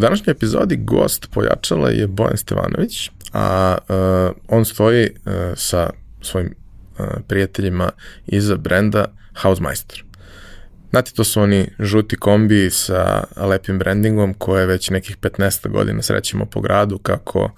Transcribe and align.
Današnjoj 0.00 0.32
epizodi 0.32 0.76
gost 0.76 1.28
pojačala 1.30 1.90
je 1.90 2.06
Bojan 2.06 2.36
Stevanović, 2.36 3.10
a 3.32 3.78
uh, 3.78 4.36
on 4.48 4.64
stoji 4.64 5.10
uh, 5.10 5.32
sa 5.56 5.90
svojim 6.22 6.54
uh, 6.98 7.06
prijateljima 7.28 7.90
iza 8.26 8.56
brenda 8.56 9.04
Hausmeister. 9.32 10.04
Znate, 10.90 11.12
to 11.12 11.24
su 11.24 11.40
oni 11.40 11.68
žuti 11.78 12.16
kombi 12.16 12.70
sa 12.70 13.24
lepim 13.36 13.78
brandingom 13.78 14.34
koje 14.34 14.66
već 14.66 14.90
nekih 14.90 15.18
15 15.18 15.68
godina 15.68 16.02
srećemo 16.02 16.46
po 16.46 16.60
gradu 16.60 16.98
kako 16.98 17.50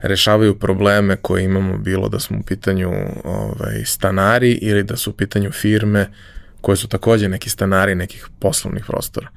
rešavaju 0.00 0.58
probleme 0.58 1.16
koje 1.16 1.44
imamo 1.44 1.78
bilo 1.78 2.08
da 2.08 2.20
smo 2.20 2.38
u 2.38 2.42
pitanju 2.42 2.92
ovaj, 3.24 3.84
stanari 3.84 4.52
ili 4.52 4.82
da 4.82 4.96
su 4.96 5.10
u 5.10 5.14
pitanju 5.14 5.52
firme 5.52 6.08
koje 6.60 6.76
su 6.76 6.88
takođe 6.88 7.28
neki 7.28 7.50
stanari 7.50 7.94
nekih 7.94 8.28
poslovnih 8.38 8.84
prostora. 8.86 9.28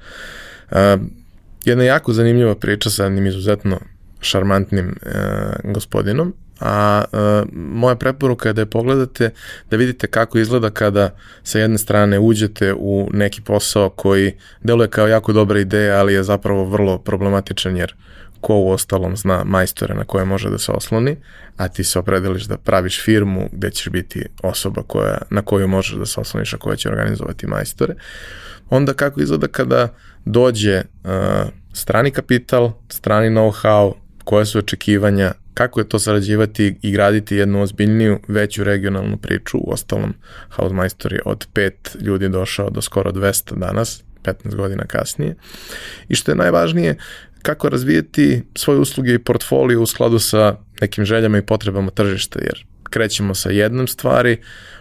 Jedna 1.68 1.84
jako 1.84 2.12
zanimljiva 2.12 2.54
priča 2.54 2.90
sa 2.90 3.04
jednim 3.04 3.26
izuzetno 3.26 3.80
šarmantnim 4.20 4.86
uh, 4.86 5.72
gospodinom 5.72 6.34
a 6.60 7.04
e, 7.12 7.16
moja 7.52 7.96
preporuka 7.96 8.48
je 8.48 8.52
da 8.52 8.60
je 8.60 8.66
pogledate, 8.66 9.30
da 9.70 9.76
vidite 9.76 10.06
kako 10.06 10.38
izgleda 10.38 10.70
kada 10.70 11.14
sa 11.42 11.58
jedne 11.58 11.78
strane 11.78 12.18
uđete 12.18 12.74
u 12.74 13.08
neki 13.12 13.42
posao 13.42 13.90
koji 13.90 14.32
deluje 14.62 14.88
kao 14.88 15.08
jako 15.08 15.32
dobra 15.32 15.60
ideja, 15.60 15.98
ali 15.98 16.14
je 16.14 16.22
zapravo 16.22 16.64
vrlo 16.64 16.98
problematičan 16.98 17.76
jer 17.76 17.94
ko 18.40 18.54
u 18.54 18.70
ostalom 18.70 19.16
zna 19.16 19.44
majstore 19.44 19.94
na 19.94 20.04
koje 20.04 20.24
može 20.24 20.50
da 20.50 20.58
se 20.58 20.72
osloni, 20.72 21.16
a 21.56 21.68
ti 21.68 21.84
se 21.84 21.98
opredeliš 21.98 22.44
da 22.44 22.56
praviš 22.56 23.04
firmu 23.04 23.48
gde 23.52 23.70
ćeš 23.70 23.88
biti 23.88 24.26
osoba 24.42 24.82
koja, 24.82 25.18
na 25.30 25.42
koju 25.42 25.68
možeš 25.68 25.96
da 25.96 26.06
se 26.06 26.20
osloniš, 26.20 26.54
a 26.54 26.56
koja 26.56 26.76
će 26.76 26.88
organizovati 26.88 27.46
majstore. 27.46 27.94
Onda 28.70 28.92
kako 28.92 29.20
izgleda 29.20 29.48
kada 29.48 29.94
dođe 30.24 30.82
uh, 31.04 31.10
strani 31.72 32.10
kapital, 32.10 32.72
strani 32.88 33.28
know-how, 33.28 33.92
koje 34.24 34.46
su 34.46 34.58
očekivanja, 34.58 35.32
kako 35.54 35.80
je 35.80 35.88
to 35.88 35.98
sarađivati 35.98 36.74
i 36.82 36.92
graditi 36.92 37.36
jednu 37.36 37.62
ozbiljniju, 37.62 38.18
veću 38.28 38.64
regionalnu 38.64 39.16
priču. 39.16 39.58
U 39.58 39.72
ostalom, 39.72 40.14
Hausmeister 40.48 41.12
je 41.12 41.20
od 41.24 41.46
pet 41.52 41.96
ljudi 42.00 42.28
došao 42.28 42.70
do 42.70 42.82
skoro 42.82 43.12
200 43.12 43.58
danas, 43.58 44.02
15 44.22 44.54
godina 44.54 44.84
kasnije. 44.84 45.34
I 46.08 46.14
što 46.14 46.30
je 46.30 46.36
najvažnije, 46.36 46.96
kako 47.42 47.68
razvijeti 47.68 48.42
svoje 48.54 48.80
usluge 48.80 49.14
i 49.14 49.18
portfolio 49.18 49.82
u 49.82 49.86
skladu 49.86 50.18
sa 50.18 50.56
nekim 50.80 51.04
željama 51.04 51.38
i 51.38 51.46
potrebama 51.46 51.90
tržišta, 51.90 52.38
jer 52.42 52.66
krećemo 52.90 53.34
sa 53.34 53.50
jednom 53.50 53.86
stvari, 53.86 54.36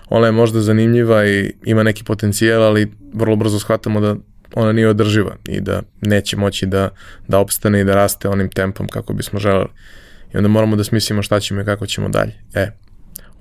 ona 0.09 0.25
je 0.25 0.31
možda 0.31 0.61
zanimljiva 0.61 1.25
i 1.27 1.53
ima 1.65 1.83
neki 1.83 2.03
potencijal, 2.03 2.63
ali 2.63 2.91
vrlo 3.13 3.35
brzo 3.35 3.59
shvatamo 3.59 3.99
da 3.99 4.15
ona 4.55 4.71
nije 4.71 4.89
održiva 4.89 5.35
i 5.47 5.61
da 5.61 5.81
neće 6.01 6.37
moći 6.37 6.65
da, 6.65 6.89
da 7.27 7.39
opstane 7.39 7.81
i 7.81 7.83
da 7.83 7.95
raste 7.95 8.29
onim 8.29 8.49
tempom 8.49 8.87
kako 8.87 9.13
bismo 9.13 9.39
želeli. 9.39 9.69
I 10.33 10.37
onda 10.37 10.49
moramo 10.49 10.75
da 10.75 10.83
smislimo 10.83 11.21
šta 11.21 11.39
ćemo 11.39 11.61
i 11.61 11.65
kako 11.65 11.85
ćemo 11.85 12.09
dalje. 12.09 12.33
E, 12.53 12.71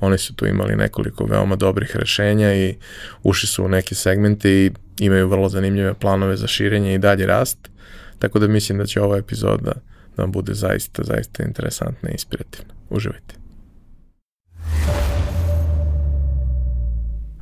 oni 0.00 0.18
su 0.18 0.34
tu 0.34 0.46
imali 0.46 0.76
nekoliko 0.76 1.24
veoma 1.24 1.56
dobrih 1.56 1.96
rešenja 1.96 2.54
i 2.54 2.74
ušli 3.22 3.48
su 3.48 3.64
u 3.64 3.68
neke 3.68 3.94
segmente 3.94 4.50
i 4.50 4.70
imaju 4.98 5.28
vrlo 5.28 5.48
zanimljive 5.48 5.94
planove 5.94 6.36
za 6.36 6.46
širenje 6.46 6.94
i 6.94 6.98
dalje 6.98 7.26
rast. 7.26 7.58
Tako 8.18 8.38
da 8.38 8.48
mislim 8.48 8.78
da 8.78 8.86
će 8.86 9.00
ova 9.00 9.16
epizoda 9.16 9.72
da 10.16 10.22
vam 10.22 10.32
bude 10.32 10.54
zaista, 10.54 11.02
zaista 11.04 11.42
interesantna 11.44 12.08
i 12.08 12.12
inspirativna. 12.12 12.74
Uživajte. 12.90 13.45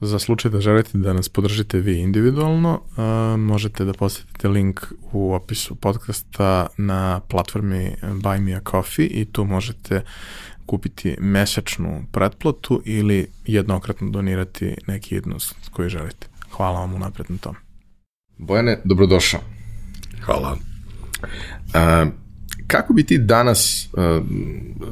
Za 0.00 0.18
slučaj 0.18 0.50
da 0.50 0.60
želite 0.60 0.98
da 0.98 1.12
nas 1.12 1.28
podržite 1.28 1.78
vi 1.80 2.00
individualno, 2.00 2.80
uh, 2.80 3.40
možete 3.40 3.84
da 3.84 3.92
posetite 3.92 4.48
link 4.48 4.80
u 5.12 5.34
opisu 5.34 5.74
podcasta 5.74 6.66
na 6.76 7.20
platformi 7.20 7.94
Buy 8.02 8.40
Me 8.40 8.54
a 8.54 8.60
Coffee 8.70 9.06
i 9.06 9.24
tu 9.24 9.44
možete 9.44 10.02
kupiti 10.66 11.16
mesečnu 11.20 12.04
pretplatu 12.12 12.82
ili 12.84 13.26
jednokratno 13.46 14.10
donirati 14.10 14.74
neki 14.86 15.16
iznos 15.16 15.54
koji 15.70 15.88
želite. 15.88 16.26
Hvala 16.50 16.80
vam 16.80 16.94
unapred 16.94 17.30
na 17.30 17.36
tom. 17.36 17.54
Bojane, 18.38 18.80
dobrodošao. 18.84 19.40
Hvala. 20.22 20.52
Uh, 20.52 22.12
kako 22.66 22.92
bi 22.92 23.04
ti 23.04 23.18
danas, 23.18 23.88
uh, 23.92 24.26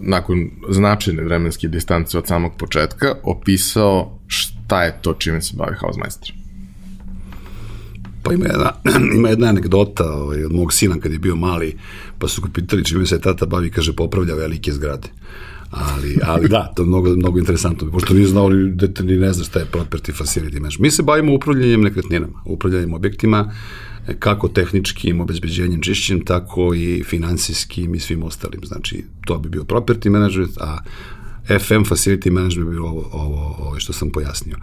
nakon 0.00 0.50
značajne 0.70 1.22
vremenske 1.22 1.68
distance 1.68 2.18
od 2.18 2.26
samog 2.26 2.52
početka, 2.58 3.14
opisao 3.22 4.18
šta 4.26 4.53
je 4.70 4.98
to 5.02 5.14
čime 5.14 5.42
se 5.42 5.56
bavi 5.56 5.76
Hausmeister? 5.80 6.32
Pa 8.22 8.32
ima 8.32 8.46
jedna, 8.46 8.72
ima 9.18 9.28
jedna 9.28 9.46
anegdota 9.46 10.12
ovaj, 10.12 10.44
od 10.44 10.52
mog 10.52 10.72
sina 10.72 10.96
kad 11.00 11.12
je 11.12 11.18
bio 11.18 11.36
mali, 11.36 11.76
pa 12.18 12.28
su 12.28 12.42
ga 12.42 12.48
pitali 12.54 12.84
čime 12.84 13.06
se 13.06 13.20
tata 13.20 13.46
bavi, 13.46 13.70
kaže 13.70 13.92
popravlja 13.92 14.34
velike 14.34 14.72
zgrade. 14.72 15.08
Ali, 15.70 16.18
ali 16.22 16.48
da, 16.48 16.72
to 16.76 16.82
je 16.82 16.86
mnogo, 16.86 17.10
mnogo 17.10 17.38
interesantno, 17.38 17.90
pošto 17.90 18.14
nije 18.14 18.26
znao 18.26 18.48
ni, 18.48 18.72
dete 18.72 19.04
ni 19.04 19.16
ne 19.16 19.32
zna 19.32 19.44
šta 19.44 19.58
je 19.58 19.66
property 19.72 20.12
facility 20.12 20.60
management. 20.60 20.78
Mi 20.78 20.90
se 20.90 21.02
bavimo 21.02 21.34
upravljanjem 21.34 21.80
nekretninama, 21.80 22.42
upravljanjem 22.44 22.94
objektima, 22.94 23.52
kako 24.18 24.48
tehničkim 24.48 25.20
obezbeđenjem 25.20 25.80
čišćenjem, 25.80 26.24
tako 26.24 26.74
i 26.74 27.02
finansijskim 27.06 27.94
i 27.94 28.00
svim 28.00 28.22
ostalim. 28.22 28.60
Znači, 28.64 29.04
to 29.26 29.38
bi 29.38 29.48
bio 29.48 29.62
property 29.62 30.08
management, 30.08 30.58
a 30.60 30.78
FM 31.48 31.84
Facility 31.84 32.30
Management 32.30 32.70
bi 32.70 32.76
ovo, 32.76 33.10
ovo, 33.12 33.56
ovo 33.58 33.80
što 33.80 33.92
sam 33.92 34.10
pojasnio. 34.10 34.56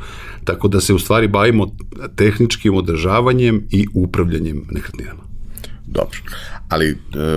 Tako 0.44 0.68
da 0.68 0.81
se 0.81 0.94
u 0.94 1.00
stvari 1.00 1.28
bavimo 1.28 1.75
tehničkim 2.16 2.75
održavanjem 2.75 3.68
i 3.69 3.86
upravljanjem 3.94 4.66
nekretninama. 4.72 5.22
Dobro, 5.88 6.18
ali 6.69 6.90
e, 6.90 6.96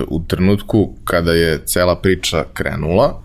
u 0.09 0.23
trenutku 0.27 0.97
kada 1.05 1.33
je 1.33 1.63
cela 1.67 1.97
priča 1.97 2.45
krenula, 2.53 3.23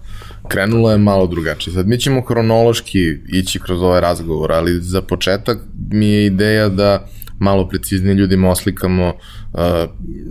krenulo 0.47 0.91
je 0.91 0.97
malo 0.97 1.27
drugačije. 1.27 1.73
Sad 1.73 1.87
mi 1.87 1.97
ćemo 1.97 2.21
hronološki 2.21 3.17
ići 3.33 3.59
kroz 3.59 3.81
ovaj 3.81 4.01
razgovor, 4.01 4.51
ali 4.51 4.81
za 4.81 5.01
početak 5.01 5.57
mi 5.91 6.05
je 6.05 6.25
ideja 6.25 6.69
da 6.69 7.07
malo 7.39 7.67
preciznije 7.67 8.15
ljudima 8.15 8.49
oslikamo 8.49 9.07
uh, 9.07 9.59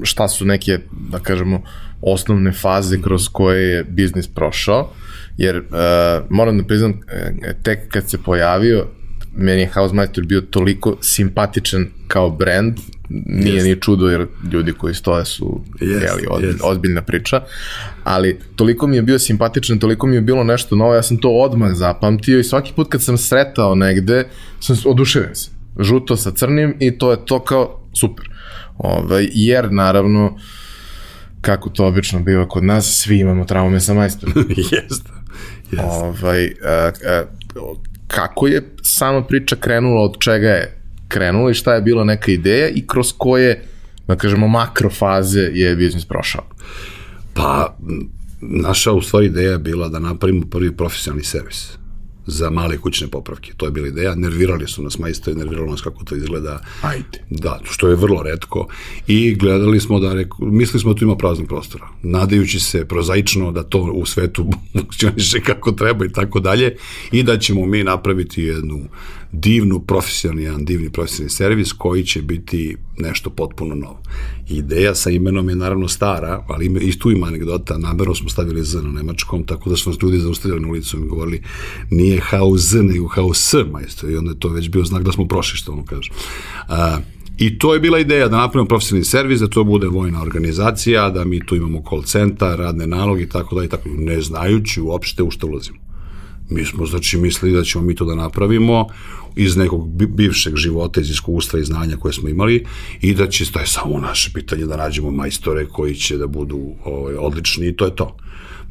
šta 0.03 0.28
su 0.28 0.44
neke, 0.44 0.78
da 1.10 1.19
kažemo, 1.19 1.62
osnovne 2.03 2.53
faze 2.53 3.03
kroz 3.03 3.28
koje 3.28 3.69
je 3.69 3.84
biznis 3.84 4.26
prošao 4.26 4.93
jer 5.38 5.56
uh, 5.56 5.64
moram 6.31 6.58
da 6.58 6.64
priznam, 6.64 7.00
e, 7.43 7.55
tek 7.62 7.88
kad 7.88 8.11
se 8.11 8.19
pojavio, 8.19 8.87
meni 9.37 9.61
je 9.61 9.67
Hausmeister 9.67 10.25
bio 10.25 10.40
toliko 10.40 10.96
simpatičan 11.00 11.87
kao 12.08 12.31
brand, 12.31 12.79
nije 13.08 13.61
yes. 13.61 13.64
ni 13.64 13.81
čudo 13.81 14.08
jer 14.08 14.26
ljudi 14.52 14.73
koji 14.73 14.94
stoje 14.94 15.25
su 15.25 15.61
yes, 15.81 16.02
jeli, 16.02 16.26
od, 16.31 16.43
yes. 16.43 16.61
ozbiljna 16.62 17.02
priča, 17.02 17.43
ali 18.05 18.38
toliko 18.56 18.87
mi 18.87 18.96
je 18.96 19.02
bio 19.02 19.19
simpatičan, 19.19 19.79
toliko 19.79 20.06
mi 20.06 20.14
je 20.14 20.20
bilo 20.20 20.44
nešto 20.44 20.76
novo, 20.76 20.94
ja 20.94 21.02
sam 21.02 21.17
to 21.17 21.31
odmah 21.31 21.75
zapamtio 21.75 22.38
i 22.38 22.44
svaki 22.44 22.73
put 22.76 22.88
kad 22.91 23.02
sam 23.02 23.19
sretao 23.19 23.75
negde, 23.75 24.29
sam 24.61 24.76
oduševio 24.87 25.34
se. 25.34 25.50
Žuto 25.81 26.17
sa 26.17 26.31
crnim 26.31 26.76
i 26.81 26.99
to 26.99 27.11
je 27.11 27.25
to 27.25 27.44
kao 27.44 27.81
super. 28.00 28.31
Ovaj, 28.79 29.29
jer 29.32 29.73
naravno, 29.73 30.38
kako 31.41 31.70
to 31.70 31.87
obično 31.87 32.20
biva 32.20 32.49
kod 32.49 32.64
nas, 32.64 33.00
svi 33.02 33.19
imamo 33.19 33.44
traume 33.44 33.81
sa 33.81 33.94
majstorom. 33.94 34.34
Jeste. 34.73 35.18
Yes. 35.73 35.81
Ovaj, 35.85 36.53
a, 36.65 36.91
a, 37.06 37.23
kako 38.06 38.47
je 38.47 38.62
sama 38.82 39.25
priča 39.25 39.56
krenula, 39.56 40.03
od 40.03 40.17
čega 40.19 40.49
je 40.49 40.81
krenula 41.09 41.50
i 41.50 41.55
šta 41.55 41.75
je 41.75 41.82
bila 41.82 42.05
neka 42.05 42.32
ideja 42.32 42.69
i 42.69 42.87
kroz 42.87 43.12
koje, 43.19 43.65
da 44.09 44.17
kažemo, 44.17 44.49
makrofaze 44.49 45.50
je 45.53 45.76
biznis 45.76 46.05
prošao? 46.05 46.44
Pa, 47.35 47.76
naša 48.41 48.93
u 48.93 49.00
stvari 49.03 49.26
ideja 49.26 49.53
je 49.53 49.59
bila 49.59 49.88
da 49.88 49.99
napravimo 49.99 50.47
prvi 50.50 50.76
profesionalni 50.76 51.25
servis 51.25 51.79
za 52.30 52.50
male 52.50 52.78
kućne 52.78 53.08
popravke. 53.08 53.52
To 53.56 53.66
je 53.66 53.72
bila 53.72 53.88
ideja. 53.88 54.14
Nervirali 54.14 54.66
su 54.66 54.82
nas 54.82 54.98
majstori, 54.98 55.36
nerviralo 55.36 55.70
nas 55.70 55.80
kako 55.80 56.04
to 56.04 56.16
izgleda. 56.16 56.60
Ajde. 56.82 57.25
Da, 57.30 57.60
što 57.64 57.88
je 57.88 57.96
vrlo 57.96 58.22
redko. 58.22 58.69
I 59.06 59.34
gledali 59.34 59.80
smo 59.80 60.00
da, 60.00 60.14
reku, 60.14 60.44
mislili 60.46 60.80
smo 60.80 60.92
da 60.92 60.98
tu 60.98 61.04
ima 61.04 61.16
praznog 61.16 61.48
prostora. 61.48 61.88
Nadajući 62.02 62.60
se 62.60 62.84
prozaično 62.84 63.52
da 63.52 63.62
to 63.62 63.78
u 63.78 64.06
svetu 64.06 64.50
funkcioniše 64.72 65.40
kako 65.40 65.72
treba 65.72 66.04
i 66.04 66.12
tako 66.12 66.40
dalje 66.40 66.76
i 67.12 67.22
da 67.22 67.38
ćemo 67.38 67.66
mi 67.66 67.84
napraviti 67.84 68.42
jednu 68.42 68.88
divnu 69.32 69.80
profesionalni, 69.80 70.42
jedan 70.42 70.64
divni 70.64 70.90
profesionalni 70.90 71.30
servis 71.30 71.72
koji 71.72 72.04
će 72.04 72.22
biti 72.22 72.76
nešto 72.98 73.30
potpuno 73.30 73.75
novo. 73.75 74.02
Ideja 74.48 74.94
sa 74.94 75.10
imenom 75.10 75.48
je 75.48 75.56
naravno 75.56 75.88
stara, 75.88 76.44
ali 76.48 76.66
ima, 76.66 76.80
i 76.80 76.98
tu 76.98 77.10
ima 77.10 77.26
anegdota, 77.26 77.78
namerno 77.78 78.14
smo 78.14 78.28
stavili 78.28 78.64
Z 78.64 78.82
na 78.82 78.92
nemačkom, 78.92 79.44
tako 79.44 79.70
da 79.70 79.76
su 79.76 79.90
nas 79.90 79.98
ljudi 80.02 80.19
zaustavili 80.19 80.60
na 80.60 80.69
ulicu 80.69 80.96
i 80.96 81.08
govorili 81.08 81.42
nije 81.90 82.20
HZ, 82.20 82.75
nego 82.75 83.08
HS 83.08 83.54
majstor 83.72 84.10
i 84.10 84.16
onda 84.16 84.30
je 84.30 84.38
to 84.38 84.48
već 84.48 84.69
bio 84.69 84.84
znak 84.84 85.02
da 85.02 85.12
smo 85.12 85.28
prošli, 85.28 85.56
što 85.56 85.72
ono 85.72 85.84
kaže. 85.84 86.10
A, 86.69 86.98
I 87.38 87.58
to 87.58 87.74
je 87.74 87.81
bila 87.81 87.98
ideja 87.98 88.28
da 88.28 88.36
napravimo 88.36 88.69
profesionalni 88.69 89.04
servis, 89.04 89.40
da 89.40 89.48
to 89.48 89.64
bude 89.64 89.86
vojna 89.86 90.22
organizacija, 90.22 91.10
da 91.10 91.24
mi 91.24 91.46
tu 91.46 91.56
imamo 91.56 91.82
call 91.88 92.02
centar, 92.02 92.58
radne 92.58 92.86
naloge 92.86 93.22
i 93.22 93.28
tako 93.28 93.54
da 93.54 93.64
i 93.64 93.69
tako, 93.69 93.88
ne 93.88 94.20
znajući 94.20 94.81
uopšte 94.81 95.22
u 95.22 95.31
što 95.31 95.46
ulazimo. 95.46 95.88
Mi 96.50 96.64
smo, 96.64 96.86
znači, 96.86 97.16
mislili 97.16 97.56
da 97.56 97.64
ćemo 97.64 97.84
mi 97.84 97.94
to 97.94 98.04
da 98.04 98.14
napravimo 98.14 98.86
iz 99.36 99.56
nekog 99.56 99.88
bivšeg 100.08 100.56
života, 100.56 101.00
iz 101.00 101.10
iskustva 101.10 101.58
i 101.58 101.64
znanja 101.64 101.96
koje 101.96 102.12
smo 102.12 102.28
imali 102.28 102.64
i 103.00 103.14
da 103.14 103.26
će, 103.26 103.52
to 103.52 103.60
je 103.60 103.66
samo 103.66 103.98
naše 103.98 104.30
pitanje 104.34 104.66
da 104.66 104.76
nađemo 104.76 105.10
majstore 105.10 105.66
koji 105.66 105.94
će 105.94 106.16
da 106.16 106.26
budu 106.26 106.74
ovaj, 106.84 107.14
odlični 107.14 107.68
i 107.68 107.76
to 107.76 107.84
je 107.84 107.96
to. 107.96 108.16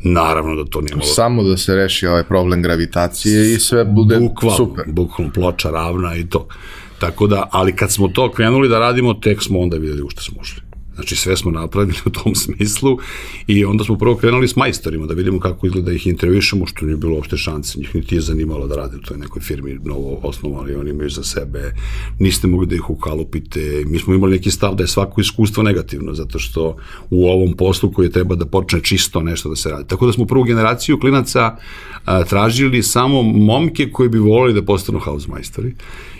Naravno 0.03 0.63
da 0.63 0.69
to 0.69 0.81
nije 0.81 0.95
malo... 0.95 1.07
Samo 1.07 1.44
da 1.44 1.57
se 1.57 1.75
reši 1.75 2.07
ovaj 2.07 2.24
problem 2.24 2.62
gravitacije 2.62 3.53
i 3.53 3.59
sve 3.59 3.85
bude 3.85 4.19
bukvalno, 4.19 4.57
super. 4.57 4.85
Bukvalno 4.88 5.33
ploča 5.33 5.69
ravna 5.69 6.15
i 6.15 6.29
to. 6.29 6.47
Tako 7.00 7.27
da, 7.27 7.47
ali 7.51 7.75
kad 7.75 7.91
smo 7.91 8.07
to 8.07 8.31
krenuli 8.31 8.69
da 8.69 8.79
radimo, 8.79 9.13
tek 9.13 9.44
smo 9.44 9.59
onda 9.59 9.77
videli 9.77 10.01
u 10.01 10.09
što 10.09 10.21
smo 10.21 10.41
ušli. 10.41 10.67
Znači 10.98 11.16
sve 11.16 11.38
smo 11.38 11.52
napravili 11.52 11.98
u 12.06 12.10
tom 12.10 12.36
smislu 12.36 12.98
i 13.48 13.66
onda 13.66 13.84
smo 13.84 13.98
prvo 13.98 14.16
krenuli 14.16 14.48
s 14.48 14.56
majstorima 14.56 15.06
da 15.06 15.14
vidimo 15.14 15.40
kako 15.40 15.68
izgleda 15.68 15.86
da 15.86 15.94
ih 15.94 16.08
intervjušemo, 16.08 16.66
što 16.66 16.86
nije 16.86 16.98
bilo 16.98 17.16
uopšte 17.16 17.38
šanse, 17.38 17.80
njih 17.80 17.96
niti 17.96 18.16
je 18.16 18.22
zanimalo 18.22 18.68
da 18.68 18.76
rade 18.76 18.98
u 18.98 19.02
toj 19.02 19.18
nekoj 19.18 19.42
firmi 19.42 19.80
novo 19.84 20.20
osnovali, 20.24 20.76
oni 20.76 20.90
imaju 20.90 21.10
za 21.10 21.24
sebe, 21.24 21.74
niste 22.20 22.48
mogli 22.48 22.68
da 22.68 22.76
ih 22.76 22.90
ukalupite, 22.90 23.84
mi 23.86 24.00
smo 24.00 24.14
imali 24.14 24.32
neki 24.32 24.52
stav 24.52 24.76
da 24.76 24.84
je 24.84 24.88
svako 24.88 25.22
iskustvo 25.22 25.64
negativno, 25.64 26.14
zato 26.14 26.40
što 26.40 26.76
u 27.10 27.28
ovom 27.28 27.54
poslu 27.54 27.92
koji 27.92 28.12
treba 28.12 28.36
da 28.36 28.46
počne 28.46 28.82
čisto 28.84 29.22
nešto 29.22 29.50
da 29.50 29.56
se 29.56 29.70
radi. 29.70 29.88
Tako 29.88 30.06
da 30.06 30.14
smo 30.14 30.26
prvu 30.26 30.44
generaciju 30.44 31.00
klinaca 31.00 31.58
a, 32.06 32.24
tražili 32.24 32.84
samo 32.84 33.24
momke 33.24 33.90
koji 33.92 34.10
bi 34.10 34.18
volili 34.18 34.62
da 34.62 34.66
postanu 34.66 35.00
house 35.00 35.28
majstori 35.30 35.76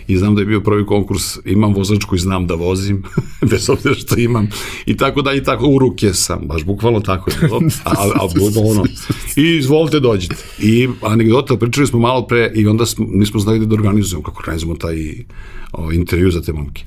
i 0.08 0.16
znam 0.16 0.34
da 0.34 0.40
je 0.40 0.46
bio 0.46 0.60
prvi 0.60 0.86
konkurs, 0.86 1.38
imam 1.44 1.74
vozačku 1.74 2.16
i 2.16 2.18
znam 2.18 2.46
da 2.46 2.54
vozim, 2.54 3.02
bez 3.50 3.70
obzira 3.70 3.94
što 3.94 4.20
imam, 4.20 4.48
i 4.86 4.96
tako 4.96 5.22
da 5.22 5.32
i 5.32 5.42
tako 5.42 5.66
u 5.68 5.78
ruke 5.78 6.14
sam, 6.14 6.40
baš 6.46 6.64
bukvalno 6.64 7.00
tako 7.00 7.30
je 7.30 7.36
bilo, 7.40 7.60
a, 7.84 7.90
a, 7.90 8.10
a 8.14 8.28
ono, 8.70 8.84
i 9.36 9.56
izvolite 9.56 10.00
dođite. 10.00 10.36
I 10.62 10.88
anegdota, 11.02 11.56
pričali 11.56 11.86
smo 11.86 11.98
malo 11.98 12.26
pre 12.26 12.52
i 12.54 12.66
onda 12.66 12.86
smo, 12.86 13.06
nismo 13.10 13.40
znali 13.40 13.66
da 13.66 13.74
organizujemo, 13.74 14.22
kako 14.22 14.38
organizujemo 14.40 14.76
taj 14.76 14.96
o, 15.72 15.92
intervju 15.92 16.30
za 16.30 16.42
te 16.42 16.52
momke. 16.52 16.84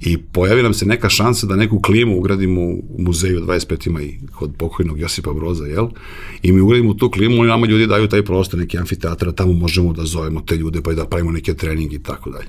I 0.00 0.18
pojavi 0.18 0.62
nam 0.62 0.74
se 0.74 0.86
neka 0.86 1.08
šansa 1.08 1.46
da 1.46 1.56
neku 1.56 1.80
klimu 1.80 2.18
ugradimo 2.18 2.60
u 2.60 2.96
muzeju 2.98 3.40
25 3.40 3.86
ima 3.86 4.02
i 4.02 4.18
kod 4.34 4.54
pokojnog 4.58 5.00
Josipa 5.00 5.32
Broza, 5.32 5.64
jel? 5.64 5.88
I 6.42 6.52
mi 6.52 6.60
ugradimo 6.60 6.94
tu 6.94 7.10
klimu 7.10 7.44
i 7.44 7.48
nama 7.48 7.66
ljudi 7.66 7.86
daju 7.86 8.08
taj 8.08 8.22
prostor, 8.22 8.60
neki 8.60 8.78
amfiteatra, 8.78 9.32
tamo 9.32 9.52
možemo 9.52 9.92
da 9.92 10.04
zovemo 10.04 10.40
te 10.40 10.56
ljude 10.56 10.82
pa 10.82 10.92
i 10.92 10.94
da 10.94 11.06
pravimo 11.06 11.30
neke 11.30 11.54
treningi 11.54 11.96
i 11.96 12.02
tako 12.02 12.30
dalje. 12.30 12.48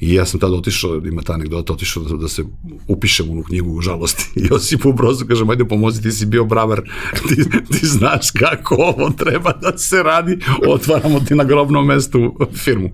I 0.00 0.14
ja 0.14 0.26
sam 0.26 0.40
tada 0.40 0.54
otišao, 0.56 0.96
ima 0.96 1.22
ta 1.22 1.32
anegdota, 1.32 1.72
otišao 1.72 2.02
da, 2.02 2.16
da 2.16 2.28
se 2.28 2.44
upišem 2.88 3.28
u 3.28 3.32
onu 3.32 3.42
knjigu 3.42 3.72
u 3.72 3.80
žalosti. 3.80 4.30
Josip 4.50 4.86
u 4.86 4.92
brozu 4.92 5.26
kaže, 5.26 5.44
ajde 5.50 5.64
pomozi, 5.64 6.02
ti 6.02 6.12
si 6.12 6.26
bio 6.26 6.44
bravar, 6.44 6.82
ti, 7.28 7.36
ti 7.72 7.86
znaš 7.86 8.30
kako 8.30 8.74
ovo 8.74 9.10
treba 9.10 9.52
da 9.52 9.78
se 9.78 10.02
radi, 10.02 10.38
otvaramo 10.68 11.20
ti 11.20 11.34
na 11.34 11.44
grobnom 11.44 11.86
mestu 11.86 12.36
firmu. 12.64 12.90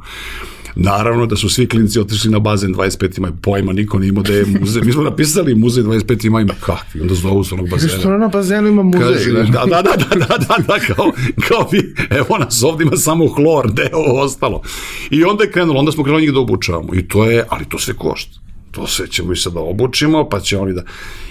Naravno 0.75 1.27
da 1.27 1.37
su 1.37 1.49
svi 1.49 1.67
klinci 1.69 2.01
otišli 2.01 2.31
na 2.31 2.39
bazen 2.39 2.75
25 2.75 3.19
ima 3.19 3.33
pojma, 3.43 3.73
niko 3.73 3.99
nije 3.99 4.09
imao 4.09 4.23
da 4.23 4.33
je 4.33 4.47
muzej. 4.61 4.83
Mi 4.83 4.93
smo 4.93 5.03
napisali 5.03 5.55
muzej 5.55 5.85
25 5.85 6.27
ima 6.27 6.41
ima 6.41 6.55
kakvi, 6.61 7.01
onda 7.01 7.15
zovu 7.15 7.45
s 7.45 7.53
onog 7.53 7.69
bazena. 7.69 7.99
Što 7.99 8.19
na 8.19 8.29
bazenu 8.29 8.69
ima 8.69 8.83
muzej? 8.83 9.01
Kaže, 9.01 9.33
da, 9.33 9.43
da, 9.43 9.83
da, 9.83 9.97
da, 9.97 10.27
da, 10.27 10.37
da, 10.39 10.57
da, 10.67 10.79
kao, 10.95 11.13
kao 11.49 11.69
vi, 11.73 11.95
evo 12.11 12.39
nas 12.39 12.63
ovdje 12.63 12.85
ima 12.85 12.97
samo 12.97 13.27
hlor, 13.27 13.73
da 13.73 13.83
je 13.83 13.91
ovo 13.93 14.21
ostalo. 14.21 14.63
I 15.11 15.25
onda 15.25 15.45
je 15.45 15.53
krenulo, 15.53 15.79
onda 15.79 15.93
smo 15.93 16.05
krenuli 16.05 16.23
njih 16.23 16.33
da 16.33 16.41
obučavamo. 16.41 16.95
I 16.95 17.09
to 17.09 17.25
je, 17.25 17.45
ali 17.49 17.65
to 17.65 17.79
sve 17.79 17.95
košta. 17.95 18.41
To 18.71 18.87
sve 18.87 19.07
ćemo 19.07 19.33
i 19.33 19.37
sad 19.37 19.53
da 19.53 19.61
obučimo, 19.61 20.29
pa 20.29 20.41
će 20.41 20.59
oni 20.59 20.73
da... 20.73 20.85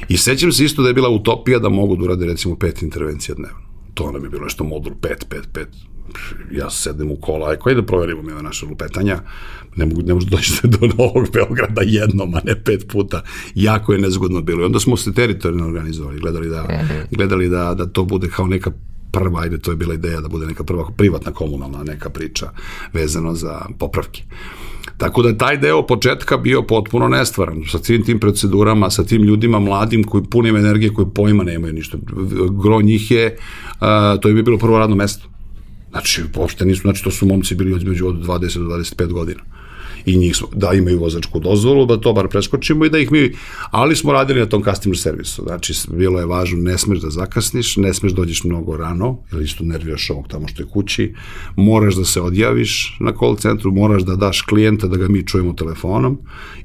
I 0.09 0.17
sećam 0.17 0.51
se 0.51 0.65
isto 0.65 0.81
da 0.81 0.87
je 0.87 0.93
bila 0.93 1.09
utopija 1.09 1.59
da 1.59 1.69
mogu 1.69 1.95
da 1.95 2.03
urade 2.03 2.25
recimo 2.25 2.55
pet 2.55 2.81
intervencija 2.81 3.35
dnevno. 3.35 3.59
To 3.93 4.11
nam 4.11 4.23
je 4.23 4.29
bilo 4.29 4.43
nešto 4.43 4.63
modul 4.63 4.93
5, 5.01 5.07
5, 5.29 5.41
5 5.53 5.65
ja 6.51 6.69
sedem 6.69 7.11
u 7.11 7.15
kola, 7.15 7.49
aj 7.49 7.55
koji 7.55 7.75
da 7.75 7.81
proverimo 7.81 8.21
mi 8.21 8.43
naše 8.43 8.65
lupetanja, 8.65 9.19
ne 9.75 9.85
mogu, 9.85 10.01
ne 10.01 10.13
možda 10.13 10.29
doći 10.35 10.53
do 10.63 10.87
Novog 10.97 11.27
Beograda 11.33 11.81
jednom, 11.85 12.35
a 12.35 12.39
ne 12.43 12.63
pet 12.63 12.87
puta, 12.87 13.23
jako 13.55 13.93
je 13.93 13.99
nezgodno 13.99 14.41
bilo. 14.41 14.61
I 14.61 14.65
onda 14.65 14.79
smo 14.79 14.97
se 14.97 15.13
teritorijalno 15.13 15.67
organizovali, 15.67 16.19
gledali 16.19 16.49
da, 16.49 16.67
gledali 17.11 17.49
da, 17.49 17.73
da 17.73 17.85
to 17.85 18.05
bude 18.05 18.27
kao 18.27 18.47
neka 18.47 18.71
prva, 19.11 19.41
ajde, 19.41 19.57
to 19.57 19.71
je 19.71 19.77
bila 19.77 19.93
ideja 19.93 20.21
da 20.21 20.27
bude 20.27 20.45
neka 20.45 20.63
prva 20.63 20.89
privatna 20.97 21.31
komunalna 21.31 21.83
neka 21.83 22.09
priča 22.09 22.51
vezano 22.93 23.35
za 23.35 23.61
popravke. 23.79 24.23
Tako 24.97 25.21
da 25.21 25.37
taj 25.37 25.57
deo 25.57 25.87
početka 25.87 26.37
bio 26.37 26.61
potpuno 26.61 27.07
nestvaran, 27.07 27.63
sa 27.71 27.77
svim 27.77 28.05
tim 28.05 28.19
procedurama, 28.19 28.89
sa 28.89 29.03
tim 29.03 29.23
ljudima 29.23 29.59
mladim 29.59 30.03
koji 30.03 30.23
punim 30.23 30.55
energije, 30.55 30.93
koji 30.93 31.07
pojma 31.15 31.43
nemaju 31.43 31.73
ništa. 31.73 31.97
Gro 32.63 32.81
njih 32.81 33.11
je, 33.11 33.37
uh, 33.71 34.21
to 34.21 34.27
je 34.27 34.33
bi 34.33 34.43
bilo 34.43 34.57
prvo 34.57 34.79
radno 34.79 34.95
mesto. 34.95 35.30
Znači, 35.91 36.23
uopšte 36.35 36.65
nisu, 36.65 36.81
znači 36.81 37.03
to 37.03 37.11
su 37.11 37.25
momci 37.25 37.55
bili 37.55 37.73
odmeđu 37.73 38.07
od 38.07 38.15
20 38.15 38.57
do 38.57 38.75
25 38.75 39.11
godina 39.11 39.41
i 40.05 40.17
njih 40.17 40.35
smo, 40.35 40.47
da 40.55 40.73
imaju 40.73 40.99
vozačku 40.99 41.39
dozvolu, 41.39 41.85
da 41.85 41.97
to 41.97 42.13
bar 42.13 42.27
preskočimo 42.27 42.85
i 42.85 42.89
da 42.89 42.99
ih 42.99 43.11
mi, 43.11 43.31
ali 43.71 43.95
smo 43.95 44.13
radili 44.13 44.39
na 44.39 44.45
tom 44.45 44.63
customer 44.63 44.97
servisu, 44.97 45.43
znači 45.43 45.73
bilo 45.97 46.19
je 46.19 46.25
važno, 46.25 46.61
ne 46.61 46.77
smeš 46.77 46.99
da 46.99 47.09
zakasniš, 47.09 47.77
ne 47.77 47.93
smeš 47.93 48.11
da 48.11 48.15
dođeš 48.15 48.43
mnogo 48.43 48.77
rano, 48.77 49.17
ili 49.31 49.43
isto 49.43 49.63
nerviraš 49.63 50.09
ovog 50.09 50.27
tamo 50.27 50.47
što 50.47 50.63
je 50.63 50.67
kući, 50.67 51.13
moraš 51.55 51.95
da 51.95 52.05
se 52.05 52.21
odjaviš 52.21 52.97
na 52.99 53.13
call 53.19 53.35
centru, 53.35 53.71
moraš 53.71 54.03
da 54.03 54.15
daš 54.15 54.41
klijenta 54.41 54.87
da 54.87 54.97
ga 54.97 55.07
mi 55.07 55.27
čujemo 55.27 55.53
telefonom, 55.53 56.17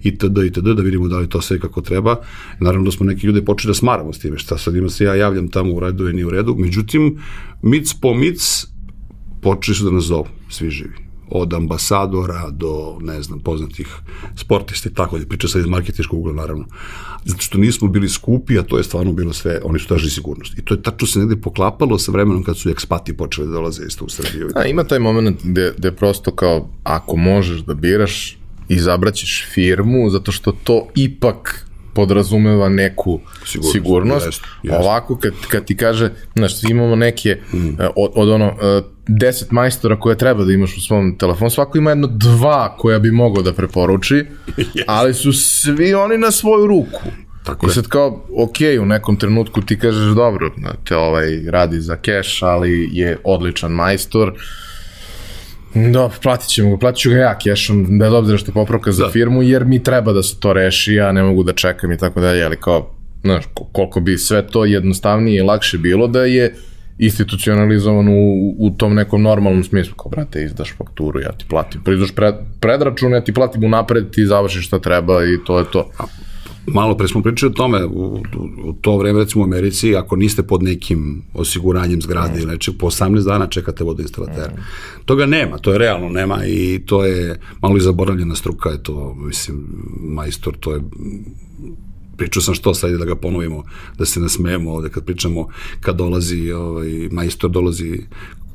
itd. 0.03 0.39
itd. 0.47 0.75
da 0.77 0.83
vidimo 0.83 1.09
da 1.09 1.19
li 1.19 1.29
to 1.29 1.41
sve 1.41 1.61
kako 1.61 1.81
treba. 1.81 2.17
Naravno 2.61 2.85
da 2.85 2.91
smo 2.91 3.07
neki 3.07 3.27
ljude 3.27 3.45
počeli 3.45 3.71
da 3.71 3.75
smaramo 3.75 4.13
s 4.13 4.19
time, 4.19 4.39
šta 4.39 4.59
sad 4.59 4.77
ima 4.77 4.89
se 4.89 5.05
ja 5.05 5.15
javljam 5.15 5.49
tamo 5.49 5.75
u 5.75 5.81
redu 5.81 6.07
je 6.07 6.13
ni 6.13 6.25
u 6.25 6.31
redu, 6.31 6.55
međutim, 6.59 7.19
mic 7.63 7.95
po 8.01 8.15
mic, 8.15 8.67
počeli 9.47 9.75
su 9.77 9.85
da 9.85 9.91
nas 9.91 10.05
zovu, 10.05 10.27
svi 10.51 10.71
živi 10.71 11.07
od 11.31 11.55
ambasadora 11.55 12.51
do, 12.51 12.99
ne 13.01 13.23
znam, 13.23 13.41
poznatih 13.41 13.87
sportista 14.37 14.89
i 14.89 14.93
tako 14.95 15.19
da 15.19 15.27
priča 15.27 15.49
sad 15.49 15.61
iz 15.61 15.67
marketičkog 15.67 16.19
ugla, 16.19 16.33
naravno. 16.33 16.65
Zato 17.25 17.43
što 17.43 17.59
nismo 17.59 17.89
bili 17.89 18.09
skupi, 18.09 18.59
a 18.59 18.63
to 18.63 18.79
je 18.79 18.85
stvarno 18.85 19.13
bilo 19.13 19.33
sve, 19.33 19.61
oni 19.65 19.79
su 19.79 19.89
tražili 19.89 20.11
sigurnost. 20.11 20.59
I 20.59 20.65
to 20.65 20.75
je 20.75 20.83
tačno 20.83 21.07
se 21.07 21.19
negde 21.19 21.37
poklapalo 21.37 21.99
sa 21.99 22.13
vremenom 22.13 22.43
kad 22.43 22.59
su 22.59 22.71
ekspati 22.71 23.17
počeli 23.17 23.47
da 23.47 23.53
dolaze 23.53 23.87
isto 23.87 24.05
u 24.05 24.09
Srbiju. 24.09 24.51
A 24.55 24.67
ima 24.67 24.85
taj 24.85 24.99
moment 24.99 25.41
gde, 25.45 25.75
gde 25.79 25.93
prosto 25.93 26.31
kao, 26.31 26.69
ako 26.83 27.17
možeš 27.17 27.61
da 27.61 27.75
biraš, 27.75 28.39
izabraćeš 28.69 29.47
firmu, 29.55 30.11
zato 30.11 30.33
što 30.33 30.53
to 30.53 30.89
ipak 30.95 31.66
podrazumeva 31.97 32.69
neku 32.69 33.21
sigurnost. 33.45 33.73
sigurnost. 33.73 34.27
Jest, 34.27 34.43
jest. 34.63 34.77
Ovako, 34.81 35.17
kad, 35.17 35.33
kad 35.49 35.65
ti 35.65 35.77
kaže, 35.77 36.11
znaš, 36.37 36.63
imamo 36.63 36.97
neke, 36.97 37.39
mm. 37.53 37.77
od, 37.97 38.11
od 38.15 38.29
ono, 38.29 38.47
e, 38.47 38.83
deset 39.07 39.51
majstora 39.51 40.01
koje 40.01 40.19
treba 40.19 40.45
da 40.45 40.53
imaš 40.53 40.77
u 40.77 40.81
svom 40.81 41.19
telefonu, 41.19 41.51
svako 41.51 41.79
ima 41.79 41.91
jedno 41.91 42.07
dva 42.07 42.77
koja 42.79 42.99
bi 42.99 43.11
mogao 43.11 43.43
da 43.43 43.53
preporuči, 43.53 44.15
yes. 44.57 44.83
ali 44.87 45.15
su 45.15 45.33
svi 45.33 45.95
oni 45.95 46.19
na 46.19 46.31
svoju 46.31 46.67
ruku. 46.67 47.03
Tako 47.45 47.67
I 47.67 47.71
sad 47.71 47.87
kao, 47.87 48.25
ok, 48.37 48.57
u 48.83 48.87
nekom 48.87 49.17
trenutku 49.17 49.63
ti 49.63 49.79
kažeš, 49.79 50.15
dobro, 50.15 50.51
te 50.85 50.97
ovaj 50.97 51.51
radi 51.51 51.81
za 51.81 51.97
keš, 51.97 52.43
ali 52.43 52.89
je 52.93 53.19
odličan 53.25 53.73
majstor, 53.73 54.33
Da, 55.93 56.11
platit 56.23 56.49
ćemo 56.49 56.71
ga, 56.71 56.77
platit 56.77 57.01
ću 57.01 57.11
ga 57.11 57.17
ja 57.17 57.39
kešom, 57.39 57.99
bez 57.99 58.13
obzira 58.13 58.39
što 58.39 58.51
je 58.51 58.55
popravka 58.55 58.93
za 58.93 59.05
da. 59.05 59.11
firmu, 59.11 59.43
jer 59.43 59.65
mi 59.65 59.83
treba 59.83 60.13
da 60.13 60.23
se 60.23 60.41
to 60.41 60.53
reši, 60.53 60.95
ja 60.95 61.13
ne 61.13 61.23
mogu 61.23 61.43
da 61.43 61.53
čekam 61.53 61.93
i 61.93 61.99
tako 61.99 62.21
dalje, 62.21 62.45
ali 62.45 62.57
kao, 62.57 62.91
znaš, 63.25 63.45
koliko 63.73 64.01
bi 64.01 64.19
sve 64.19 64.47
to 64.47 64.65
jednostavnije 64.65 65.39
i 65.39 65.43
lakše 65.43 65.79
bilo 65.79 66.07
da 66.07 66.25
je 66.25 66.55
institucionalizovan 66.99 68.09
u, 68.09 68.55
u 68.59 68.71
tom 68.71 68.95
nekom 68.95 69.23
normalnom 69.23 69.65
smislu, 69.65 69.95
kao, 69.95 70.11
brate, 70.11 70.43
izdaš 70.43 70.75
fakturu, 70.79 71.21
ja 71.21 71.33
ti 71.33 71.45
platim, 71.49 71.81
proizdaš 71.85 72.15
pred, 72.15 72.35
predračun, 72.61 73.13
ja 73.13 73.21
ti 73.21 73.35
platim 73.35 73.65
u 73.65 73.69
napred, 73.69 74.11
ti 74.11 74.27
završiš 74.27 74.67
šta 74.67 74.79
treba 74.79 75.25
i 75.25 75.39
to 75.47 75.59
je 75.59 75.65
to. 75.73 75.91
Malo 76.67 76.97
pre 76.97 77.09
smo 77.09 77.23
pričali 77.23 77.51
o 77.51 77.55
tome, 77.55 77.85
u, 77.85 78.23
u, 78.65 78.73
to 78.81 78.97
vreme 78.99 79.19
recimo 79.19 79.45
u 79.45 79.47
Americi, 79.47 79.97
ako 79.97 80.17
niste 80.17 80.43
pod 80.43 80.63
nekim 80.63 81.23
osiguranjem 81.35 82.03
zgrade 82.03 82.39
ili 82.41 82.53
nečeg, 82.53 82.75
po 82.79 82.87
18 82.87 83.25
dana 83.25 83.47
čekate 83.47 83.85
vodoinstalatera. 83.85 84.53
Toga 85.05 85.27
nema, 85.27 85.59
to 85.59 85.73
je 85.73 85.79
realno 85.79 86.09
nema 86.09 86.47
i 86.47 86.83
to 86.87 87.05
je 87.05 87.41
malo 87.63 87.77
i 87.77 87.81
zaboravljena 87.81 88.35
struka, 88.35 88.69
je 88.69 88.83
to, 88.83 89.15
mislim, 89.15 89.67
majstor, 90.01 90.57
to 90.61 90.73
je 90.73 90.81
pričao 92.17 92.43
sam 92.43 92.55
što 92.55 92.75
sad 92.75 92.91
da 92.91 93.05
ga 93.05 93.17
ponovimo, 93.17 93.63
da 93.99 94.05
se 94.05 94.21
nasmejemo 94.21 94.73
ovde 94.73 94.89
kad 94.89 95.05
pričamo, 95.05 95.49
kad 95.81 95.97
dolazi, 95.97 96.53
ovaj, 96.53 97.09
majstor 97.11 97.51
dolazi 97.51 98.01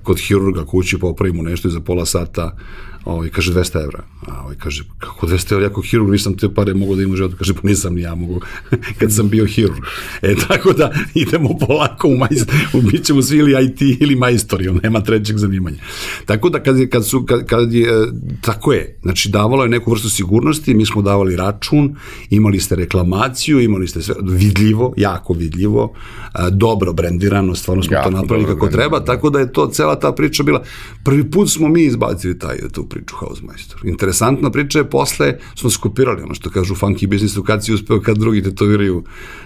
kod 0.03 0.19
hirurga 0.19 0.65
kući, 0.65 0.97
popravimo 0.97 1.43
nešto 1.43 1.67
i 1.67 1.71
za 1.71 1.79
pola 1.79 2.05
sata 2.05 2.57
ovaj, 3.05 3.29
kaže 3.29 3.53
200 3.53 3.83
evra. 3.83 4.03
A 4.27 4.41
ovaj 4.43 4.55
kaže, 4.55 4.83
kako 4.97 5.27
200 5.27 5.53
evra, 5.53 5.65
ja 5.65 5.73
kao 5.73 5.83
hirurg 5.83 6.11
nisam 6.11 6.37
te 6.37 6.53
pare 6.53 6.73
mogu 6.73 6.95
da 6.95 7.01
imam 7.01 7.13
u 7.13 7.15
životu. 7.15 7.35
Kaže, 7.37 7.53
pa 7.53 7.59
nisam 7.63 7.95
ni 7.95 8.01
ja 8.01 8.15
mogu, 8.15 8.41
kad 8.99 9.13
sam 9.13 9.29
bio 9.29 9.45
hirurg. 9.45 9.83
E, 10.21 10.35
tako 10.47 10.73
da 10.73 10.91
idemo 11.13 11.57
polako 11.67 12.07
u 12.07 12.17
majstor, 12.17 12.55
bit 12.91 13.05
ćemo 13.05 13.21
svi 13.21 13.37
ili 13.37 13.65
IT 13.65 13.81
ili 13.81 14.15
majstori, 14.15 14.67
on 14.67 14.79
nema 14.83 15.01
trećeg 15.01 15.37
zanimanja. 15.37 15.77
Tako 16.25 16.49
da 16.49 16.63
kad, 16.63 16.77
je, 16.77 16.89
kad 16.89 17.05
su, 17.07 17.25
kad, 17.25 17.45
kad 17.45 17.73
je, 17.73 18.11
tako 18.41 18.73
je, 18.73 18.99
znači 19.01 19.29
davalo 19.29 19.63
je 19.63 19.69
neku 19.69 19.91
vrstu 19.91 20.09
sigurnosti, 20.09 20.73
mi 20.73 20.85
smo 20.85 21.01
davali 21.01 21.35
račun, 21.35 21.95
imali 22.29 22.59
ste 22.59 22.75
reklamaciju, 22.75 23.59
imali 23.59 23.87
ste 23.87 24.01
sve, 24.01 24.15
vidljivo, 24.21 24.93
jako 24.97 25.33
vidljivo, 25.33 25.93
dobro 26.51 26.93
brendirano, 26.93 27.55
stvarno 27.55 27.83
smo 27.83 27.93
jako 27.95 28.09
to 28.09 28.15
napravili 28.15 28.47
kako 28.47 28.67
treba, 28.67 29.05
tako 29.05 29.29
da 29.29 29.39
je 29.39 29.51
to 29.53 29.67
cela 29.67 29.99
ta 29.99 30.11
priča 30.11 30.43
bila, 30.43 30.63
prvi 31.03 31.31
put 31.31 31.49
smo 31.49 31.67
mi 31.67 31.83
izbacili 31.83 32.39
taj, 32.39 32.57
tu 32.71 32.90
priču 32.91 33.15
Hausmeister. 33.15 33.77
Interesantna 33.83 34.51
priča 34.51 34.79
je 34.79 34.89
posle 34.89 35.37
smo 35.55 35.69
skopirali 35.69 36.23
ono 36.23 36.33
što 36.33 36.49
kažu 36.49 36.75
funky 36.75 37.07
business 37.07 37.37
kad 37.45 37.65
si 37.65 37.73
uspeo 37.73 38.01
kad 38.01 38.17
drugi 38.17 38.43
tetoviraju 38.43 39.03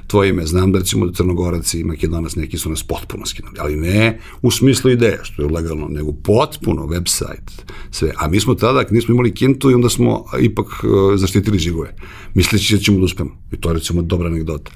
tvoje 0.07 0.29
ime. 0.29 0.45
Znam 0.45 0.71
da 0.71 0.79
recimo 0.79 1.05
da 1.05 1.13
Crnogorac 1.13 1.73
i 1.73 1.83
Makedonac 1.83 2.35
neki 2.35 2.57
su 2.57 2.69
nas 2.69 2.83
potpuno 2.83 3.25
skinuli, 3.25 3.57
ali 3.59 3.75
ne 3.75 4.19
u 4.41 4.51
smislu 4.51 4.91
ideja 4.91 5.23
što 5.23 5.41
je 5.41 5.49
legalno, 5.49 5.87
nego 5.87 6.11
potpuno 6.11 6.81
website, 6.81 7.63
sve. 7.91 8.13
A 8.17 8.27
mi 8.27 8.39
smo 8.39 8.55
tada, 8.55 8.85
nismo 8.91 9.13
imali 9.13 9.33
kintu 9.33 9.71
i 9.71 9.73
onda 9.73 9.89
smo 9.89 10.25
ipak 10.41 10.65
uh, 10.67 11.15
zaštitili 11.15 11.59
žigove, 11.59 11.95
misleći 12.33 12.75
da 12.75 12.81
ćemo 12.81 12.97
da 12.97 13.03
uspemo. 13.03 13.31
I 13.51 13.57
to 13.57 13.69
je 13.69 13.73
recimo 13.73 14.01
dobra 14.01 14.27
anegdota. 14.27 14.71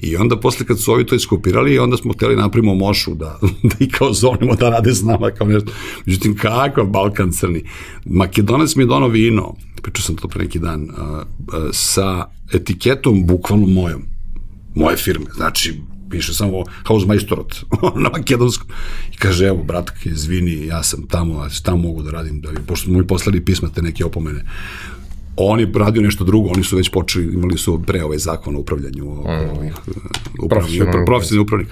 I 0.00 0.16
onda 0.16 0.40
posle 0.40 0.66
kad 0.66 0.80
su 0.80 0.92
ovi 0.92 1.06
to 1.06 1.14
iskopirali, 1.14 1.78
onda 1.78 1.96
smo 1.96 2.12
hteli 2.12 2.36
da 2.36 2.42
napravimo 2.42 2.74
mošu 2.74 3.14
da, 3.14 3.38
da 3.70 3.76
i 3.80 3.88
kao 3.88 4.12
zonimo 4.12 4.54
da 4.54 4.68
rade 4.68 4.94
s 4.94 5.02
nama 5.02 5.30
kao 5.30 5.46
nešto. 5.46 5.72
Međutim, 6.06 6.36
kakav 6.36 6.84
Balkan 6.86 7.32
crni. 7.32 7.64
Makedonac 8.04 8.74
mi 8.74 8.82
je 8.82 8.86
donao 8.86 9.08
vino, 9.08 9.54
pričao 9.82 10.02
sam 10.02 10.16
to 10.16 10.28
pre 10.28 10.42
neki 10.42 10.58
dan, 10.58 10.88
sa 11.72 12.26
etiketom 12.52 13.26
bukvalno 13.26 13.66
mojom, 13.66 14.02
moje 14.74 14.96
firme, 14.96 15.26
znači 15.36 15.80
piše 16.10 16.34
samo 16.34 16.64
Hausmeisterot 16.84 17.64
na 18.02 18.10
makedonskom. 18.10 18.68
I 19.14 19.16
kaže, 19.16 19.46
evo, 19.46 19.62
bratke, 19.64 20.08
izvini, 20.08 20.66
ja 20.66 20.82
sam 20.82 21.06
tamo, 21.06 21.48
tamo 21.62 21.78
mogu 21.78 22.02
da 22.02 22.10
radim, 22.10 22.40
da 22.40 22.48
pošto 22.66 22.84
smo 22.84 22.98
mi 22.98 23.06
poslali 23.06 23.44
pisma 23.44 23.68
te 23.68 23.82
neke 23.82 24.04
opomene 24.04 24.44
on 25.36 25.60
je 25.60 25.72
radio 25.74 26.02
nešto 26.02 26.24
drugo, 26.24 26.50
oni 26.54 26.64
su 26.64 26.76
već 26.76 26.88
počeli, 26.88 27.34
imali 27.34 27.58
su 27.58 27.82
pre 27.86 28.04
ovaj 28.04 28.18
zakon 28.18 28.56
o 28.56 28.58
upravljanju 28.58 29.04
mm. 29.04 29.58
ovih 29.58 29.74
upravnih, 30.42 30.82
profesionalni 31.06 31.42
upravnik. 31.42 31.68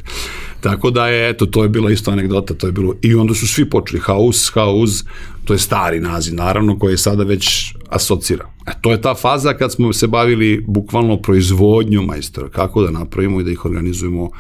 Tako 0.61 0.91
da 0.91 1.09
je, 1.09 1.31
eto, 1.31 1.47
to 1.47 1.63
je 1.63 1.69
bila 1.69 1.91
isto 1.91 2.11
anegdota, 2.11 2.55
to 2.55 2.67
je 2.67 2.73
bilo, 2.73 2.95
i 3.03 3.15
onda 3.15 3.35
su 3.35 3.49
svi 3.49 3.71
počeli, 3.71 4.01
House, 4.01 4.51
House, 4.55 5.05
to 5.45 5.53
je 5.53 5.59
stari 5.59 6.01
naziv, 6.01 6.35
naravno, 6.35 6.79
koji 6.79 6.93
je 6.93 6.99
sada 6.99 7.25
već 7.25 7.75
asocira. 7.89 8.51
E, 8.67 8.71
to 8.81 8.93
je 8.93 9.01
ta 9.01 9.15
faza 9.15 9.55
kad 9.55 9.73
smo 9.73 9.93
se 9.93 10.07
bavili 10.07 10.65
bukvalno 10.67 11.17
proizvodnjom 11.17 12.05
majstora, 12.05 12.49
kako 12.49 12.83
da 12.83 12.91
napravimo 12.91 13.41
i 13.41 13.45
da 13.45 13.51
ih 13.51 13.65
organizujemo 13.65 14.31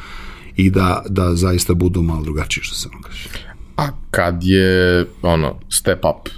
i 0.56 0.70
da, 0.70 1.04
da 1.08 1.34
zaista 1.34 1.74
budu 1.74 2.02
malo 2.02 2.22
drugačiji, 2.22 2.64
što 2.64 2.74
se 2.74 2.88
ono 2.92 3.02
kaže. 3.02 3.28
A 3.76 3.88
kad 4.10 4.42
je, 4.42 5.06
ono, 5.22 5.60
step 5.68 5.98
up? 6.04 6.28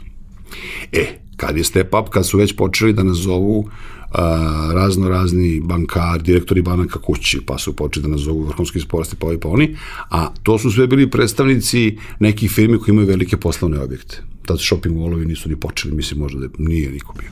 E, 0.93 1.21
Kad 1.41 1.57
je 1.57 1.65
step 1.65 1.95
up, 1.95 2.09
kad 2.11 2.27
su 2.27 2.39
već 2.39 2.57
počeli 2.57 2.93
da 2.93 3.03
nas 3.03 3.17
zovu 3.17 3.69
a, 4.13 4.71
razno 4.75 5.09
razni 5.09 5.61
bankar, 5.61 6.23
direktori 6.23 6.63
banaka 6.63 6.99
kući, 6.99 7.41
pa 7.47 7.59
su 7.59 7.77
počeli 7.77 8.03
da 8.03 8.09
nas 8.09 8.21
zovu 8.21 8.43
vrhunski 8.43 8.81
sporasti, 8.81 9.17
pa 9.17 9.27
ovi 9.27 9.41
pa 9.41 9.49
oni, 9.49 9.77
a 10.11 10.29
to 10.43 10.59
su 10.59 10.71
sve 10.71 10.87
bili 10.87 11.11
predstavnici 11.11 11.99
nekih 12.19 12.51
firmi 12.51 12.79
koji 12.79 12.93
imaju 12.93 13.09
velike 13.09 13.37
poslovne 13.37 13.81
objekte. 13.81 14.23
Tad 14.47 14.61
shopping 14.61 14.97
wallovi 14.97 15.27
nisu 15.27 15.49
ni 15.49 15.57
počeli, 15.57 15.95
mislim 15.95 16.21
možda 16.21 16.41
da 16.41 16.49
nije 16.59 16.91
niko 16.91 17.15
bio. 17.19 17.31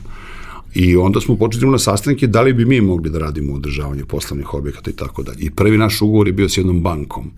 I 0.73 0.95
onda 0.95 1.21
smo 1.21 1.35
počeli 1.35 1.71
na 1.71 1.79
sastanke 1.79 2.27
da 2.27 2.41
li 2.41 2.53
bi 2.53 2.65
mi 2.65 2.81
mogli 2.81 3.09
da 3.09 3.19
radimo 3.19 3.53
održavanje 3.53 4.05
poslovnih 4.05 4.53
objekata 4.53 4.89
i 4.91 4.93
tako 4.93 5.23
dalje. 5.23 5.39
I 5.39 5.49
prvi 5.49 5.77
naš 5.77 6.01
ugovor 6.01 6.27
je 6.27 6.33
bio 6.33 6.49
s 6.49 6.57
jednom 6.57 6.81
bankom. 6.81 7.31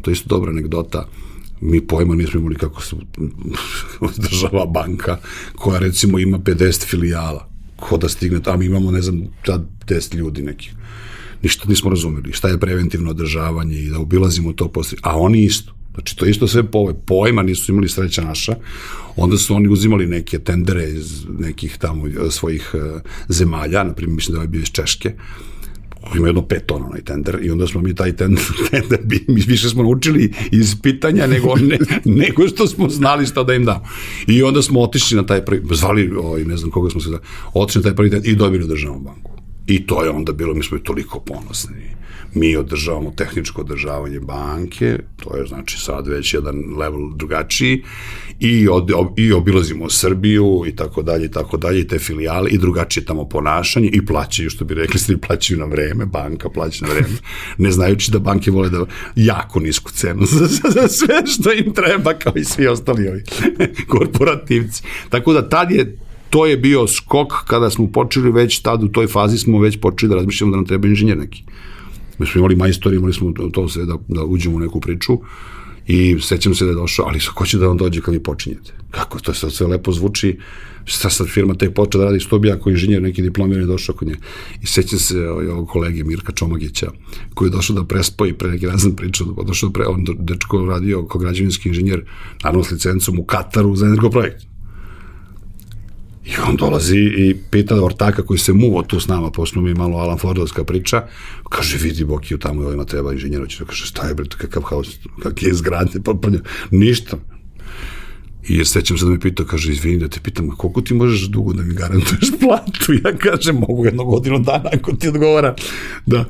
To 0.00 0.10
je 0.10 0.12
isto 0.12 0.28
dobra 0.28 0.50
anegdota 0.50 1.06
mi 1.62 1.86
pojma 1.86 2.14
nismo 2.14 2.40
imali 2.40 2.54
kako 2.54 2.82
se 2.82 2.96
država 4.16 4.66
banka 4.66 5.18
koja 5.54 5.78
recimo 5.78 6.18
ima 6.18 6.38
50 6.38 6.86
filijala. 6.86 7.48
Ko 7.76 7.96
da 7.96 8.08
stigne, 8.08 8.40
a 8.44 8.56
mi 8.56 8.66
imamo 8.66 8.90
ne 8.90 9.02
znam 9.02 9.22
tad 9.44 9.66
10 9.86 10.14
ljudi 10.14 10.42
nekih. 10.42 10.74
Ništa 11.42 11.68
nismo 11.68 11.90
razumeli, 11.90 12.32
šta 12.32 12.48
je 12.48 12.60
preventivno 12.60 13.10
održavanje 13.10 13.76
i 13.76 13.88
da 13.90 13.98
obilazimo 13.98 14.52
to 14.52 14.68
posle, 14.68 14.98
a 15.02 15.18
oni 15.18 15.44
isto. 15.44 15.72
Znači, 15.94 16.16
to 16.16 16.26
isto 16.26 16.48
sve 16.48 16.70
po, 16.70 16.94
pojma 17.06 17.42
nisu 17.42 17.72
imali 17.72 17.88
sreća 17.88 18.24
naša. 18.24 18.54
Onda 19.16 19.36
su 19.36 19.54
oni 19.54 19.68
uzimali 19.68 20.06
neke 20.06 20.38
tendere 20.38 20.90
iz 20.90 21.26
nekih 21.38 21.76
tamo 21.78 22.04
svojih 22.30 22.74
uh, 22.74 23.00
zemalja, 23.28 23.84
na 23.84 23.92
primjer, 23.92 24.14
mislim 24.14 24.36
da 24.36 24.42
je 24.42 24.48
bio 24.48 24.60
iz 24.60 24.70
Češke, 24.70 25.14
ima 26.16 26.26
jedno 26.26 26.42
pet 26.42 26.66
tona 26.66 26.86
onaj 26.86 27.00
tender 27.00 27.38
i 27.42 27.50
onda 27.50 27.66
smo 27.66 27.80
mi 27.80 27.94
taj 27.94 28.16
tender, 28.16 28.44
tender 28.70 29.00
mi 29.28 29.42
više 29.46 29.68
smo 29.68 29.82
naučili 29.82 30.32
iz 30.52 30.76
pitanja 30.82 31.26
nego, 31.26 31.56
ne, 31.56 31.78
nego 32.24 32.48
što 32.48 32.66
smo 32.66 32.88
znali 32.88 33.26
šta 33.26 33.42
da 33.42 33.54
im 33.54 33.64
damo. 33.64 33.84
I 34.26 34.42
onda 34.42 34.62
smo 34.62 34.80
otišli 34.80 35.16
na 35.16 35.26
taj 35.26 35.44
prvi, 35.44 35.62
zvali, 35.70 36.12
oj, 36.22 36.44
ne 36.44 36.56
znam 36.56 36.70
koga 36.70 36.90
smo 36.90 37.00
se 37.00 37.10
da, 37.10 37.18
otišli 37.54 37.78
na 37.78 37.82
taj 37.82 37.96
prvi 37.96 38.10
tender 38.10 38.30
i 38.30 38.36
dobili 38.36 38.68
državnu 38.68 39.00
banku. 39.00 39.30
I 39.66 39.86
to 39.86 40.04
je 40.04 40.10
onda 40.10 40.32
bilo, 40.32 40.54
mi 40.54 40.62
smo 40.62 40.76
i 40.76 40.82
toliko 40.82 41.20
ponosni 41.20 42.01
mi 42.34 42.56
održavamo 42.56 43.12
tehničko 43.16 43.60
održavanje 43.60 44.20
banke, 44.20 44.98
to 45.16 45.36
je 45.36 45.46
znači 45.46 45.78
sad 45.78 46.06
već 46.06 46.34
jedan 46.34 46.56
level 46.78 47.14
drugačiji 47.14 47.82
i, 48.40 48.68
od, 48.68 48.90
i 49.16 49.32
obilazimo 49.32 49.90
Srbiju 49.90 50.64
i 50.66 50.76
tako 50.76 51.02
dalje 51.02 51.24
i 51.24 51.30
tako 51.30 51.56
dalje 51.56 51.80
i 51.80 51.88
te 51.88 51.98
filijale 51.98 52.50
i 52.50 52.58
drugačije 52.58 53.04
tamo 53.04 53.28
ponašanje 53.28 53.88
i 53.92 54.06
plaćaju 54.06 54.50
što 54.50 54.64
bi 54.64 54.74
rekli 54.74 55.00
ste 55.00 55.16
plaćaju 55.16 55.60
na 55.60 55.66
vreme, 55.66 56.06
banka 56.06 56.48
plaća 56.48 56.86
na 56.86 56.92
vreme, 56.92 57.16
ne 57.58 57.72
znajući 57.72 58.10
da 58.10 58.18
banke 58.18 58.50
vole 58.50 58.70
da 58.70 58.84
jako 59.16 59.60
nisku 59.60 59.90
cenu 59.90 60.26
za, 60.32 60.46
za, 60.46 60.70
za 60.70 60.88
sve 60.88 61.26
što 61.26 61.52
im 61.52 61.72
treba 61.74 62.14
kao 62.14 62.32
i 62.36 62.44
svi 62.44 62.66
ostali 62.66 63.08
ovi 63.08 63.22
korporativci. 63.92 64.82
Tako 65.08 65.32
da 65.32 65.48
tad 65.48 65.70
je 65.70 65.96
to 66.30 66.46
je 66.46 66.56
bio 66.56 66.86
skok 66.88 67.32
kada 67.46 67.70
smo 67.70 67.86
počeli 67.92 68.30
već 68.30 68.58
tad 68.58 68.82
u 68.82 68.88
toj 68.88 69.06
fazi 69.06 69.38
smo 69.38 69.58
već 69.58 69.80
počeli 69.80 70.10
da 70.10 70.16
razmišljamo 70.16 70.50
da 70.50 70.56
nam 70.56 70.66
treba 70.66 70.88
inženjer 70.88 71.18
neki. 71.18 71.44
Mi 72.22 72.26
smo 72.26 72.38
imali 72.38 72.56
majstori, 72.56 72.96
imali 72.96 73.12
smo 73.12 73.32
to 73.52 73.68
sve 73.68 73.84
da, 73.84 73.96
da 74.08 74.24
uđemo 74.24 74.56
u 74.56 74.60
neku 74.60 74.80
priču 74.80 75.18
i 75.86 76.16
sećam 76.20 76.54
se 76.54 76.64
da 76.64 76.70
je 76.70 76.74
došao, 76.74 77.06
ali 77.08 77.20
ko 77.34 77.46
će 77.46 77.58
da 77.58 77.66
vam 77.66 77.76
dođe 77.76 78.00
kad 78.00 78.14
vi 78.14 78.22
počinjete? 78.22 78.72
Kako 78.90 79.18
to 79.18 79.34
sad 79.34 79.52
sve 79.52 79.66
lepo 79.66 79.92
zvuči, 79.92 80.38
šta 80.84 81.10
sad 81.10 81.28
firma 81.28 81.54
tek 81.54 81.74
počeo 81.74 81.98
da 81.98 82.04
radi, 82.04 82.20
što 82.20 82.38
bi 82.38 82.50
ako 82.50 82.70
inženjer 82.70 83.02
neki 83.02 83.22
diplomirani 83.22 83.66
došao 83.66 83.94
kod 83.94 84.08
nje. 84.08 84.16
I 84.62 84.66
sećam 84.66 84.98
se 84.98 85.28
ovaj, 85.28 85.46
ovog 85.46 85.68
kolege 85.68 86.04
Mirka 86.04 86.32
Čomagića, 86.32 86.90
koji 87.34 87.48
je 87.48 87.50
došao 87.50 87.76
da 87.76 87.84
prespoji 87.84 88.32
pre 88.32 88.50
neki 88.50 88.66
razan 88.66 88.96
priču, 88.96 89.24
došao 89.46 89.68
da 89.68 89.72
pre, 89.72 89.86
on 89.86 90.04
dečko 90.18 90.64
radio 90.64 91.06
kao 91.06 91.20
građevinski 91.20 91.68
inženjer, 91.68 92.04
naravno 92.44 92.64
s 92.64 92.70
licencom 92.70 93.18
u 93.18 93.24
Kataru 93.24 93.76
za 93.76 93.86
energoprojekt. 93.86 94.51
I 96.24 96.30
on 96.48 96.56
dolazi 96.56 96.98
i 96.98 97.36
pita 97.50 97.84
ortaka 97.84 98.22
koji 98.22 98.38
se 98.38 98.52
muvo 98.52 98.82
tu 98.82 99.00
s 99.00 99.08
nama, 99.08 99.30
posle 99.30 99.62
mi 99.62 99.74
malo 99.74 99.98
Alan 99.98 100.18
Fordovska 100.18 100.64
priča, 100.64 101.06
kaže, 101.48 101.78
vidi 101.78 102.04
Bokiju, 102.04 102.38
tamo 102.38 102.68
je 102.68 102.74
ima 102.74 102.84
treba 102.84 103.12
inženjera, 103.12 103.46
će 103.46 103.64
kaže, 103.64 103.86
šta 103.86 104.08
je, 104.08 104.14
bre, 104.14 104.26
kakav 104.38 104.62
haos, 104.62 104.98
kak 105.22 105.42
je 105.42 105.54
zgrade, 105.54 106.00
pa, 106.04 106.14
pa, 106.14 106.28
ništa. 106.70 107.16
I 108.48 108.64
sećam 108.64 108.98
se 108.98 109.04
da 109.04 109.10
me 109.10 109.20
pitao, 109.20 109.46
kaže, 109.46 109.72
izvini 109.72 109.98
da 109.98 110.08
te 110.08 110.20
pitam, 110.20 110.50
koliko 110.50 110.80
ti 110.80 110.94
možeš 110.94 111.28
dugo 111.28 111.52
da 111.52 111.62
mi 111.62 111.74
garantuješ 111.74 112.30
platu? 112.40 112.92
Ja 113.04 113.16
kažem, 113.18 113.56
mogu 113.56 113.84
jednu 113.84 114.04
godinu 114.04 114.38
dana 114.38 114.70
ako 114.72 114.92
ti 114.92 115.08
odgovara. 115.08 115.54
Da, 116.06 116.24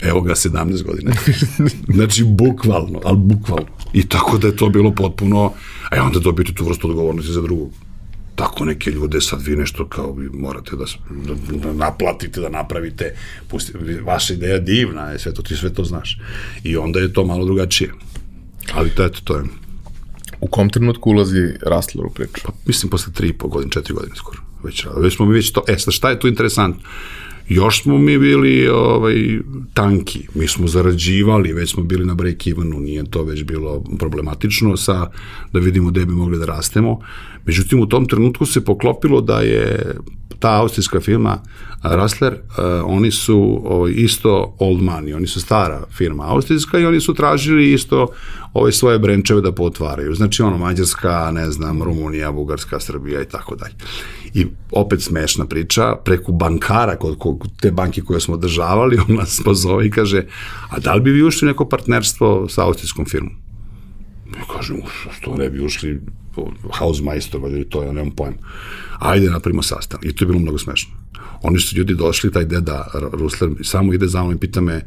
evo 0.00 0.20
ga 0.20 0.34
17 0.34 0.82
godina. 0.82 1.12
Znači, 1.94 2.24
bukvalno, 2.24 3.00
ali 3.04 3.18
bukvalno. 3.18 3.66
I 3.92 4.06
tako 4.08 4.38
da 4.38 4.46
je 4.46 4.56
to 4.56 4.68
bilo 4.68 4.94
potpuno, 4.94 5.52
a 5.90 6.02
onda 6.02 6.18
dobijete 6.18 6.54
tu 6.54 6.64
vrstu 6.64 6.88
odgovornosti 6.88 7.32
za 7.32 7.42
drugog 7.42 7.83
tako 8.34 8.64
neke 8.64 8.90
ljude 8.90 9.20
sad 9.20 9.42
vi 9.42 9.56
nešto 9.56 9.88
kao 9.88 10.12
vi 10.12 10.28
morate 10.32 10.76
da, 10.76 10.84
da, 11.10 11.58
da 11.58 11.72
naplatite, 11.72 12.40
da 12.40 12.48
napravite, 12.48 13.14
pusti, 13.48 13.72
vaša 14.02 14.34
ideja 14.34 14.58
divna 14.58 15.10
je, 15.10 15.18
sve 15.18 15.34
to, 15.34 15.42
ti 15.42 15.56
sve 15.56 15.74
to 15.74 15.84
znaš. 15.84 16.18
I 16.64 16.76
onda 16.76 17.00
je 17.00 17.12
to 17.12 17.24
malo 17.24 17.44
drugačije. 17.44 17.92
Ali 18.72 18.90
to, 18.90 19.04
eto, 19.04 19.20
to 19.24 19.36
je. 19.36 19.44
U 20.40 20.46
kom 20.46 20.70
trenutku 20.70 21.10
ulazi 21.10 21.52
Rastler 21.62 22.06
u 22.06 22.10
priču? 22.10 22.40
Pa, 22.44 22.52
mislim, 22.66 22.90
posle 22.90 23.12
tri 23.12 23.28
i 23.28 23.32
po 23.32 23.48
godine, 23.48 23.72
četiri 23.72 23.94
godine 23.94 24.16
skoro. 24.16 24.38
Već, 24.64 24.86
već 24.96 25.16
smo 25.16 25.26
mi 25.26 25.34
već 25.34 25.52
to, 25.52 25.64
e, 25.68 25.78
sad 25.78 25.94
šta 25.94 26.10
je 26.10 26.20
tu 26.20 26.28
interesantno? 26.28 26.82
Još 27.48 27.82
smo 27.82 27.98
mi 27.98 28.18
bili 28.18 28.68
ovaj, 28.68 29.14
tanki, 29.74 30.26
mi 30.34 30.48
smo 30.48 30.66
zarađivali, 30.66 31.52
već 31.52 31.72
smo 31.72 31.82
bili 31.82 32.04
na 32.04 32.14
break-evenu, 32.14 32.80
nije 32.80 33.04
to 33.10 33.22
već 33.22 33.44
bilo 33.44 33.84
problematično 33.98 34.76
sa, 34.76 35.10
da 35.52 35.58
vidimo 35.58 35.90
gde 35.90 36.06
bi 36.06 36.12
mogli 36.12 36.38
da 36.38 36.44
rastemo. 36.44 37.00
Međutim, 37.46 37.80
u 37.80 37.86
tom 37.86 38.06
trenutku 38.06 38.46
se 38.46 38.64
poklopilo 38.64 39.20
da 39.20 39.40
je 39.40 39.94
ta 40.38 40.60
austrijska 40.60 41.00
firma 41.00 41.38
Rustler, 41.82 42.32
uh, 42.32 42.64
oni 42.84 43.10
su 43.10 43.62
isto 43.94 44.56
old 44.58 44.80
money, 44.80 45.16
oni 45.16 45.26
su 45.26 45.40
stara 45.40 45.82
firma 45.90 46.24
austrijska 46.28 46.78
i 46.78 46.86
oni 46.86 47.00
su 47.00 47.14
tražili 47.14 47.72
isto 47.72 48.08
ove 48.52 48.72
svoje 48.72 48.98
brenčeve 48.98 49.40
da 49.40 49.52
potvaraju. 49.52 50.14
Znači 50.14 50.42
ono 50.42 50.58
Mađarska, 50.58 51.30
ne 51.30 51.50
znam, 51.50 51.82
Rumunija, 51.82 52.32
Bugarska, 52.32 52.80
Srbija 52.80 53.22
i 53.22 53.28
tako 53.28 53.56
dalje. 53.56 53.74
I 54.34 54.46
opet 54.70 55.02
smešna 55.02 55.46
priča, 55.46 55.96
preko 56.04 56.32
bankara, 56.32 56.96
kod, 56.96 57.18
kod 57.18 57.60
te 57.60 57.70
banke 57.70 58.00
koje 58.00 58.20
smo 58.20 58.34
održavali, 58.34 58.98
on 59.08 59.16
nas 59.16 59.40
pozove 59.44 59.86
i 59.86 59.90
kaže, 59.90 60.26
a 60.70 60.78
da 60.78 60.94
li 60.94 61.00
bi 61.00 61.10
vi 61.10 61.22
ušli 61.22 61.48
neko 61.48 61.68
partnerstvo 61.68 62.48
sa 62.48 62.64
austrijskom 62.64 63.04
firmom? 63.06 63.32
Ja 64.36 64.56
kažem, 64.56 64.76
što 65.10 65.36
ne 65.36 65.50
bi 65.50 65.64
ušli 65.64 66.00
Hausmeister, 66.72 67.40
valjda 67.40 67.64
to, 67.68 67.82
ja 67.82 67.92
nemam 67.92 68.10
pojma. 68.10 68.36
Ajde, 68.98 69.30
napravimo 69.30 69.62
sastan. 69.62 70.00
I 70.02 70.12
to 70.12 70.24
je 70.24 70.26
bilo 70.26 70.38
mnogo 70.38 70.58
smešno. 70.58 70.94
Oni 71.42 71.58
su 71.58 71.76
ljudi 71.76 71.94
došli, 71.94 72.32
taj 72.32 72.44
deda 72.44 72.86
Rusler, 73.12 73.50
samo 73.62 73.92
ide 73.92 74.06
za 74.06 74.22
mnom 74.22 74.34
i 74.34 74.38
pita 74.38 74.60
me, 74.60 74.74
e, 74.74 74.84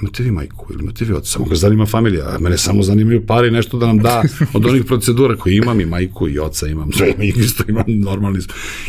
imate 0.00 0.22
vi 0.22 0.30
majku 0.30 0.66
ili 0.72 0.82
imate 0.82 1.04
vi 1.04 1.12
oca? 1.12 1.26
Samo 1.26 1.44
ga 1.44 1.54
zanima 1.54 1.86
familija, 1.86 2.24
a 2.28 2.38
mene 2.38 2.58
samo 2.58 2.82
zanimaju 2.82 3.26
pari 3.26 3.50
nešto 3.50 3.78
da 3.78 3.86
nam 3.86 3.98
da 3.98 4.22
od 4.54 4.66
onih 4.66 4.84
procedura 4.84 5.36
koje 5.36 5.56
imam 5.56 5.80
i 5.80 5.86
majku 5.86 6.28
i 6.28 6.38
oca 6.38 6.66
imam, 6.66 6.92
sve 6.92 7.14
isto 7.18 7.64
imam 7.68 7.84
normalni. 7.86 8.38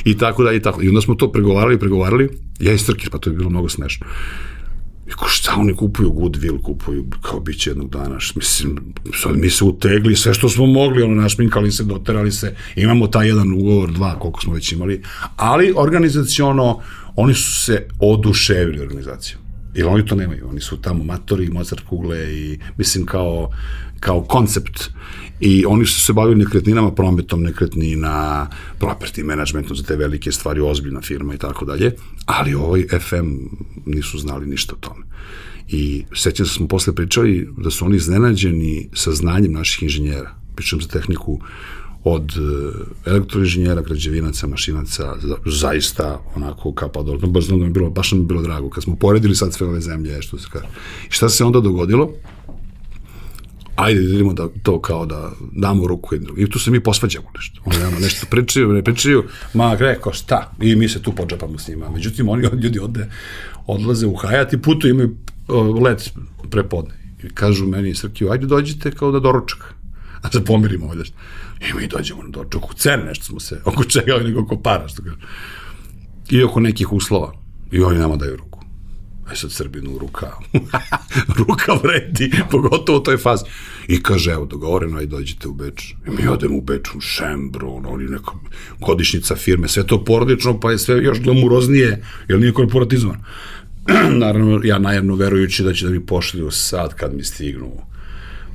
I 0.06 0.18
tako 0.18 0.44
da 0.44 0.54
i 0.54 0.62
tako. 0.62 0.84
I 0.84 0.88
onda 0.88 1.02
smo 1.02 1.16
to 1.16 1.32
pregovarali, 1.32 1.80
pregovarali, 1.80 2.30
ja 2.60 2.74
i 2.74 2.78
Strkir, 2.78 3.10
pa 3.10 3.18
to 3.18 3.30
je 3.30 3.36
bilo 3.36 3.50
mnogo 3.50 3.70
smešno. 3.70 4.08
I 5.08 5.12
ko 5.12 5.26
šta 5.28 5.56
oni 5.58 5.76
kupuju, 5.76 6.10
Goodwill 6.12 6.62
kupuju, 6.62 7.06
kao 7.22 7.40
bit 7.40 7.60
će 7.60 7.70
jednog 7.70 7.90
dana, 7.90 8.18
mislim, 8.36 8.94
sad 9.24 9.38
mi 9.38 9.50
se 9.50 9.64
utegli, 9.64 10.16
sve 10.16 10.34
što 10.34 10.50
smo 10.50 10.66
mogli, 10.66 11.04
ono, 11.04 11.22
našminkali 11.22 11.72
se, 11.72 11.84
doterali 11.84 12.32
se, 12.32 12.56
imamo 12.76 13.08
taj 13.08 13.28
jedan 13.28 13.54
ugovor, 13.54 13.92
dva, 13.92 14.20
koliko 14.20 14.42
smo 14.42 14.54
već 14.54 14.72
imali, 14.72 15.04
ali 15.36 15.74
organizaciono, 15.76 16.80
oni 17.16 17.34
su 17.34 17.64
se 17.64 17.88
oduševili 18.00 18.80
organizacijom. 18.80 19.42
Jer 19.76 19.88
oni 19.88 20.06
to 20.06 20.16
nemaju, 20.16 20.50
oni 20.50 20.62
su 20.62 20.82
tamo 20.82 21.04
matori, 21.04 21.50
Mozart 21.50 21.82
kugle 21.82 22.34
i, 22.34 22.60
mislim, 22.78 23.06
kao, 23.06 23.50
kao 24.00 24.22
koncept 24.22 24.90
i 25.40 25.66
oni 25.66 25.86
su 25.86 26.02
se 26.02 26.14
bavili 26.14 26.36
nekretninama, 26.36 26.92
prometom 26.92 27.44
nekretnina, 27.44 28.48
property 28.80 29.24
managementom 29.24 29.78
za 29.78 29.84
te 29.84 29.96
velike 29.96 30.32
stvari, 30.32 30.62
ozbiljna 30.62 31.02
firma 31.02 31.34
i 31.34 31.38
tako 31.38 31.66
dalje, 31.66 31.96
ali 32.26 32.54
ovaj 32.54 32.86
FM 33.00 33.28
nisu 33.86 34.18
znali 34.18 34.46
ništa 34.48 34.76
o 34.76 34.80
tome. 34.80 35.06
I 35.68 36.06
sećam 36.16 36.46
se 36.46 36.50
da 36.50 36.54
smo 36.54 36.68
posle 36.68 36.96
pričali 36.96 37.50
da 37.58 37.72
su 37.72 37.86
oni 37.86 37.96
iznenađeni 37.96 38.90
sa 38.94 39.12
znanjem 39.12 39.52
naših 39.52 39.84
inženjera, 39.84 40.36
pričam 40.56 40.82
za 40.82 40.88
tehniku 40.88 41.40
od 42.04 42.32
e, 42.32 43.10
elektroinženjera, 43.10 43.82
građevinaca, 43.82 44.48
mašinaca, 44.48 45.16
zaista 45.46 46.22
onako 46.36 46.74
kapa 46.74 47.04
dole. 47.04 47.20
Baš 47.28 47.46
znam 47.46 47.60
da 47.60 47.66
mi 47.66 47.72
bilo, 47.72 47.90
baš 47.90 48.12
nam 48.12 48.28
bilo 48.28 48.42
drago 48.42 48.70
kad 48.70 48.84
smo 48.84 48.96
poredili 48.96 49.36
sad 49.36 49.54
sve 49.54 49.68
ove 49.68 49.82
zemlje, 49.82 50.22
što 50.22 50.38
se 50.38 50.48
kaže. 50.52 50.66
I 51.10 51.12
šta 51.12 51.30
se 51.30 51.46
onda 51.46 51.60
dogodilo? 51.60 52.12
Ajde 53.78 54.02
da 54.02 54.14
idemo 54.14 54.34
da 54.34 54.48
to 54.64 54.82
kao 54.82 55.06
da 55.06 55.32
damo 55.52 55.88
ruku 55.88 56.16
jednu. 56.16 56.34
I 56.38 56.50
tu 56.50 56.60
se 56.60 56.72
mi 56.72 56.80
posvađamo 56.84 57.28
nešto. 57.36 57.62
Oni 57.66 57.78
nama 57.78 58.00
nešto 58.00 58.28
pričaju, 58.30 58.74
ne 58.74 58.84
pričaju, 58.84 59.24
ma 59.54 59.76
rekao 59.76 60.14
šta, 60.14 60.52
i 60.62 60.76
mi 60.76 60.90
se 60.90 61.02
tu 61.02 61.12
pođapamo 61.12 61.58
s 61.58 61.68
njima. 61.68 61.90
Međutim, 61.90 62.30
oni 62.30 62.48
ljudi 62.64 62.80
ode, 62.80 63.10
odlaze 63.68 64.08
u 64.08 64.16
Hajat 64.16 64.54
i 64.54 64.62
putu 64.62 64.88
imaju 64.88 65.16
let 65.82 66.14
prepodne. 66.52 66.94
I 67.24 67.30
kažu 67.30 67.66
meni, 67.66 67.96
Srkiju, 67.96 68.32
ajde 68.32 68.46
dođite 68.46 68.92
kao 68.92 69.12
da 69.16 69.20
doručak. 69.20 69.74
A 70.22 70.32
se 70.32 70.46
pomirimo 70.46 70.86
ovdje. 70.86 71.04
I 71.70 71.74
mi 71.74 71.88
dođemo 71.88 72.24
na 72.24 72.30
doručak. 72.30 72.70
U 72.70 72.74
cen 72.74 73.06
nešto 73.06 73.26
smo 73.26 73.40
se, 73.40 73.62
oko 73.66 73.84
čega 73.84 74.18
nego 74.24 74.42
oko 74.42 74.58
para, 74.62 74.88
što 74.88 75.04
kažu. 75.04 75.18
I 76.30 76.44
oko 76.44 76.60
nekih 76.60 76.94
uslova. 76.94 77.34
I 77.72 77.82
oni 77.82 78.00
nama 78.00 78.16
daju 78.16 78.38
ruku. 78.38 78.57
Aj 79.30 79.36
sad 79.36 79.52
Srbinu 79.52 79.98
ruka, 79.98 80.32
ruka 81.40 81.74
vredi, 81.84 82.32
pogotovo 82.52 83.00
u 83.00 83.04
toj 83.04 83.18
fazi. 83.18 83.44
I 83.88 84.04
kaže, 84.04 84.32
evo, 84.32 84.46
dogovoreno, 84.46 84.98
aj 84.98 85.06
dođite 85.06 85.48
u 85.48 85.54
Beč. 85.54 85.94
I 86.08 86.10
mi 86.10 86.28
odemo 86.28 86.58
u 86.58 86.62
Beč, 86.62 86.96
u 86.96 87.02
Šembro, 87.02 87.70
ono, 87.70 87.90
oni 87.90 88.04
neka 88.04 88.32
godišnica 88.80 89.36
firme, 89.36 89.68
sve 89.68 89.88
to 89.88 90.04
porodično, 90.04 90.60
pa 90.60 90.72
je 90.72 90.78
sve 90.78 91.04
još 91.04 91.22
glamuroznije, 91.22 92.04
jer 92.28 92.40
nije 92.40 92.54
korporatizovan. 92.54 93.18
Naravno, 94.24 94.62
ja 94.64 94.80
najavno 94.80 95.16
verujući 95.16 95.64
da 95.64 95.74
će 95.74 95.86
da 95.86 95.92
mi 95.92 96.06
pošlju 96.06 96.52
sad 96.52 96.94
kad 96.94 97.16
mi 97.16 97.24
stignu 97.24 97.72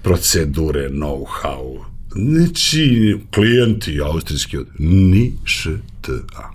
procedure, 0.03 0.89
know-how, 0.89 1.85
neči 2.15 3.17
klijenti 3.35 4.01
austrijski, 4.01 4.57
ni 4.79 5.33
šta. 5.45 6.51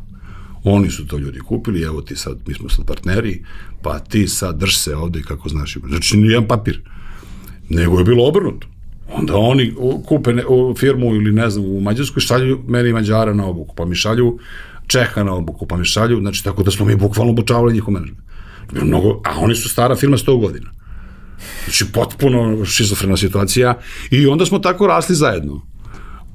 Oni 0.69 0.89
su 0.89 1.07
to 1.07 1.17
ljudi 1.17 1.39
kupili, 1.39 1.81
evo 1.81 2.01
ti 2.01 2.15
sad, 2.15 2.37
mi 2.47 2.53
smo 2.53 2.69
sad 2.69 2.85
partneri, 2.85 3.43
pa 3.81 3.99
ti 3.99 4.27
sad 4.27 4.57
drž 4.57 4.75
se 4.75 4.95
ovde 4.95 5.21
kako 5.21 5.49
znaš. 5.49 5.77
Znači, 5.87 6.17
nijedan 6.17 6.47
papir. 6.47 6.81
Nego 7.69 7.97
je 7.97 8.03
bilo 8.03 8.27
obrnuto. 8.27 8.67
Onda 9.13 9.35
oni 9.35 9.73
kupe 10.05 10.33
ne, 10.33 10.43
firmu 10.77 11.15
ili 11.15 11.31
ne 11.31 11.49
znam 11.49 11.65
u 11.65 11.81
Mađarskoj 11.81 12.21
šalju 12.21 12.63
meni 12.67 12.93
Mađara 12.93 13.33
na 13.33 13.45
obuku, 13.45 13.75
pa 13.75 13.85
mi 13.85 13.95
šalju 13.95 14.39
Čeha 14.87 15.23
na 15.23 15.33
obuku, 15.33 15.65
pa 15.65 15.77
mi 15.77 15.85
šalju, 15.85 16.19
znači 16.19 16.43
tako 16.43 16.63
da 16.63 16.71
smo 16.71 16.85
mi 16.85 16.95
bukvalno 16.95 17.31
obučavali 17.31 17.73
njihov 17.73 17.93
menadžment. 17.93 18.27
Mnogo, 18.71 19.21
a 19.25 19.39
oni 19.39 19.55
su 19.55 19.69
stara 19.69 19.95
firma 19.95 20.17
100 20.17 20.41
godina. 20.41 20.71
Znači, 21.63 21.85
potpuno 21.93 22.65
šizofrena 22.65 23.17
situacija 23.17 23.77
i 24.11 24.27
onda 24.27 24.45
smo 24.45 24.59
tako 24.59 24.87
rasli 24.87 25.15
zajedno. 25.15 25.61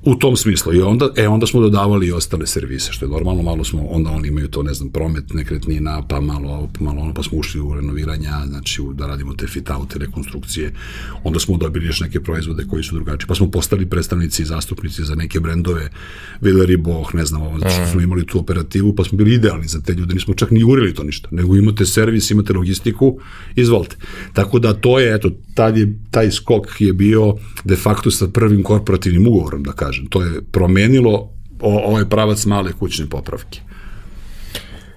U 0.04 0.14
tom 0.14 0.36
smislu. 0.36 0.74
I 0.74 0.80
onda, 0.80 1.10
e, 1.16 1.28
onda 1.28 1.46
smo 1.46 1.60
dodavali 1.60 2.06
i 2.06 2.12
ostale 2.12 2.46
servise, 2.46 2.92
što 2.92 3.04
je 3.04 3.10
normalno, 3.10 3.42
malo 3.42 3.64
smo, 3.64 3.86
onda 3.86 4.10
oni 4.10 4.28
imaju 4.28 4.48
to, 4.48 4.62
ne 4.62 4.74
znam, 4.74 4.90
promet 4.90 5.34
nekretnina, 5.34 6.02
pa 6.08 6.20
malo 6.20 6.68
malo 6.80 7.02
ono, 7.02 7.14
pa 7.14 7.22
smo 7.22 7.38
ušli 7.38 7.60
u 7.60 7.74
renoviranja, 7.74 8.46
znači 8.46 8.82
u, 8.82 8.92
da 8.92 9.06
radimo 9.06 9.34
te 9.34 9.46
fit-out, 9.46 9.96
rekonstrukcije. 9.96 10.72
Onda 11.24 11.40
smo 11.40 11.56
dobili 11.56 11.86
još 11.86 12.00
neke 12.00 12.20
proizvode 12.20 12.64
koji 12.70 12.82
su 12.82 12.94
drugačiji, 12.94 13.28
pa 13.28 13.34
smo 13.34 13.50
postali 13.50 13.86
predstavnici 13.86 14.42
i 14.42 14.44
zastupnici 14.44 15.04
za 15.04 15.14
neke 15.14 15.40
brendove, 15.40 15.90
Villeri 16.40 16.76
Boh, 16.76 17.14
ne 17.14 17.24
znam, 17.24 17.42
ovo, 17.42 17.58
znači 17.58 17.80
mm. 17.82 17.86
smo 17.92 18.00
imali 18.00 18.26
tu 18.26 18.38
operativu, 18.38 18.94
pa 18.94 19.04
smo 19.04 19.18
bili 19.18 19.34
idealni 19.34 19.66
za 19.66 19.80
te 19.80 19.94
ljude, 19.94 20.14
nismo 20.14 20.34
čak 20.34 20.50
ni 20.50 20.64
urili 20.64 20.94
to 20.94 21.02
ništa, 21.02 21.28
nego 21.30 21.56
imate 21.56 21.86
servis, 21.86 22.30
imate 22.30 22.52
logistiku, 22.52 23.18
izvolite. 23.56 23.96
Tako 24.32 24.58
da 24.58 24.74
to 24.74 24.98
je, 24.98 25.14
eto, 25.14 25.30
tad 25.54 25.76
je, 25.76 25.94
taj 26.10 26.30
skok 26.30 26.80
je 26.80 26.92
bio 26.92 27.34
de 27.64 27.76
facto 27.76 28.10
sa 28.10 28.28
prvim 28.28 28.62
korporativnim 28.62 29.26
ugovorom, 29.26 29.62
da 29.62 29.72
kažem. 29.72 29.91
To 30.08 30.22
je 30.22 30.42
promenilo 30.42 31.32
ovaj 31.60 32.08
pravac 32.08 32.44
male 32.44 32.72
kućne 32.72 33.06
popravke. 33.08 33.60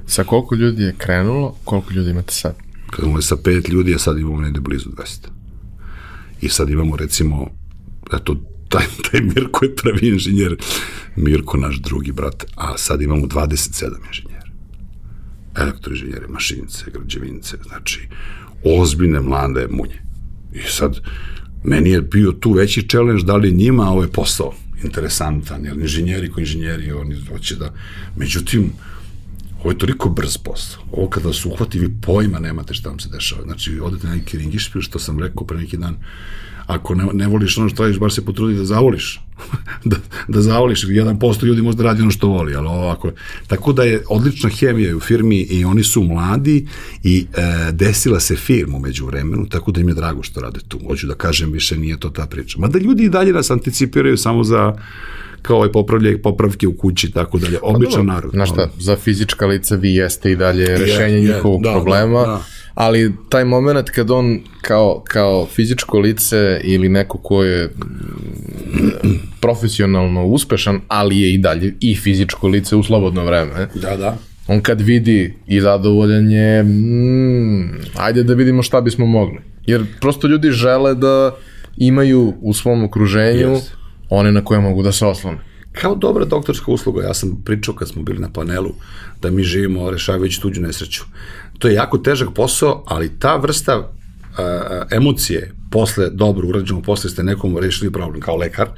Sa 0.07 0.23
koliko 0.23 0.55
ljudi 0.55 0.83
je 0.83 0.95
krenulo, 0.97 1.55
koliko 1.63 1.93
ljudi 1.93 2.09
imate 2.09 2.33
sad? 2.33 2.55
Krenulo 2.91 3.17
je 3.17 3.21
sa 3.21 3.35
pet 3.43 3.69
ljudi, 3.69 3.95
a 3.95 3.99
sad 3.99 4.19
imamo 4.19 4.41
negde 4.41 4.59
blizu 4.59 4.89
200. 4.89 5.27
I 6.41 6.49
sad 6.49 6.69
imamo 6.69 6.95
recimo, 6.95 7.49
eto, 8.13 8.35
taj, 8.69 8.85
taj 9.11 9.21
Mirko 9.21 9.65
je 9.65 9.75
prvi 9.75 10.07
inženjer, 10.07 10.57
Mirko 11.15 11.57
naš 11.57 11.75
drugi 11.81 12.11
brat, 12.11 12.45
a 12.55 12.77
sad 12.77 13.01
imamo 13.01 13.25
27 13.25 13.91
inženjera. 14.07 14.45
Elektroinženjere, 15.55 16.27
mašinice, 16.27 16.85
građevince, 16.93 17.57
znači 17.67 18.07
ozbiljne 18.63 19.19
mlade 19.19 19.67
munje. 19.69 20.01
I 20.53 20.61
sad, 20.69 20.99
meni 21.63 21.89
je 21.89 22.01
bio 22.01 22.31
tu 22.31 22.51
veći 22.51 22.87
challenge 22.89 23.23
da 23.23 23.35
li 23.35 23.51
njima 23.51 23.89
ovaj 23.89 24.07
posao 24.07 24.53
interesantan, 24.85 25.65
jer 25.65 25.77
inženjeri 25.77 26.31
ko 26.31 26.39
inženjeri, 26.39 26.91
oni 26.91 27.21
hoće 27.29 27.55
da... 27.55 27.73
Međutim, 28.15 28.71
ovo 29.59 29.71
je 29.71 29.77
toliko 29.77 30.09
brz 30.09 30.37
posao. 30.37 30.83
Ovo 30.91 31.09
kada 31.09 31.33
se 31.33 31.47
uhvati, 31.47 31.79
vi 31.79 31.89
pojma 32.01 32.39
nemate 32.39 32.73
šta 32.73 32.89
vam 32.89 32.99
se 32.99 33.09
dešava. 33.09 33.43
Znači, 33.43 33.79
odete 33.79 34.07
na 34.07 34.15
neki 34.15 34.37
ringišpil, 34.37 34.81
što 34.81 34.99
sam 34.99 35.19
rekao 35.19 35.47
pre 35.47 35.57
neki 35.57 35.77
dan, 35.77 35.97
ako 36.67 36.95
ne, 36.95 37.05
ne 37.13 37.27
voliš 37.27 37.57
ono 37.57 37.69
što 37.69 37.83
radiš, 37.83 37.99
bar 37.99 38.11
se 38.11 38.25
potrudi 38.25 38.55
da 38.55 38.65
zavoliš. 38.65 39.21
da, 39.85 39.95
da 40.27 40.41
zavoliš. 40.41 40.85
Jedan 40.89 41.19
posto 41.19 41.45
ljudi 41.45 41.61
možda 41.61 41.83
radi 41.83 42.01
ono 42.01 42.11
što 42.11 42.27
voli, 42.27 42.55
ali 42.55 42.67
ovako. 42.67 43.11
Tako 43.47 43.73
da 43.73 43.83
je 43.83 44.03
odlična 44.09 44.49
hemija 44.49 44.97
u 44.97 44.99
firmi 44.99 45.37
i 45.37 45.65
oni 45.65 45.83
su 45.83 46.03
mladi 46.03 46.67
i 47.03 47.25
e, 47.33 47.71
desila 47.71 48.19
se 48.19 48.35
firmu 48.35 48.79
među 48.79 49.05
vremenu, 49.05 49.45
tako 49.49 49.71
da 49.71 49.81
im 49.81 49.87
je 49.87 49.93
drago 49.93 50.23
što 50.23 50.41
rade 50.41 50.59
tu. 50.67 50.79
Hoću 50.87 51.07
da 51.07 51.13
kažem, 51.13 51.51
više 51.51 51.77
nije 51.77 51.99
to 51.99 52.09
ta 52.09 52.25
priča. 52.25 52.59
Mada 52.59 52.79
ljudi 52.79 53.03
i 53.03 53.09
dalje 53.09 53.33
nas 53.33 53.51
anticipiraju 53.51 54.17
samo 54.17 54.43
za 54.43 54.73
kao 55.41 55.57
ovaj 55.57 55.71
popravlje, 55.71 56.21
popravke 56.21 56.67
u 56.67 56.73
kući, 56.73 57.11
tako 57.11 57.37
dalje. 57.37 57.59
Pa 57.61 57.67
Običan 57.67 58.05
narod. 58.05 58.31
Znaš 58.31 58.49
šta, 58.49 58.69
za 58.79 58.95
fizička 58.95 59.45
lica 59.45 59.75
vi 59.75 59.93
jeste 59.93 60.31
i 60.31 60.35
dalje 60.35 60.77
rešenje 60.77 61.15
je, 61.15 61.21
njihovog 61.21 61.63
da, 61.63 61.71
problema. 61.71 62.19
Da, 62.19 62.25
da 62.25 62.54
ali 62.75 63.13
taj 63.29 63.45
moment 63.45 63.89
kad 63.89 64.11
on 64.11 64.39
kao, 64.61 65.03
kao 65.07 65.45
fizičko 65.45 65.99
lice 65.99 66.61
ili 66.63 66.89
neko 66.89 67.17
ko 67.17 67.43
je 67.43 67.65
mm, 67.65 69.09
profesionalno 69.41 70.25
uspešan, 70.25 70.81
ali 70.87 71.21
je 71.21 71.33
i 71.33 71.37
dalje 71.37 71.75
i 71.79 71.95
fizičko 71.95 72.47
lice 72.47 72.75
u 72.75 72.83
slobodno 72.83 73.25
vreme. 73.25 73.67
Da, 73.75 73.97
da. 73.97 74.17
on 74.47 74.61
kad 74.61 74.81
vidi 74.81 75.33
i 75.47 75.61
zadovoljan 75.61 76.31
je, 76.31 76.63
mm, 76.63 77.69
ajde 77.95 78.23
da 78.23 78.33
vidimo 78.33 78.63
šta 78.63 78.81
bismo 78.81 79.05
mogli. 79.05 79.39
Jer 79.65 79.85
prosto 80.01 80.27
ljudi 80.27 80.51
žele 80.51 80.95
da 80.95 81.35
imaju 81.77 82.33
u 82.41 82.53
svom 82.53 82.83
okruženju 82.83 83.47
yes. 83.47 83.69
one 84.09 84.31
na 84.31 84.43
koje 84.43 84.59
mogu 84.59 84.83
da 84.83 84.91
se 84.91 85.05
oslone. 85.05 85.37
Kao 85.71 85.95
dobra 85.95 86.25
doktorska 86.25 86.71
usluga, 86.71 87.03
ja 87.03 87.13
sam 87.13 87.41
pričao 87.45 87.75
kad 87.75 87.89
smo 87.89 88.03
bili 88.03 88.19
na 88.19 88.29
panelu, 88.29 88.71
da 89.21 89.31
mi 89.31 89.43
živimo 89.43 89.91
rešavajući 89.91 90.41
tuđu 90.41 90.61
nesreću. 90.61 91.03
To 91.59 91.67
je 91.67 91.73
jako 91.73 91.97
težak 91.97 92.29
posao, 92.35 92.83
ali 92.87 93.19
ta 93.19 93.35
vrsta 93.35 93.77
uh, 93.79 93.85
emocije 94.91 95.51
posle 95.71 96.09
dobro 96.09 96.47
urađeno, 96.47 96.81
posle 96.81 97.09
ste 97.09 97.23
nekom 97.23 97.57
rešili 97.57 97.91
problem 97.91 98.21
kao 98.21 98.35
lekar, 98.35 98.69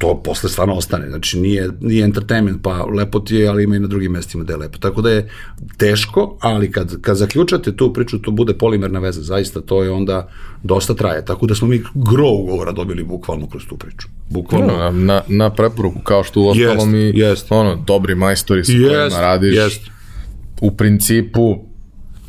to 0.00 0.22
posle 0.24 0.48
stvarno 0.50 0.74
ostane. 0.74 1.08
Znači, 1.08 1.38
nije, 1.40 1.68
nije 1.80 2.04
entertainment, 2.04 2.62
pa 2.62 2.84
lepo 2.84 3.20
ti 3.20 3.34
je, 3.34 3.48
ali 3.48 3.64
ima 3.64 3.76
i 3.76 3.80
na 3.80 3.86
drugim 3.86 4.12
mestima 4.12 4.44
da 4.44 4.52
je 4.52 4.56
lepo. 4.56 4.78
Tako 4.78 5.02
da 5.02 5.10
je 5.10 5.28
teško, 5.76 6.38
ali 6.40 6.70
kad, 6.72 7.00
kad 7.00 7.16
zaključate 7.16 7.76
tu 7.76 7.92
priču, 7.92 8.18
to 8.18 8.30
bude 8.30 8.54
polimerna 8.54 8.98
veza, 8.98 9.22
zaista 9.22 9.60
to 9.60 9.82
je 9.82 9.90
onda 9.90 10.28
dosta 10.62 10.94
traje. 10.94 11.24
Tako 11.24 11.46
da 11.46 11.54
smo 11.54 11.68
mi 11.68 11.82
gro 11.94 12.28
ugovora 12.28 12.72
dobili 12.72 13.04
bukvalno 13.04 13.48
kroz 13.48 13.62
tu 13.68 13.76
priču. 13.76 14.08
Bukvalno. 14.30 14.76
Na, 14.76 14.90
na, 14.90 15.22
na 15.28 15.50
preporuku, 15.50 16.00
kao 16.00 16.24
što 16.24 16.40
u 16.40 16.48
ostalom 16.48 16.94
i 16.94 17.12
jest. 17.14 17.52
ono, 17.52 17.76
dobri 17.86 18.14
majstori 18.14 18.64
sa 18.64 18.72
jest, 18.72 18.88
kojima 18.88 19.20
radiš. 19.20 19.56
Jest. 19.56 19.80
U 20.60 20.70
principu, 20.76 21.69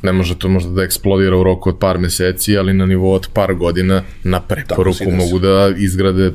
ne 0.03 0.11
može 0.11 0.39
to 0.39 0.49
možda 0.49 0.71
da 0.71 0.83
eksplodira 0.83 1.37
u 1.37 1.43
roku 1.43 1.69
od 1.69 1.79
par 1.79 1.97
meseci, 1.97 2.57
ali 2.57 2.73
na 2.73 2.85
nivou 2.85 3.13
od 3.13 3.27
par 3.33 3.53
godina 3.53 4.03
na 4.23 4.41
preporuku 4.41 5.11
mogu 5.11 5.39
da 5.39 5.71
izgrade 5.77 6.31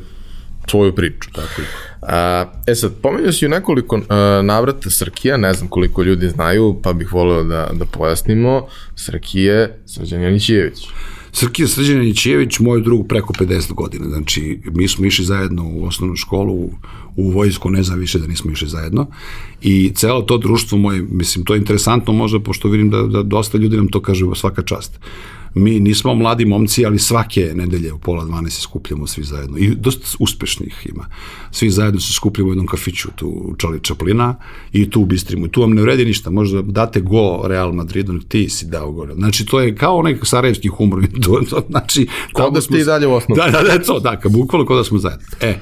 tvoju 0.66 0.94
priču. 0.94 1.30
Tako 1.32 1.60
je. 1.60 1.66
A, 2.02 2.44
e 2.66 2.74
sad, 2.74 2.92
pomenuo 3.02 3.32
si 3.32 3.46
u 3.46 3.48
nekoliko 3.48 4.00
a, 4.08 4.40
navrata 4.44 4.90
Srkija, 4.90 5.36
ne 5.36 5.52
znam 5.52 5.68
koliko 5.68 6.02
ljudi 6.02 6.28
znaju, 6.28 6.80
pa 6.82 6.92
bih 6.92 7.12
voleo 7.12 7.44
da, 7.44 7.70
da 7.72 7.84
pojasnimo. 7.84 8.66
Srkije 8.96 9.78
Srđan 9.86 10.22
Janićijević. 10.22 10.78
Srkija 11.36 11.68
Srđan 11.68 11.96
Janićijević, 11.96 12.58
moj 12.58 12.80
drug 12.80 13.08
preko 13.08 13.32
50 13.32 13.72
godina. 13.72 14.06
Znači, 14.08 14.60
mi 14.64 14.88
smo 14.88 15.06
išli 15.06 15.24
zajedno 15.24 15.68
u 15.68 15.84
osnovnu 15.84 16.16
školu, 16.16 16.70
u 17.16 17.30
vojsku, 17.30 17.70
ne 17.70 17.82
znam 17.82 17.98
više 17.98 18.18
da 18.18 18.26
nismo 18.26 18.50
išli 18.50 18.68
zajedno. 18.68 19.06
I 19.62 19.92
celo 19.94 20.22
to 20.22 20.38
društvo 20.38 20.78
moje, 20.78 21.06
mislim, 21.10 21.44
to 21.44 21.54
je 21.54 21.58
interesantno 21.58 22.12
možda, 22.12 22.40
pošto 22.40 22.68
vidim 22.68 22.90
da, 22.90 23.02
da 23.02 23.22
dosta 23.22 23.58
ljudi 23.58 23.76
nam 23.76 23.88
to 23.88 24.00
kaže 24.00 24.24
svaka 24.34 24.62
čast 24.62 25.00
mi 25.58 25.80
nismo 25.80 26.14
mladi 26.14 26.44
momci, 26.44 26.86
ali 26.86 26.98
svake 26.98 27.52
nedelje 27.54 27.92
u 27.92 27.98
pola 27.98 28.24
12 28.24 28.48
se 28.48 28.60
skupljamo 28.60 29.06
svi 29.06 29.22
zajedno. 29.22 29.58
I 29.58 29.74
dosta 29.74 30.16
uspešnih 30.18 30.86
ima. 30.92 31.06
Svi 31.50 31.70
zajedno 31.70 32.00
se 32.00 32.12
skupljamo 32.12 32.48
u 32.48 32.52
jednom 32.52 32.66
kafiću 32.66 33.08
tu 33.16 33.28
u 33.28 33.54
Čali 33.56 33.80
Čaplina 33.82 34.36
i 34.72 34.90
tu 34.90 35.00
u 35.00 35.04
Bistrimu. 35.04 35.46
I 35.46 35.48
tu 35.48 35.60
vam 35.60 35.70
ne 35.70 35.82
vredi 35.82 36.04
ništa. 36.04 36.30
Možda 36.30 36.62
date 36.62 37.00
go 37.00 37.42
Real 37.44 37.72
Madridu, 37.72 38.18
ti 38.18 38.48
si 38.48 38.66
dao 38.66 38.92
go. 38.92 39.06
Znači, 39.14 39.46
to 39.46 39.60
je 39.60 39.74
kao 39.76 39.96
onaj 39.96 40.18
sarajevski 40.22 40.68
humor. 40.68 41.06
to, 41.24 41.40
to, 41.50 41.62
znači, 41.68 42.06
kao 42.32 42.50
da 42.50 42.60
ste 42.60 42.78
i 42.78 42.84
dalje 42.84 43.06
u 43.06 43.12
osnovu. 43.12 43.36
Da, 43.36 43.50
da, 43.50 43.62
da, 43.62 43.84
to, 43.84 44.00
da, 44.00 44.20
bukvalno 44.28 44.66
kao 44.66 44.76
da 44.76 44.84
smo 44.84 44.98
zajedno. 44.98 45.26
E, 45.40 45.58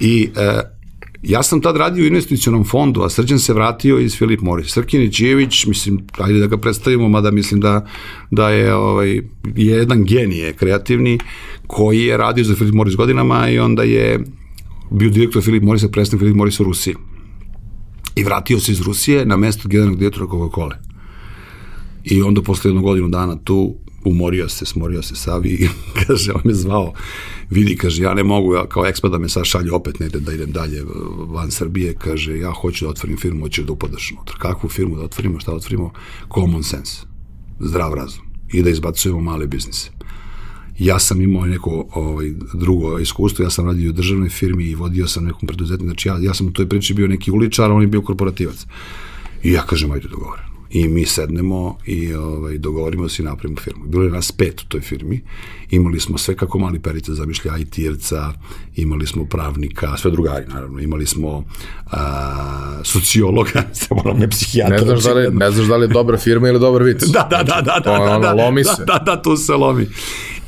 i 0.00 0.28
e, 0.36 0.77
Ja 1.22 1.42
sam 1.42 1.60
tad 1.60 1.76
radio 1.76 2.04
u 2.04 2.06
investicionom 2.06 2.64
fondu, 2.64 3.02
a 3.02 3.10
Srđan 3.10 3.38
se 3.38 3.54
vratio 3.54 3.98
iz 3.98 4.16
Filip 4.16 4.40
Moris. 4.40 4.72
Srkin 4.72 5.02
Ičijević, 5.02 5.66
mislim, 5.66 6.00
ajde 6.18 6.38
da 6.38 6.46
ga 6.46 6.56
predstavimo, 6.56 7.08
mada 7.08 7.30
mislim 7.30 7.60
da, 7.60 7.86
da 8.30 8.48
je 8.50 8.74
ovaj, 8.74 9.20
jedan 9.56 10.04
genije 10.04 10.52
kreativni 10.52 11.18
koji 11.66 12.04
je 12.04 12.16
radio 12.16 12.44
za 12.44 12.54
Filip 12.54 12.74
Moris 12.74 12.96
godinama 12.96 13.48
i 13.48 13.58
onda 13.58 13.82
je 13.82 14.20
bio 14.90 15.10
direktor 15.10 15.42
Filip 15.42 15.62
Morisa, 15.62 15.88
predstavnik 15.88 16.20
Filip 16.20 16.36
Morisa 16.36 16.62
u 16.62 16.66
Rusiji. 16.66 16.94
I 18.16 18.24
vratio 18.24 18.60
se 18.60 18.72
iz 18.72 18.80
Rusije 18.80 19.26
na 19.26 19.36
mesto 19.36 19.68
generalnog 19.68 19.98
direktora 19.98 20.26
Coca-Cola. 20.26 20.74
I 22.04 22.22
onda 22.22 22.42
posle 22.42 22.68
jednog 22.68 22.84
godinu 22.84 23.08
dana 23.08 23.36
tu 23.44 23.74
umorio 24.04 24.48
se, 24.48 24.66
smorio 24.66 25.02
se 25.02 25.16
Savi 25.16 25.48
i 25.48 25.68
kaže, 26.06 26.32
on 26.32 26.40
me 26.44 26.54
zvao, 26.54 26.92
vidi, 27.50 27.76
kaže, 27.76 28.02
ja 28.02 28.14
ne 28.14 28.22
mogu, 28.22 28.54
ja 28.54 28.66
kao 28.66 28.86
ekspat 28.86 29.10
da 29.10 29.18
me 29.18 29.28
sad 29.28 29.44
šalje 29.44 29.72
opet 29.72 30.00
negde 30.00 30.20
da 30.20 30.32
idem 30.32 30.52
dalje 30.52 30.84
van 31.18 31.50
Srbije, 31.50 31.94
kaže, 31.94 32.38
ja 32.38 32.52
hoću 32.52 32.84
da 32.84 32.90
otvorim 32.90 33.16
firmu, 33.16 33.40
hoću 33.40 33.62
da 33.62 33.72
upadaš 33.72 34.12
unutra. 34.12 34.36
Kakvu 34.38 34.68
firmu 34.68 34.96
da 34.96 35.02
otvorimo, 35.02 35.40
šta 35.40 35.50
da 35.50 35.56
otvorimo? 35.56 35.92
Common 36.34 36.62
sense, 36.62 37.02
zdrav 37.60 37.94
razum 37.94 38.24
i 38.52 38.62
da 38.62 38.70
izbacujemo 38.70 39.20
male 39.20 39.46
biznise. 39.46 39.90
Ja 40.78 40.98
sam 40.98 41.22
imao 41.22 41.46
neko 41.46 41.88
ovaj, 41.94 42.32
drugo 42.54 42.98
iskustvo, 42.98 43.42
ja 43.42 43.50
sam 43.50 43.66
radio 43.66 43.90
u 43.90 43.92
državnoj 43.92 44.28
firmi 44.28 44.64
i 44.64 44.74
vodio 44.74 45.06
sam 45.06 45.24
nekom 45.24 45.46
preduzetniku, 45.46 45.88
znači 45.88 46.08
ja, 46.08 46.18
ja 46.20 46.34
sam 46.34 46.46
u 46.46 46.52
toj 46.52 46.68
priči 46.68 46.94
bio 46.94 47.08
neki 47.08 47.30
uličar, 47.30 47.70
on 47.70 47.82
je 47.82 47.88
bio 47.88 48.02
korporativac. 48.02 48.66
I 49.42 49.52
ja 49.52 49.62
kažem, 49.62 49.90
ajde 49.90 50.08
dogovorim 50.08 50.57
i 50.70 50.88
mi 50.88 51.06
sednemo 51.06 51.76
i 51.86 52.14
ovaj, 52.14 52.58
dogovorimo 52.58 53.08
se 53.08 53.22
i 53.22 53.26
napravimo 53.26 53.60
firmu. 53.60 53.84
Bilo 53.86 54.04
je 54.04 54.10
nas 54.10 54.32
pet 54.32 54.60
u 54.60 54.64
toj 54.68 54.80
firmi, 54.80 55.20
imali 55.70 56.00
smo 56.00 56.18
sve 56.18 56.36
kako 56.36 56.58
mali 56.58 56.78
perica 56.78 57.14
zamišlja, 57.14 57.52
IT-erca, 57.58 58.32
imali 58.76 59.06
smo 59.06 59.24
pravnika, 59.24 59.96
sve 59.96 60.10
drugari 60.10 60.46
naravno, 60.46 60.80
imali 60.80 61.06
smo 61.06 61.44
a, 61.90 62.80
sociologa, 62.84 63.62
se 63.80 63.94
moram 63.94 64.18
ne 64.18 64.28
psihijatra. 64.28 64.76
Ne 64.76 64.84
znaš, 64.84 65.02
da 65.02 65.12
li, 65.12 65.30
ne 65.32 65.50
znaš 65.50 65.66
da 65.66 65.76
li 65.76 65.84
je 65.84 65.88
dobra 65.88 66.16
firma 66.18 66.48
ili 66.48 66.60
dobar 66.60 66.82
vic. 66.82 67.02
Da, 67.12 67.28
da, 67.30 67.42
da, 67.42 67.60
da, 67.60 67.80
da, 67.84 67.98
da, 67.98 68.18
da, 68.18 68.32
lomi 68.32 68.64
se. 68.64 68.84
Da, 68.84 68.84
da, 68.84 69.16
da, 69.16 69.22
tu 69.22 69.36
se 69.36 69.52
lomi. 69.52 69.86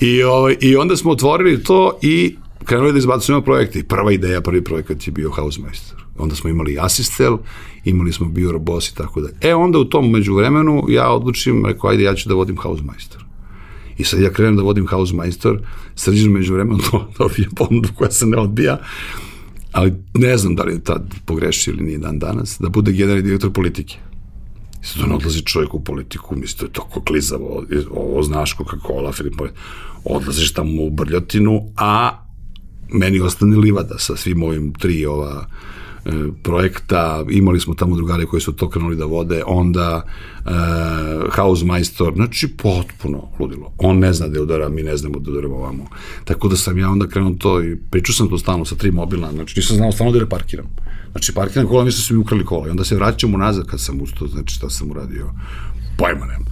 I, 0.01 0.23
ovaj, 0.23 0.57
I 0.61 0.77
onda 0.77 0.97
smo 0.97 1.11
otvorili 1.11 1.63
to 1.63 1.99
i 2.03 2.37
krenuli 2.65 2.93
da 2.93 2.99
izbacujemo 2.99 3.43
projekte. 3.43 3.83
Prva 3.85 4.13
ideja, 4.13 4.41
prvi 4.41 4.65
projekat 4.65 5.07
je 5.07 5.13
bio 5.13 5.31
Hausmeister. 5.31 5.99
Onda 6.21 6.35
smo 6.35 6.51
imali 6.51 6.79
Asistel, 6.81 7.39
imali 7.85 8.13
smo 8.13 8.29
Biorobos 8.29 8.89
i 8.89 8.95
tako 8.95 9.21
dalje. 9.21 9.35
E, 9.41 9.55
onda 9.55 9.79
u 9.79 9.85
tom 9.85 10.11
međuvremenu 10.11 10.85
ja 10.89 11.11
odlučim, 11.11 11.67
rekao, 11.67 11.91
ajde, 11.91 12.03
ja 12.03 12.15
ću 12.15 12.29
da 12.29 12.35
vodim 12.35 12.57
Hausmeister. 12.57 13.25
I 13.99 14.05
sad 14.05 14.21
ja 14.21 14.33
krenem 14.33 14.57
da 14.57 14.63
vodim 14.63 14.87
Hausmeister, 14.87 15.59
srđan 15.95 16.33
među 16.33 16.55
to 16.91 17.09
dobije 17.19 17.49
ponudu 17.57 17.89
koja 17.95 18.11
se 18.11 18.27
ne 18.27 18.39
odbija, 18.39 18.79
ali 19.73 19.93
ne 20.15 20.39
znam 20.39 20.55
da 20.55 20.63
li 20.63 20.73
je 20.73 20.85
tad 20.85 21.15
pogrešio 21.25 21.73
ili 21.73 21.83
nije 21.83 21.99
dan 21.99 22.19
danas, 22.19 22.57
da 22.61 22.69
bude 22.69 22.93
generalni 22.93 23.23
direktor 23.23 23.53
politike. 23.53 23.99
I 24.83 24.87
sad 24.87 25.03
on 25.05 25.13
odlazi 25.13 25.43
čovjek 25.43 25.75
u 25.75 25.85
politiku, 25.85 26.37
misli, 26.37 26.59
to 26.59 26.65
je 26.65 26.73
toko 26.73 27.01
klizavo, 27.01 27.65
ovo 27.91 28.23
znaš 28.23 28.57
Coca-Cola, 28.57 29.13
Filip, 29.13 29.35
odlaziš 30.05 30.53
tamo 30.53 30.83
u 30.83 30.91
brljotinu, 30.91 31.73
a 31.77 32.25
meni 32.93 33.21
ostane 33.21 33.57
livada 33.57 33.99
sa 33.99 34.17
svim 34.17 34.43
ovim 34.43 34.73
tri 34.75 35.07
ova 35.07 35.47
projekta, 36.43 37.25
imali 37.31 37.61
smo 37.61 37.75
tamo 37.75 37.97
drugare 37.97 38.27
koji 38.27 38.41
su 38.41 38.53
to 38.53 38.69
krenuli 38.71 38.97
da 38.97 39.05
vode, 39.05 39.43
onda 39.47 40.03
e, 40.47 40.51
Hausmeister, 41.31 42.13
znači 42.15 42.49
potpuno 42.49 43.29
ludilo. 43.39 43.73
On 43.79 43.99
ne 43.99 44.13
zna 44.13 44.29
da 44.29 44.43
udara, 44.43 44.69
mi 44.69 44.83
ne 44.83 44.97
znamo 44.97 45.19
da 45.19 45.31
udaramo 45.31 45.57
ovamo. 45.57 45.87
Tako 46.25 46.49
da 46.49 46.57
sam 46.57 46.79
ja 46.79 46.91
onda 46.91 47.07
krenuo 47.07 47.35
to 47.39 47.63
i 47.63 47.77
pričao 47.91 48.15
sam 48.15 48.29
to 48.29 48.39
stalno 48.39 48.65
sa 48.65 48.75
tri 48.75 48.91
mobilna, 48.91 49.33
znači 49.33 49.59
nisam 49.59 49.77
znao 49.77 49.93
stalno 49.93 50.13
da 50.13 50.19
reparkiram. 50.19 50.67
Znači 51.13 51.35
parkiram 51.35 51.67
kola, 51.67 51.85
mislim 51.85 52.03
su 52.03 52.15
mi 52.15 52.21
ukrali 52.21 52.45
kola 52.45 52.67
i 52.67 52.71
onda 52.71 52.85
se 52.85 52.95
vraćamo 52.95 53.39
nazad 53.39 53.67
kad 53.67 53.81
sam 53.81 54.01
ustao, 54.01 54.29
znači 54.29 54.55
šta 54.55 54.71
sam 54.71 54.91
uradio, 54.91 55.31
pojma 56.01 56.27
nemam. 56.27 56.45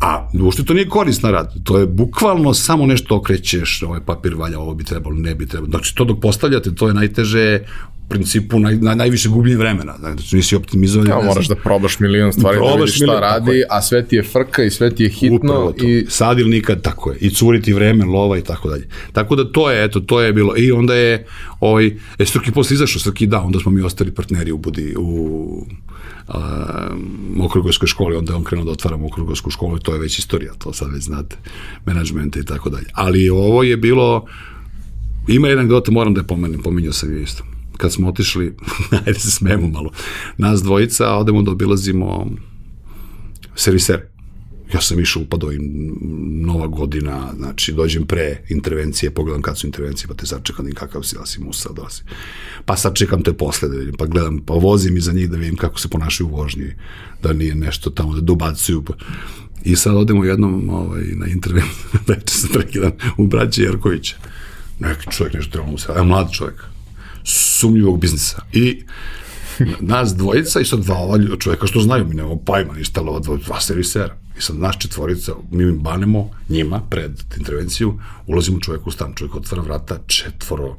A 0.00 0.28
uopšte 0.42 0.64
to 0.64 0.74
nije 0.74 0.88
korisna 0.88 1.30
rad, 1.30 1.54
to 1.64 1.78
je 1.78 1.86
bukvalno 1.86 2.54
samo 2.54 2.86
nešto 2.86 3.16
okrećeš, 3.16 3.82
ovaj 3.82 4.00
papir 4.06 4.34
valja, 4.34 4.58
ovo 4.58 4.74
bi 4.74 4.84
trebalo, 4.84 5.16
ne 5.16 5.34
bi 5.34 5.46
trebalo. 5.46 5.70
Znači 5.70 5.94
to 5.94 6.04
dok 6.04 6.20
postavljate, 6.20 6.74
to 6.74 6.88
je 6.88 6.94
najteže 6.94 7.60
principu 8.08 8.58
naj, 8.58 8.76
naj, 8.76 8.96
najviše 8.96 9.28
gubljenje 9.28 9.58
vremena. 9.58 9.94
Znači, 9.98 10.36
nisi 10.36 10.56
optimizovan. 10.56 11.08
Ja, 11.08 11.20
moraš 11.24 11.48
da 11.48 11.54
probaš 11.54 11.98
milion 11.98 12.32
stvari 12.32 12.56
probaš 12.56 12.74
da 12.74 12.78
vidiš 12.78 12.96
šta 12.96 13.04
milion, 13.04 13.20
radi, 13.20 13.62
a 13.70 13.82
sve 13.82 14.04
ti 14.06 14.16
je 14.16 14.22
frka 14.22 14.64
i 14.64 14.70
sve 14.70 14.94
ti 14.94 15.02
je 15.02 15.10
hitno. 15.10 15.74
I... 15.82 16.06
Sad 16.08 16.38
ili 16.38 16.50
nikad, 16.50 16.82
tako 16.82 17.10
je. 17.10 17.18
I 17.20 17.30
curiti 17.34 17.72
vreme, 17.72 18.04
lova 18.04 18.38
i 18.38 18.42
tako 18.42 18.68
dalje. 18.68 18.88
Tako 19.12 19.36
da 19.36 19.52
to 19.52 19.70
je, 19.70 19.84
eto, 19.84 20.00
to 20.00 20.20
je 20.20 20.32
bilo. 20.32 20.56
I 20.56 20.72
onda 20.72 20.94
je, 20.94 21.26
ovaj, 21.60 21.86
e, 22.18 22.26
Srki 22.26 22.52
posle 22.52 22.74
izašao, 22.74 23.00
Srki 23.00 23.26
da, 23.26 23.40
onda 23.40 23.58
smo 23.58 23.70
mi 23.72 23.82
ostali 23.82 24.14
partneri 24.14 24.52
u 24.52 24.58
Budi, 24.58 24.94
u 24.98 25.66
okrugojskoj 27.40 27.86
školi, 27.86 28.16
onda 28.16 28.32
je 28.32 28.36
on 28.36 28.44
krenuo 28.44 28.64
da 28.64 28.70
otvaramo 28.70 29.06
okrugojsku 29.06 29.50
školu 29.50 29.76
i 29.76 29.80
to 29.80 29.92
je 29.92 30.00
već 30.00 30.18
istorija, 30.18 30.52
to 30.58 30.72
sad 30.72 30.92
već 30.92 31.04
znate, 31.04 31.36
menadžmente 31.86 32.40
i 32.40 32.44
tako 32.44 32.70
dalje. 32.70 32.86
Ali 32.92 33.30
ovo 33.30 33.62
je 33.62 33.76
bilo, 33.76 34.26
ima 35.28 35.48
jedan 35.48 35.66
gdje 35.66 35.92
moram 35.92 36.14
da 36.14 36.20
je 36.20 36.26
pomenem, 36.26 36.62
pominjao 36.62 36.92
sam 36.92 37.16
je 37.16 37.22
isto 37.22 37.44
kad 37.76 37.92
smo 37.92 38.08
otišli, 38.08 38.56
ajde 39.06 39.18
se 39.18 39.30
smemo 39.30 39.68
malo, 39.68 39.90
nas 40.36 40.62
dvojica, 40.62 41.14
odemo 41.14 41.42
da 41.42 41.50
obilazimo 41.50 42.26
serviser. 43.54 44.11
Ja 44.74 44.80
sam 44.80 45.00
išao 45.00 45.22
upadao 45.22 45.52
i 45.52 45.58
nova 46.44 46.66
godina, 46.66 47.32
znači 47.36 47.72
dođem 47.72 48.06
pre 48.06 48.44
intervencije, 48.48 49.10
pogledam 49.10 49.42
kad 49.42 49.58
su 49.58 49.66
intervencije, 49.66 50.08
pa 50.08 50.14
te 50.14 50.26
sačekam 50.26 50.68
i 50.68 50.72
kakav 50.72 51.02
si, 51.02 51.16
da 51.16 51.26
si 51.26 51.40
musa, 51.40 51.72
da 51.72 51.90
si. 51.90 52.02
Pa 52.64 52.76
sad 52.76 52.94
čekam 52.94 53.22
te 53.22 53.32
posle 53.32 53.68
da 53.68 53.76
vidim, 53.76 53.94
pa 53.98 54.06
gledam, 54.06 54.38
pa 54.38 54.54
vozim 54.54 54.96
iza 54.96 55.12
njih 55.12 55.30
da 55.30 55.36
vidim 55.36 55.56
kako 55.56 55.80
se 55.80 55.88
ponašaju 55.88 56.28
u 56.28 56.36
vožnji, 56.36 56.72
da 57.22 57.32
nije 57.32 57.54
nešto 57.54 57.90
tamo 57.90 58.14
da 58.14 58.20
dobacuju. 58.20 58.84
I 59.64 59.76
sad 59.76 59.96
odemo 59.96 60.24
jednom 60.24 60.70
ovaj, 60.70 61.02
na 61.02 61.26
intervenciju, 61.26 62.00
večer 62.08 62.30
sam 62.30 62.50
prekidan 62.52 62.92
u 63.16 63.26
braće 63.26 63.62
Jerkovića. 63.62 64.16
Neki 64.78 65.10
čovjek 65.10 65.34
nešto 65.34 65.52
treba 65.52 65.66
mu 65.66 65.78
se, 65.78 65.92
a 65.96 66.02
mlad 66.02 66.32
čovjek 66.32 66.64
sumnjivog 67.24 68.00
biznisa. 68.00 68.42
I 68.52 68.82
nas 69.80 70.14
dvojica 70.14 70.60
i 70.60 70.64
sad 70.64 70.80
dva 70.80 70.96
ova 70.96 71.18
čoveka 71.38 71.66
što 71.66 71.80
znaju, 71.80 72.06
mi 72.08 72.14
nemamo 72.14 72.38
pajma 72.44 72.72
ništa, 72.72 73.00
ali 73.00 73.08
ova 73.08 73.20
dva, 73.20 73.36
dva 73.36 73.60
servisera. 73.60 74.21
I 74.42 74.44
sad 74.44 74.58
naš 74.58 74.78
četvorica, 74.78 75.32
mi 75.50 75.72
banemo 75.72 76.30
njima 76.48 76.80
pred 76.90 77.22
intervenciju, 77.38 77.98
ulazimo 78.26 78.60
čoveka 78.60 78.84
u 78.86 78.90
stan, 78.90 79.12
čovjek 79.14 79.34
otvara 79.34 79.62
vrata, 79.62 79.98
četvoro 80.06 80.76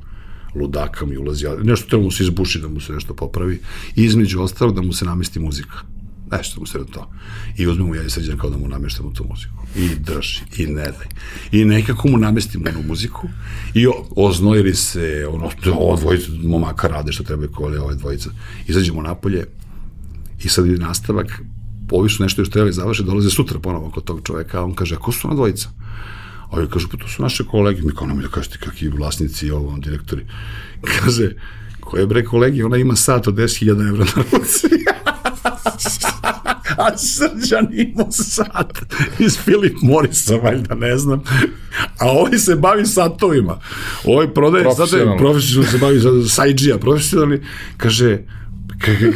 ludaka 0.56 1.06
mi 1.06 1.18
ulazi, 1.18 1.46
nešto 1.64 1.90
treba 1.90 2.04
mu 2.04 2.12
se 2.12 2.24
izbuši 2.24 2.60
da 2.60 2.68
mu 2.68 2.80
se 2.80 2.94
nešto 2.94 3.14
popravi 3.14 3.62
i 3.96 4.04
između 4.04 4.42
ostalog 4.42 4.76
da 4.76 4.82
mu 4.82 4.94
se 4.94 5.06
namesti 5.06 5.40
muzika 5.40 5.94
nešto 6.38 6.60
mu 6.60 6.66
na 6.80 6.86
to. 6.94 7.10
I 7.58 7.68
uzmemo 7.68 7.96
ja 7.96 8.04
i 8.04 8.10
sređen 8.10 8.38
kao 8.38 8.50
da 8.50 8.58
mu 8.58 8.68
nameštamo 8.68 9.12
tu 9.12 9.26
muziku. 9.30 9.54
I 9.76 9.90
drži, 9.96 10.42
i 10.58 10.68
ne 10.68 10.84
daj. 10.84 11.08
I 11.52 11.66
nekako 11.66 12.08
mu 12.08 12.18
namestimo 12.18 12.66
onu 12.70 12.88
muziku 12.88 13.28
i 13.74 13.88
oznojili 14.16 14.76
se, 14.76 15.28
ono, 15.30 15.50
ovo 15.80 15.96
dvojica 15.96 16.32
momaka 16.44 16.88
rade 16.88 17.12
što 17.12 17.24
treba 17.24 17.48
kole 17.48 17.80
ove 17.80 17.96
dvojica. 17.96 18.30
Izađemo 18.68 19.02
napolje 19.02 19.46
i 20.44 20.50
sad 20.50 20.66
je 20.66 20.78
nastavak, 20.78 21.42
ovi 21.92 22.10
su 22.10 22.24
nešto 22.24 22.42
još 22.42 22.50
trebali 22.50 22.74
završiti, 22.74 23.08
dolaze 23.08 23.30
sutra 23.30 23.60
ponovo 23.60 23.90
kod 23.90 24.04
tog 24.04 24.22
čoveka, 24.24 24.60
a 24.60 24.64
on 24.64 24.76
kaže, 24.76 24.96
a 24.96 25.00
ko 25.00 25.12
su 25.12 25.28
ona 25.28 25.36
dvojica? 25.36 25.70
A 26.50 26.58
ovi 26.58 26.68
kažu, 26.70 26.90
pa 26.90 26.98
to 26.98 27.08
su 27.08 27.22
naše 27.22 27.44
kolege. 27.44 27.82
Mi 27.82 27.96
kao, 27.96 28.08
nemoj 28.08 28.24
da 28.24 28.30
kažete 28.30 28.58
kakvi 28.58 28.88
vlasnici 28.88 29.48
i 29.48 29.52
ovo, 29.52 29.78
direktori. 29.78 30.26
Kaže, 31.00 31.32
koje 31.80 32.08
bre 32.08 32.24
kolegi, 32.24 32.64
ona 32.64 32.78
ima 32.78 32.96
sat 32.96 33.28
od 33.28 33.36
10.000 33.36 33.90
evra 33.90 34.06
na 34.16 34.24
ruci. 34.32 34.68
a 36.78 36.98
Srđan 36.98 37.68
ima 37.72 38.12
sat 38.12 38.80
iz 39.20 39.38
Philip 39.38 39.82
Morrisa, 39.82 40.36
valjda, 40.36 40.76
ne 40.76 40.98
znam. 40.98 41.24
A 42.00 42.12
ovaj 42.12 42.38
se 42.38 42.56
bavi 42.56 42.86
satovima. 42.86 43.60
Ovaj 44.06 44.34
prodaje 44.34 44.76
satove, 44.76 45.18
profesionalno 45.18 45.72
se 45.72 45.78
bavi 45.78 46.30
sajđija, 46.30 46.78
profesionalni, 46.78 47.40
kaže, 47.78 48.20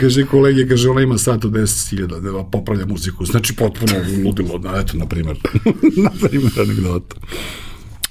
kaže 0.02 0.26
kolege, 0.26 0.68
kaže, 0.68 0.90
ona 0.90 1.02
ima 1.02 1.18
sat 1.18 1.46
od 1.46 1.52
10.000 1.52 2.22
da 2.22 2.44
popravlja 2.44 2.86
muziku. 2.86 3.26
Znači, 3.26 3.56
potpuno 3.56 3.94
ludilo, 4.26 4.58
na, 4.58 4.80
eto, 4.80 4.98
na 4.98 5.06
primjer. 5.06 5.38
na 6.06 6.12
primjer, 6.28 6.52
anegdota. 6.62 7.16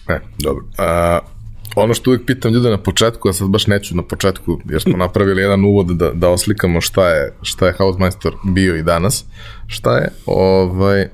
E, 0.08 0.20
dobro. 0.38 0.64
A, 0.78 1.18
ono 1.76 1.94
što 1.94 2.10
uvijek 2.10 2.26
pitam 2.26 2.52
ljude 2.52 2.70
na 2.70 2.82
početku, 2.82 3.28
a 3.28 3.32
sad 3.32 3.48
baš 3.48 3.66
neću 3.66 3.96
na 3.96 4.02
početku, 4.02 4.60
jer 4.70 4.82
smo 4.82 4.96
napravili 4.96 5.42
jedan 5.42 5.64
uvod 5.64 5.86
da, 5.86 6.10
da 6.10 6.28
oslikamo 6.28 6.80
šta 6.80 7.08
je, 7.08 7.34
šta 7.42 7.66
je 7.66 7.74
Hausmeister 7.78 8.32
bio 8.44 8.76
i 8.76 8.82
danas, 8.82 9.24
šta 9.66 9.96
je, 9.96 10.08
ovaj, 10.26 11.08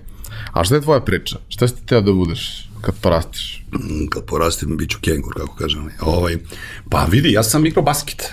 a 0.52 0.64
šta 0.64 0.74
je 0.74 0.80
tvoja 0.80 1.00
priča? 1.00 1.38
Šta 1.48 1.68
si 1.68 1.74
ti 1.74 1.86
teo 1.86 2.00
da 2.00 2.12
budeš 2.12 2.68
kad 2.80 2.94
porastiš? 3.00 3.64
Mm, 3.72 4.06
kad 4.10 4.24
porastim, 4.24 4.76
bit 4.76 4.90
ću 4.90 4.98
kengur, 5.00 5.34
kako 5.36 5.56
kažem. 5.56 5.88
Ovaj, 6.00 6.36
pa 6.90 7.04
vidi, 7.10 7.32
ja 7.32 7.42
sam 7.42 7.66
igrao 7.66 7.84
basket. 7.84 8.32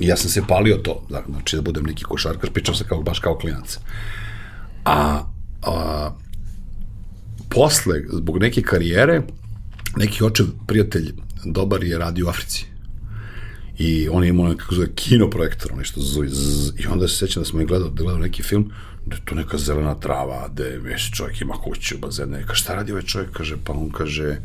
I 0.00 0.06
ja 0.06 0.16
sam 0.16 0.30
se 0.30 0.42
palio 0.48 0.76
to, 0.76 1.06
da, 1.08 1.22
znači 1.28 1.56
da 1.56 1.62
budem 1.62 1.84
neki 1.84 2.04
košarkaš, 2.04 2.50
pričam 2.50 2.74
se 2.74 2.84
kao, 2.84 3.02
baš 3.02 3.18
kao 3.18 3.38
klinac. 3.38 3.78
A, 4.84 5.22
a 5.62 6.10
posle, 7.50 8.02
zbog 8.12 8.38
neke 8.38 8.62
karijere, 8.62 9.22
neki 9.96 10.24
očev 10.24 10.46
prijatelj 10.66 11.12
dobar 11.44 11.84
je 11.84 11.98
radio 11.98 12.26
u 12.26 12.28
Africi. 12.28 12.66
I 13.78 14.08
on 14.08 14.24
je 14.24 14.28
imao 14.28 14.48
nekako 14.48 14.74
zove 14.74 14.94
kino 14.94 15.30
projektor, 15.30 15.76
nešto 15.76 16.00
zove, 16.00 16.28
zzz, 16.28 16.72
i 16.78 16.86
onda 16.86 17.08
se 17.08 17.16
sećam 17.16 17.42
da 17.42 17.48
smo 17.48 17.60
i 17.60 17.66
gledali, 17.66 17.90
da 17.90 18.02
gledali 18.02 18.22
neki 18.22 18.42
film, 18.42 18.70
da 19.06 19.16
je 19.16 19.22
to 19.24 19.34
neka 19.34 19.58
zelena 19.58 19.94
trava, 19.94 20.48
da 20.48 20.64
je 20.64 20.78
već 20.78 21.10
čovjek 21.10 21.40
ima 21.40 21.54
kuću, 21.54 21.98
bazene, 21.98 22.46
kaže, 22.46 22.60
šta 22.60 22.74
radi 22.74 22.92
ovaj 22.92 23.02
čovjek, 23.02 23.30
kaže, 23.30 23.56
pa 23.64 23.72
on 23.72 23.90
kaže, 23.90 24.36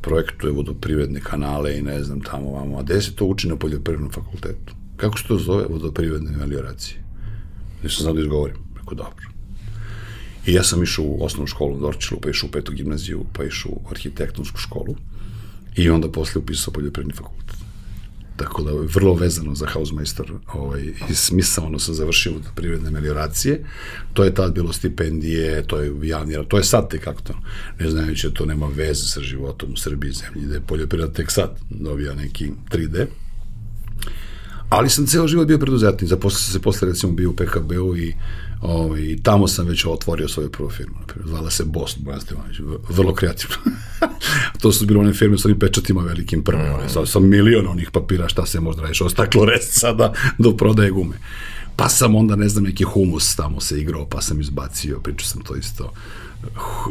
projektuje 0.00 0.52
vodoprivredne 0.52 1.20
kanale 1.20 1.78
i 1.78 1.82
ne 1.82 2.04
znam 2.04 2.20
tamo 2.20 2.50
vamo, 2.50 2.78
a 2.78 2.82
gde 2.82 3.00
se 3.00 3.14
to 3.14 3.24
uči 3.24 3.48
na 3.48 3.56
poljoprivrednom 3.56 4.12
fakultetu? 4.12 4.81
Kako 5.02 5.18
se 5.18 5.24
to 5.28 5.38
zove 5.38 5.64
vodoprivredne 5.68 6.30
melioracije? 6.30 7.02
Nisam 7.82 8.02
znao 8.02 8.14
da 8.14 8.20
izgovorim, 8.20 8.56
rekao, 8.76 8.94
dobro. 8.94 9.26
I 10.46 10.52
ja 10.52 10.62
sam 10.62 10.82
išao 10.82 11.04
u 11.04 11.24
osnovnu 11.24 11.46
školu 11.46 11.76
u 11.76 11.80
Dorčilu, 11.80 12.20
pa 12.20 12.30
išao 12.30 12.48
u 12.48 12.50
petu 12.50 12.72
gimnaziju, 12.72 13.24
pa 13.32 13.44
išao 13.44 13.72
u 13.72 13.80
arhitektonsku 13.90 14.58
školu 14.58 14.96
i 15.76 15.90
onda 15.90 16.10
posle 16.10 16.38
upisao 16.38 16.72
poljoprivredni 16.72 17.14
fakultet. 17.14 17.56
Tako 18.36 18.62
da 18.62 18.70
je 18.70 18.86
vrlo 18.94 19.14
vezano 19.14 19.54
za 19.54 19.66
Hausmeister 19.66 20.32
ovaj, 20.54 20.82
i 21.10 21.14
smisalno 21.14 21.78
sam 21.78 21.94
završio 21.94 22.36
od 22.36 22.42
privredne 22.54 22.90
melioracije. 22.90 23.64
To 24.12 24.24
je 24.24 24.34
tad 24.34 24.54
bilo 24.54 24.72
stipendije, 24.72 25.66
to 25.66 25.80
je 25.80 25.92
javni 26.02 26.36
to 26.48 26.56
je 26.56 26.64
sad 26.64 26.90
tek 26.90 27.04
to. 27.24 27.34
Ne 27.80 27.90
znajući 27.90 28.28
da 28.28 28.34
to 28.34 28.46
nema 28.46 28.66
veze 28.66 29.06
sa 29.06 29.20
životom 29.20 29.72
u 29.72 29.76
Srbiji 29.76 30.12
zemlji, 30.12 30.48
da 30.48 30.54
je 30.54 30.66
poljoprivreda 30.66 31.12
tek 31.12 31.30
sad 31.30 31.58
dobija 31.70 32.14
neki 32.14 32.50
3D. 32.70 33.06
Ali 34.72 34.90
sam 34.90 35.06
ceo 35.06 35.28
život 35.28 35.46
bio 35.46 35.58
preduzetnik, 35.58 36.08
zaposlio 36.08 36.38
sam 36.38 36.52
se 36.52 36.62
posle 36.62 36.88
recimo 36.88 37.12
bio 37.12 37.30
u 37.30 37.36
PKB-u 37.36 37.96
i 37.96 38.14
Ovaj, 38.62 39.16
tamo 39.22 39.48
sam 39.48 39.66
već 39.66 39.84
otvorio 39.86 40.28
svoju 40.28 40.50
prvu 40.50 40.70
firmu. 40.70 40.96
Zvala 41.24 41.50
se 41.50 41.64
Bost 41.64 41.98
Bojan 41.98 42.20
Stevanović. 42.20 42.56
Vrlo 42.88 43.14
kreativno. 43.14 43.56
to 44.62 44.72
su 44.72 44.86
bile 44.86 45.00
one 45.00 45.12
firme 45.12 45.38
s 45.38 45.44
onim 45.44 45.58
pečatima 45.58 46.02
velikim 46.02 46.42
prvim. 46.42 46.66
Mm. 46.66 46.88
Sa, 46.88 47.06
sa 47.06 47.20
milion 47.20 47.66
onih 47.66 47.90
papira 47.90 48.28
šta 48.28 48.46
se 48.46 48.60
možda 48.60 48.82
radiš. 48.82 49.00
Ostaklo 49.00 49.44
rest 49.44 49.80
sada 49.80 50.12
do 50.38 50.56
prodaje 50.56 50.90
gume. 50.90 51.16
Pa 51.76 51.88
sam 51.88 52.14
onda, 52.14 52.36
ne 52.36 52.48
znam, 52.48 52.64
neki 52.64 52.84
humus 52.84 53.36
tamo 53.36 53.60
se 53.60 53.80
igrao, 53.80 54.06
pa 54.06 54.20
sam 54.20 54.40
izbacio, 54.40 55.00
pričao 55.00 55.26
sam 55.26 55.42
to 55.42 55.56
isto 55.56 55.92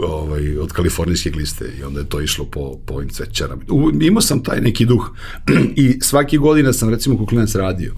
ovaj, 0.03 0.57
od 0.57 0.71
kalifornijske 0.71 1.29
gliste 1.29 1.73
i 1.79 1.83
onda 1.83 1.99
je 1.99 2.09
to 2.09 2.21
išlo 2.21 2.45
po, 2.45 2.77
po 2.85 2.93
ovim 2.93 3.09
cvećarama. 3.09 3.61
imao 4.01 4.21
sam 4.21 4.43
taj 4.43 4.61
neki 4.61 4.85
duh 4.85 5.11
i 5.75 5.99
svaki 6.01 6.37
godina 6.37 6.73
sam 6.73 6.89
recimo 6.89 7.17
kuklinac 7.17 7.55
radio 7.55 7.95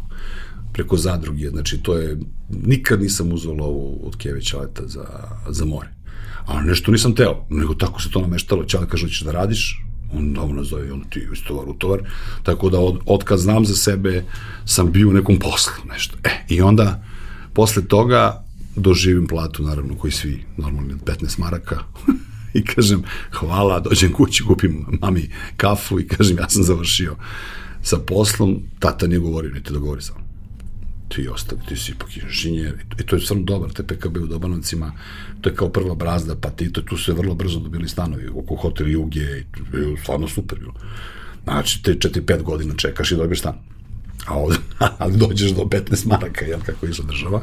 preko 0.74 0.98
zadruge, 0.98 1.50
znači 1.50 1.78
to 1.78 1.98
je, 1.98 2.18
nikad 2.50 3.02
nisam 3.02 3.32
uzao 3.32 3.54
lovu 3.54 4.02
od 4.04 4.18
Keve 4.18 4.42
Ćaleta 4.42 4.88
za, 4.88 5.06
za 5.50 5.66
more. 5.66 5.90
A 6.46 6.62
nešto 6.62 6.92
nisam 6.92 7.16
teo, 7.16 7.46
nego 7.50 7.74
tako 7.74 8.02
se 8.02 8.10
to 8.10 8.22
nameštalo, 8.22 8.66
Ćale 8.66 8.88
kaže, 8.90 9.06
hoćeš 9.06 9.22
da 9.22 9.32
radiš, 9.32 9.84
on 10.14 10.34
da 10.34 10.46
nas 10.48 10.68
zove, 10.68 10.94
on 10.94 11.04
ti 11.10 11.28
istovar 11.34 11.70
u 11.70 11.74
tovar, 11.74 12.00
tako 12.44 12.70
da 12.70 12.80
od, 12.80 13.00
od 13.06 13.24
kad 13.24 13.40
znam 13.40 13.66
za 13.66 13.76
sebe 13.76 14.24
sam 14.66 14.92
bio 14.92 15.10
u 15.10 15.14
nekom 15.14 15.40
poslu, 15.40 15.74
nešto. 15.90 16.18
E, 16.24 16.30
i 16.50 16.62
onda, 16.62 17.04
posle 17.54 17.88
toga, 17.88 18.43
doživim 18.76 19.28
platu, 19.28 19.64
naravno, 19.64 19.96
koji 19.96 20.12
svi, 20.12 20.44
normalno, 20.58 20.94
15 21.06 21.40
maraka, 21.40 21.80
i 22.54 22.64
kažem, 22.66 23.04
hvala, 23.32 23.80
dođem 23.80 24.14
kući, 24.14 24.44
kupim 24.44 24.86
mami 25.02 25.30
kafu 25.58 26.00
i 26.00 26.08
kažem, 26.08 26.38
ja 26.38 26.50
sam 26.50 26.64
završio 26.64 27.16
sa 27.82 27.98
poslom, 27.98 28.60
tata 28.80 29.08
nije 29.08 29.20
govorio, 29.20 29.52
niti 29.52 29.74
da 29.74 29.80
govori 29.80 30.02
sa 30.02 30.14
ti 31.16 31.28
ostali, 31.28 31.62
ti 31.68 31.76
si 31.78 31.92
ipak 31.92 32.18
inženjer, 32.18 32.74
i 33.00 33.04
to 33.04 33.16
je 33.16 33.22
stvarno 33.22 33.44
dobar, 33.44 33.72
te 33.72 33.84
PKB 33.84 34.18
u 34.18 34.28
Dobanovcima, 34.28 34.92
to 35.42 35.50
je 35.50 35.56
kao 35.56 35.70
prva 35.70 35.96
brazda, 35.96 36.36
pa 36.36 36.50
ti, 36.50 36.72
to, 36.74 36.82
tu 36.82 36.98
se 36.98 37.14
vrlo 37.14 37.36
brzo 37.36 37.60
dobili 37.60 37.90
stanovi, 37.90 38.28
oko 38.28 38.56
hotel 38.56 38.88
Juge, 38.88 39.40
i 39.40 39.46
stvarno 40.02 40.28
super 40.28 40.60
bilo. 40.60 40.74
Znači, 41.44 41.84
te 41.84 41.94
4-5 41.94 42.42
godina 42.42 42.74
čekaš 42.78 43.12
i 43.12 43.16
dobiješ 43.16 43.40
stan. 43.40 43.56
A 44.26 44.38
ovde, 44.38 44.58
ali 45.00 45.18
dođeš 45.18 45.52
do 45.52 45.62
15 45.62 46.08
maraka, 46.08 46.46
jel, 46.46 46.60
kako 46.66 46.86
je 46.86 46.92
država. 47.08 47.42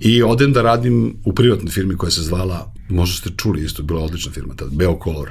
I 0.00 0.22
odem 0.22 0.52
da 0.52 0.62
radim 0.62 1.16
u 1.24 1.32
privatnoj 1.32 1.70
firmi 1.70 1.96
koja 1.96 2.10
se 2.10 2.22
zvala, 2.22 2.72
možda 2.88 3.16
ste 3.16 3.30
čuli 3.36 3.64
isto, 3.64 3.82
bila 3.82 4.02
odlična 4.02 4.32
firma 4.32 4.54
tada, 4.56 4.70
Beocolor 4.74 5.28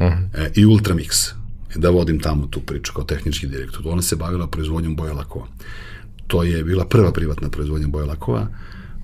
uh 0.00 0.06
mhm. 0.06 0.12
-huh. 0.12 0.28
e, 0.34 0.52
i 0.54 0.66
Ultramix. 0.66 1.32
Da 1.74 1.90
vodim 1.90 2.20
tamo 2.20 2.46
tu 2.46 2.60
priču 2.60 2.92
kao 2.92 3.04
tehnički 3.04 3.46
direktor. 3.46 3.82
Ona 3.84 4.02
se 4.02 4.16
bavila 4.16 4.46
proizvodnjom 4.46 4.96
boja 4.96 5.12
lakova 5.12 5.46
to 6.28 6.42
je 6.42 6.64
bila 6.64 6.84
prva 6.84 7.12
privatna 7.12 7.48
proizvodnja 7.48 7.88
boja 7.88 8.06
lakova, 8.06 8.46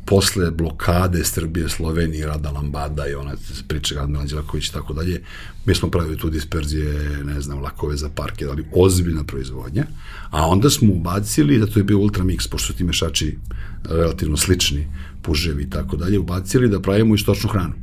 posle 0.07 0.51
blokade 0.51 1.25
Srbije, 1.25 1.69
Slovenije, 1.69 2.27
Rada 2.27 2.51
Lambada 2.51 3.07
i 3.09 3.15
ona 3.15 3.35
priča 3.69 4.03
Admiral 4.03 4.27
Đelaković 4.27 4.69
i 4.69 4.73
tako 4.73 4.93
dalje, 4.93 5.23
mi 5.67 5.75
smo 5.75 5.91
pravili 5.91 6.19
tu 6.19 6.31
disperzije, 6.31 7.25
ne 7.25 7.41
znam, 7.41 7.63
lakove 7.63 7.97
za 7.97 8.09
parke, 8.09 8.47
ali 8.51 8.65
ozbiljna 8.73 9.25
proizvodnja, 9.25 9.87
a 10.31 10.47
onda 10.47 10.71
smo 10.71 10.93
ubacili, 10.93 11.59
da 11.59 11.67
to 11.67 11.81
je 11.81 11.85
bio 11.85 11.99
Ultramix, 11.99 12.51
pošto 12.51 12.67
su 12.67 12.79
ti 12.79 12.85
mešači 12.85 13.39
relativno 13.85 14.37
slični, 14.37 14.89
puževi 15.23 15.63
i 15.63 15.71
tako 15.71 15.97
dalje, 15.97 16.19
ubacili 16.19 16.69
da 16.69 16.81
pravimo 16.81 17.15
istočnu 17.15 17.51
hranu. 17.51 17.75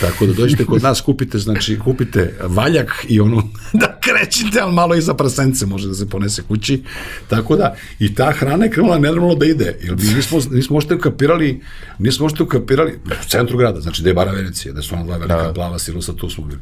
Tako 0.00 0.26
da 0.26 0.32
dođete 0.32 0.64
kod 0.64 0.82
nas, 0.82 1.00
kupite, 1.00 1.38
znači, 1.38 1.78
kupite 1.78 2.38
valjak 2.42 3.06
i 3.08 3.20
ono, 3.20 3.42
da 3.80 3.98
krećite, 4.00 4.60
ali 4.60 4.72
malo 4.72 4.94
iza 4.94 5.14
prasence 5.14 5.66
može 5.66 5.88
da 5.88 5.94
se 5.94 6.08
ponese 6.08 6.42
kući. 6.42 6.82
Tako 7.28 7.56
da, 7.56 7.76
i 7.98 8.14
ta 8.14 8.32
hrana 8.32 8.64
je 8.64 8.70
krenula 8.70 8.98
nenormalno 8.98 9.34
da 9.34 9.46
ide. 9.46 9.78
Jer 9.82 9.96
mi 9.96 10.14
nismo, 10.14 10.40
nismo 10.50 10.74
možete 10.74 10.94
ukapirali, 10.94 11.60
nismo 11.98 12.24
možete 12.24 12.42
ukapirali, 12.42 12.92
u 13.06 13.28
centru 13.28 13.58
grada, 13.58 13.80
znači, 13.80 14.02
da 14.02 14.08
je 14.08 14.14
bara 14.14 14.32
Venecija, 14.32 14.74
da 14.74 14.82
su 14.82 14.94
ona 14.94 15.04
dva 15.04 15.16
velika 15.16 15.42
da. 15.42 15.52
plava 15.52 15.78
silosa, 15.78 16.12
tu 16.12 16.30
smo 16.30 16.44
bili 16.44 16.60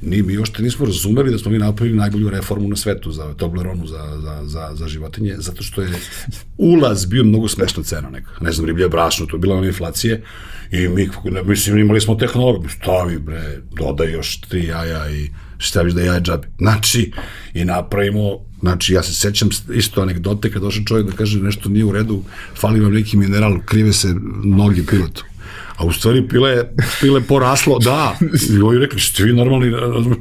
ni 0.00 0.22
mi 0.22 0.32
još 0.32 0.52
te 0.52 0.62
nismo 0.62 0.86
razumeli 0.86 1.30
da 1.30 1.38
smo 1.38 1.50
mi 1.50 1.58
napravili 1.58 1.96
najbolju 1.96 2.30
reformu 2.30 2.68
na 2.68 2.76
svetu 2.76 3.12
za 3.12 3.34
Tobleronu 3.34 3.86
za, 3.86 4.20
za, 4.22 4.40
za, 4.44 4.70
za 4.74 4.88
životinje, 4.88 5.34
zato 5.38 5.62
što 5.62 5.82
je 5.82 5.88
ulaz 6.58 7.06
bio 7.06 7.24
mnogo 7.24 7.48
smešna 7.48 7.82
cena 7.82 8.10
neka. 8.10 8.30
Ne 8.40 8.52
znam, 8.52 8.66
riblje 8.66 8.88
brašno, 8.88 9.26
to 9.26 9.36
je 9.36 9.40
bila 9.40 9.56
ona 9.56 9.66
inflacije 9.66 10.22
i 10.70 10.88
mi, 10.88 11.08
mislim, 11.44 11.78
imali 11.78 12.00
smo 12.00 12.14
tehnologiju, 12.14 12.70
stavi 12.70 13.18
bre, 13.18 13.58
dodaj 13.78 14.12
još 14.12 14.40
tri 14.40 14.66
jaja 14.66 15.10
i 15.10 15.30
staviš 15.60 15.92
da 15.92 16.02
jaje 16.02 16.20
džabe. 16.20 16.48
Znači, 16.58 17.12
i 17.54 17.64
napravimo, 17.64 18.38
znači 18.60 18.94
ja 18.94 19.02
se 19.02 19.14
sećam 19.14 19.48
isto 19.74 20.02
anegdote 20.02 20.52
kad 20.52 20.62
došao 20.62 20.84
čovjek 20.84 21.06
da 21.06 21.12
kaže 21.12 21.40
nešto 21.40 21.68
nije 21.68 21.84
u 21.84 21.92
redu, 21.92 22.22
fali 22.60 22.80
vam 22.80 22.92
neki 22.92 23.16
mineral, 23.16 23.58
krive 23.66 23.92
se 23.92 24.14
noge 24.44 24.86
pilotu. 24.86 25.24
A 25.76 25.84
u 25.84 25.92
stvari 25.92 26.28
pile, 26.28 26.64
pile 27.00 27.20
poraslo, 27.20 27.78
da. 27.78 28.18
I 28.50 28.60
ovi 28.60 28.78
rekli, 28.78 29.00
ste 29.00 29.24
vi 29.24 29.32
normalni, 29.32 29.72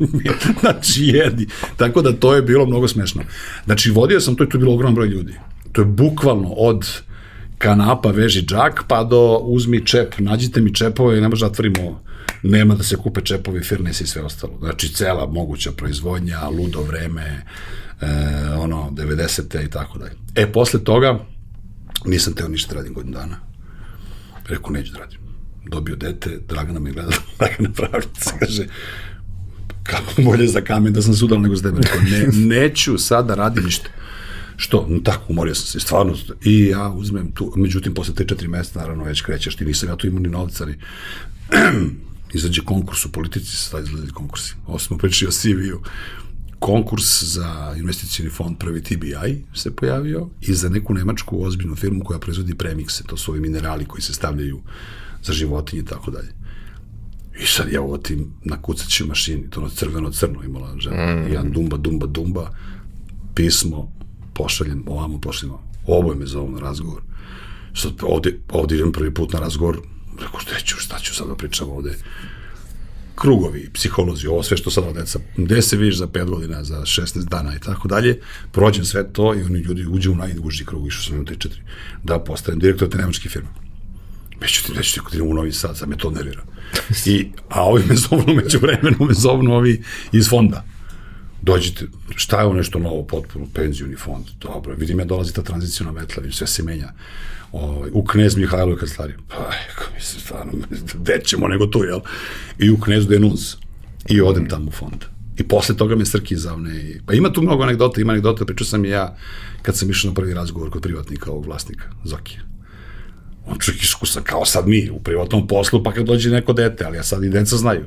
znači 0.59 1.03
jedi. 1.03 1.47
Tako 1.77 2.01
da 2.01 2.13
to 2.13 2.35
je 2.35 2.41
bilo 2.41 2.65
mnogo 2.65 2.87
smešno. 2.87 3.23
Znači 3.65 3.91
vodio 3.91 4.19
sam, 4.19 4.35
to 4.35 4.43
je 4.43 4.49
tu 4.49 4.59
bilo 4.59 4.73
ogroman 4.73 4.95
broj 4.95 5.07
ljudi. 5.07 5.33
To 5.71 5.81
je 5.81 5.85
bukvalno 5.85 6.49
od 6.49 7.01
kanapa 7.57 8.11
veži 8.11 8.45
džak, 8.45 8.83
pa 8.87 9.03
do 9.03 9.37
uzmi 9.37 9.85
čep, 9.85 10.19
nađite 10.19 10.61
mi 10.61 10.73
čepove 10.73 11.21
ne 11.21 11.29
može 11.29 11.45
da 11.45 11.51
otvorimo 11.51 12.07
nema 12.43 12.75
da 12.75 12.83
se 12.83 12.95
kupe 12.95 13.21
čepovi, 13.21 13.63
firnes 13.63 14.01
i 14.01 14.07
sve 14.07 14.21
ostalo. 14.21 14.53
Znači, 14.59 14.93
cela 14.93 15.27
moguća 15.27 15.71
proizvodnja, 15.71 16.49
ludo 16.49 16.81
vreme, 16.81 17.45
e, 18.01 18.07
ono, 18.57 18.89
90. 18.91 19.65
i 19.65 19.69
tako 19.69 19.99
dalje. 19.99 20.13
E, 20.35 20.51
posle 20.51 20.83
toga, 20.83 21.19
nisam 22.05 22.33
teo 22.33 22.47
ništa 22.47 22.73
da 22.73 22.79
radim 22.79 22.93
godinu 22.93 23.17
dana. 23.17 23.37
Reku, 24.47 24.73
neću 24.73 24.93
da 24.93 24.99
radim. 24.99 25.19
Dobio 25.65 25.95
dete, 25.95 26.39
Dragana 26.49 26.79
me 26.79 26.91
gleda, 26.91 27.09
Dragana 27.39 27.69
Pravljica, 27.75 28.31
kaže, 28.39 28.67
kako 29.83 30.21
bolje 30.21 30.47
za 30.47 30.61
kamen 30.61 30.93
da 30.93 31.01
sam 31.01 31.13
sudal 31.13 31.41
nego 31.41 31.55
za 31.55 31.63
tebe. 31.63 31.81
Rekao, 31.81 32.01
ne, 32.01 32.27
neću 32.55 32.97
sad 32.97 33.27
da 33.27 33.35
radim 33.35 33.63
ništa. 33.63 33.89
Što? 34.57 34.87
No, 34.89 34.99
tako, 34.99 35.23
umorio 35.29 35.55
sam 35.55 35.65
se, 35.67 35.79
stvarno. 35.79 36.15
I 36.43 36.65
ja 36.65 36.89
uzmem 36.89 37.31
tu, 37.31 37.53
međutim, 37.55 37.93
posle 37.93 38.13
te 38.13 38.25
četiri 38.25 38.47
mesta, 38.47 38.79
naravno, 38.79 39.03
već 39.03 39.21
krećeš, 39.21 39.55
ti 39.55 39.65
nisam 39.65 39.89
ja 39.89 39.95
tu 39.95 40.07
imao 40.07 40.19
ni 40.19 40.29
novca, 40.29 40.63
ali 40.63 40.79
izađe 42.37 42.61
konkurs 42.61 43.05
u 43.05 43.11
politici, 43.11 43.55
sada 43.55 43.83
izgledali 43.83 44.11
konkursi. 44.11 44.53
Ovo 44.67 44.79
smo 44.79 44.97
pričali 44.97 45.29
o 45.29 45.31
CV-u. 45.31 45.81
Konkurs 46.59 47.23
za 47.23 47.73
investicijni 47.77 48.29
fond 48.29 48.57
prvi 48.57 48.83
TBI 48.83 49.43
se 49.53 49.75
pojavio 49.75 50.29
i 50.41 50.53
za 50.53 50.69
neku 50.69 50.93
nemačku 50.93 51.45
ozbiljnu 51.45 51.75
firmu 51.75 52.03
koja 52.03 52.19
proizvodi 52.19 52.55
premikse, 52.55 53.03
to 53.03 53.17
su 53.17 53.31
ovi 53.31 53.39
minerali 53.39 53.85
koji 53.85 54.01
se 54.01 54.13
stavljaju 54.13 54.61
za 55.23 55.33
životinje 55.33 55.81
i 55.81 55.85
tako 55.85 56.11
dalje. 56.11 56.29
I 57.41 57.45
sad 57.45 57.71
ja 57.71 57.81
ovo 57.81 57.97
tim 57.97 58.33
na 58.43 58.61
kucaću 58.61 59.07
mašini, 59.07 59.49
to 59.49 59.59
ono 59.59 59.69
crveno-crno 59.69 60.43
imala 60.43 60.75
žena, 60.79 61.15
mm. 61.15 61.27
jedan 61.27 61.51
dumba, 61.51 61.77
dumba, 61.77 62.05
dumba, 62.05 62.51
pismo, 63.35 63.91
pošaljem 64.37 64.83
ovamo, 64.87 65.21
pošaljem 65.21 65.55
ovamo. 65.85 66.11
je 66.11 66.19
me 66.19 66.25
zovu 66.25 66.51
na 66.51 66.59
razgovor. 66.59 67.01
Sad 67.73 67.93
ovde, 68.01 68.39
ovde 68.49 68.75
idem 68.75 68.91
prvi 68.91 69.13
put 69.13 69.33
na 69.33 69.39
razgovor, 69.39 69.81
Rekao, 70.21 70.39
šta 70.39 70.59
ću, 70.59 70.77
šta 70.79 70.99
ću 70.99 71.15
sad 71.15 71.27
da 71.27 71.35
pričam 71.35 71.69
ovde? 71.69 71.97
Krugovi, 73.15 73.69
psiholozi, 73.73 74.27
ovo 74.27 74.43
sve 74.43 74.57
što 74.57 74.71
sad 74.71 74.93
deca, 74.93 75.19
gde 75.37 75.61
se 75.61 75.77
vidiš 75.77 75.97
za 75.97 76.07
5 76.07 76.25
godina, 76.25 76.63
za 76.63 76.81
16 76.81 77.23
dana 77.23 77.55
i 77.55 77.59
tako 77.59 77.87
dalje, 77.87 78.19
prođem 78.51 78.85
sve 78.85 79.13
to 79.13 79.35
i 79.35 79.43
oni 79.43 79.59
ljudi 79.59 79.85
uđe 79.85 80.09
u 80.09 80.15
najduži 80.15 80.65
krug, 80.65 80.87
išao 80.87 81.03
sam 81.03 81.19
u 81.19 81.23
3-4, 81.23 81.49
da 82.03 82.19
postanem 82.19 82.59
direktor 82.59 82.89
te 82.89 82.97
nemačke 82.97 83.29
firme. 83.29 83.49
Međutim, 84.41 84.83
ću 84.83 85.01
ti 85.11 85.21
u 85.21 85.33
Novi 85.33 85.51
Sad, 85.51 85.77
sad 85.77 85.89
me 85.89 85.97
to 85.97 86.11
nervira. 86.11 86.43
I, 87.05 87.31
a 87.49 87.63
ovi 87.63 87.83
me 87.85 87.95
zovnu, 88.09 88.33
među 88.33 88.59
vremenu 88.59 88.97
me 88.99 89.13
zovnu 89.13 89.53
ovi 89.53 89.83
iz 90.11 90.29
fonda. 90.29 90.63
Dođite, 91.41 91.85
šta 92.15 92.39
je 92.39 92.45
ovo 92.45 92.53
nešto 92.53 92.79
novo, 92.79 93.03
potpuno, 93.03 93.47
penzijuni 93.53 93.95
fond, 93.95 94.25
dobro, 94.41 94.75
vidim 94.75 94.99
ja 94.99 95.05
dolazi 95.05 95.33
ta 95.33 95.41
tranzicijona 95.41 95.91
metla, 95.91 96.23
sve 96.31 96.47
se 96.47 96.63
menja 96.63 96.93
ovaj, 97.51 97.89
u 97.93 98.03
knez 98.03 98.35
Mihajlo 98.35 98.75
kad 98.75 98.89
stari. 98.89 99.13
Pa, 99.27 99.49
mislim, 99.95 100.21
stvarno, 100.21 100.51
gde 101.01 101.21
ćemo 101.25 101.47
nego 101.47 101.67
tu, 101.67 101.83
jel? 101.83 101.99
I 102.59 102.69
u 102.69 102.79
knezu 102.79 103.07
Denuz. 103.07 103.55
I 104.09 104.21
odem 104.21 104.49
tamo 104.49 104.67
u 104.67 104.71
fond. 104.71 105.05
I 105.37 105.43
posle 105.43 105.75
toga 105.77 105.95
me 105.95 106.05
Srki 106.05 106.35
zavne. 106.35 106.81
I, 106.81 107.01
pa 107.05 107.13
ima 107.13 107.33
tu 107.33 107.41
mnogo 107.41 107.63
anegdota, 107.63 108.01
ima 108.01 108.11
anegdota, 108.13 108.45
pričao 108.45 108.65
sam 108.65 108.85
i 108.85 108.89
ja 108.89 109.17
kad 109.61 109.77
sam 109.77 109.89
išao 109.89 110.09
na 110.09 110.15
prvi 110.15 110.33
razgovor 110.33 110.69
kod 110.69 110.81
privatnika 110.81 111.31
ovog 111.31 111.45
vlasnika, 111.45 111.85
Zokija. 112.03 112.41
On 113.47 113.59
čovjek 113.59 113.83
iskusan 113.83 114.23
kao 114.23 114.45
sad 114.45 114.67
mi 114.67 114.89
u 114.89 114.99
privatnom 114.99 115.47
poslu, 115.47 115.83
pa 115.83 115.91
kad 115.91 116.05
dođe 116.05 116.29
neko 116.29 116.53
dete, 116.53 116.85
ali 116.85 116.97
ja 116.97 117.03
sad 117.03 117.23
i 117.23 117.29
deca 117.29 117.57
znaju. 117.57 117.85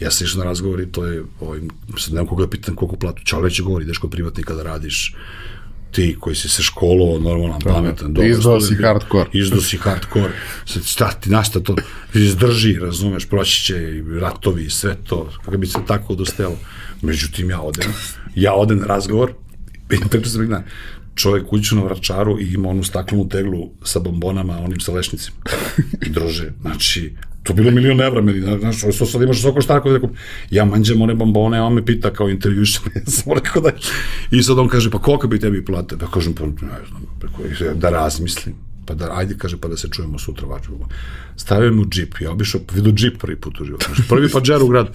Ja 0.00 0.10
sam 0.10 0.24
išao 0.24 0.38
na 0.38 0.44
razgovor 0.44 0.80
i 0.80 0.92
to 0.92 1.06
je, 1.06 1.22
ovaj, 1.40 1.60
sad 1.98 2.14
nemam 2.14 2.26
koga 2.26 2.44
da 2.44 2.50
pitan 2.50 2.74
koliko 2.74 2.96
platu, 2.96 3.22
Čale 3.24 3.50
će 3.50 3.62
govori, 3.62 3.84
ideš 3.84 3.98
kod 3.98 4.10
privatnika 4.10 4.54
da 4.54 4.62
radiš 4.62 5.14
ti 5.90 6.16
koji 6.20 6.36
si 6.36 6.48
se 6.48 6.62
školovao, 6.62 7.20
normalan, 7.20 7.60
to, 7.60 7.68
pametan, 7.68 8.14
dobro. 8.14 8.30
Izdao 8.30 8.60
si 8.60 8.74
hardcore. 8.74 9.30
Izdao 9.32 9.60
si 9.60 9.76
hardcore. 9.76 10.32
Sad, 10.64 10.84
šta 10.84 11.12
ti, 11.12 11.30
našta 11.30 11.60
to 11.60 11.76
izdrži, 12.14 12.78
razumeš, 12.78 13.26
proći 13.26 13.64
će 13.64 13.74
i 13.74 14.20
ratovi 14.20 14.64
i 14.64 14.70
sve 14.70 14.96
to, 15.08 15.30
kako 15.44 15.58
bi 15.58 15.66
se 15.66 15.78
tako 15.86 16.12
odostelo. 16.12 16.56
Međutim, 17.02 17.50
ja 17.50 17.60
odem, 17.60 17.92
ja 18.34 18.54
odem 18.54 18.78
na 18.78 18.86
razgovor, 18.86 19.32
i 19.90 20.08
pričam 20.10 20.24
sam 20.24 20.64
čovjek 21.18 21.52
uđe 21.52 21.76
na 21.76 21.82
vračaru 21.82 22.40
i 22.40 22.52
ima 22.54 22.68
onu 22.68 22.84
staklenu 22.84 23.28
teglu 23.28 23.70
sa 23.82 24.00
bombonama, 24.00 24.58
onim 24.58 24.80
sa 24.80 24.92
lešnicima. 24.92 25.36
I 26.06 26.10
druže, 26.10 26.52
znači, 26.60 27.14
to 27.42 27.54
bilo 27.54 27.70
milion 27.70 28.00
evra 28.00 28.20
meni, 28.22 28.40
znaš, 28.40 28.84
ovo 28.84 28.92
sad 28.92 29.22
imaš 29.22 29.40
svako 29.40 29.60
šta 29.60 29.80
da 29.80 29.94
rekao, 29.94 30.10
ja 30.50 30.64
manđem 30.64 31.02
one 31.02 31.14
bombone, 31.14 31.58
a 31.58 31.64
on 31.64 31.74
me 31.74 31.84
pita 31.84 32.12
kao 32.12 32.28
intervjuš, 32.28 32.76
ja 32.96 33.06
sam 33.06 33.32
rekao 33.32 33.62
da, 33.62 33.70
i 34.30 34.42
sad 34.42 34.58
on 34.58 34.68
kaže, 34.68 34.90
pa 34.90 34.98
koliko 34.98 35.28
bi 35.28 35.40
tebi 35.40 35.64
plate? 35.64 35.98
Pa 35.98 36.06
kažem, 36.06 36.34
pa 36.34 36.46
ne 36.46 36.52
znam, 36.88 37.06
preko, 37.20 37.42
da 37.74 37.90
razmislim, 37.90 38.54
pa 38.88 38.94
da, 38.94 39.10
ajde, 39.12 39.36
kaže, 39.38 39.56
pa 39.56 39.68
da 39.68 39.76
se 39.76 39.88
čujemo 39.88 40.18
sutra 40.18 40.46
vađu. 40.48 40.78
Stavio 41.36 41.72
mu 41.72 41.84
džip, 41.84 42.20
ja 42.20 42.30
obišao, 42.30 42.60
vidio 42.72 42.92
džip 42.92 43.18
prvi 43.20 43.36
put 43.36 43.60
u 43.60 43.64
životu, 43.64 43.86
znači, 43.86 44.08
prvi 44.08 44.30
pađar 44.30 44.62
u 44.62 44.68
grad, 44.68 44.92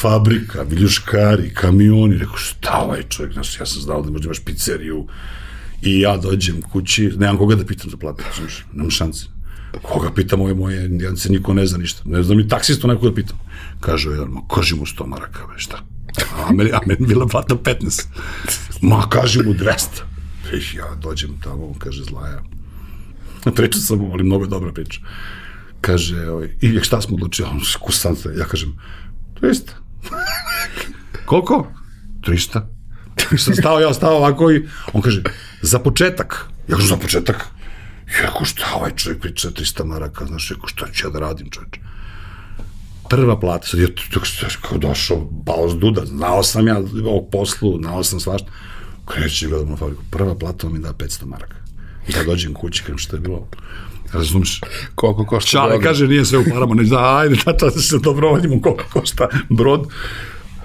fabrika, 0.00 0.62
viljuškari, 0.62 1.54
kamioni, 1.54 2.18
rekao, 2.18 2.36
šta 2.36 2.78
ovaj 2.84 3.02
čovjek, 3.08 3.32
znači, 3.32 3.62
ja 3.62 3.66
sam 3.66 3.82
znao 3.82 4.02
da 4.02 4.10
možda 4.10 4.26
imaš 4.26 4.44
pizzeriju, 4.44 5.06
i 5.82 6.00
ja 6.00 6.16
dođem 6.16 6.62
kući, 6.62 7.12
nemam 7.18 7.38
koga 7.38 7.54
da 7.54 7.66
pitam 7.66 7.90
za 7.90 7.96
plate, 7.96 8.24
znači, 8.38 8.62
nemam 8.72 8.90
šanse 8.90 9.38
Koga 9.82 10.10
pitam 10.14 10.40
ove 10.40 10.54
moje, 10.54 10.90
ja 11.00 11.16
se 11.16 11.32
niko 11.32 11.54
ne 11.54 11.66
zna 11.66 11.78
ništa. 11.78 12.02
Ne 12.04 12.22
znam 12.22 12.38
ni 12.38 12.48
taksistu 12.48 12.88
nekog 12.88 13.04
da 13.04 13.14
pitam. 13.14 13.38
Kaže 13.80 14.10
jedan, 14.10 14.28
ma 14.28 14.40
kaži 14.54 14.74
mu 14.74 14.86
100 14.86 15.06
maraka, 15.06 15.46
ve, 15.46 15.58
šta? 15.58 15.82
A 16.36 16.52
meni, 16.52 16.70
a 16.72 16.80
meni 16.86 17.06
bila 17.06 17.26
plata 17.26 17.54
15. 17.54 18.06
Ma 18.82 19.08
kaži 19.10 19.42
mu 19.42 19.54
200. 19.54 19.76
Viš, 20.52 20.74
ja 20.74 20.94
dođem 21.02 21.30
tamo, 21.44 21.66
on 21.66 21.74
kaže 21.74 22.04
zlaja. 22.04 22.42
Priča 23.56 23.78
sam 23.78 24.10
ali 24.12 24.24
mnogo 24.24 24.46
dobra 24.46 24.72
priča. 24.72 25.00
Kaže, 25.80 26.30
ovaj, 26.30 26.48
i 26.60 26.80
šta 26.82 27.00
smo 27.00 27.14
odlučili? 27.14 27.48
On 27.48 27.60
kusanta. 27.80 28.30
Ja 28.30 28.44
kažem, 28.44 28.78
300. 29.40 29.70
Koliko? 31.26 31.72
300. 32.20 32.62
Sam 33.44 33.54
stao, 33.54 33.80
ja 33.80 33.94
stao 33.94 34.16
ovako 34.16 34.52
i 34.52 34.68
on 34.92 35.02
kaže, 35.02 35.22
za 35.62 35.78
početak. 35.78 36.46
Ja 36.68 36.76
kažem, 36.76 36.88
za 36.88 36.96
početak. 36.96 37.46
Ja 38.22 38.30
ko 38.30 38.44
šta 38.44 38.64
ovaj 38.76 38.90
čovjek 38.96 39.20
priča 39.20 39.50
300 39.50 39.84
maraka, 39.84 40.26
znaš, 40.26 40.50
rekao 40.50 40.68
šta 40.68 40.86
ću 40.92 41.06
ja 41.06 41.10
da 41.10 41.18
radim 41.18 41.50
čovječe. 41.50 41.80
Prva 43.08 43.40
plata, 43.40 43.66
sad 43.66 43.80
je 43.80 43.94
tako 44.52 44.78
došao 44.78 45.28
baos 45.30 45.72
duda, 45.72 46.04
znao 46.04 46.42
sam 46.42 46.68
ja 46.68 46.78
ovog 47.04 47.28
poslu, 47.32 47.78
znao 47.78 48.04
sam 48.04 48.20
svašta. 48.20 48.50
Kreći 49.06 49.46
gledam 49.46 49.68
na 49.68 49.76
fabriku, 49.76 50.02
prva 50.10 50.38
plata 50.38 50.68
mi 50.68 50.78
da 50.78 50.92
500 50.92 51.26
maraka. 51.26 51.56
Da 52.14 52.24
dođem 52.24 52.54
kući, 52.54 52.82
kažem 52.82 52.98
šta 52.98 53.16
je 53.16 53.20
bilo. 53.20 53.48
Razumiješ? 54.12 54.60
Koliko 54.94 55.26
košta 55.26 55.50
Čale 55.50 55.68
brod? 55.70 55.82
kaže, 55.82 56.06
nije 56.08 56.24
sve 56.24 56.38
u 56.38 56.44
parama, 56.52 56.74
ne 56.74 56.84
da, 56.84 57.16
ajde, 57.18 57.36
tata, 57.44 57.66
da 57.66 57.80
se 57.80 57.98
dobrovoljimo 57.98 58.62
koliko 58.62 58.84
košta 58.92 59.28
brod. 59.48 59.86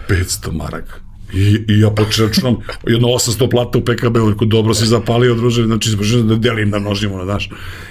500 0.09 0.51
maraka. 0.51 1.02
I, 1.33 1.65
i 1.67 1.79
ja 1.79 1.89
počeo 1.89 2.27
računam 2.27 2.55
jedno 2.87 3.07
800 3.07 3.51
plata 3.51 3.77
u 3.77 3.81
PKB, 3.81 4.17
u 4.41 4.45
dobro 4.45 4.73
si 4.73 4.85
zapalio, 4.85 5.35
druže, 5.35 5.65
znači 5.65 5.89
da 6.23 6.35
delim 6.35 6.71
da 6.71 6.79
množimo 6.79 7.17
na 7.17 7.25
daš. 7.25 7.49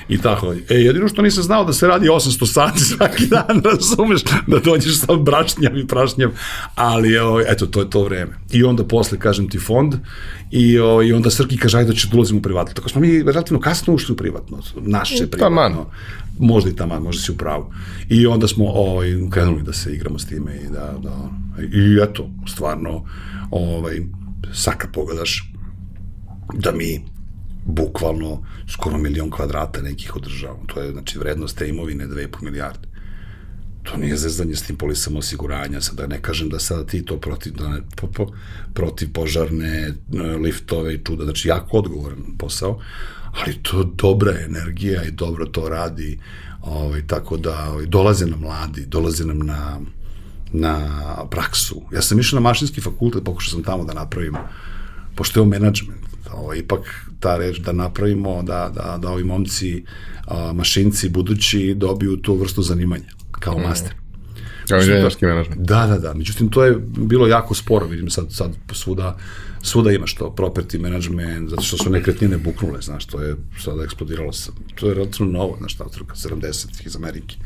I 0.08 0.18
tako. 0.18 0.54
E, 0.68 0.74
jedino 0.74 1.08
što 1.08 1.22
nisam 1.22 1.42
znao 1.42 1.64
da 1.64 1.72
se 1.72 1.86
radi 1.86 2.08
800 2.08 2.52
sati 2.52 2.80
svaki 2.96 3.26
dan, 3.26 3.62
razumeš, 3.64 4.22
da 4.46 4.58
dođeš 4.58 4.98
sa 4.98 5.14
brašnjam 5.16 5.76
i 5.76 5.86
prašnjam, 5.86 6.32
ali 6.74 7.18
o, 7.18 7.40
eto, 7.48 7.66
to 7.66 7.80
je 7.80 7.90
to 7.90 8.04
vreme. 8.04 8.32
I 8.52 8.64
onda 8.64 8.84
posle, 8.84 9.18
kažem 9.18 9.48
ti, 9.48 9.58
fond, 9.58 9.94
i, 10.50 10.78
o, 10.78 11.02
i 11.02 11.12
onda 11.12 11.30
Srki 11.30 11.56
kaže, 11.56 11.78
ajde 11.78 11.92
da 11.92 12.16
ulazimo 12.16 12.38
u 12.38 12.42
privatno. 12.42 12.74
Tako 12.74 12.88
smo 12.88 13.00
mi 13.00 13.22
relativno 13.22 13.60
kasno 13.60 13.94
ušli 13.94 14.12
u 14.12 14.16
privatno, 14.16 14.58
naše 14.80 15.16
privatno. 15.16 15.38
Taman. 15.38 15.84
Možda 16.38 16.70
i 16.70 16.76
tamo, 16.76 17.00
možda 17.00 17.22
si 17.22 17.32
u 17.32 17.36
pravu. 17.36 17.72
I 18.08 18.26
onda 18.26 18.48
smo 18.48 18.64
ovaj, 18.68 19.08
krenuli 19.30 19.62
da 19.62 19.72
se 19.72 19.94
igramo 19.94 20.18
s 20.18 20.26
time 20.26 20.56
i 20.56 20.68
da, 20.72 20.94
da 21.02 21.30
i 21.62 21.98
eto, 22.02 22.30
stvarno, 22.46 23.04
ovaj, 23.52 24.00
sad 24.52 24.76
kad 24.78 24.92
pogledaš 24.92 25.52
da 26.54 26.72
mi 26.72 27.04
bukvalno 27.66 28.42
skoro 28.68 28.98
milion 28.98 29.30
kvadrata 29.30 29.82
nekih 29.82 30.16
održavamo. 30.16 30.64
To 30.66 30.80
je, 30.80 30.92
znači, 30.92 31.18
vrednost 31.18 31.58
te 31.58 31.68
imovine 31.68 32.06
2,5 32.06 32.42
milijarde. 32.42 32.88
To 33.82 33.96
nije 33.96 34.16
zezanje 34.16 34.56
s 34.56 34.62
tim 34.62 34.76
polisama 34.76 35.18
osiguranja, 35.18 35.80
sad 35.80 35.96
da 35.96 36.06
ne 36.06 36.22
kažem 36.22 36.48
da 36.48 36.58
sada 36.58 36.86
ti 36.86 37.04
to 37.04 37.20
protiv, 37.20 37.52
da 37.52 37.68
ne, 37.68 37.80
po, 37.96 38.06
po, 38.06 38.26
protiv 38.74 39.12
požarne 39.12 39.94
liftove 40.42 40.94
i 40.94 41.04
čuda, 41.04 41.24
znači 41.24 41.48
jako 41.48 41.78
odgovoran 41.78 42.18
posao, 42.38 42.80
ali 43.32 43.62
to 43.62 43.84
dobra 43.84 44.32
energija 44.40 45.02
i 45.04 45.10
dobro 45.10 45.46
to 45.46 45.68
radi, 45.68 46.18
ovaj, 46.60 47.06
tako 47.06 47.36
da 47.36 47.70
ovaj, 47.70 47.86
dolaze 47.86 48.26
nam 48.26 48.40
mladi, 48.40 48.86
dolaze 48.86 49.26
nam 49.26 49.38
na 49.38 49.80
na 50.52 50.88
praksu. 51.30 51.82
Ja 51.92 52.02
sam 52.02 52.20
išao 52.20 52.40
na 52.40 52.48
mašinski 52.48 52.80
fakultet, 52.80 53.24
pokušao 53.24 53.50
sam 53.50 53.62
tamo 53.62 53.84
da 53.84 53.94
napravim, 53.94 54.36
pošto 55.14 55.40
je 55.40 55.42
ovo 55.42 55.50
menadžment, 55.50 56.00
ovo, 56.32 56.54
ipak 56.54 56.80
ta 57.20 57.36
reč 57.36 57.58
da 57.58 57.72
napravimo, 57.72 58.42
da, 58.42 58.70
da, 58.74 58.98
da 58.98 59.10
ovi 59.10 59.24
momci, 59.24 59.84
a, 60.26 60.52
mašinci 60.52 61.08
budući 61.08 61.74
dobiju 61.74 62.16
tu 62.16 62.34
vrstu 62.34 62.62
zanimanja 62.62 63.08
kao 63.30 63.58
mm. 63.58 63.62
master. 63.62 63.94
Kao 64.68 64.78
inženjerski 64.78 65.26
menadžment. 65.26 65.60
Da, 65.60 65.86
da, 65.86 65.98
da. 65.98 66.14
Međutim, 66.14 66.48
to 66.48 66.64
je 66.64 66.76
bilo 66.96 67.26
jako 67.26 67.54
sporo. 67.54 67.86
Vidim 67.86 68.10
sad, 68.10 68.32
sad 68.32 68.52
svuda, 68.72 69.16
svuda 69.62 69.92
imaš 69.92 70.14
to, 70.14 70.34
property 70.36 70.78
management, 70.78 71.50
zato 71.50 71.62
što 71.62 71.76
su 71.76 71.90
nekretnine 71.90 72.38
buknule, 72.38 72.82
znaš, 72.82 73.06
to 73.06 73.22
je 73.22 73.36
sada 73.64 73.84
eksplodiralo. 73.84 74.30
To 74.74 74.88
je 74.88 74.94
relativno 74.94 75.32
novo, 75.32 75.56
znaš, 75.58 75.74
ta 75.74 75.84
otrka, 75.84 76.14
70-ih 76.14 76.86
iz 76.86 76.96
Amerike. 76.96 77.36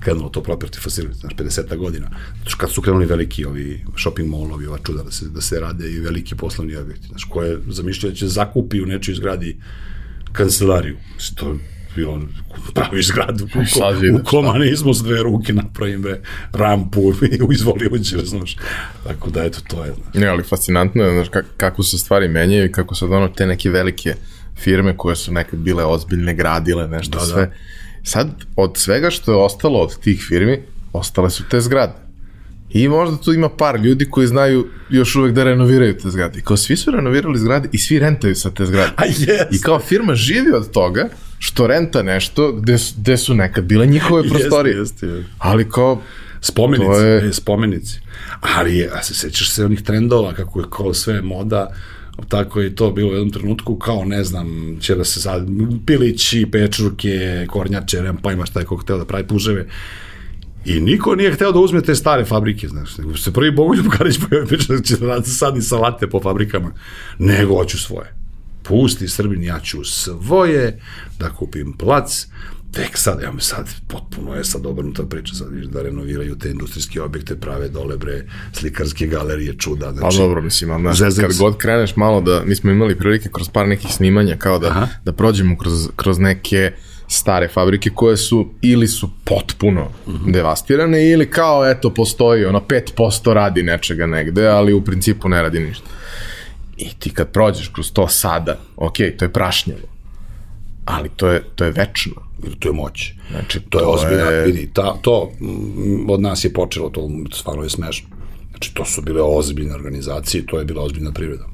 Krenulo 0.00 0.28
to 0.28 0.40
property 0.40 0.88
facility, 0.88 1.12
znaš, 1.12 1.34
50 1.34 1.76
godina. 1.76 2.10
Znači, 2.42 2.56
kad 2.58 2.70
su 2.70 2.82
krenuli 2.82 3.06
veliki 3.06 3.44
ovi 3.44 3.84
shopping 3.98 4.30
mallovi, 4.30 4.66
ova 4.66 4.78
čuda 4.78 5.02
da 5.02 5.10
se, 5.10 5.28
da 5.28 5.40
se 5.40 5.60
rade 5.60 5.90
i 5.90 6.00
veliki 6.00 6.34
poslovni 6.34 6.76
objekti, 6.76 7.06
znaš, 7.08 7.24
koje 7.24 7.58
zamišljaju 7.68 8.12
da 8.12 8.18
će 8.18 8.28
zakupi 8.28 8.82
u 8.82 8.86
nečoj 8.86 9.14
zgradi 9.14 9.60
kancelariju. 10.32 10.96
Znači, 11.10 11.34
to 11.36 11.56
bilo 11.96 12.20
praviš 12.74 13.06
zgradu 13.06 13.44
u, 13.44 13.48
ko, 13.48 14.20
u 14.20 14.24
komanizmu 14.24 14.94
s 14.94 15.02
dve 15.02 15.22
ruke 15.22 15.52
napravim 15.52 16.02
bre, 16.02 16.20
rampu 16.52 17.00
i 17.32 17.38
izvoli 17.54 17.88
uđe, 17.92 18.18
znaš. 18.24 18.56
Tako 19.06 19.30
da, 19.30 19.44
eto, 19.44 19.58
to 19.68 19.84
je. 19.84 19.92
Znaš. 19.92 20.14
Ne, 20.14 20.26
ali 20.26 20.42
fascinantno 20.42 21.04
je, 21.04 21.14
znaš, 21.14 21.42
kako 21.56 21.82
se 21.82 21.98
stvari 21.98 22.28
menjaju 22.28 22.64
i 22.64 22.72
kako 22.72 22.94
sad 22.94 23.12
ono 23.12 23.28
te 23.28 23.46
neke 23.46 23.70
velike 23.70 24.14
firme 24.56 24.96
koje 24.96 25.16
su 25.16 25.32
nekad 25.32 25.58
bile 25.58 25.84
ozbiljne, 25.84 26.34
gradile 26.34 26.88
nešto 26.88 27.18
da, 27.18 27.24
da. 27.24 27.30
sve. 27.30 27.46
Da. 27.46 27.52
Sad, 28.02 28.28
od 28.56 28.76
svega 28.76 29.10
što 29.10 29.32
je 29.32 29.38
ostalo 29.38 29.78
od 29.78 30.00
tih 30.00 30.24
firmi, 30.28 30.62
ostale 30.92 31.30
su 31.30 31.44
te 31.50 31.60
zgrade. 31.60 32.05
I 32.82 32.88
možda 32.88 33.16
tu 33.16 33.32
ima 33.32 33.48
par 33.48 33.80
ljudi 33.80 34.10
koji 34.10 34.26
znaju 34.26 34.66
još 34.90 35.16
uvek 35.16 35.32
da 35.32 35.44
renoviraju 35.44 35.98
te 35.98 36.10
zgrade. 36.10 36.38
I 36.38 36.42
kao 36.42 36.56
svi 36.56 36.76
su 36.76 36.90
renovirali 36.90 37.38
zgrade 37.38 37.68
i 37.72 37.78
svi 37.78 37.98
rentaju 37.98 38.34
sa 38.34 38.50
te 38.50 38.66
zgrade. 38.66 38.92
A 38.96 39.02
yes. 39.02 39.46
I 39.50 39.60
kao 39.60 39.78
firma 39.78 40.14
živi 40.14 40.52
od 40.52 40.70
toga 40.70 41.08
što 41.38 41.66
renta 41.66 42.02
nešto 42.02 42.52
gde, 42.52 42.76
gde 42.96 43.16
su 43.16 43.34
nekad 43.34 43.64
bile 43.64 43.86
njihove 43.86 44.28
prostorije. 44.28 44.76
Jeste, 44.76 45.06
jeste, 45.06 45.30
Ali 45.38 45.70
kao... 45.70 46.02
Spomenici, 46.40 47.02
je... 47.02 47.28
E, 47.28 47.32
spomenici. 47.32 48.00
Ali, 48.40 48.88
a 48.92 49.02
se 49.02 49.14
sećaš 49.14 49.50
se 49.50 49.64
onih 49.64 49.82
trendova, 49.82 50.34
kako 50.34 50.60
je 50.60 50.66
kao 50.70 50.94
sve 50.94 51.22
moda, 51.22 51.74
tako 52.28 52.60
je 52.60 52.74
to 52.74 52.90
bilo 52.90 53.10
u 53.10 53.12
jednom 53.12 53.30
trenutku, 53.30 53.76
kao 53.76 54.04
ne 54.04 54.24
znam, 54.24 54.76
će 54.80 54.94
da 54.94 55.04
se 55.04 55.20
sad 55.20 55.48
pilići, 55.86 56.46
pečurke, 56.52 57.46
kornjače, 57.48 58.02
nema 58.02 58.18
pojma 58.22 58.46
šta 58.46 58.60
je 58.60 58.66
ko 58.66 58.76
hteo 58.76 58.98
da 58.98 59.04
pravi 59.04 59.26
puževe. 59.26 59.66
I 60.66 60.80
niko 60.80 61.14
nije 61.14 61.32
hteo 61.32 61.52
da 61.52 61.58
uzme 61.58 61.80
te 61.80 61.94
stare 61.94 62.24
fabrike, 62.24 62.68
znaš, 62.68 62.98
nego 62.98 63.16
se 63.16 63.32
prvi 63.32 63.50
Bogoljub 63.50 63.86
Karić 63.88 64.18
pojavio 64.28 64.58
da 64.68 64.82
će 64.82 64.96
da 64.96 65.22
sad 65.22 65.56
i 65.56 65.62
salate 65.62 66.06
po 66.06 66.20
fabrikama, 66.20 66.72
nego 67.18 67.54
hoću 67.54 67.78
svoje 67.78 68.16
pusti 68.62 69.08
Srbin, 69.08 69.42
ja 69.42 69.60
ću 69.60 69.84
svoje, 69.84 70.80
da 71.18 71.30
kupim 71.30 71.72
plac, 71.72 72.26
tek 72.72 72.98
sad, 72.98 73.22
evo 73.22 73.38
sad, 73.38 73.68
potpuno 73.88 74.34
je 74.34 74.44
sad 74.44 74.66
obrnuta 74.66 75.02
priča, 75.02 75.34
sad 75.34 75.52
viš 75.52 75.66
da 75.66 75.82
renoviraju 75.82 76.38
te 76.38 76.50
industrijske 76.50 77.02
objekte, 77.02 77.36
prave 77.36 77.68
dole 77.68 77.96
bre, 77.96 78.24
slikarske 78.52 79.06
galerije, 79.06 79.54
čuda. 79.58 79.86
Pa 79.86 79.92
znači, 79.92 80.16
pa 80.16 80.22
dobro, 80.22 80.42
mislim, 80.42 80.70
ali 80.70 80.96
znaš, 80.96 81.14
kad 81.20 81.38
god 81.38 81.56
kreneš 81.56 81.96
malo 81.96 82.20
da, 82.20 82.42
mi 82.46 82.54
smo 82.54 82.70
imali 82.70 82.98
prilike 82.98 83.28
kroz 83.32 83.48
par 83.48 83.68
nekih 83.68 83.92
snimanja, 83.92 84.36
kao 84.36 84.58
da, 84.58 84.68
Aha. 84.68 84.88
da 85.04 85.12
prođemo 85.12 85.58
kroz, 85.58 85.88
kroz 85.96 86.18
neke 86.18 86.72
stare 87.08 87.48
fabrike 87.48 87.90
koje 87.90 88.16
su 88.16 88.48
ili 88.62 88.88
su 88.88 89.10
potpuno 89.24 89.88
mhm. 90.08 90.16
-huh. 90.16 90.32
devastirane 90.32 91.10
ili 91.10 91.30
kao 91.30 91.70
eto 91.70 91.94
postoji 91.94 92.44
ono 92.44 92.60
5% 92.60 93.32
radi 93.32 93.62
nečega 93.62 94.06
negde, 94.06 94.48
ali 94.48 94.72
u 94.72 94.84
principu 94.84 95.28
ne 95.28 95.42
radi 95.42 95.60
ništa. 95.60 95.86
I 96.76 96.88
ti 96.98 97.10
kad 97.10 97.32
prođeš 97.32 97.68
kroz 97.68 97.92
to 97.92 98.08
sada, 98.08 98.58
ok, 98.76 98.96
to 99.18 99.24
je 99.24 99.32
prašnjavo, 99.32 99.80
ali 100.84 101.08
to 101.16 101.28
je, 101.28 101.42
to 101.54 101.64
je 101.64 101.70
večno. 101.70 102.26
To 102.58 102.68
je 102.68 102.72
moć. 102.72 103.12
Znači, 103.30 103.60
to, 103.60 103.78
to 103.78 103.78
je 103.78 103.86
ozbiljno. 103.86 104.30
Je... 104.30 104.46
Vidi, 104.46 104.70
ta, 104.72 104.96
to 105.02 105.32
mm, 105.40 106.10
od 106.10 106.20
nas 106.20 106.44
je 106.44 106.52
počelo, 106.52 106.90
to 106.90 107.10
stvarno 107.32 107.62
je 107.62 107.70
smešno. 107.70 108.08
Znači, 108.50 108.74
to 108.74 108.84
su 108.84 109.02
bile 109.02 109.22
ozbiljne 109.22 109.74
organizacije, 109.74 110.46
to 110.46 110.58
je 110.58 110.64
bila 110.64 110.82
ozbiljna 110.82 111.12
privreda. 111.12 111.44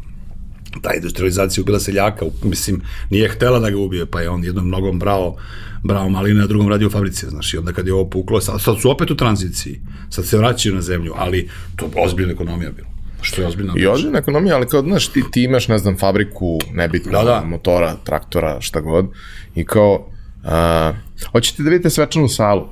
Ta 0.80 0.94
industrializacija 0.94 1.62
ubila 1.62 1.80
seljaka, 1.80 2.26
mislim, 2.42 2.80
nije 3.10 3.28
htela 3.28 3.58
da 3.58 3.70
ga 3.70 3.78
ubije, 3.78 4.06
pa 4.06 4.20
je 4.20 4.30
on 4.30 4.44
jednom 4.44 4.66
mnogom 4.66 4.98
brao, 4.98 5.36
brao 5.82 6.08
maline, 6.08 6.40
na 6.40 6.46
drugom 6.46 6.68
radio 6.68 6.90
fabrici, 6.90 7.26
znaš, 7.26 7.54
i 7.54 7.58
onda 7.58 7.72
kad 7.72 7.86
je 7.86 7.94
ovo 7.94 8.10
puklo, 8.10 8.40
sad, 8.40 8.60
sad 8.60 8.80
su 8.80 8.90
opet 8.90 9.10
u 9.10 9.16
tranziciji, 9.16 9.80
sad 10.10 10.26
se 10.26 10.38
vraćaju 10.38 10.74
na 10.74 10.80
zemlju, 10.80 11.12
ali 11.16 11.48
to 11.76 11.84
je 11.84 11.90
ozbiljna 12.04 12.32
ekonomija 12.32 12.70
bila. 12.70 12.88
Što 13.22 13.40
je 13.40 13.46
ozbiljna 13.46 13.72
I 13.76 13.86
ozbiljna 13.86 14.18
ekonomija, 14.18 14.56
ali 14.56 14.68
kao, 14.68 14.82
znaš, 14.82 15.08
ti, 15.08 15.22
ti 15.32 15.42
imaš, 15.42 15.68
ne 15.68 15.78
znam, 15.78 15.98
fabriku, 15.98 16.58
nebitno, 16.72 17.12
da, 17.12 17.24
da. 17.24 17.42
motora, 17.46 17.96
traktora, 18.04 18.60
šta 18.60 18.80
god, 18.80 19.06
i 19.54 19.64
kao, 19.64 20.08
a, 20.44 20.92
hoćete 21.32 21.62
da 21.62 21.70
vidite 21.70 21.90
svečanu 21.90 22.28
salu? 22.28 22.68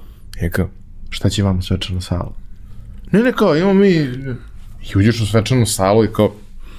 I 0.47 0.51
kao, 0.51 0.69
šta 1.11 1.29
će 1.29 1.43
vam 1.43 1.63
svečanu 1.63 2.01
salu? 2.01 2.33
Ne, 3.13 3.23
ne, 3.23 3.33
kao, 3.33 3.57
imamo 3.57 3.75
mi, 3.75 3.91
i 4.95 4.97
uđeš 4.97 5.21
u 5.21 5.27
svečanu 5.27 5.67
salu 5.67 6.05
i 6.05 6.13
kao, 6.13 6.35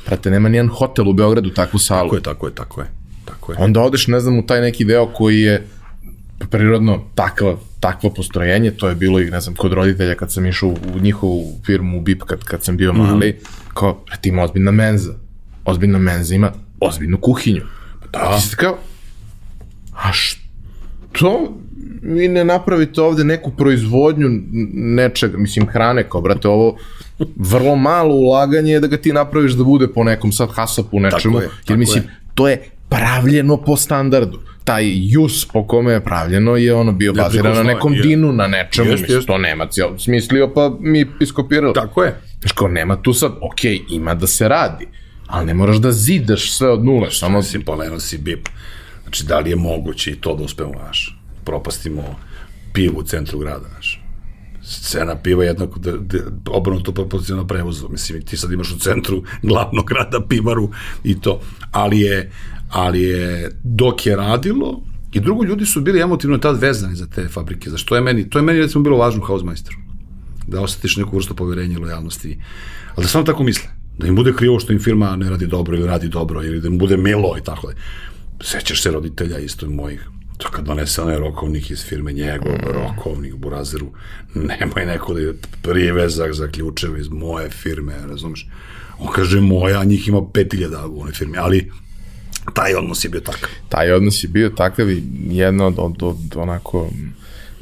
prate, 0.05 0.31
nema 0.31 0.49
nijedan 0.49 0.69
hotel 0.69 1.09
u 1.09 1.13
Beogradu 1.13 1.49
takvu 1.49 1.79
salu. 1.79 2.09
Tako 2.09 2.15
je, 2.15 2.23
tako 2.23 2.47
je, 2.47 2.55
tako 2.55 2.81
je. 2.81 2.87
Tako 3.25 3.51
je. 3.51 3.57
Onda 3.59 3.81
odeš, 3.81 4.07
ne 4.07 4.19
znam, 4.19 4.39
u 4.39 4.45
taj 4.45 4.61
neki 4.61 4.85
deo 4.85 5.05
koji 5.05 5.41
je 5.41 5.67
prirodno 6.49 7.03
takva, 7.15 7.57
takvo 7.79 8.09
postrojenje, 8.09 8.71
to 8.71 8.89
je 8.89 8.95
bilo 8.95 9.19
i, 9.19 9.31
ne 9.31 9.41
znam, 9.41 9.55
kod 9.55 9.73
roditelja 9.73 10.15
kad 10.15 10.31
sam 10.31 10.45
išao 10.45 10.69
u 10.69 10.99
njihovu 10.99 11.59
firmu 11.65 11.97
u 11.97 12.01
BIP 12.01 12.23
kad, 12.23 12.43
kad 12.43 12.63
sam 12.63 12.77
bio 12.77 12.93
mali, 12.93 13.29
mm 13.29 13.33
-hmm. 13.33 13.73
kao, 13.73 14.03
ti 14.21 14.29
ima 14.29 14.43
ozbiljna 14.43 14.71
menza. 14.71 15.13
Ozbiljna 15.65 15.97
menza 15.97 16.35
ima 16.35 16.51
ozbiljnu 16.79 17.17
kuhinju. 17.17 17.61
Da. 18.13 18.37
Ti 18.37 18.47
si 18.47 18.55
kao, 18.55 18.77
a 19.93 20.13
što 20.13 21.57
vi 22.01 22.27
ne 22.27 22.43
napravite 22.43 23.01
ovde 23.01 23.23
neku 23.23 23.51
proizvodnju 23.51 24.29
nečega, 24.73 25.37
mislim, 25.37 25.67
hrane, 25.67 26.09
kao, 26.09 26.21
brate, 26.21 26.47
ovo 26.47 26.77
vrlo 27.35 27.75
malo 27.75 28.15
ulaganje 28.15 28.73
je 28.73 28.79
da 28.79 28.87
ga 28.87 28.97
ti 28.97 29.13
napraviš 29.13 29.51
da 29.51 29.63
bude 29.63 29.87
po 29.87 30.03
nekom 30.03 30.31
sad 30.31 30.49
hasapu 30.51 30.99
nečemu, 30.99 31.39
tako 31.39 31.43
je, 31.43 31.49
jer 31.69 31.77
mislim, 31.77 32.03
je. 32.03 32.09
to 32.35 32.47
je 32.47 32.63
pravljeno 32.89 33.57
po 33.57 33.75
standardu 33.77 34.39
taj 34.63 34.83
jus 34.95 35.45
po 35.45 35.67
kome 35.67 35.93
je 35.93 36.03
pravljeno 36.03 36.55
je 36.55 36.73
ono 36.73 36.91
bio 36.91 37.13
baziran 37.13 37.55
na 37.55 37.63
nekom 37.63 37.93
je. 37.93 38.01
dinu, 38.01 38.31
na 38.31 38.47
nečemu, 38.47 38.89
jest, 38.89 39.01
mislim, 39.01 39.17
jest. 39.17 39.27
to 39.27 39.37
Nemac 39.37 39.77
je 39.77 39.85
smislio 39.97 40.53
pa 40.53 40.77
mi 40.79 41.05
iskopirali. 41.19 41.73
Tako 41.73 42.03
je. 42.03 42.15
Znaš, 42.39 42.51
kao 42.51 42.67
nema 42.67 43.01
tu 43.01 43.13
sad, 43.13 43.31
ok, 43.41 43.63
ima 43.89 44.13
da 44.13 44.27
se 44.27 44.47
radi, 44.47 44.87
ali 45.27 45.45
ne 45.45 45.53
moraš 45.53 45.77
da 45.77 45.91
zidaš 45.91 46.51
sve 46.51 46.69
od 46.69 46.85
nule, 46.85 47.11
samo... 47.11 47.37
Mislim, 47.37 47.61
pomenuo 47.61 47.99
si 47.99 48.17
BIP. 48.17 48.47
Znači, 49.03 49.25
da 49.25 49.39
li 49.39 49.49
je 49.49 49.55
moguće 49.55 50.11
i 50.11 50.15
to 50.15 50.35
da 50.35 50.43
uspemo, 50.43 50.71
znaš, 50.83 51.20
propastimo 51.45 52.03
pivu 52.73 52.97
u 52.97 53.03
centru 53.03 53.39
grada, 53.39 53.67
znaš. 53.69 54.03
Cena 54.63 55.15
piva 55.15 55.43
je 55.43 55.47
jednako 55.47 55.79
da, 55.79 55.91
da, 55.91 56.17
obrnuto 56.49 56.91
proporcionalno 56.91 57.47
prevozu. 57.47 57.89
Mislim, 57.89 58.21
ti 58.21 58.37
sad 58.37 58.51
imaš 58.51 58.71
u 58.71 58.79
centru 58.79 59.23
glavnog 59.43 59.85
grada 59.87 60.21
pivaru 60.29 60.69
i 61.03 61.19
to. 61.19 61.41
Ali 61.71 61.99
je, 61.99 62.31
ali 62.69 63.01
je 63.01 63.51
dok 63.63 64.05
je 64.05 64.15
radilo 64.15 64.81
i 65.11 65.19
drugo 65.19 65.43
ljudi 65.43 65.65
su 65.65 65.81
bili 65.81 66.01
emotivno 66.01 66.37
tad 66.37 66.61
vezani 66.61 66.95
za 66.95 67.07
te 67.07 67.27
fabrike, 67.27 67.69
za 67.69 67.77
što 67.77 67.95
je 67.95 68.01
meni, 68.01 68.29
to 68.29 68.39
je 68.39 68.43
meni 68.43 68.59
recimo 68.59 68.83
bilo 68.83 68.97
važno 68.97 69.21
u 69.21 69.25
Hausmeisteru, 69.25 69.77
da 70.47 70.61
osjetiš 70.61 70.97
neku 70.97 71.15
vrstu 71.15 71.35
poverenja 71.35 71.73
i 71.73 71.81
lojalnosti, 71.81 72.39
ali 72.95 73.03
da 73.05 73.07
samo 73.07 73.23
tako 73.23 73.43
misle, 73.43 73.69
da 73.97 74.07
im 74.07 74.15
bude 74.15 74.33
krivo 74.33 74.59
što 74.59 74.73
im 74.73 74.79
firma 74.79 75.15
ne 75.15 75.29
radi 75.29 75.47
dobro 75.47 75.77
ili 75.77 75.87
radi 75.87 76.07
dobro 76.07 76.43
ili 76.43 76.61
da 76.61 76.67
im 76.67 76.77
bude 76.77 76.97
milo 76.97 77.35
i 77.37 77.43
tako 77.43 77.67
da. 77.67 77.73
Sećaš 78.43 78.83
se 78.83 78.91
roditelja 78.91 79.39
isto 79.39 79.69
mojih, 79.69 80.09
to 80.41 80.49
kad 80.49 80.65
donese 80.65 81.01
onaj 81.01 81.17
rokovnik 81.17 81.71
iz 81.71 81.85
firme 81.85 82.13
njegov, 82.13 82.51
mm. 82.51 82.71
rokovnik 82.73 83.35
Burazeru, 83.35 83.87
nemoj 84.33 84.85
neko 84.85 85.13
da 85.13 85.19
je 85.19 85.33
privezak 85.61 86.33
za 86.33 86.47
ključeve 86.47 86.99
iz 86.99 87.09
moje 87.09 87.49
firme, 87.49 87.93
razumeš? 88.09 88.47
On 88.99 89.07
kaže 89.07 89.41
moja, 89.41 89.79
a 89.79 89.83
njih 89.83 90.07
ima 90.07 90.17
5000 90.17 90.85
u 90.85 91.01
onoj 91.01 91.13
firmi, 91.13 91.37
ali 91.37 91.71
taj 92.53 92.75
odnos 92.75 93.03
je 93.03 93.09
bio 93.09 93.21
takav. 93.21 93.49
Taj 93.69 93.91
odnos 93.91 94.23
je 94.23 94.27
bio 94.27 94.49
takav 94.49 94.89
i 94.89 95.03
jedna 95.29 95.67
od, 95.67 95.75
od, 95.77 96.03
od 96.03 96.17
onako 96.35 96.89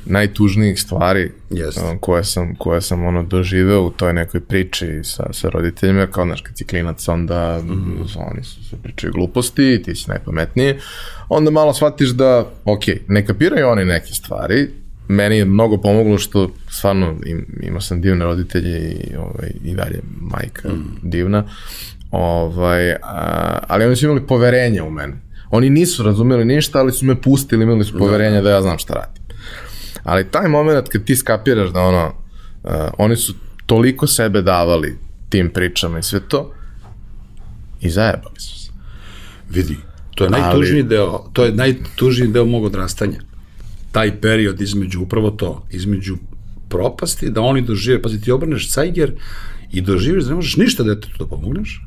najtužnijih 0.06 0.82
stvari 0.82 1.32
yes. 1.50 2.00
koje 2.00 2.24
sam, 2.24 2.56
koje 2.56 2.82
sam 2.82 3.06
ono 3.06 3.24
doživeo 3.24 3.82
u 3.82 3.92
toj 3.92 4.14
nekoj 4.14 4.42
priči 4.42 5.00
sa, 5.04 5.34
sa 5.34 5.50
roditeljima, 5.50 6.08
kao 6.08 6.26
znaš, 6.26 6.42
kad 6.42 6.58
si 6.58 6.66
klinac, 6.66 7.08
onda 7.08 7.60
mm 7.64 7.70
-hmm. 7.70 8.32
oni 8.32 8.44
su 8.44 8.70
se 8.70 8.76
pričaju 8.84 9.14
gluposti, 9.14 9.82
ti 9.86 9.96
si 9.96 10.10
najpametniji, 10.10 10.76
onda 11.30 11.52
malo 11.52 11.74
shvatiš 11.74 12.10
da, 12.10 12.46
ok, 12.66 12.84
ne 13.08 13.26
kapiraju 13.26 13.68
oni 13.68 13.86
neke 13.86 14.14
stvari, 14.14 14.70
meni 15.08 15.38
je 15.38 15.46
mnogo 15.46 15.78
pomoglo 15.78 16.18
što 16.18 16.52
stvarno 16.70 17.16
im, 17.26 17.46
imao 17.62 17.82
sam 17.82 18.02
divne 18.02 18.26
roditelje 18.26 18.92
i, 18.92 19.16
ovaj, 19.16 19.52
i 19.64 19.74
dalje 19.74 20.00
majka 20.22 20.70
mm. 20.70 21.00
divna, 21.04 21.44
Ovaj, 22.12 22.92
a, 22.92 23.60
ali 23.68 23.86
oni 23.86 23.96
su 23.96 24.06
imali 24.06 24.28
poverenje 24.28 24.82
u 24.82 24.90
mene. 24.90 25.14
Oni 25.50 25.70
nisu 25.70 26.04
razumeli 26.04 26.46
ništa, 26.46 26.80
ali 26.80 26.92
su 26.92 27.06
me 27.06 27.22
pustili, 27.22 27.64
imali 27.64 27.84
su 27.84 27.98
poverenje 27.98 28.42
da 28.42 28.50
ja 28.50 28.62
znam 28.62 28.78
šta 28.78 28.94
radim. 28.94 29.19
Ali 30.10 30.32
taj 30.32 30.48
moment 30.48 30.88
kad 30.90 31.04
ti 31.04 31.16
skapiraš 31.16 31.70
da 31.70 31.82
ono, 31.82 32.06
uh, 32.64 32.72
oni 32.98 33.16
su 33.16 33.34
toliko 33.66 34.08
sebe 34.08 34.42
davali 34.42 34.98
tim 35.30 35.50
pričama 35.50 36.00
i 36.00 36.04
sve 36.04 36.20
to, 36.28 36.54
i 37.82 37.90
zajebali 37.90 38.40
su 38.40 38.60
se. 38.60 38.72
Vidi, 39.50 39.78
to 40.16 40.24
je 40.24 40.30
najtužniji 40.30 40.82
Ali... 40.82 40.90
deo, 40.90 41.30
to 41.34 41.46
je 41.46 41.52
najtužniji 41.52 42.32
deo 42.32 42.46
mog 42.46 42.64
odrastanja. 42.64 43.20
Taj 43.92 44.22
period 44.22 44.62
između, 44.62 45.02
upravo 45.02 45.32
to, 45.32 45.66
između 45.72 46.18
propasti, 46.70 47.30
da 47.30 47.42
oni 47.42 47.62
dožive, 47.62 48.02
pazi, 48.02 48.22
ti 48.22 48.32
obrneš 48.32 48.72
cajger 48.72 49.14
i 49.72 49.82
doživiš 49.82 50.24
da 50.24 50.30
ne 50.30 50.36
možeš 50.36 50.58
ništa 50.58 50.84
detetu 50.84 51.16
da 51.20 51.26
pomogneš, 51.26 51.82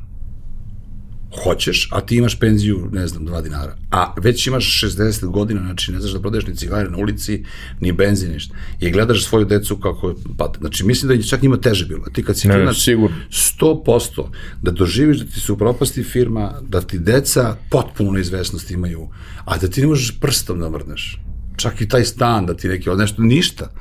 hoćeš, 1.43 1.89
a 1.91 2.01
ti 2.01 2.15
imaš 2.15 2.39
penziju, 2.39 2.89
ne 2.91 3.07
znam, 3.07 3.27
2 3.27 3.41
dinara. 3.43 3.75
A 3.91 4.13
već 4.21 4.47
imaš 4.47 4.81
60 4.83 5.25
godina, 5.25 5.61
znači 5.61 5.91
ne 5.91 5.99
znaš 5.99 6.13
da 6.13 6.19
prodaješ 6.19 6.47
ni 6.47 6.55
cigare 6.55 6.89
na 6.89 6.97
ulici, 6.97 7.43
ni 7.79 7.91
benzin, 7.91 8.31
ništa. 8.31 8.55
I 8.79 8.91
gledaš 8.91 9.25
svoju 9.25 9.45
decu 9.45 9.77
kako 9.77 10.15
pa 10.37 10.53
Znači, 10.59 10.85
mislim 10.85 11.07
da 11.07 11.13
je 11.13 11.23
čak 11.23 11.41
njima 11.41 11.57
teže 11.57 11.85
bilo. 11.85 12.05
Ti 12.13 12.23
kad 12.23 12.37
si 12.37 12.47
ne, 12.47 12.53
klinac, 12.53 12.77
sigurno. 12.77 13.17
100% 13.29 14.27
da 14.61 14.71
doživiš 14.71 15.17
da 15.17 15.25
ti 15.25 15.39
se 15.39 15.51
upropasti 15.51 16.03
firma, 16.03 16.53
da 16.61 16.81
ti 16.81 16.99
deca 16.99 17.55
potpuno 17.69 18.11
neizvesnost 18.11 18.71
imaju, 18.71 19.09
a 19.45 19.57
da 19.57 19.67
ti 19.67 19.81
ne 19.81 19.87
možeš 19.87 20.19
prstom 20.19 20.59
da 20.59 20.69
mrneš. 20.69 21.19
Čak 21.57 21.81
i 21.81 21.87
taj 21.87 22.05
stan, 22.05 22.45
da 22.45 22.53
ti 22.53 22.67
neki 22.67 22.89
od 22.89 22.99
nešto, 22.99 23.21
ništa. 23.21 23.71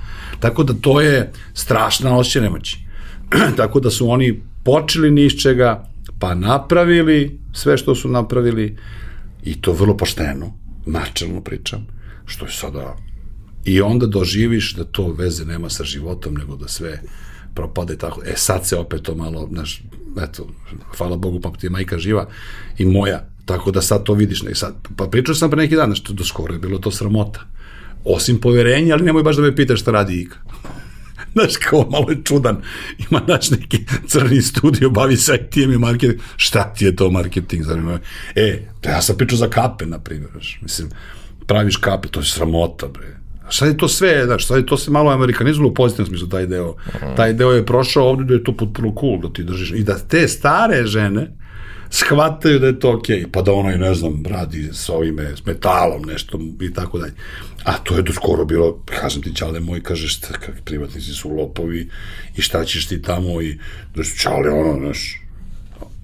Tako 0.40 0.64
da 0.64 0.74
to 0.74 1.00
je 1.00 1.32
strašna 1.54 2.16
osjeća 2.18 2.40
nemoći. 2.40 2.78
Tako 3.56 3.80
da 3.80 3.90
su 3.90 4.10
oni 4.10 4.42
počeli 4.64 5.10
ni 5.10 5.26
iz 5.26 5.32
čega, 5.32 5.91
pa 6.22 6.34
napravili 6.34 7.38
sve 7.52 7.76
što 7.76 7.94
su 7.94 8.08
napravili 8.08 8.76
i 9.44 9.60
to 9.60 9.72
vrlo 9.72 9.96
pošteno, 9.96 10.52
načelno 10.86 11.40
pričam, 11.40 11.86
što 12.26 12.44
je 12.44 12.52
sada 12.52 12.96
i 13.64 13.80
onda 13.80 14.06
doživiš 14.06 14.74
da 14.74 14.84
to 14.84 15.08
veze 15.12 15.44
nema 15.44 15.70
sa 15.70 15.84
životom, 15.84 16.34
nego 16.34 16.56
da 16.56 16.68
sve 16.68 17.00
propade 17.54 17.96
tako. 17.98 18.22
E 18.24 18.34
sad 18.36 18.66
se 18.66 18.76
opet 18.76 19.02
to 19.02 19.14
malo, 19.14 19.48
znaš, 19.52 19.82
eto, 20.22 20.46
hvala 20.96 21.16
Bogu, 21.16 21.40
pa 21.40 21.50
ti 21.50 21.66
je 21.66 21.70
majka 21.70 21.98
živa 21.98 22.28
i 22.78 22.84
moja, 22.84 23.26
tako 23.44 23.70
da 23.70 23.82
sad 23.82 24.04
to 24.04 24.14
vidiš. 24.14 24.42
Ne, 24.42 24.54
sad, 24.54 24.74
pa 24.96 25.06
pričao 25.06 25.34
sam 25.34 25.50
pre 25.50 25.62
neki 25.62 25.76
dan, 25.76 25.94
što 25.94 26.12
do 26.12 26.24
skoro 26.24 26.54
je 26.54 26.60
bilo 26.60 26.78
to 26.78 26.90
sramota. 26.90 27.40
Osim 28.04 28.38
poverenja, 28.38 28.94
ali 28.94 29.04
nemoj 29.04 29.22
baš 29.22 29.36
da 29.36 29.42
me 29.42 29.56
pitaš 29.56 29.80
šta 29.80 29.90
radi 29.90 30.20
Ika. 30.20 30.38
Znaš, 31.34 31.56
kao 31.56 31.86
malo 31.90 32.10
je 32.10 32.18
čudan. 32.24 32.62
Ima 33.10 33.20
naš 33.26 33.50
neki 33.50 33.84
crni 34.06 34.42
studio, 34.42 34.90
bavi 34.90 35.16
se 35.16 35.34
IT-em 35.34 35.72
i 35.72 35.78
marketing. 35.78 36.20
Šta 36.36 36.74
ti 36.74 36.84
je 36.84 36.96
to 36.96 37.10
marketing? 37.10 37.64
Zanima 37.64 37.98
E, 38.34 38.62
ja 38.84 39.02
sam 39.02 39.16
pričao 39.16 39.38
za 39.38 39.48
kape, 39.48 39.86
na 39.86 39.98
primjer. 39.98 40.30
Mislim, 40.60 40.90
praviš 41.46 41.76
kape, 41.76 42.08
to 42.08 42.20
je 42.20 42.26
sramota, 42.26 42.88
bre. 42.88 43.16
Šta 43.48 43.66
je 43.66 43.76
to 43.76 43.88
sve, 43.88 44.22
znaš, 44.24 44.46
sad 44.46 44.56
je 44.56 44.66
to 44.66 44.76
se 44.76 44.90
malo 44.90 45.10
amerikanizalo 45.10 45.68
u 45.68 45.74
pozitivnom 45.74 46.06
smislu, 46.06 46.28
taj 46.28 46.46
deo. 46.46 46.74
Taj 47.16 47.32
deo 47.32 47.50
je 47.50 47.66
prošao 47.66 48.08
ovde 48.08 48.24
da 48.24 48.34
je 48.34 48.44
to 48.44 48.56
potpuno 48.56 48.94
cool, 49.00 49.20
da 49.20 49.32
ti 49.32 49.44
držiš. 49.44 49.70
I 49.70 49.82
da 49.82 49.98
te 49.98 50.28
stare 50.28 50.86
žene, 50.86 51.36
shvataju 51.92 52.58
da 52.58 52.66
je 52.66 52.80
to 52.80 52.92
okej, 52.96 53.16
okay, 53.16 53.30
pa 53.32 53.42
da 53.42 53.52
ono 53.52 53.70
i 53.70 53.78
ne 53.78 53.94
znam, 53.94 54.22
radi 54.26 54.68
s 54.72 54.88
ovime, 54.88 55.36
s 55.36 55.46
metalom, 55.46 56.02
nešto 56.02 56.38
i 56.60 56.72
tako 56.72 56.98
dalje. 56.98 57.12
A 57.64 57.78
to 57.78 57.96
je 57.96 58.02
do 58.02 58.12
skoro 58.12 58.44
bilo, 58.44 58.82
kažem 58.84 59.22
ti, 59.22 59.36
čale 59.36 59.60
moj, 59.60 59.82
kaže, 59.82 60.08
šta, 60.08 60.32
kak 60.32 60.54
privatnici 60.64 61.12
su 61.12 61.30
lopovi 61.30 61.90
i 62.36 62.42
šta 62.42 62.64
ćeš 62.64 62.86
ti 62.86 63.02
tamo 63.02 63.42
i, 63.42 63.58
da 63.94 64.04
su 64.04 64.18
čale, 64.18 64.50
ono, 64.50 64.78
znaš, 64.78 65.22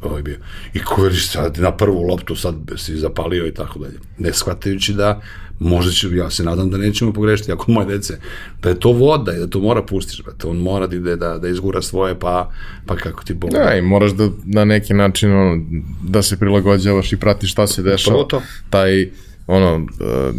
ovaj 0.02 0.22
bio. 0.22 0.36
I 0.74 0.84
kuveriš 0.84 1.28
sad 1.28 1.58
na 1.58 1.76
prvu 1.76 2.02
loptu 2.02 2.36
sad 2.36 2.54
si 2.76 2.96
zapalio 2.96 3.46
i 3.46 3.54
tako 3.54 3.78
dalje. 3.78 3.98
Ne 4.18 4.32
shvatajući 4.32 4.92
da 4.92 5.20
možda 5.58 5.92
će, 5.92 6.08
ja 6.16 6.30
se 6.30 6.44
nadam 6.44 6.70
da 6.70 6.78
nećemo 6.78 7.12
pogrešiti, 7.12 7.52
ako 7.52 7.72
moje 7.72 7.86
dece, 7.86 8.18
da 8.62 8.68
je 8.68 8.80
to 8.80 8.92
voda 8.92 9.32
i 9.32 9.38
da 9.38 9.46
to 9.46 9.60
mora 9.60 9.82
pustiš, 9.82 10.22
brate, 10.24 10.46
on 10.46 10.56
mora 10.56 10.86
da 10.86 10.96
ide 10.96 11.16
da, 11.16 11.38
da 11.38 11.48
izgura 11.48 11.82
svoje, 11.82 12.18
pa, 12.18 12.50
pa 12.86 12.96
kako 12.96 13.24
ti 13.24 13.34
Bog. 13.34 13.50
Da, 13.50 13.74
i 13.74 13.82
moraš 13.82 14.12
da 14.12 14.28
na 14.44 14.64
neki 14.64 14.94
način 14.94 15.32
ono, 15.32 15.62
da 16.02 16.22
se 16.22 16.38
prilagođavaš 16.38 17.12
i 17.12 17.16
pratiš 17.16 17.52
šta 17.52 17.66
se 17.66 17.82
dešava. 17.82 18.16
To, 18.16 18.24
to. 18.24 18.42
Taj, 18.70 19.10
ono, 19.46 19.86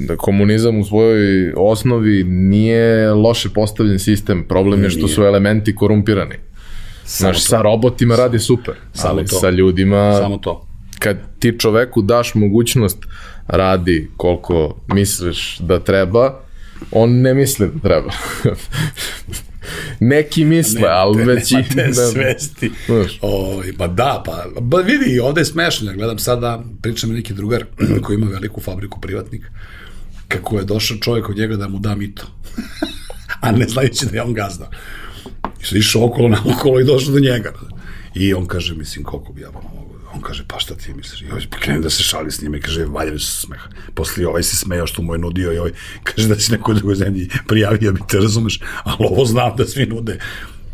da 0.07 0.15
komunizam 0.15 0.79
u 0.79 0.85
svojoj 0.85 1.53
osnovi 1.57 2.23
nije 2.23 3.11
loše 3.11 3.49
postavljen 3.49 3.99
sistem, 3.99 4.45
problem 4.47 4.83
je 4.83 4.89
što 4.89 5.07
su 5.07 5.23
elementi 5.23 5.75
korumpirani. 5.75 6.35
Samo 7.03 7.33
Znaš, 7.33 7.43
to. 7.43 7.49
sa 7.49 7.61
robotima 7.61 8.15
radi 8.15 8.39
super, 8.39 8.73
Samo 8.93 9.13
ali 9.13 9.25
to. 9.25 9.35
sa 9.35 9.49
ljudima... 9.49 10.13
Samo 10.21 10.37
to. 10.37 10.68
Kad 10.99 11.17
ti 11.39 11.55
čoveku 11.59 12.01
daš 12.01 12.35
mogućnost 12.35 12.97
radi 13.47 14.09
koliko 14.17 14.75
misliš 14.93 15.57
da 15.59 15.79
treba, 15.79 16.41
on 16.91 17.11
ne 17.11 17.33
misli 17.33 17.67
da 17.73 17.79
treba. 17.79 18.11
Neki 19.99 20.45
misle, 20.45 20.81
ne, 20.81 20.87
ali 20.87 21.23
već 21.23 21.51
i... 21.51 21.55
Da, 21.75 21.93
svesti. 21.93 22.71
O, 23.21 23.61
pa 23.77 23.87
da, 23.87 24.23
pa, 24.25 24.45
ba 24.61 24.77
vidi, 24.77 25.19
ovde 25.19 25.41
je 25.41 25.45
smešno, 25.45 25.91
ja 25.91 25.95
gledam 25.95 26.19
sada, 26.19 26.63
pričam 26.81 27.09
neki 27.09 27.33
drugar 27.33 27.65
koji 28.03 28.15
ima 28.15 28.27
veliku 28.27 28.61
fabriku 28.61 29.01
privatnik, 29.01 29.51
kako 30.27 30.57
je 30.57 30.65
došao 30.65 30.97
čovjek 30.97 31.29
od 31.29 31.37
njega 31.37 31.55
da 31.55 31.67
mu 31.67 31.79
da 31.79 31.95
mito. 31.95 32.27
A 33.41 33.51
ne 33.51 33.67
znajući 33.67 34.05
da 34.05 34.15
je 34.15 34.23
on 34.23 34.33
gazda. 34.33 34.69
I 35.61 35.65
se 35.65 35.77
išao 35.77 36.05
okolo 36.05 36.29
na 36.29 36.37
okolo 36.45 36.79
i 36.79 36.83
došao 36.83 37.13
do 37.13 37.19
njega. 37.19 37.53
I 38.15 38.33
on 38.33 38.45
kaže, 38.45 38.75
mislim, 38.75 39.05
koliko 39.05 39.33
bi 39.33 39.41
ja 39.41 39.51
mogu 39.51 39.78
On 40.19 40.23
kaže, 40.23 40.43
pa 40.47 40.59
šta 40.59 40.75
ti 40.75 40.93
misliš? 40.93 41.21
I 41.21 41.31
ovaj 41.31 41.45
krenem 41.59 41.81
da 41.81 41.89
se 41.89 42.03
šali 42.03 42.31
s 42.31 42.41
njime 42.41 42.57
i 42.57 42.61
kaže, 42.61 42.85
valjali 42.85 43.19
su 43.19 43.31
smeha. 43.31 43.69
Posle 43.93 44.27
ovaj 44.27 44.43
se 44.43 44.55
smejao 44.55 44.87
što 44.87 45.01
mu 45.01 45.13
je 45.13 45.19
nudio 45.19 45.53
i 45.53 45.57
ovaj 45.57 45.71
kaže 46.03 46.27
da 46.27 46.35
si 46.35 46.51
nekoj 46.51 46.75
drugoj 46.75 46.95
zemlji 46.95 47.29
prijavio, 47.47 47.93
bi 47.93 47.99
te 48.09 48.17
razumeš, 48.19 48.59
ali 48.83 48.97
ovo 48.99 49.25
znam 49.25 49.55
da 49.55 49.65
svi 49.65 49.85
nude 49.85 50.19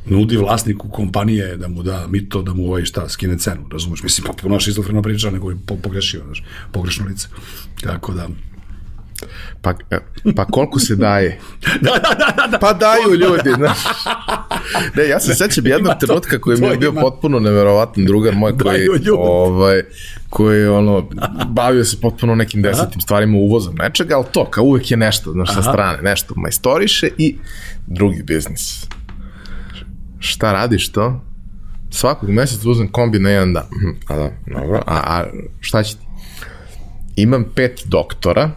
nudi 0.05 0.37
vlasniku 0.37 0.89
kompanije 0.89 1.57
da 1.57 1.67
mu 1.67 1.83
da 1.83 2.07
mito, 2.07 2.41
da 2.41 2.53
mu 2.53 2.67
ovaj 2.67 2.85
šta, 2.85 3.09
skine 3.09 3.37
cenu, 3.37 3.69
razumeš? 3.71 4.03
Mislim, 4.03 4.25
potpuno 4.25 4.59
šizofrena 4.59 5.01
priča, 5.01 5.29
nego 5.29 5.49
je 5.49 5.57
pogrešio, 5.83 6.23
znaš, 6.25 6.43
pogrešno 6.71 7.05
lice. 7.05 7.27
Tako 7.81 8.13
da, 8.13 8.27
Pa, 9.61 9.73
pa 10.35 10.45
koliko 10.45 10.79
se 10.79 10.95
daje? 10.95 11.39
da, 11.81 11.91
da, 11.91 12.15
da, 12.15 12.33
da, 12.37 12.47
da. 12.47 12.59
Pa 12.59 12.73
daju 12.73 13.15
ljudi, 13.15 13.49
znaš. 13.55 13.77
Ne, 14.95 15.07
ja 15.07 15.19
se 15.19 15.35
sećam 15.35 15.67
jednog 15.67 15.93
trenutka 15.99 16.39
koji 16.39 16.61
mi 16.61 16.67
je 16.67 16.77
bio 16.77 16.89
ima. 16.89 17.01
potpuno 17.01 17.39
neverovatan 17.39 18.05
drugar 18.05 18.35
moj 18.35 18.57
koji, 18.57 18.87
ovaj, 19.17 19.83
koji 20.29 20.67
ono, 20.67 21.09
bavio 21.47 21.85
se 21.85 22.01
potpuno 22.01 22.35
nekim 22.35 22.61
desetim 22.61 23.01
stvarima 23.01 23.37
uvozom 23.37 23.75
nečega, 23.75 24.15
ali 24.15 24.25
to, 24.31 24.45
kao 24.45 24.63
uvek 24.63 24.91
je 24.91 24.97
nešto, 24.97 25.31
znaš, 25.31 25.53
sa 25.53 25.61
strane, 25.61 26.01
nešto 26.01 26.33
majstoriše 26.37 27.09
i 27.17 27.35
drugi 27.87 28.23
biznis. 28.23 28.85
Šta 30.19 30.51
radiš 30.51 30.91
to? 30.91 31.21
Svakog 31.91 32.29
meseca 32.29 32.69
uzem 32.69 32.87
kombi 32.87 33.19
na 33.19 33.29
jedan 33.29 33.53
dan. 33.53 33.63
Mhm, 33.63 33.89
a 34.07 34.15
da, 34.15 34.31
dobro. 34.59 34.83
A, 34.87 35.01
a 35.05 35.23
šta 35.59 35.83
će 35.83 35.95
ti? 35.95 36.05
Imam 37.15 37.45
pet 37.55 37.81
doktora 37.85 38.51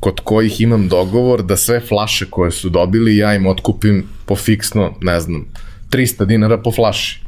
kod 0.00 0.20
kojih 0.20 0.60
imam 0.60 0.88
dogovor 0.88 1.42
da 1.42 1.56
sve 1.56 1.80
flaše 1.80 2.26
koje 2.30 2.50
su 2.50 2.68
dobili 2.68 3.16
ja 3.16 3.34
im 3.34 3.46
otkupim 3.46 4.04
po 4.26 4.36
fiksno, 4.36 4.94
ne 5.00 5.20
znam, 5.20 5.46
300 5.90 6.24
dinara 6.24 6.58
po 6.58 6.72
flaši. 6.72 7.26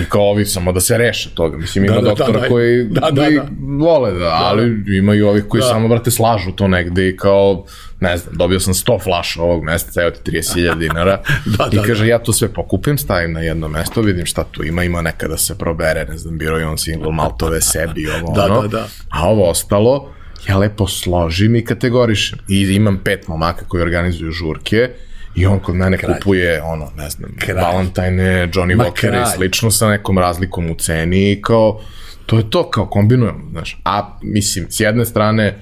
I 0.00 0.04
kao 0.08 0.22
ovi 0.22 0.44
samo 0.44 0.72
da 0.72 0.80
se 0.80 0.98
reše 0.98 1.30
toga. 1.34 1.56
Mislim, 1.56 1.84
ima 1.84 1.94
da, 1.94 2.00
da, 2.00 2.08
doktora 2.08 2.32
da, 2.32 2.40
da, 2.40 2.48
koji 2.48 2.84
da, 2.84 3.00
da, 3.00 3.10
da. 3.10 3.46
vole 3.78 4.12
da, 4.12 4.30
ali 4.42 4.76
da. 4.76 4.96
ima 4.96 5.14
i 5.14 5.22
ovih 5.22 5.44
koji 5.48 5.60
da. 5.60 5.66
samo, 5.66 5.88
brate, 5.88 6.10
slažu 6.10 6.52
to 6.52 6.68
negde 6.68 7.08
i 7.08 7.16
kao, 7.16 7.64
ne 8.00 8.16
znam, 8.16 8.34
dobio 8.36 8.60
sam 8.60 8.74
100 8.74 9.02
flaša 9.02 9.42
ovog 9.42 9.64
meseca, 9.64 10.02
evo 10.02 10.10
ti 10.10 10.30
30.000 10.30 10.78
dinara. 10.78 11.22
da, 11.58 11.68
I 11.72 11.76
da, 11.76 11.82
kaže, 11.82 12.04
da. 12.04 12.10
ja 12.10 12.18
to 12.18 12.32
sve 12.32 12.48
pokupim, 12.48 12.98
stavim 12.98 13.32
na 13.32 13.40
jedno 13.40 13.68
mesto, 13.68 14.00
vidim 14.00 14.26
šta 14.26 14.44
tu 14.44 14.64
ima, 14.64 14.84
ima 14.84 15.02
neka 15.02 15.28
da 15.28 15.36
se 15.36 15.58
probere, 15.58 16.04
ne 16.04 16.18
znam, 16.18 16.38
biro 16.38 16.60
i 16.60 16.62
on 16.62 16.78
single 16.78 17.12
maltove 17.12 17.60
sebi, 17.60 18.06
ovo, 18.10 18.34
da, 18.34 18.44
ono. 18.44 18.62
Da, 18.62 18.68
da. 18.68 18.86
A 19.10 19.28
ovo 19.28 19.50
ostalo, 19.50 20.12
ja 20.48 20.58
lepo 20.58 20.88
složim 20.88 21.56
i 21.56 21.64
kategorišem. 21.64 22.38
I 22.48 22.60
imam 22.60 23.00
pet 23.04 23.28
momaka 23.28 23.64
koji 23.64 23.82
organizuju 23.82 24.30
žurke 24.30 24.90
i 25.34 25.46
on 25.46 25.60
kod 25.60 25.74
mene 25.74 25.98
Kralj. 25.98 26.14
kupuje, 26.14 26.62
ono, 26.62 26.90
ne 26.96 27.10
znam, 27.10 27.30
Kralj. 27.38 27.56
Valentine, 27.56 28.48
Johnny 28.52 28.76
Ma 28.76 28.84
Walker 28.84 29.22
i 29.22 29.36
slično 29.36 29.70
sa 29.70 29.88
nekom 29.88 30.18
razlikom 30.18 30.70
u 30.70 30.74
ceni 30.74 31.32
i 31.32 31.42
kao, 31.42 31.80
to 32.26 32.38
je 32.38 32.50
to, 32.50 32.70
kao 32.70 32.86
kombinujemo, 32.86 33.50
znaš. 33.50 33.80
A, 33.84 34.18
mislim, 34.22 34.66
s 34.70 34.80
jedne 34.80 35.04
strane, 35.04 35.58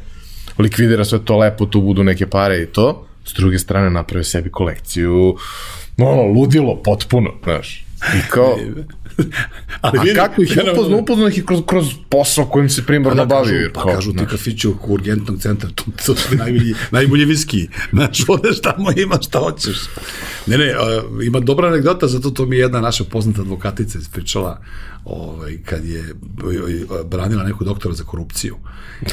likvidira 0.59 1.05
sve 1.05 1.25
to 1.25 1.39
lepo, 1.39 1.67
tu 1.67 1.81
budu 1.81 2.05
neke 2.05 2.27
pare 2.27 2.63
i 2.63 2.67
to, 2.67 3.07
s 3.25 3.35
druge 3.35 3.59
strane 3.59 3.91
napravi 3.91 4.25
sebi 4.25 4.51
kolekciju, 4.51 5.37
ono, 5.99 6.23
ludilo, 6.23 6.83
potpuno, 6.83 7.31
znaš. 7.45 7.85
I 8.17 8.31
kao, 8.31 8.59
Ali 9.81 9.99
A 9.99 10.03
vidim, 10.03 10.17
kako 10.17 10.43
ih 10.43 10.57
je 10.57 10.73
upoznao? 10.73 10.99
Upoznao 10.99 11.29
ih 11.29 11.45
kroz, 11.45 11.61
kroz 11.67 11.87
posao 12.09 12.45
kojim 12.45 12.71
se 12.71 12.87
primarno 12.87 13.25
da, 13.25 13.35
bavio. 13.35 13.71
Pa 13.75 13.95
kažu 13.95 14.13
ti 14.13 14.27
kafići 14.31 14.69
u 14.69 14.77
urgentnog 14.89 15.41
centra, 15.41 15.71
to, 15.75 15.85
to 16.07 16.17
su 16.17 16.37
najbolji, 16.37 16.75
najbolji 16.91 17.25
viski. 17.25 17.69
Znaš, 17.93 18.29
odeš 18.29 18.61
tamo 18.61 18.91
ima 18.97 19.19
šta 19.23 19.39
hoćeš. 19.39 19.77
Ne, 20.47 20.59
ne, 20.59 20.67
uh, 20.67 21.27
ima 21.27 21.41
dobra 21.41 21.69
anegdota, 21.69 22.09
zato 22.09 22.31
to 22.31 22.47
mi 22.47 22.57
je 22.57 22.61
jedna 22.61 22.81
naša 22.81 23.05
poznata 23.05 23.41
advokatica 23.41 23.99
ispričala 23.99 24.63
ovaj, 25.05 25.59
kad 25.65 25.85
je 25.85 26.15
branila 27.05 27.45
neku 27.45 27.65
doktora 27.65 27.95
za 27.95 28.05
korupciju. 28.05 28.57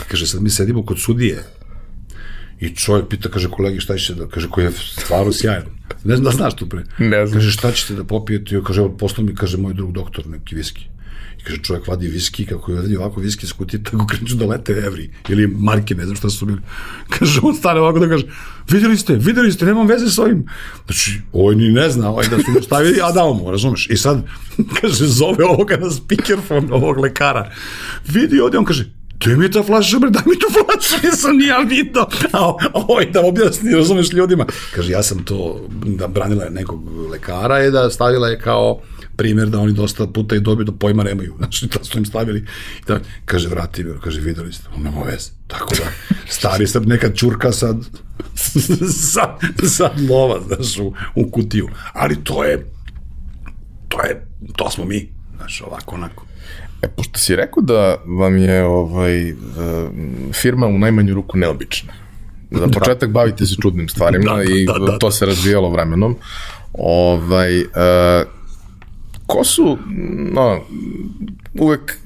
Kaže, 0.08 0.28
sad 0.28 0.42
mi 0.42 0.50
sedimo 0.50 0.86
kod 0.86 1.00
sudije 1.00 1.44
I 2.60 2.76
čovjek 2.76 3.08
pita, 3.10 3.30
kaže, 3.30 3.50
kolegi, 3.50 3.80
šta 3.80 3.98
ćete 3.98 4.20
da, 4.20 4.28
kaže, 4.28 4.50
koji 4.50 4.66
je 4.66 4.72
stvarno 4.72 5.34
sjajan. 5.34 5.64
Ne 6.04 6.16
znam 6.16 6.24
da 6.24 6.32
znaš 6.32 6.56
tu 6.56 6.70
pre. 6.70 6.84
Ne 7.00 7.28
znam. 7.28 7.40
Kaže, 7.40 7.52
šta 7.52 7.72
ćete 7.72 7.94
da 7.94 8.04
popijete? 8.04 8.56
I 8.56 8.64
kaže, 8.64 8.82
poslao 9.00 9.26
mi, 9.26 9.36
kaže, 9.36 9.58
moj 9.58 9.74
drug 9.74 9.92
doktor, 9.92 10.28
neki 10.28 10.56
viski. 10.56 10.88
I 11.40 11.44
kaže, 11.44 11.62
čovjek 11.62 11.88
vadi 11.88 12.08
viski, 12.08 12.46
kako 12.46 12.72
je 12.72 12.78
vadi 12.78 12.98
ovako 12.98 13.22
viski 13.22 13.48
skuti, 13.48 13.84
tako 13.84 14.08
kreću 14.08 14.36
da 14.36 14.46
lete 14.46 14.74
evri. 14.74 15.10
Ili 15.30 15.48
marke, 15.48 15.96
ne 15.96 16.06
znam 16.06 16.16
šta 16.16 16.30
su 16.30 16.46
bili. 16.46 16.60
Kaže, 17.20 17.40
on 17.44 17.56
stane 17.56 17.80
ovako 17.80 18.00
da 18.00 18.10
kaže, 18.10 18.26
vidjeli 18.70 18.98
ste, 18.98 19.16
vidjeli 19.16 19.52
ste, 19.52 19.66
nemam 19.66 19.88
veze 19.88 20.10
s 20.10 20.20
ovim. 20.20 20.46
Znači, 20.86 21.22
ovaj 21.34 21.56
ni 21.56 21.72
ne 21.72 21.90
zna, 21.90 22.10
ovaj 22.10 22.28
da 22.28 22.38
su 22.38 22.52
mu 22.52 22.62
stavili, 22.62 23.00
a 23.04 23.12
dao 23.12 23.34
mu, 23.34 23.52
razumeš? 23.52 23.90
I 23.90 23.98
sad, 23.98 24.24
kaže, 24.82 25.08
zove 25.08 25.46
ovoga 25.46 25.78
na 25.78 25.92
speakerfon, 25.92 26.68
ovog 26.72 26.98
lekara. 26.98 27.52
Vidi 28.08 28.40
ovdje, 28.40 28.60
on 28.60 28.66
kaže, 28.66 28.97
Gde 29.20 29.38
mi 29.38 29.46
je 29.46 29.52
ta 29.52 29.64
flaša, 29.64 30.00
bre, 30.00 30.10
daj 30.10 30.24
mi 30.26 30.40
tu 30.40 30.48
flašu, 30.54 31.08
nisam 31.08 31.38
ni 31.38 31.46
ja 31.46 31.58
vidio. 31.58 32.08
A 32.34 32.54
ovaj 32.74 33.06
da 33.06 33.22
objasni, 33.26 33.76
razumeš 33.76 34.14
ljudima. 34.14 34.46
Kaže, 34.76 34.92
ja 34.92 35.04
sam 35.04 35.24
to, 35.24 35.68
da 35.86 36.08
branila 36.08 36.44
je 36.44 36.50
nekog 36.50 37.08
lekara 37.12 37.58
je 37.58 37.72
da 37.72 37.90
stavila 37.90 38.28
je 38.28 38.40
kao 38.40 38.82
primjer 39.18 39.50
da 39.50 39.60
oni 39.60 39.74
dosta 39.74 40.08
puta 40.08 40.36
i 40.36 40.40
dobiju 40.40 40.66
da 40.66 40.72
pojma 40.72 41.04
nemaju. 41.04 41.34
Znači, 41.38 41.68
to 41.68 41.84
su 41.84 41.98
im 41.98 42.06
stavili. 42.06 42.46
Da, 42.88 43.00
kaže, 43.26 43.50
vrati 43.50 43.84
mi, 43.84 44.00
kaže, 44.04 44.22
videli 44.22 44.54
ste, 44.54 44.70
on 44.76 44.84
nema 44.84 45.02
veze. 45.02 45.30
Tako 45.48 45.76
da, 45.76 46.16
stari 46.30 46.68
sad 46.68 46.88
nekad 46.88 47.16
čurka 47.16 47.52
sad, 47.52 47.78
sad, 49.14 49.40
sad 49.64 49.92
lova, 50.10 50.42
znaš, 50.48 50.78
u, 50.78 50.94
u 51.16 51.32
kutiju. 51.32 51.70
Ali 51.94 52.24
to 52.24 52.44
je, 52.44 52.72
to 53.88 54.02
je, 54.04 54.28
to 54.56 54.72
smo 54.72 54.86
mi, 54.86 55.14
znaš, 55.38 55.62
ovako, 55.62 55.96
onako. 55.96 56.26
E, 56.82 56.88
pošto 56.88 57.20
si 57.20 57.36
rekao 57.36 57.64
da 57.64 57.96
vam 58.06 58.38
je 58.38 58.64
ovaj, 58.66 59.32
uh, 59.32 59.38
firma 60.34 60.68
u 60.68 60.78
najmanju 60.78 61.14
ruku 61.14 61.38
neobična. 61.38 61.94
Za 62.52 62.66
da. 62.66 62.80
početak 62.80 63.10
da. 63.10 63.14
bavite 63.14 63.46
se 63.46 63.56
čudnim 63.62 63.90
stvarima 63.90 64.36
da, 64.36 64.44
i 64.44 64.66
da, 64.66 64.86
da, 64.92 64.98
to 64.98 65.12
se 65.12 65.26
razvijalo 65.26 65.70
vremenom. 65.70 66.16
Ovaj, 66.74 67.62
uh, 67.62 67.68
ko 69.28 69.44
su, 69.44 69.78
no, 70.34 70.62
uvek 71.60 71.98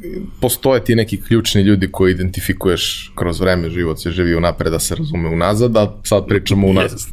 postoje 0.42 0.84
ti 0.84 0.96
neki 0.96 1.22
ključni 1.22 1.62
ljudi 1.62 1.92
koji 1.92 2.12
identifikuješ 2.12 3.12
kroz 3.16 3.40
vreme, 3.40 3.70
život 3.70 4.00
se 4.00 4.12
živi 4.12 4.36
unapred 4.36 4.72
da 4.72 4.80
se 4.80 4.96
razume 4.96 5.30
unazad, 5.30 5.78
a 5.78 6.00
sad 6.04 6.28
pričamo 6.28 6.68
unazad. 6.68 7.00
Yes. 7.00 7.08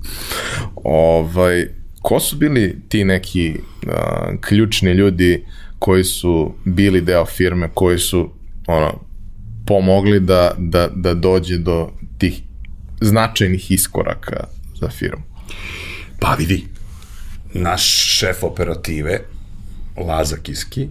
Ovaj, 0.85 1.69
ko 2.03 2.21
su 2.21 2.37
bili 2.37 2.77
ti 2.89 3.05
neki 3.05 3.55
uh, 3.87 3.93
ključni 4.41 4.93
ljudi 4.93 5.45
koji 5.79 6.05
su 6.05 6.55
bili 6.65 7.01
deo 7.01 7.27
firme, 7.27 7.71
koji 7.75 7.99
su 7.99 8.31
ono, 8.67 9.01
pomogli 9.67 10.21
da, 10.21 10.55
da, 10.59 10.89
da 10.95 11.15
dođe 11.15 11.59
do 11.59 11.91
tih 12.19 12.43
značajnih 13.01 13.71
iskoraka 13.71 14.45
za 14.81 14.89
firmu? 14.89 15.23
Pa 16.21 16.35
vidi, 16.35 16.67
naš 17.55 17.83
šef 18.19 18.43
operative, 18.43 19.21
Laza 19.97 20.37
Kiski, 20.37 20.89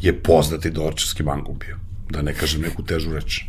je 0.00 0.22
poznati 0.22 0.70
dorčarski 0.70 1.22
mangup 1.22 1.64
bio. 1.64 1.76
Da 2.10 2.22
ne 2.22 2.34
kažem 2.34 2.60
neku 2.60 2.82
težu 2.82 3.12
reč. 3.12 3.44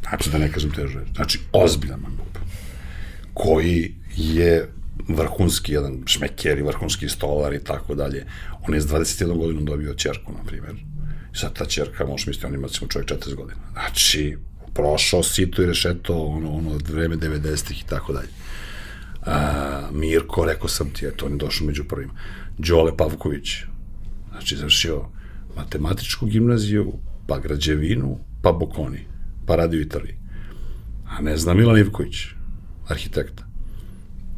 Znači, 0.00 0.30
da 0.30 0.38
ne 0.38 0.52
kažem 0.52 0.70
težu 0.70 0.98
reč. 0.98 1.08
Znači, 1.14 1.40
ozbiljan 1.52 2.00
mangup. 2.00 2.38
Koji 3.34 3.94
je 4.16 4.68
vrhunski 5.08 5.72
jedan 5.72 6.02
šmeker 6.06 6.58
i 6.58 6.62
vrhunski 6.62 7.08
stolar 7.08 7.54
i 7.54 7.64
tako 7.64 7.94
dalje. 7.94 8.26
On 8.68 8.74
je 8.74 8.80
s 8.80 8.86
21 8.86 9.38
godinom 9.38 9.64
dobio 9.64 9.94
čerku, 9.94 10.32
na 10.32 10.44
primjer. 10.44 10.74
I 11.34 11.36
sad 11.36 11.52
ta 11.52 11.64
čerka, 11.64 12.06
možeš 12.06 12.26
misliti, 12.26 12.46
on 12.46 12.54
ima 12.54 12.66
recimo 12.66 12.88
čovjek 12.88 13.10
40 13.10 13.34
godina. 13.34 13.60
Znači, 13.72 14.36
prošao 14.74 15.22
sito 15.22 15.62
i 15.62 15.66
rešeto, 15.66 16.22
ono, 16.22 16.50
ono, 16.50 16.78
vreme 16.88 17.16
90-ih 17.16 17.80
i 17.80 17.86
tako 17.86 18.12
dalje. 18.12 18.28
A, 19.26 19.88
Mirko, 19.92 20.44
rekao 20.44 20.68
sam 20.68 20.90
ti, 20.90 21.06
eto, 21.06 21.26
on 21.26 21.32
je 21.32 21.38
došao 21.38 21.66
među 21.66 21.84
prvima. 21.84 22.12
Đole 22.58 22.96
Pavković, 22.96 23.56
znači, 24.30 24.56
završio 24.56 25.04
matematičku 25.56 26.26
gimnaziju, 26.26 26.92
pa 27.26 27.38
građevinu, 27.38 28.18
pa 28.42 28.52
Bokoni, 28.52 29.06
pa 29.46 29.56
radio 29.56 29.78
u 29.78 29.82
Italiji. 29.82 30.16
A 31.06 31.22
ne 31.22 31.36
zna 31.36 31.54
Milan 31.54 31.78
Ivković, 31.78 32.16
arhitekta. 32.88 33.44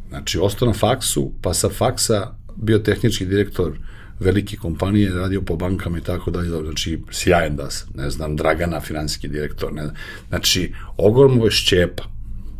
Znači, 0.09 0.39
ostao 0.39 0.67
na 0.67 0.73
faksu, 0.73 1.33
pa 1.41 1.53
sa 1.53 1.69
faksa 1.69 2.35
bio 2.55 2.79
tehnički 2.79 3.25
direktor 3.25 3.79
velike 4.19 4.57
kompanije, 4.57 5.13
radio 5.13 5.41
po 5.41 5.55
bankama 5.55 5.97
i 5.97 6.01
tako 6.01 6.31
dalje, 6.31 6.49
znači 6.49 6.99
sjajan 7.11 7.55
da 7.55 7.69
se, 7.69 7.85
ne 7.95 8.09
znam, 8.09 8.35
Dragana, 8.35 8.81
finansijski 8.81 9.27
direktor, 9.27 9.73
ne 9.73 9.81
znam. 9.81 9.95
Znači, 10.29 10.73
ogromno 10.97 11.45
je 11.45 11.51
Šćepa, 11.51 12.03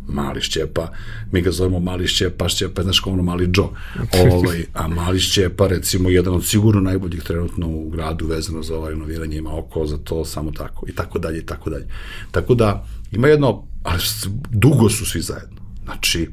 mali 0.08 0.40
Šćepa, 0.40 0.92
mi 1.32 1.40
ga 1.40 1.50
zovemo 1.50 1.80
mali 1.80 2.06
Šćepa, 2.06 2.48
Šćepa 2.48 2.80
je, 2.80 2.84
znaš, 2.84 3.00
kao 3.00 3.12
ono 3.12 3.22
mali 3.22 3.50
Joe, 3.54 3.68
ovaj, 4.32 4.64
a 4.74 4.88
mali 4.88 5.20
Šćepa, 5.20 5.66
recimo, 5.66 6.08
jedan 6.08 6.34
od 6.34 6.46
sigurno 6.46 6.80
najboljih 6.80 7.22
trenutno 7.22 7.68
u 7.68 7.88
gradu 7.90 8.26
vezano 8.26 8.62
za 8.62 8.76
ovaj 8.76 8.92
inoviranje, 8.92 9.36
ima 9.36 9.58
oko 9.58 9.86
za 9.86 9.98
to, 9.98 10.24
samo 10.24 10.50
tako, 10.50 10.86
i 10.88 10.92
tako 10.92 11.18
dalje, 11.18 11.38
i 11.38 11.46
tako 11.46 11.70
dalje. 11.70 11.86
Tako 12.30 12.54
da, 12.54 12.86
ima 13.12 13.28
jedno, 13.28 13.66
ali 13.82 14.00
dugo 14.50 14.90
su 14.90 15.06
svi 15.06 15.20
zajedno. 15.20 15.60
Znači, 15.84 16.28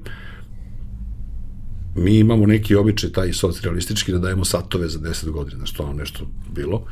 mi 1.95 2.17
imamo 2.17 2.45
neki 2.45 2.75
običaj 2.75 3.11
taj 3.11 3.33
socrealistički 3.33 4.11
da 4.11 4.19
dajemo 4.19 4.45
satove 4.45 4.89
za 4.89 4.99
10 4.99 5.29
godina, 5.29 5.57
znaš, 5.57 5.73
to 5.73 5.93
nešto 5.93 6.27
bilo 6.55 6.85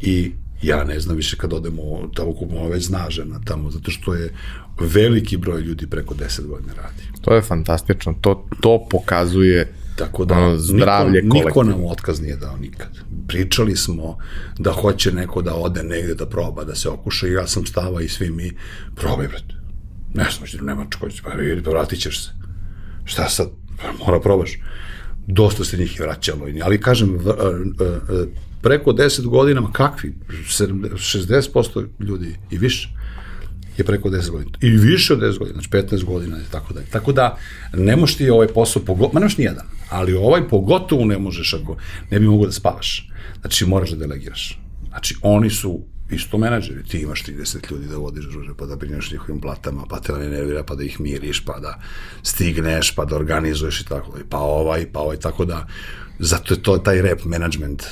i 0.00 0.32
ja 0.62 0.84
ne 0.84 1.00
znam 1.00 1.16
više 1.16 1.36
kad 1.36 1.52
odemo 1.52 2.10
tamo 2.14 2.32
kupimo 2.32 2.68
već 2.68 2.84
zna 2.84 3.06
žena 3.10 3.40
tamo, 3.44 3.70
zato 3.70 3.90
što 3.90 4.14
je 4.14 4.34
veliki 4.80 5.36
broj 5.36 5.60
ljudi 5.60 5.86
preko 5.86 6.14
10 6.14 6.46
godina 6.46 6.72
radi. 6.74 7.02
To 7.20 7.34
je 7.34 7.42
fantastično, 7.42 8.14
to, 8.20 8.48
to 8.60 8.86
pokazuje 8.90 9.72
Tako 9.98 10.24
da 10.24 10.34
ono, 10.34 10.58
zdravlje 10.58 11.22
niko, 11.22 11.48
niko 11.48 11.64
nam 11.64 11.84
otkaz 11.84 12.20
nije 12.20 12.36
dao 12.36 12.56
nikad. 12.56 12.88
Pričali 13.28 13.76
smo 13.76 14.18
da 14.58 14.72
hoće 14.72 15.12
neko 15.12 15.42
da 15.42 15.54
ode 15.54 15.82
negde 15.82 16.14
da 16.14 16.26
proba, 16.26 16.64
da 16.64 16.74
se 16.74 16.88
okuša 16.88 17.28
i 17.28 17.32
ja 17.32 17.46
sam 17.46 17.66
stava 17.66 18.02
i 18.02 18.08
svi 18.08 18.30
mi, 18.30 18.52
probaj, 18.94 19.28
brate. 19.28 19.54
Ne 20.14 20.26
znam, 20.30 20.66
nema 20.66 20.86
čko, 20.90 21.08
pa 21.24 21.30
vidi, 21.30 21.62
pa 21.62 21.70
vratit 21.70 22.00
ćeš 22.00 22.24
se. 22.24 22.30
Šta 23.04 23.28
sad, 23.28 23.48
mora 24.06 24.20
probaš. 24.20 24.58
Dosta 25.26 25.64
se 25.64 25.76
njih 25.76 25.98
je 25.98 26.06
vraćalo, 26.06 26.46
ali 26.62 26.80
kažem, 26.80 27.18
preko 28.62 28.92
10 28.92 29.26
godina, 29.26 29.72
kakvi, 29.72 30.14
60% 30.28 31.86
ljudi 32.00 32.36
i 32.50 32.58
više 32.58 32.88
je 33.76 33.84
preko 33.84 34.08
10 34.08 34.30
godina. 34.30 34.50
I 34.60 34.70
više 34.70 35.12
od 35.12 35.20
10 35.20 35.38
godina, 35.38 35.60
znači 35.60 35.68
15 35.68 36.04
godina 36.04 36.38
i 36.38 36.50
tako 36.50 36.74
dalje. 36.74 36.86
Tako 36.86 37.12
da, 37.12 37.36
ne 37.74 37.96
možeš 37.96 38.16
ti 38.16 38.30
ovaj 38.30 38.46
posao, 38.46 38.82
pogotovo, 38.82 39.12
ma 39.14 39.20
nemaš 39.20 39.36
nijedan, 39.36 39.66
ali 39.90 40.14
ovaj 40.14 40.48
pogotovo 40.48 41.04
ne 41.04 41.18
možeš 41.18 41.54
ako 41.54 41.76
ne 42.10 42.20
bi 42.20 42.26
mogo 42.26 42.46
da 42.46 42.52
spavaš. 42.52 43.10
Znači, 43.40 43.66
moraš 43.66 43.90
da 43.90 43.96
delegiraš. 43.96 44.60
Znači, 44.88 45.14
oni 45.22 45.50
su 45.50 45.80
isto 46.10 46.38
menadžeri, 46.38 46.84
ti 46.84 46.98
imaš 46.98 47.24
30 47.24 47.72
ljudi 47.72 47.86
da 47.86 47.96
vodiš 47.96 48.24
druže, 48.24 48.54
pa 48.56 48.66
da 48.66 48.76
brineš 48.76 49.10
njihovim 49.10 49.40
platama, 49.40 49.84
pa 49.88 50.00
te 50.00 50.12
ne 50.12 50.28
nervira, 50.28 50.62
pa 50.62 50.74
da 50.74 50.84
ih 50.84 51.00
miriš, 51.00 51.44
pa 51.44 51.58
da 51.58 51.80
stigneš, 52.22 52.94
pa 52.94 53.04
da 53.04 53.16
organizuješ 53.16 53.80
i 53.80 53.84
tako, 53.84 54.18
pa 54.28 54.38
ovaj, 54.38 54.86
pa 54.92 55.00
ovaj, 55.00 55.16
tako 55.16 55.44
da, 55.44 55.66
zato 56.18 56.54
je 56.54 56.62
to 56.62 56.78
taj 56.78 57.02
rep 57.02 57.24
management 57.24 57.84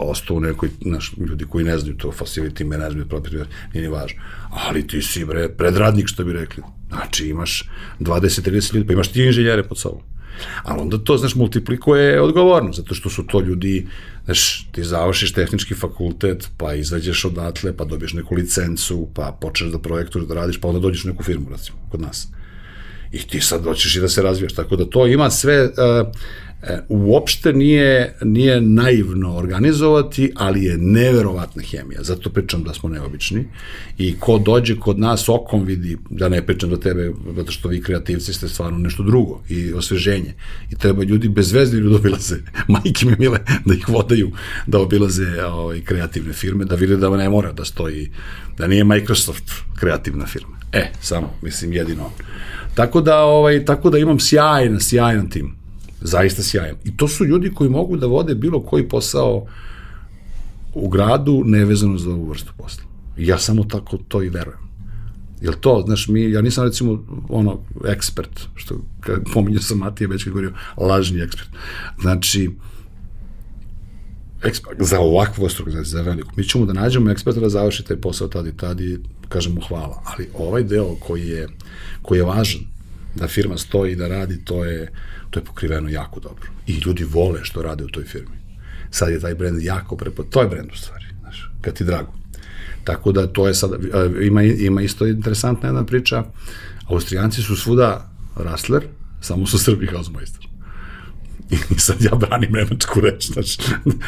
ostao 0.00 0.36
u 0.36 0.40
nekoj, 0.40 0.70
naš, 0.80 1.12
ljudi 1.16 1.44
koji 1.44 1.64
ne 1.64 1.78
znaju 1.78 1.96
to, 1.96 2.12
facility 2.18 2.64
management, 2.64 3.10
property, 3.10 3.44
nije 3.74 3.82
ni 3.82 3.88
važno. 3.88 4.20
Ali 4.50 4.86
ti 4.86 5.02
si, 5.02 5.24
bre, 5.24 5.48
predradnik, 5.48 6.08
što 6.08 6.24
bi 6.24 6.32
rekli. 6.32 6.62
Znači, 6.88 7.28
imaš 7.28 7.68
20-30 8.00 8.74
ljudi, 8.74 8.86
pa 8.86 8.92
imaš 8.92 9.08
ti 9.08 9.24
inženjere 9.24 9.62
pod 9.62 9.78
sobom. 9.78 10.00
Ali 10.62 10.80
onda 10.80 10.98
to, 10.98 11.16
znaš, 11.16 11.34
multiplikuje 11.34 12.20
odgovorno, 12.22 12.72
zato 12.72 12.94
što 12.94 13.10
su 13.10 13.26
to 13.26 13.40
ljudi, 13.40 13.86
znaš, 14.28 14.66
ti 14.72 14.84
završiš 14.84 15.32
tehnički 15.32 15.74
fakultet, 15.74 16.48
pa 16.56 16.74
izađeš 16.74 17.24
odatle, 17.24 17.76
pa 17.76 17.84
dobiješ 17.84 18.12
neku 18.12 18.34
licencu, 18.34 19.08
pa 19.14 19.38
počneš 19.40 19.70
da 19.72 19.78
projektuješ, 19.78 20.26
da 20.28 20.34
radiš, 20.34 20.60
pa 20.60 20.68
onda 20.68 20.80
dođeš 20.80 21.04
u 21.04 21.08
neku 21.08 21.22
firmu, 21.22 21.48
recimo, 21.50 21.78
kod 21.90 22.00
nas. 22.00 22.28
I 23.12 23.18
ti 23.18 23.40
sad 23.40 23.64
doćeš 23.64 23.96
i 23.96 24.00
da 24.00 24.08
se 24.08 24.22
razvijaš, 24.22 24.52
tako 24.52 24.76
da 24.76 24.84
to 24.84 25.06
ima 25.06 25.30
sve, 25.30 25.64
uh, 25.64 25.72
uopšte 26.88 27.52
nije, 27.52 28.14
nije 28.22 28.60
naivno 28.60 29.36
organizovati, 29.36 30.32
ali 30.36 30.64
je 30.64 30.78
neverovatna 30.78 31.62
hemija. 31.62 32.02
Zato 32.02 32.30
pričam 32.30 32.62
da 32.62 32.74
smo 32.74 32.88
neobični. 32.88 33.44
I 33.98 34.16
ko 34.20 34.38
dođe 34.38 34.76
kod 34.76 34.98
nas 34.98 35.28
okom 35.28 35.64
vidi, 35.64 35.98
da 36.10 36.28
ne 36.28 36.46
pričam 36.46 36.70
do 36.70 36.76
tebe, 36.76 37.12
zato 37.36 37.52
što 37.52 37.68
vi 37.68 37.82
kreativci 37.82 38.32
ste 38.32 38.48
stvarno 38.48 38.78
nešto 38.78 39.02
drugo 39.02 39.40
i 39.48 39.72
osveženje. 39.72 40.34
I 40.70 40.74
treba 40.74 41.04
ljudi 41.04 41.28
bezvezni 41.28 41.78
ljudi 41.78 41.90
da 41.90 41.96
obilaze, 41.96 42.36
majke 42.68 43.06
mi 43.06 43.16
mile, 43.18 43.38
da 43.64 43.74
ih 43.74 43.88
vodaju, 43.88 44.30
da 44.66 44.80
obilaze 44.80 45.44
ovaj, 45.44 45.80
kreativne 45.80 46.32
firme, 46.32 46.64
da 46.64 46.74
vide 46.74 46.96
da 46.96 47.16
ne 47.16 47.28
mora 47.28 47.52
da 47.52 47.64
stoji, 47.64 48.10
da 48.58 48.66
nije 48.66 48.84
Microsoft 48.84 49.52
kreativna 49.80 50.26
firma. 50.26 50.58
E, 50.72 50.90
samo, 51.00 51.34
mislim, 51.42 51.72
jedino. 51.72 52.10
Tako 52.74 53.00
da, 53.00 53.18
ovaj, 53.18 53.64
tako 53.64 53.90
da 53.90 53.98
imam 53.98 54.20
sjajan, 54.20 54.80
sjajan 54.80 55.30
tim 55.30 55.57
zaista 56.00 56.42
sjajan. 56.42 56.76
I 56.84 56.96
to 56.96 57.08
su 57.08 57.24
ljudi 57.24 57.52
koji 57.54 57.70
mogu 57.70 57.96
da 57.96 58.06
vode 58.06 58.34
bilo 58.34 58.62
koji 58.62 58.88
posao 58.88 59.46
u 60.74 60.88
gradu 60.88 61.42
nevezano 61.44 61.98
za 61.98 62.10
ovu 62.10 62.28
vrstu 62.28 62.52
posla. 62.56 62.84
Ja 63.16 63.38
samo 63.38 63.64
tako 63.64 63.96
to 64.08 64.22
i 64.22 64.28
verujem. 64.28 64.68
Jel 65.40 65.52
to, 65.60 65.82
znaš, 65.86 66.08
mi, 66.08 66.30
ja 66.30 66.42
nisam 66.42 66.64
recimo 66.64 67.04
ono, 67.28 67.60
ekspert, 67.86 68.40
što 68.54 68.74
pominjao 69.34 69.62
sam 69.62 69.78
Matija 69.78 70.08
već 70.08 70.24
kad 70.24 70.32
govorio, 70.32 70.52
lažni 70.76 71.20
ekspert. 71.20 71.48
Znači, 72.00 72.50
ekspert, 74.42 74.82
za 74.82 75.00
ovakvu 75.00 75.44
vrstu 75.44 75.64
znači 75.70 75.88
za 75.88 76.02
veliku. 76.02 76.30
Mi 76.36 76.44
ćemo 76.44 76.66
da 76.66 76.72
nađemo 76.72 77.10
eksperta 77.10 77.40
da 77.40 77.48
završi 77.48 77.84
taj 77.84 77.96
posao 77.96 78.28
tad 78.28 78.46
i 78.46 78.56
tad 78.56 78.80
i 78.80 78.98
kažemo 79.28 79.60
hvala. 79.68 80.02
Ali 80.04 80.28
ovaj 80.34 80.62
deo 80.62 80.94
koji 80.94 81.28
je, 81.28 81.48
koji 82.02 82.18
je 82.18 82.24
važan, 82.24 82.60
da 83.14 83.28
firma 83.28 83.58
stoji 83.58 83.96
da 83.96 84.08
radi, 84.08 84.44
to 84.44 84.64
je, 84.64 84.92
to 85.30 85.40
je 85.40 85.44
pokriveno 85.44 85.88
jako 85.88 86.20
dobro. 86.20 86.46
I 86.66 86.72
ljudi 86.72 87.04
vole 87.04 87.40
što 87.42 87.62
rade 87.62 87.84
u 87.84 87.88
toj 87.88 88.04
firmi. 88.04 88.36
Sad 88.90 89.10
je 89.10 89.20
taj 89.20 89.34
brend 89.34 89.62
jako 89.62 89.96
prepo... 89.96 90.22
To 90.22 90.42
je 90.42 90.48
brend 90.48 90.70
u 90.72 90.76
stvari, 90.76 91.04
znaš, 91.20 91.50
kad 91.60 91.74
ti 91.74 91.84
drago. 91.84 92.12
Tako 92.84 93.12
da 93.12 93.26
to 93.26 93.48
je 93.48 93.54
sad, 93.54 93.70
ima, 94.22 94.42
ima 94.42 94.82
isto 94.82 95.06
interesantna 95.06 95.68
jedna 95.68 95.84
priča, 95.84 96.24
Austrijanci 96.86 97.42
su 97.42 97.56
svuda 97.56 98.10
Rastler, 98.36 98.82
samo 99.20 99.46
su 99.46 99.58
Srbi 99.58 99.86
Hausmeister. 99.86 100.48
I 101.50 101.78
sad 101.78 102.02
ja 102.02 102.14
branim 102.14 102.52
nemačku 102.52 103.00
reč, 103.00 103.26
znači, 103.26 103.58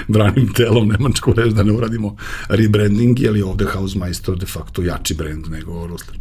branim 0.08 0.52
telom 0.52 0.88
nemačku 0.88 1.32
reč 1.32 1.52
da 1.52 1.62
ne 1.62 1.72
uradimo 1.72 2.16
rebranding, 2.48 3.20
jer 3.20 3.36
je 3.36 3.44
ovde 3.44 3.64
Hausmeister 3.64 4.36
de 4.36 4.46
facto 4.46 4.82
jači 4.82 5.14
brand 5.14 5.48
nego 5.48 5.86
Rastler. 5.86 6.18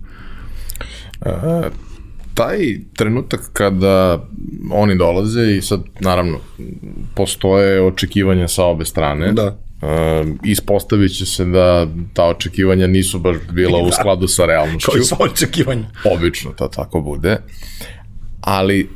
A, 1.22 1.70
taj 2.40 2.80
trenutak 2.96 3.40
kada 3.54 4.26
oni 4.72 4.96
dolaze 4.98 5.42
i 5.58 5.62
sad 5.62 5.82
naravno 6.00 6.40
postoje 7.16 7.82
očekivanja 7.82 8.48
sa 8.48 8.66
obe 8.66 8.86
strane. 8.86 9.32
Da. 9.32 9.58
Uh, 9.82 9.90
ispostavit 10.44 11.18
će 11.18 11.26
se 11.26 11.46
da 11.46 11.88
ta 12.14 12.26
očekivanja 12.26 12.88
nisu 12.88 13.20
baš 13.20 13.38
bila 13.52 13.82
da. 13.82 13.88
u 13.88 13.92
skladu 13.92 14.28
sa 14.28 14.46
realnošću. 14.46 14.92
Kao 14.92 15.00
i 15.00 15.04
sa 15.04 15.16
očekivanja. 15.20 15.88
Obično 16.16 16.52
to 16.52 16.68
tako 16.68 17.02
bude. 17.02 17.38
Ali 18.42 18.90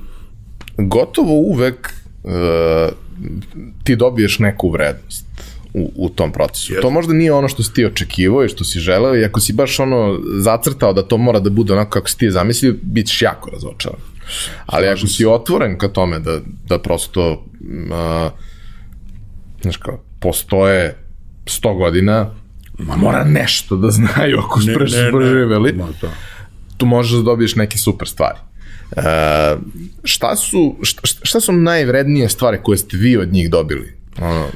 gotovo 0.77 1.33
uvek 1.33 1.93
uh, 2.23 2.31
ti 3.83 3.95
dobiješ 3.95 4.39
neku 4.39 4.69
vrednost 4.69 5.32
u, 5.73 5.91
u 5.95 6.09
tom 6.09 6.31
procesu. 6.31 6.73
Yes. 6.73 6.81
To 6.81 6.89
možda 6.89 7.13
nije 7.13 7.33
ono 7.33 7.47
što 7.47 7.63
si 7.63 7.73
ti 7.73 7.85
očekivao 7.85 8.45
i 8.45 8.49
što 8.49 8.63
si 8.63 8.79
želeo 8.79 9.15
i 9.15 9.25
ako 9.25 9.39
si 9.39 9.53
baš 9.53 9.79
ono 9.79 10.19
zacrtao 10.39 10.93
da 10.93 11.03
to 11.03 11.17
mora 11.17 11.39
da 11.39 11.49
bude 11.49 11.73
onako 11.73 11.89
kako 11.89 12.09
si 12.09 12.17
ti 12.17 12.31
zamislio, 12.31 12.75
bit 12.81 13.07
ćeš 13.07 13.21
jako 13.21 13.49
razočaran. 13.49 13.99
Ali 14.65 14.87
ako 14.87 15.07
si 15.07 15.25
otvoren 15.25 15.77
ka 15.77 15.87
tome 15.87 16.19
da, 16.19 16.39
da 16.67 16.79
prosto 16.79 17.31
uh, 17.31 18.31
znaš 19.61 19.77
kao, 19.77 20.03
postoje 20.19 20.97
100 21.45 21.77
godina, 21.77 22.29
ma 22.77 22.95
mora 22.95 23.23
nešto 23.23 23.75
da 23.75 23.91
znaju 23.91 24.39
ako 24.39 24.61
su 24.61 24.67
preživeli, 25.13 25.71
da. 25.71 26.09
tu 26.77 26.85
možeš 26.85 27.17
da 27.17 27.23
dobiješ 27.23 27.55
neke 27.55 27.77
super 27.77 28.07
stvari. 28.07 28.37
Uh, 28.97 29.03
šta 30.03 30.35
su 30.35 30.75
šta, 30.81 31.01
šta 31.23 31.39
su 31.39 31.51
najvrednije 31.51 32.29
stvari 32.29 32.59
koje 32.63 32.77
ste 32.77 32.97
vi 32.97 33.17
od 33.17 33.33
njih 33.33 33.49
dobili? 33.49 33.93
Ono, 34.21 34.47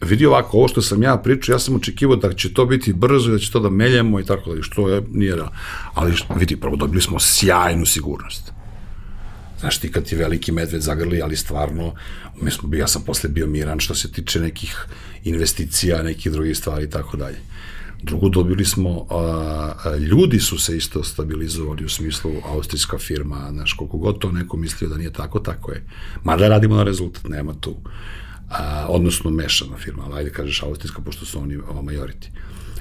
vidi 0.00 0.26
ovako, 0.26 0.56
ovo 0.56 0.68
što 0.68 0.82
sam 0.82 1.02
ja 1.02 1.16
pričao, 1.16 1.54
ja 1.54 1.58
sam 1.58 1.76
očekivao 1.76 2.16
da 2.16 2.32
će 2.32 2.54
to 2.54 2.66
biti 2.66 2.92
brzo 2.92 3.30
i 3.30 3.32
da 3.32 3.38
će 3.38 3.52
to 3.52 3.60
da 3.60 3.70
meljemo 3.70 4.20
i 4.20 4.24
tako 4.24 4.54
da, 4.54 4.62
što 4.62 4.88
je, 4.88 5.02
nije 5.12 5.36
da. 5.36 5.52
Ali 5.94 6.14
vidi, 6.36 6.56
prvo 6.56 6.76
dobili 6.76 7.02
smo 7.02 7.20
sjajnu 7.20 7.86
sigurnost. 7.86 8.52
Znaš 9.60 9.78
ti 9.78 9.92
kad 9.92 10.04
ti 10.04 10.16
veliki 10.16 10.52
medved 10.52 10.82
zagrli, 10.82 11.22
ali 11.22 11.36
stvarno, 11.36 11.94
mi 12.40 12.50
smo, 12.50 12.74
ja 12.74 12.86
sam 12.86 13.02
posle 13.02 13.30
bio 13.30 13.46
miran 13.46 13.80
što 13.80 13.94
se 13.94 14.12
tiče 14.12 14.40
nekih 14.40 14.86
investicija, 15.24 16.02
nekih 16.02 16.32
drugih 16.32 16.56
stvari 16.56 16.84
i 16.84 16.90
tako 16.90 17.16
dalje. 17.16 17.38
Drugo, 18.02 18.28
dobili 18.28 18.64
smo, 18.64 19.06
a, 19.10 19.72
a, 19.84 19.96
ljudi 19.96 20.40
su 20.40 20.58
se 20.58 20.76
isto 20.76 21.04
stabilizovali 21.04 21.84
u 21.84 21.88
smislu 21.88 22.32
austrijska 22.44 22.98
firma, 22.98 23.48
znaš, 23.52 23.72
koliko 23.72 23.96
god 23.96 24.18
to 24.18 24.32
neko 24.32 24.56
mislio 24.56 24.88
da 24.90 24.96
nije 24.96 25.12
tako, 25.12 25.38
tako 25.38 25.72
je. 25.72 25.84
Mada 26.24 26.48
radimo 26.48 26.76
na 26.76 26.82
rezultat, 26.82 27.28
nema 27.28 27.54
tu 27.54 27.76
a, 28.50 28.86
odnosno 28.88 29.30
mešana 29.30 29.76
firma, 29.76 30.02
ali 30.04 30.18
ajde 30.18 30.30
kažeš 30.30 30.62
austrijska, 30.62 31.02
pošto 31.02 31.26
su 31.26 31.40
oni 31.40 31.56
o, 31.56 31.82
majority. 31.82 32.28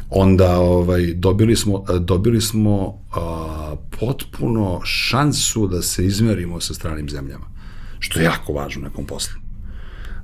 Onda 0.10 0.60
ovaj, 0.60 1.14
dobili 1.14 1.56
smo, 1.56 1.86
dobili 2.00 2.42
smo 2.42 3.02
a, 3.12 3.76
potpuno 4.00 4.82
šansu 4.84 5.68
da 5.68 5.82
se 5.82 6.06
izmerimo 6.06 6.62
sa 6.62 6.74
stranim 6.74 7.10
zemljama, 7.10 7.46
što 8.00 8.20
je 8.20 8.26
jako 8.26 8.54
važno 8.54 8.82
nekom 8.82 9.06
poslu 9.06 9.49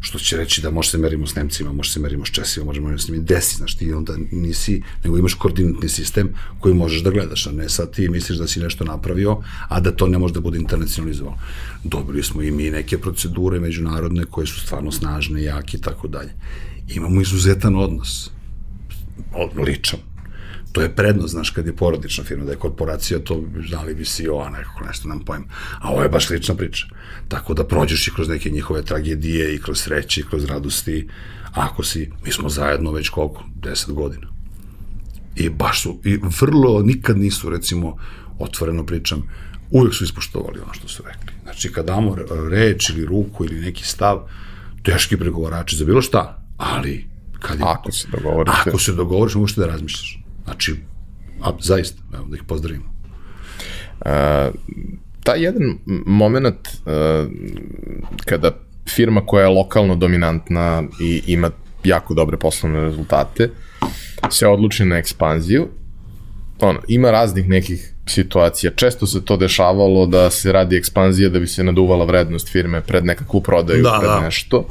što 0.06 0.20
će 0.20 0.38
reći 0.38 0.62
da 0.62 0.72
može 0.72 0.90
se 0.90 0.98
merimo 0.98 1.28
s 1.28 1.36
Nemcima, 1.36 1.74
može 1.74 1.92
se 1.92 2.00
merimo 2.00 2.26
s 2.26 2.30
Česima, 2.30 2.66
možemo 2.66 2.98
s 2.98 3.08
njimi 3.08 3.24
desi, 3.24 3.56
znaš, 3.56 3.76
ti 3.76 3.94
onda 3.94 4.14
nisi, 4.32 4.82
nego 5.04 5.18
imaš 5.18 5.34
koordinatni 5.34 5.90
sistem 5.90 6.30
koji 6.60 6.76
možeš 6.76 7.02
da 7.02 7.10
gledaš, 7.10 7.48
a 7.48 7.52
ne 7.52 7.70
sad 7.70 7.92
ti 7.96 8.10
misliš 8.10 8.38
da 8.38 8.48
si 8.48 8.60
nešto 8.60 8.84
napravio, 8.84 9.38
a 9.70 9.80
da 9.80 9.92
to 9.92 10.08
ne 10.08 10.18
može 10.18 10.34
da 10.34 10.40
bude 10.40 10.58
internacionalizovano. 10.58 11.38
Dobili 11.84 12.24
smo 12.24 12.42
i 12.42 12.52
mi 12.52 12.70
neke 12.70 12.98
procedure 12.98 13.60
međunarodne 13.60 14.26
koje 14.26 14.48
su 14.48 14.60
stvarno 14.60 14.92
snažne, 14.92 15.44
jake 15.44 15.78
i 15.78 15.82
tako 15.82 16.08
dalje. 16.08 16.34
Imamo 16.88 17.22
izuzetan 17.22 17.76
odnos, 17.76 18.30
ličan, 19.68 20.00
to 20.76 20.82
je 20.82 20.96
prednost, 20.96 21.32
znaš, 21.32 21.50
kad 21.50 21.68
je 21.68 21.76
porodična 21.76 22.24
firma, 22.24 22.46
da 22.46 22.52
je 22.52 22.58
korporacija, 22.58 23.20
to 23.20 23.44
znali 23.68 23.96
bi 23.96 24.06
CEO, 24.06 24.40
a 24.40 24.50
nekako 24.50 24.84
nešto 24.84 25.08
nam 25.08 25.20
pojem. 25.20 25.46
A 25.80 25.92
ovo 25.92 26.02
je 26.04 26.10
baš 26.10 26.30
lična 26.30 26.56
priča. 26.56 26.88
Tako 27.28 27.54
da 27.54 27.64
prođeš 27.68 28.08
i 28.08 28.12
kroz 28.14 28.30
neke 28.30 28.50
njihove 28.50 28.82
tragedije 28.82 29.56
i 29.56 29.62
kroz 29.62 29.80
sreće 29.80 30.22
i 30.22 30.24
kroz 30.24 30.46
radosti. 30.46 31.08
Ako 31.54 31.84
si, 31.84 32.12
mi 32.26 32.32
smo 32.32 32.50
zajedno 32.50 32.92
već 32.92 33.10
koliko? 33.10 33.44
10 33.62 33.92
godina. 33.92 34.28
I 35.36 35.50
baš 35.50 35.82
su, 35.82 36.00
i 36.04 36.20
vrlo, 36.42 36.82
nikad 36.82 37.18
nisu, 37.18 37.50
recimo, 37.50 37.98
otvoreno 38.40 38.86
pričam, 38.86 39.24
uvek 39.72 39.94
su 39.94 40.04
ispoštovali 40.04 40.60
ono 40.60 40.74
što 40.74 40.88
su 40.88 41.04
rekli. 41.04 41.34
Znači, 41.44 41.72
kad 41.72 41.86
damo 41.86 42.16
reč 42.50 42.90
ili 42.90 43.06
ruku 43.06 43.46
ili 43.46 43.62
neki 43.62 43.84
stav, 43.84 44.28
teški 44.84 45.18
pregovarači 45.18 45.76
za 45.76 45.86
bilo 45.86 46.02
šta, 46.02 46.44
ali 46.58 47.08
kad 47.40 47.60
je, 47.60 47.66
ako 47.66 47.92
se 47.92 48.08
dogovorite. 48.12 48.58
Ako 48.68 48.80
se 48.80 48.94
dogovoriš, 48.94 49.36
možeš 49.36 49.56
da 49.56 49.68
razmišljaš. 49.68 50.25
Znači, 50.46 50.76
a, 51.42 51.52
zaista, 51.62 52.02
evo, 52.14 52.26
da 52.26 52.36
ih 52.36 52.44
pozdravimo. 52.48 52.96
Uh, 54.06 54.12
taj 55.24 55.44
jedan 55.44 55.78
moment 56.06 56.68
uh, 56.68 57.32
kada 58.26 58.52
firma 58.90 59.26
koja 59.26 59.44
je 59.44 59.56
lokalno 59.56 59.96
dominantna 59.96 60.84
i 61.02 61.22
ima 61.28 61.52
jako 61.84 62.14
dobre 62.14 62.38
poslovne 62.38 62.80
rezultate 62.80 63.50
se 64.30 64.48
odluči 64.48 64.86
na 64.86 64.98
ekspanziju 64.98 65.68
ono, 66.60 66.80
ima 66.88 67.12
raznih 67.12 67.50
nekih 67.50 67.94
situacija. 68.08 68.72
Često 68.76 69.08
se 69.08 69.26
to 69.26 69.38
dešavalo 69.38 70.06
da 70.06 70.30
se 70.30 70.52
radi 70.52 70.78
ekspanzija 70.78 71.30
da 71.30 71.40
bi 71.40 71.48
se 71.48 71.64
naduvala 71.64 72.06
vrednost 72.06 72.52
firme 72.52 72.82
pred 72.82 73.06
nekakvu 73.06 73.42
prodaju, 73.42 73.84
da, 73.84 73.98
pred 74.00 74.12
da. 74.12 74.20
nešto. 74.20 74.68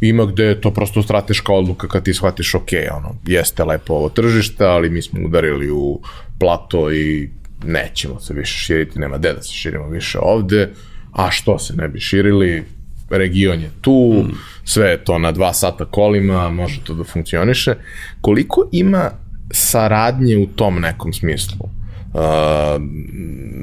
Ima 0.00 0.24
gde 0.24 0.44
je 0.44 0.60
to 0.60 0.70
prosto 0.70 1.02
strateška 1.02 1.52
odluka 1.52 1.88
kad 1.88 2.04
ti 2.04 2.14
shvatiš, 2.14 2.54
ok, 2.54 2.68
ono, 2.96 3.14
jeste 3.26 3.64
lepo 3.64 3.94
ovo 3.94 4.08
tržište, 4.08 4.64
ali 4.64 4.90
mi 4.90 5.02
smo 5.02 5.20
udarili 5.26 5.70
u 5.70 6.00
plato 6.38 6.92
i 6.92 7.30
nećemo 7.64 8.20
se 8.20 8.34
više 8.34 8.58
širiti, 8.58 8.98
nema 8.98 9.18
gde 9.18 9.32
da 9.32 9.42
se 9.42 9.52
širimo 9.52 9.88
više 9.88 10.18
ovde, 10.22 10.70
a 11.12 11.30
što 11.30 11.58
se 11.58 11.74
ne 11.76 11.88
bi 11.88 12.00
širili, 12.00 12.64
region 13.10 13.60
je 13.60 13.70
tu, 13.80 14.24
mm. 14.24 14.32
sve 14.64 14.90
je 14.90 15.04
to 15.04 15.18
na 15.18 15.32
dva 15.32 15.52
sata 15.52 15.84
kolima, 15.84 16.50
može 16.50 16.80
to 16.84 16.94
da 16.94 17.04
funkcioniše. 17.04 17.74
Koliko 18.20 18.68
ima 18.72 19.10
saradnje 19.50 20.36
u 20.36 20.46
tom 20.46 20.80
nekom 20.80 21.12
smislu? 21.12 21.68
Uh, 22.14 22.20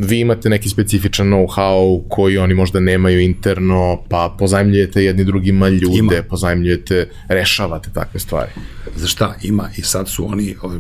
vi 0.08 0.20
imate 0.20 0.50
neki 0.50 0.70
specifičan 0.70 1.28
know-how 1.28 2.04
koji 2.10 2.38
oni 2.38 2.54
možda 2.54 2.80
nemaju 2.80 3.20
interno, 3.20 4.04
pa 4.10 4.36
pozajmljujete 4.40 5.04
jedni 5.04 5.24
drugima 5.24 5.70
ljude, 5.70 5.98
ima. 5.98 6.12
pozajmljujete, 6.30 7.10
rešavate 7.28 7.90
takve 7.94 8.20
stvari. 8.20 8.52
Za 8.96 9.08
šta? 9.08 9.36
Ima 9.44 9.70
i 9.78 9.82
sad 9.82 10.10
su 10.10 10.28
oni 10.32 10.56
uh, 10.64 10.74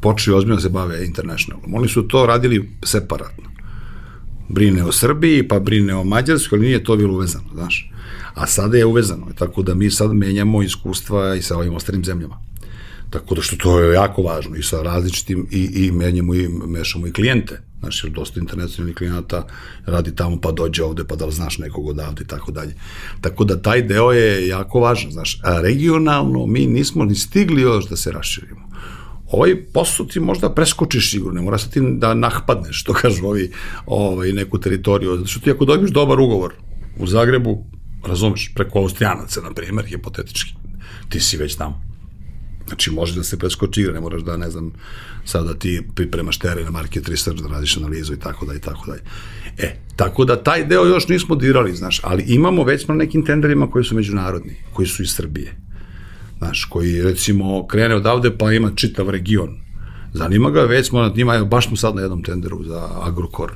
počeli 0.00 0.36
ozbiljno 0.36 0.56
da 0.56 0.62
se 0.62 0.68
bave 0.68 1.06
internationalom. 1.06 1.74
Oni 1.74 1.88
su 1.88 2.08
to 2.08 2.26
radili 2.26 2.70
separatno. 2.84 3.44
Brine 4.48 4.84
o 4.84 4.92
Srbiji, 4.92 5.48
pa 5.48 5.60
brine 5.60 5.94
o 5.94 6.04
Mađarskoj, 6.04 6.56
ali 6.56 6.66
nije 6.66 6.84
to 6.84 6.96
bilo 6.96 7.14
uvezano, 7.14 7.44
znaš. 7.54 7.90
A 8.34 8.46
sada 8.46 8.76
je 8.76 8.84
uvezano, 8.84 9.26
tako 9.38 9.62
da 9.62 9.74
mi 9.74 9.90
sad 9.90 10.14
menjamo 10.14 10.62
iskustva 10.62 11.34
i 11.34 11.42
sa 11.42 11.56
ovim 11.56 11.74
ostalim 11.74 12.04
zemljama. 12.04 12.40
Tako 13.10 13.34
da 13.34 13.42
što 13.42 13.56
to 13.56 13.80
je 13.80 13.94
jako 13.94 14.22
važno 14.22 14.56
i 14.56 14.62
sa 14.62 14.82
različitim 14.82 15.46
i, 15.50 15.70
i 15.74 15.92
menjamo 15.92 16.34
i 16.34 16.48
mešamo 16.48 17.06
i 17.06 17.12
klijente. 17.12 17.60
Znaš, 17.80 18.04
jer 18.04 18.12
dosta 18.12 18.40
internacionalnih 18.40 18.96
klijenata 18.96 19.46
radi 19.86 20.16
tamo 20.16 20.40
pa 20.40 20.52
dođe 20.52 20.84
ovde 20.84 21.04
pa 21.04 21.16
da 21.16 21.26
li 21.26 21.32
znaš 21.32 21.58
nekog 21.58 21.86
odavde 21.86 22.22
i 22.24 22.26
tako 22.26 22.52
dalje. 22.52 22.74
Tako 23.20 23.44
da 23.44 23.62
taj 23.62 23.82
deo 23.82 24.12
je 24.12 24.48
jako 24.48 24.80
važan. 24.80 25.10
Znaš, 25.10 25.40
a 25.42 25.60
regionalno 25.60 26.46
mi 26.46 26.66
nismo 26.66 27.04
ni 27.04 27.14
stigli 27.14 27.62
još 27.62 27.88
da 27.88 27.96
se 27.96 28.12
raširimo. 28.12 28.68
Ovaj 29.30 29.64
posao 29.72 30.06
ti 30.06 30.20
možda 30.20 30.54
preskočiš 30.54 31.10
sigurno, 31.10 31.42
mora 31.42 31.58
se 31.58 31.70
ti 31.70 31.80
da 31.80 32.14
nahpadneš, 32.14 32.80
što 32.80 32.92
kažu 32.92 33.26
ovi, 33.26 33.52
ovaj, 33.86 34.32
neku 34.32 34.58
teritoriju. 34.58 35.16
Zato 35.16 35.28
što 35.28 35.40
ti 35.40 35.50
ako 35.50 35.64
dobiješ 35.64 35.90
dobar 35.90 36.20
ugovor 36.20 36.54
u 36.98 37.06
Zagrebu, 37.06 37.64
razumeš, 38.06 38.52
preko 38.54 38.78
Austrijanaca, 38.78 39.40
na 39.40 39.54
primer, 39.54 39.84
hipotetički, 39.84 40.54
ti 41.08 41.20
si 41.20 41.36
već 41.36 41.56
tamo 41.56 41.87
Znači, 42.68 42.90
može 42.90 43.14
da 43.14 43.24
se 43.24 43.38
preskoči 43.38 43.80
igra, 43.80 43.92
ne 43.92 44.00
moraš 44.00 44.22
da, 44.22 44.36
ne 44.36 44.50
znam, 44.50 44.72
sad 45.24 45.46
da 45.46 45.54
ti 45.54 45.82
pripremaš 45.94 46.38
teren, 46.38 46.72
market 46.72 47.08
research, 47.08 47.42
da 47.42 47.48
radiš 47.48 47.76
analizu 47.76 48.14
i 48.14 48.18
tako 48.18 48.46
dalje, 48.46 48.58
i 48.58 48.60
tako 48.60 48.86
dalje. 48.86 49.02
E, 49.58 49.76
tako 49.96 50.24
da 50.24 50.42
taj 50.42 50.66
deo 50.66 50.84
još 50.86 51.08
nismo 51.08 51.34
dirali, 51.34 51.76
znaš, 51.76 52.00
ali 52.04 52.22
imamo 52.22 52.64
već 52.64 52.86
na 52.88 52.94
nekim 52.94 53.24
tenderima 53.26 53.70
koji 53.70 53.84
su 53.84 53.94
međunarodni, 53.94 54.56
koji 54.72 54.88
su 54.88 55.02
iz 55.02 55.10
Srbije. 55.10 55.56
Znaš, 56.38 56.64
koji 56.64 57.02
recimo 57.02 57.66
krene 57.66 57.94
odavde 57.94 58.38
pa 58.38 58.52
ima 58.52 58.70
čitav 58.74 59.10
region. 59.10 59.56
Zanima 60.12 60.50
ga, 60.50 60.62
već 60.62 60.88
smo 60.88 61.00
nad 61.00 61.16
njima, 61.16 61.44
baš 61.44 61.66
smo 61.68 61.76
sad 61.76 61.94
na 61.94 62.02
jednom 62.02 62.22
tenderu 62.22 62.64
za 62.64 62.88
Agrokor, 63.02 63.52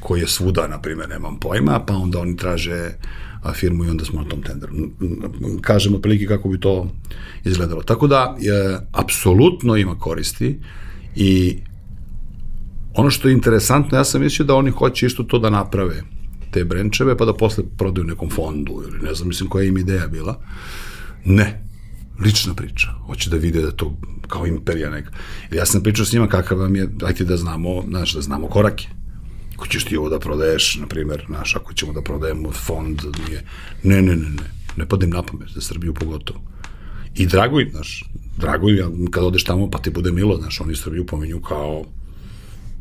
koji 0.00 0.20
je 0.20 0.28
svuda, 0.28 0.68
na 0.68 0.80
primjer, 0.80 1.08
nemam 1.08 1.38
pojma, 1.40 1.80
pa 1.86 1.94
onda 1.94 2.18
oni 2.18 2.36
traže 2.36 2.90
firmu 3.52 3.84
i 3.84 3.88
onda 3.88 4.04
smo 4.04 4.22
na 4.22 4.28
tom 4.28 4.42
tenderu. 4.42 4.72
Kažemo 5.60 5.98
prilike 5.98 6.26
kako 6.26 6.48
bi 6.48 6.60
to 6.60 6.90
izgledalo. 7.44 7.82
Tako 7.82 8.06
da, 8.06 8.36
je, 8.40 8.78
apsolutno 8.92 9.76
ima 9.76 9.98
koristi 9.98 10.60
i 11.16 11.58
ono 12.94 13.10
što 13.10 13.28
je 13.28 13.34
interesantno, 13.34 13.98
ja 13.98 14.04
sam 14.04 14.20
mislio 14.20 14.46
da 14.46 14.54
oni 14.54 14.70
hoće 14.70 15.06
isto 15.06 15.22
to 15.22 15.38
da 15.38 15.50
naprave, 15.50 16.02
te 16.50 16.64
brenčeve, 16.64 17.16
pa 17.16 17.24
da 17.24 17.34
posle 17.34 17.64
prodaju 17.78 18.06
nekom 18.06 18.30
fondu, 18.30 18.82
ili 18.88 18.98
ne 19.02 19.14
znam, 19.14 19.28
mislim 19.28 19.48
koja 19.48 19.64
im 19.64 19.78
ideja 19.78 20.06
bila. 20.06 20.40
Ne, 21.24 21.62
lična 22.24 22.54
priča. 22.54 22.88
Hoće 23.06 23.30
da 23.30 23.36
vide 23.36 23.62
da 23.62 23.70
to 23.70 23.96
kao 24.28 24.46
imperija 24.46 24.90
neka. 24.90 25.12
Ja 25.52 25.66
sam 25.66 25.82
pričao 25.82 26.04
s 26.04 26.12
njima 26.12 26.28
kakav 26.28 26.58
vam 26.58 26.76
je, 26.76 26.86
dajte 26.86 27.24
da 27.24 27.36
znamo, 27.36 27.82
znaš, 27.88 28.14
da 28.14 28.20
znamo 28.20 28.48
korake 28.48 28.88
ako 29.56 29.66
ćeš 29.66 29.84
ti 29.84 29.96
ovo 29.96 30.08
da 30.08 30.18
prodaješ, 30.18 30.76
na 30.80 30.86
primjer, 30.86 31.24
znaš, 31.26 31.56
ako 31.56 31.74
ćemo 31.74 31.92
da 31.92 32.02
prodajemo 32.02 32.52
fond, 32.52 33.00
nije, 33.26 33.42
ne, 33.82 34.02
ne, 34.02 34.16
ne, 34.16 34.28
ne, 34.28 34.50
ne 34.76 34.88
padim 34.88 35.10
na 35.10 35.22
pamet, 35.22 35.48
za 35.54 35.60
Srbiju 35.60 35.94
pogotovo. 35.94 36.40
I 37.14 37.26
drago 37.26 37.60
im, 37.60 37.70
znaš, 37.70 38.04
drago 38.36 38.68
im, 38.68 39.10
kad 39.10 39.24
odeš 39.24 39.44
tamo, 39.44 39.70
pa 39.70 39.78
ti 39.78 39.90
bude 39.90 40.12
milo, 40.12 40.36
znaš, 40.36 40.60
oni 40.60 40.76
Srbiju 40.76 41.06
pominju 41.06 41.40
kao, 41.40 41.84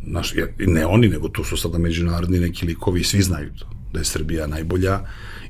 znaš, 0.08 0.34
ne 0.60 0.86
oni, 0.86 1.08
nego 1.08 1.30
tu 1.30 1.44
su 1.44 1.58
sada 1.58 1.78
međunarodni 1.78 2.40
neki 2.40 2.66
likovi, 2.66 3.04
svi 3.04 3.22
znaju 3.22 3.50
to, 3.60 3.70
da 3.94 4.00
je 4.00 4.06
Srbija 4.06 4.48
najbolja 4.48 5.00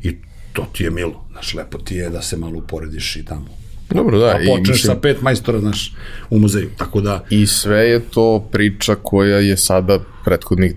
i 0.04 0.16
to 0.54 0.68
ti 0.74 0.84
je 0.84 0.92
milo, 0.92 1.26
znaš, 1.32 1.54
lepo 1.54 1.78
ti 1.78 1.96
je 1.96 2.10
da 2.10 2.22
se 2.22 2.38
malo 2.38 2.58
uporediš 2.58 3.16
i 3.16 3.26
tamo. 3.26 3.48
Dobro, 3.90 4.20
da. 4.20 4.26
A 4.26 4.38
počneš 4.48 4.70
mislim, 4.70 4.94
sa 4.94 5.00
pet 5.02 5.22
majstora, 5.22 5.60
znaš, 5.60 5.94
u 6.30 6.40
muzeju, 6.40 6.70
tako 6.78 7.02
da... 7.02 7.26
I 7.30 7.48
sve 7.48 7.80
je 7.80 8.00
to 8.00 8.48
priča 8.52 8.96
koja 8.96 9.38
je 9.38 9.58
sada 9.58 10.00
prethodnih 10.26 10.76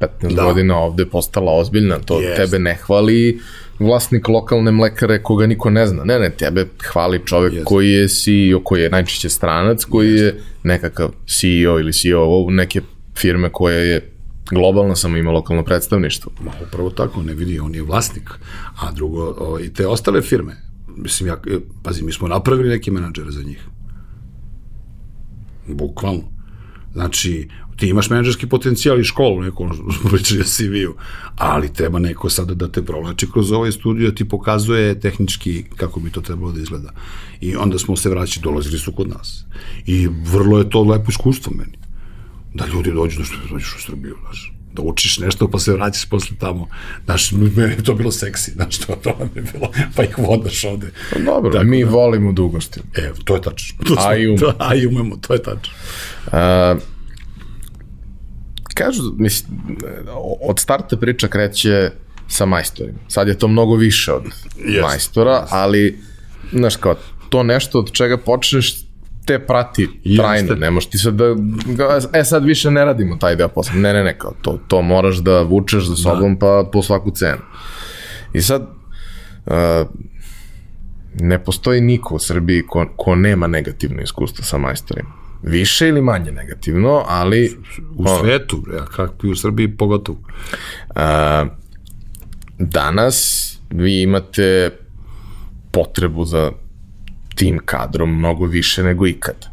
10-15 0.00 0.34
da. 0.34 0.44
godina 0.44 0.78
ovde 0.78 1.06
postala 1.06 1.52
ozbiljna, 1.52 1.98
to 1.98 2.20
yes. 2.20 2.36
tebe 2.36 2.58
ne 2.58 2.74
hvali 2.74 3.40
vlasnik 3.78 4.28
lokalne 4.28 4.70
mlekare 4.70 5.22
koga 5.22 5.46
niko 5.46 5.70
ne 5.70 5.86
zna. 5.86 6.04
Ne, 6.04 6.18
ne, 6.18 6.30
tebe 6.30 6.66
hvali 6.92 7.20
čovek 7.26 7.52
yes. 7.52 7.64
koji 7.64 7.90
je 7.90 8.08
CEO, 8.08 8.60
koji 8.64 8.82
je 8.82 8.90
najčešće 8.90 9.28
stranac, 9.28 9.84
koji 9.84 10.08
yes. 10.08 10.22
je 10.22 10.40
nekakav 10.62 11.10
CEO 11.26 11.78
ili 11.80 11.92
CEO 11.92 12.50
neke 12.50 12.80
firme 13.16 13.48
koja 13.52 13.76
je 13.76 14.10
globalno 14.50 14.96
samo 14.96 15.16
ima 15.16 15.30
lokalno 15.30 15.64
predstavništvo. 15.64 16.32
Ma, 16.40 16.52
upravo 16.68 16.90
tako, 16.90 17.22
ne 17.22 17.34
vidi, 17.34 17.60
on 17.60 17.74
je 17.74 17.82
vlasnik. 17.82 18.30
A 18.80 18.92
drugo, 18.92 19.34
o, 19.38 19.60
i 19.60 19.72
te 19.72 19.86
ostale 19.86 20.22
firme, 20.22 20.56
mislim, 20.96 21.28
ja, 21.28 21.40
e, 21.46 21.58
pazi, 21.82 22.04
mi 22.04 22.12
smo 22.12 22.28
napravili 22.28 22.68
neke 22.68 22.90
menadžere 22.90 23.30
za 23.30 23.42
njih. 23.42 23.66
Bukvalno. 25.66 26.22
Znači, 26.92 27.48
ti 27.80 27.88
imaš 27.88 28.10
menadžerski 28.10 28.46
potencijal 28.46 29.00
i 29.00 29.04
školu, 29.04 29.40
neko 29.42 29.70
pričaju 30.10 30.44
CV-u, 30.54 30.94
ali 31.36 31.72
treba 31.72 31.98
neko 31.98 32.30
sada 32.30 32.54
da 32.54 32.68
te 32.68 32.82
provlači 32.82 33.26
kroz 33.32 33.52
ovaj 33.52 33.72
studio, 33.72 34.10
da 34.10 34.14
ti 34.14 34.28
pokazuje 34.28 35.00
tehnički 35.00 35.64
kako 35.76 36.00
bi 36.00 36.10
to 36.10 36.20
trebalo 36.20 36.52
da 36.52 36.60
izgleda. 36.60 36.92
I 37.40 37.56
onda 37.56 37.78
smo 37.78 37.96
se 37.96 38.10
vraćali, 38.10 38.42
dolazili 38.42 38.78
su 38.78 38.92
kod 38.92 39.08
nas. 39.08 39.44
I 39.86 40.08
vrlo 40.32 40.58
je 40.58 40.70
to 40.70 40.82
lepo 40.82 41.06
iskustvo 41.08 41.52
meni. 41.56 41.78
Da 42.54 42.66
ljudi 42.66 42.92
dođu, 42.92 43.18
da 43.18 43.24
što 43.24 43.36
dođeš 43.50 43.76
u 43.76 43.82
Srbiju, 43.82 44.16
znaš 44.20 44.52
da 44.72 44.82
učiš 44.82 45.18
nešto 45.18 45.48
pa 45.50 45.58
se 45.58 45.72
vraćaš 45.72 46.08
posle 46.08 46.36
tamo. 46.38 46.68
Znaš, 47.04 47.32
meni 47.32 47.72
je 47.72 47.84
to 47.84 47.94
bilo 47.94 48.12
seksi, 48.12 48.50
znaš, 48.50 48.78
to, 48.78 48.96
to 49.02 49.16
nam 49.18 49.28
je 49.34 49.42
bilo, 49.52 49.70
pa 49.96 50.02
ih 50.02 50.18
vodaš 50.18 50.64
ovde. 50.64 50.92
Pa 51.12 51.18
dobro, 51.18 51.52
Tako, 51.52 51.64
mi 51.64 51.84
da, 51.84 51.90
volimo 51.90 52.32
dugosti. 52.32 52.80
E, 52.94 53.12
to 53.24 53.34
je 53.34 53.42
tačno. 53.42 53.78
To 53.86 53.94
a 53.98 54.16
i 54.16 54.28
umemo. 54.28 54.52
A 54.58 54.74
i 54.74 54.86
umemo, 54.86 55.16
to 55.16 55.34
je 55.34 55.42
tačno. 55.42 55.74
Uh, 56.26 56.82
kažu, 58.84 59.02
mislim, 59.18 59.50
od 60.40 60.58
starta 60.58 60.96
priča 60.96 61.28
kreće 61.28 61.90
sa 62.28 62.46
majstorima. 62.46 62.98
Sad 63.08 63.28
je 63.28 63.38
to 63.38 63.48
mnogo 63.48 63.74
više 63.74 64.12
od 64.12 64.22
yes, 64.24 64.82
majstora, 64.82 65.30
yes. 65.30 65.48
ali, 65.50 65.98
znaš 66.52 66.76
kao, 66.76 66.94
to 67.28 67.42
nešto 67.42 67.78
od 67.78 67.92
čega 67.92 68.16
počneš 68.16 68.74
te 69.26 69.38
prati 69.38 69.88
trajno, 70.16 70.54
ne 70.54 70.70
možeš 70.70 70.90
ti 70.90 70.98
sad 70.98 71.14
da, 71.14 71.34
e 72.12 72.24
sad 72.24 72.44
više 72.44 72.70
ne 72.70 72.84
radimo 72.84 73.16
taj 73.16 73.36
deo 73.36 73.48
posla, 73.48 73.74
ne, 73.74 73.92
ne, 73.92 74.04
ne, 74.04 74.18
kao 74.18 74.32
to, 74.42 74.58
to 74.68 74.82
moraš 74.82 75.16
da 75.16 75.42
vučeš 75.42 75.84
za 75.84 75.96
sobom 75.96 76.34
da. 76.34 76.38
pa 76.38 76.70
po 76.72 76.82
svaku 76.82 77.10
cenu. 77.10 77.42
I 78.32 78.42
sad, 78.42 78.62
uh, 79.46 79.54
ne 81.20 81.44
postoji 81.44 81.80
niko 81.80 82.14
u 82.14 82.18
Srbiji 82.18 82.62
ko, 82.66 82.86
ko 82.96 83.14
nema 83.14 83.46
negativno 83.46 84.02
iskustvo 84.02 84.44
sa 84.44 84.58
majstorima. 84.58 85.19
Više 85.42 85.88
ili 85.88 86.02
manje 86.02 86.32
negativno, 86.32 87.04
ali... 87.08 87.56
U 87.96 88.04
svetu, 88.20 88.64
ja, 88.76 88.84
kako 88.84 89.26
i 89.26 89.30
u 89.30 89.36
Srbiji 89.36 89.76
pogotovo. 89.76 90.18
Uh, 90.88 90.96
danas 92.58 93.46
vi 93.70 94.02
imate 94.02 94.70
potrebu 95.70 96.24
za 96.24 96.52
tim 97.34 97.58
kadrom 97.64 98.18
mnogo 98.18 98.46
više 98.46 98.82
nego 98.82 99.06
ikad. 99.06 99.46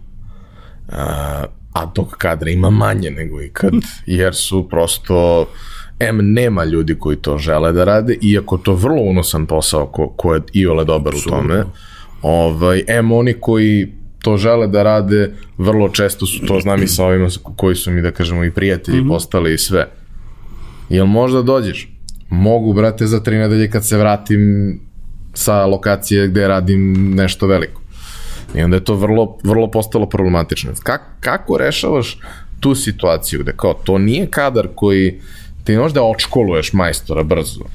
A, 0.90 1.46
a 1.74 1.86
tog 1.86 2.16
kadra 2.18 2.50
ima 2.50 2.70
manje 2.70 3.12
nego 3.12 3.42
ikad, 3.42 3.74
jer 4.06 4.36
su 4.36 4.70
prosto 4.70 5.48
M 6.00 6.34
nema 6.34 6.64
ljudi 6.64 6.96
koji 7.00 7.18
to 7.18 7.38
žele 7.38 7.72
da 7.72 7.84
rade, 7.84 8.18
iako 8.22 8.58
to 8.58 8.74
vrlo 8.74 9.02
unosan 9.02 9.46
posao 9.46 9.88
ko, 9.88 10.10
ko 10.10 10.34
je 10.34 10.42
i 10.54 10.68
ole 10.68 10.86
dobar 10.86 11.16
u 11.16 11.30
tome. 11.30 11.64
Ovaj, 12.22 12.84
M 12.88 13.12
oni 13.12 13.34
koji 13.34 13.94
to 14.22 14.38
žele 14.38 14.68
da 14.68 14.84
rade, 14.84 15.34
vrlo 15.58 15.90
često 15.90 16.26
su 16.26 16.46
to, 16.46 16.60
znam 16.60 16.84
i 16.84 16.88
sa 16.88 17.06
ovima 17.06 17.28
koji 17.56 17.76
su 17.76 17.92
mi, 17.92 18.02
da 18.02 18.12
kažemo, 18.12 18.44
i 18.44 18.52
prijatelji 18.52 19.02
mm 19.02 19.04
-hmm. 19.04 19.10
postali 19.10 19.54
i 19.54 19.58
sve. 19.58 19.88
Jel 20.90 21.06
možda 21.06 21.42
dođeš? 21.42 21.90
Mogu, 22.30 22.74
brate, 22.74 23.08
za 23.08 23.20
tri 23.24 23.38
nedelje 23.38 23.70
kad 23.70 23.86
se 23.86 23.98
vratim 23.98 24.80
sa 25.34 25.66
lokacije 25.66 26.28
gde 26.28 26.48
radim 26.48 27.14
nešto 27.16 27.48
veliko. 27.48 27.82
I 28.56 28.62
onda 28.62 28.76
je 28.76 28.84
to 28.84 28.96
vrlo, 28.96 29.38
vrlo 29.44 29.72
postalo 29.72 30.10
problematično. 30.10 30.72
Kako, 30.84 31.06
kako 31.20 31.58
rešavaš 31.58 32.18
tu 32.60 32.76
situaciju 32.76 33.40
gde 33.40 33.54
kao 33.58 33.74
to 33.74 33.98
nije 33.98 34.28
kadar 34.28 34.68
koji 34.76 35.20
ti 35.64 35.72
ne 35.72 35.80
možeš 35.80 35.94
da 35.94 36.04
očkoluješ 36.04 36.74
majstora 36.74 37.24
brzo. 37.24 37.66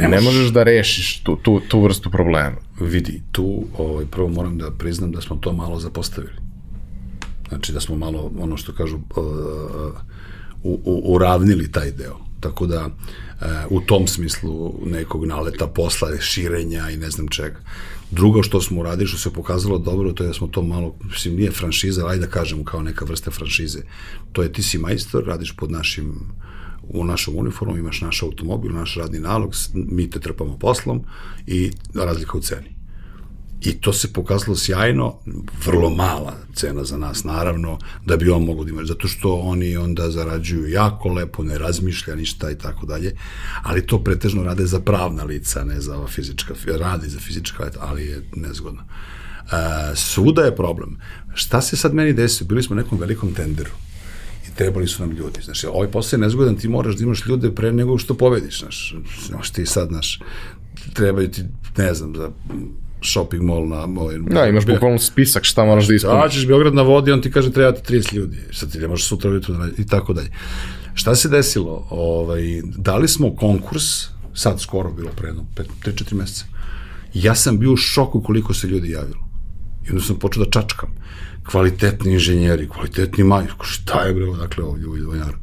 Ne, 0.00 0.08
ne 0.08 0.20
možeš 0.20 0.48
da 0.48 0.62
rešiš 0.62 1.22
tu, 1.22 1.36
tu, 1.36 1.60
tu 1.68 1.80
vrstu 1.80 2.10
problema. 2.10 2.56
Vidi, 2.80 3.22
tu 3.32 3.64
ovaj, 3.78 4.06
prvo 4.06 4.28
moram 4.28 4.58
da 4.58 4.70
priznam 4.70 5.12
da 5.12 5.20
smo 5.20 5.36
to 5.36 5.52
malo 5.52 5.80
zapostavili. 5.80 6.34
Znači 7.48 7.72
da 7.72 7.80
smo 7.80 7.96
malo, 7.96 8.32
ono 8.38 8.56
što 8.56 8.72
kažu, 8.72 8.96
uh, 8.96 9.24
u, 10.62 10.80
u, 10.84 11.14
uravnili 11.14 11.72
taj 11.72 11.90
deo. 11.90 12.16
Tako 12.40 12.66
da 12.66 12.90
u 13.70 13.80
tom 13.80 14.06
smislu 14.06 14.74
nekog 14.86 15.24
naleta 15.26 15.66
posla, 15.66 16.08
širenja 16.20 16.90
i 16.90 16.96
ne 16.96 17.10
znam 17.10 17.28
čega. 17.28 17.60
Drugo 18.10 18.42
što 18.42 18.60
smo 18.60 18.80
uradili, 18.80 19.08
što 19.08 19.18
se 19.18 19.32
pokazalo 19.32 19.78
dobro, 19.78 20.12
to 20.12 20.24
je 20.24 20.28
da 20.28 20.34
smo 20.34 20.46
to 20.46 20.62
malo, 20.62 20.94
mislim, 21.04 21.36
nije 21.36 21.50
franšiza, 21.50 22.06
ajde 22.06 22.26
da 22.26 22.32
kažemo 22.32 22.64
kao 22.64 22.82
neka 22.82 23.04
vrsta 23.04 23.30
franšize. 23.30 23.78
To 24.32 24.42
je 24.42 24.52
ti 24.52 24.62
si 24.62 24.78
majstor, 24.78 25.24
radiš 25.24 25.56
pod 25.56 25.70
našim 25.70 26.14
u 26.88 27.04
našom 27.04 27.36
uniformu, 27.36 27.76
imaš 27.76 28.00
naš 28.00 28.22
automobil, 28.22 28.72
naš 28.72 28.94
radni 28.94 29.18
nalog, 29.18 29.54
mi 29.74 30.10
te 30.10 30.20
trpamo 30.20 30.58
poslom 30.58 31.04
i 31.46 31.70
razlika 31.94 32.38
u 32.38 32.40
ceni. 32.40 32.74
I 33.64 33.72
to 33.72 33.92
se 33.92 34.12
pokazalo 34.12 34.56
sjajno, 34.56 35.18
vrlo 35.66 35.90
mala 35.90 36.34
cena 36.54 36.84
za 36.84 36.96
nas, 36.98 37.24
naravno, 37.24 37.78
da 38.06 38.16
bi 38.16 38.30
on 38.30 38.44
mogo 38.44 38.64
da 38.64 38.70
ima, 38.70 38.84
zato 38.84 39.08
što 39.08 39.34
oni 39.34 39.76
onda 39.76 40.10
zarađuju 40.10 40.68
jako 40.68 41.08
lepo, 41.08 41.42
ne 41.42 41.58
razmišlja 41.58 42.14
ništa 42.14 42.50
i 42.50 42.58
tako 42.58 42.86
dalje, 42.86 43.16
ali 43.62 43.86
to 43.86 43.98
pretežno 43.98 44.42
rade 44.42 44.66
za 44.66 44.80
pravna 44.80 45.24
lica, 45.24 45.64
ne 45.64 45.80
za 45.80 45.96
ova 45.96 46.06
fizička, 46.06 46.54
radi 46.66 47.08
za 47.08 47.20
fizička, 47.20 47.70
ali 47.80 48.06
je 48.06 48.22
nezgodno. 48.36 48.82
E, 48.82 49.96
svuda 49.96 50.42
je 50.42 50.56
problem. 50.56 50.96
Šta 51.34 51.60
se 51.60 51.76
sad 51.76 51.94
meni 51.94 52.12
desi? 52.12 52.44
Bili 52.44 52.62
smo 52.62 52.74
u 52.74 52.76
nekom 52.76 52.98
velikom 52.98 53.34
tenderu 53.34 53.70
trebali 54.54 54.88
su 54.88 55.02
nam 55.06 55.16
ljudi. 55.16 55.40
Znaš, 55.44 55.64
ovaj 55.64 55.88
posao 55.90 56.16
je 56.16 56.20
nezgodan, 56.20 56.56
ti 56.56 56.68
moraš 56.68 56.96
da 56.96 57.04
imaš 57.04 57.26
ljude 57.26 57.54
pre 57.54 57.72
nego 57.72 57.98
što 57.98 58.14
pobediš, 58.14 58.60
znaš, 58.60 58.94
znaš 59.26 59.50
ti 59.50 59.66
sad, 59.66 59.88
znaš, 59.88 60.20
trebaju 60.92 61.30
ti, 61.30 61.42
ne 61.76 61.94
znam, 61.94 62.16
za 62.16 62.30
shopping 63.02 63.42
mall 63.42 63.68
na... 63.68 63.84
Ovaj, 63.84 64.18
da, 64.18 64.46
imaš 64.46 64.66
bukvalno 64.66 64.98
spisak 64.98 65.44
šta 65.44 65.64
moraš 65.64 65.86
da 65.86 65.94
ispuniš. 65.94 66.22
Daćeš 66.22 66.46
Beograd 66.46 66.74
na 66.74 66.82
vodi, 66.82 67.12
on 67.12 67.22
ti 67.22 67.30
kaže 67.30 67.52
treba 67.52 67.72
ti 67.72 67.94
30 67.94 68.14
ljudi, 68.14 68.38
sad 68.52 68.72
ti 68.72 68.78
ne 68.78 68.88
možeš 68.88 69.06
sutra 69.06 69.30
ujutru 69.30 69.54
da 69.54 69.68
i 69.78 69.86
tako 69.86 70.12
dalje. 70.12 70.30
Šta 70.94 71.14
se 71.14 71.28
desilo? 71.28 71.86
Ovaj, 71.90 72.62
dali 72.76 73.08
smo 73.08 73.36
konkurs, 73.36 73.84
sad 74.34 74.60
skoro 74.60 74.92
bilo 74.92 75.10
pre 75.16 75.28
jedno, 75.28 75.46
3-4 75.56 76.14
meseca. 76.14 76.44
Ja 77.14 77.34
sam 77.34 77.58
bio 77.58 77.72
u 77.72 77.76
šoku 77.76 78.22
koliko 78.22 78.54
se 78.54 78.66
ljudi 78.66 78.90
javilo. 78.90 79.24
I 79.86 79.90
onda 79.90 80.02
sam 80.02 80.18
počeo 80.18 80.44
da 80.44 80.50
čačkam. 80.50 80.88
Kvalitetni 81.50 82.12
inženjeri, 82.12 82.68
kvalitetni 82.68 83.24
major, 83.24 83.54
šta 83.62 84.02
je 84.02 84.14
bre, 84.14 84.26
dakle 84.38 84.64
ovdje 84.64 84.86
u 84.86 84.92
ovaj 85.06 85.18
narod. 85.18 85.40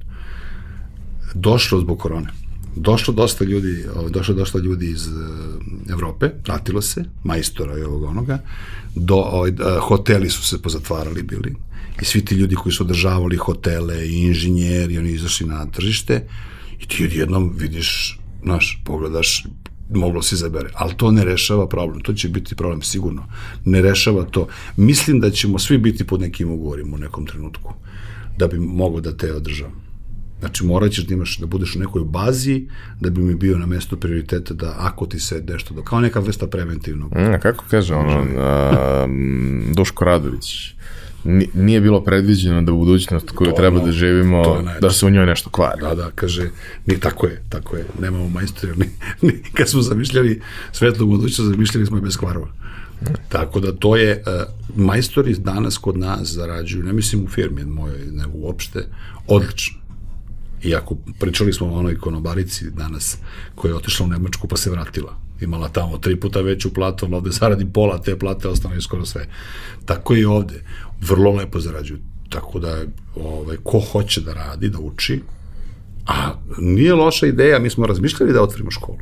Došlo 1.34 1.80
zbog 1.80 2.00
korone. 2.00 2.28
Došlo 2.76 3.14
dosta 3.14 3.44
ljudi, 3.44 3.86
došlo 4.10 4.36
dosta 4.36 4.60
ljudi 4.60 4.90
iz 4.90 5.08
uh, 5.08 5.14
Evrope, 5.90 6.30
vratilo 6.48 6.82
se, 6.82 7.04
majstora 7.24 7.78
i 7.78 7.84
ovog 7.84 8.04
onoga, 8.04 8.40
do, 8.96 9.16
ovaj, 9.16 9.52
hoteli 9.82 10.30
su 10.30 10.44
se 10.44 10.62
pozatvarali 10.62 11.24
bili, 11.24 11.56
i 12.02 12.06
svi 12.06 12.26
ti 12.26 12.36
ljudi 12.36 12.56
koji 12.56 12.74
su 12.74 12.84
održavali 12.84 13.38
hotele 13.38 14.08
i 14.08 14.22
inženjeri, 14.22 14.98
oni 14.98 15.12
izašli 15.12 15.48
na 15.48 15.66
tržište 15.66 16.28
i 16.80 16.88
ti 16.88 17.06
odjednom 17.06 17.54
vidiš, 17.58 18.20
znaš, 18.44 18.82
pogledaš, 18.86 19.46
moglo 19.94 20.22
se 20.22 20.36
izabere, 20.36 20.70
ali 20.74 20.94
to 20.98 21.12
ne 21.12 21.26
rešava 21.26 21.68
problem, 21.68 22.02
to 22.02 22.14
će 22.14 22.30
biti 22.30 22.56
problem 22.56 22.82
sigurno, 22.82 23.26
ne 23.66 23.82
rešava 23.82 24.24
to. 24.26 24.48
Mislim 24.78 25.20
da 25.20 25.30
ćemo 25.30 25.60
svi 25.60 25.78
biti 25.78 26.08
pod 26.08 26.22
nekim 26.22 26.52
ugovorima 26.52 26.96
u 26.96 27.00
nekom 27.00 27.26
trenutku, 27.26 27.74
da 28.38 28.48
bi 28.48 28.60
mogo 28.60 29.02
da 29.02 29.18
te 29.18 29.34
održavam. 29.34 29.92
Znači, 30.40 30.66
morat 30.66 30.92
ćeš 30.92 31.06
da 31.06 31.14
imaš, 31.14 31.38
da 31.38 31.46
budeš 31.46 31.76
u 31.76 31.80
nekoj 31.80 32.04
bazi, 32.06 32.68
da 33.00 33.10
bi 33.10 33.22
mi 33.22 33.36
bio 33.36 33.58
na 33.58 33.66
mestu 33.66 33.98
prioriteta 33.98 34.54
da 34.54 34.76
ako 34.78 35.06
ti 35.06 35.20
se 35.20 35.44
nešto, 35.48 35.74
da, 35.74 35.82
kao 35.82 36.02
neka 36.02 36.20
vrsta 36.20 36.48
preventivnog. 36.48 37.12
Mm, 37.12 37.40
kako 37.42 37.66
kaže 37.70 37.94
ono, 37.96 38.26
a, 38.38 39.08
Duško 39.76 40.06
Radović, 40.06 40.74
nije 41.54 41.82
bilo 41.82 42.02
predviđeno 42.04 42.62
da 42.62 42.72
budućnost 42.72 43.32
koju 43.32 43.50
to, 43.50 43.56
treba 43.56 43.80
no, 43.80 43.86
da 43.86 43.92
živimo, 43.92 44.64
da 44.82 44.92
se 44.92 45.06
u 45.06 45.10
njoj 45.10 45.26
nešto 45.26 45.50
kvari. 45.50 45.82
Da, 45.82 45.96
da, 45.96 46.12
kaže, 46.16 46.50
ni 46.86 47.00
tako 47.00 47.28
je, 47.28 47.44
tako 47.50 47.76
je, 47.76 47.86
nemamo 48.00 48.30
majstori, 48.30 48.74
ni, 48.78 48.86
ni, 49.28 49.44
kad 49.54 49.70
smo 49.70 49.82
zamišljali 49.82 50.42
svetlu 50.72 51.08
budućnost, 51.08 51.52
zamišljali 51.52 51.86
smo 51.86 51.98
je 51.98 52.02
bez 52.02 52.18
kvarova. 52.18 52.48
Tako 53.30 53.60
da 53.60 53.72
to 53.72 53.96
je, 53.96 54.24
uh, 54.26 54.86
majstori 54.86 55.36
danas 55.40 55.78
kod 55.78 55.98
nas 55.98 56.34
zarađuju, 56.34 56.84
ne 56.84 56.94
mislim 56.94 57.24
u 57.24 57.28
firmi 57.28 57.66
mojoj, 57.66 58.06
nego 58.12 58.32
uopšte, 58.34 58.88
odlično. 59.28 59.82
Iako 60.64 60.98
pričali 61.20 61.54
smo 61.54 61.68
o 61.68 61.80
onoj 61.80 61.98
konobarici 61.98 62.70
danas 62.70 63.18
koja 63.56 63.70
je 63.70 63.76
otišla 63.76 64.06
u 64.06 64.10
Nemačku 64.10 64.48
pa 64.48 64.58
se 64.58 64.70
vratila 64.70 65.22
imala 65.44 65.70
tamo 65.70 65.98
tri 65.98 66.16
puta 66.16 66.42
veću 66.42 66.74
platu, 66.74 67.06
ali 67.06 67.16
ovde 67.16 67.32
zaradi 67.32 67.66
pola 67.74 68.02
te 68.02 68.20
plate, 68.20 68.48
ostane 68.48 68.82
skoro 68.82 69.06
sve. 69.06 69.28
Tako 69.86 70.16
i 70.16 70.26
ovde. 70.26 70.64
Vrlo 71.02 71.32
lepo 71.32 71.60
zarađuju. 71.60 72.00
Tako 72.30 72.60
da, 72.60 72.78
ovaj, 73.16 73.58
ko 73.64 73.80
hoće 73.80 74.22
da 74.22 74.34
radi, 74.34 74.70
da 74.70 74.80
uči, 74.80 75.22
a 76.08 76.34
nije 76.58 76.94
loša 76.94 77.28
ideja, 77.28 77.60
mi 77.60 77.70
smo 77.70 77.86
razmišljali 77.86 78.34
da 78.34 78.42
otvorimo 78.42 78.72
školu. 78.72 78.98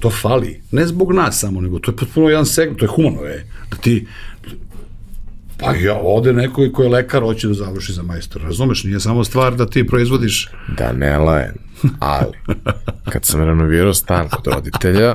To 0.00 0.10
fali. 0.10 0.62
Ne 0.70 0.86
zbog 0.86 1.12
nas 1.12 1.40
samo, 1.40 1.60
nego 1.60 1.78
to 1.78 1.90
je 1.90 1.96
potpuno 1.96 2.28
jedan 2.28 2.46
segment, 2.46 2.78
to 2.78 2.84
je 2.84 2.88
humano, 2.96 3.22
je. 3.22 3.46
Da 3.70 3.76
ti, 3.76 4.06
Pa 5.58 5.74
ja, 5.74 5.98
ode 6.02 6.32
neko 6.32 6.62
ko 6.72 6.82
je 6.82 6.88
lekar, 6.88 7.22
hoće 7.22 7.48
da 7.48 7.54
završi 7.54 7.92
za 7.92 8.02
majstora. 8.02 8.44
Razumeš, 8.44 8.84
nije 8.84 9.00
samo 9.00 9.24
stvar 9.24 9.56
da 9.56 9.66
ti 9.66 9.86
proizvodiš... 9.86 10.48
Da 10.78 10.92
ne 10.92 11.18
lajem, 11.18 11.54
ali 11.98 12.32
kad 13.12 13.24
sam 13.24 13.40
renovirao 13.40 13.94
stan 13.94 14.28
kod 14.28 14.46
roditelja, 14.46 15.14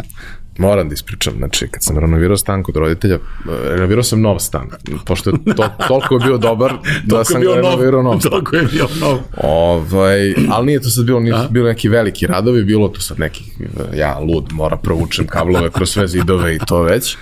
moram 0.60 0.88
da 0.88 0.94
ispričam, 0.94 1.34
znači 1.36 1.68
kad 1.68 1.84
sam 1.84 1.98
renovirao 1.98 2.36
stan 2.36 2.62
kod 2.62 2.76
roditelja, 2.76 3.18
renovirao 3.64 4.02
sam 4.02 4.20
nov 4.20 4.38
stan, 4.38 4.68
pošto 5.06 5.30
je 5.30 5.54
to, 5.56 5.68
toliko 5.88 6.14
je 6.14 6.20
bio 6.24 6.38
dobar 6.38 6.72
da 7.04 7.24
sam 7.24 7.42
ga 7.42 7.54
renovirao 7.54 8.02
nov 8.02 8.20
stan. 8.20 8.30
Toliko 8.30 8.56
je 8.56 8.62
bio 8.62 8.86
nov. 9.00 9.18
Ovaj, 9.36 10.34
ali 10.50 10.66
nije 10.66 10.80
to 10.80 10.90
sad 10.90 11.04
bilo, 11.04 11.20
nije 11.20 11.34
bilo 11.50 11.68
neki 11.68 11.88
veliki 11.88 12.26
radovi, 12.26 12.64
bilo 12.64 12.88
to 12.88 13.00
sad 13.00 13.18
neki, 13.18 13.44
ja 13.94 14.18
lud, 14.18 14.52
mora 14.52 14.76
provučem 14.76 15.26
kablove 15.26 15.70
kroz 15.70 15.90
sve 15.90 16.08
zidove 16.08 16.56
i 16.56 16.58
to 16.66 16.82
već. 16.82 17.16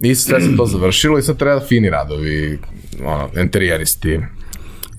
I 0.00 0.14
sve 0.14 0.40
se 0.40 0.56
to 0.56 0.66
završilo 0.66 1.18
i 1.18 1.22
sad 1.22 1.36
treba 1.36 1.60
fini 1.60 1.90
radovi, 1.90 2.58
ono, 3.04 3.28
interijeristi. 3.36 4.20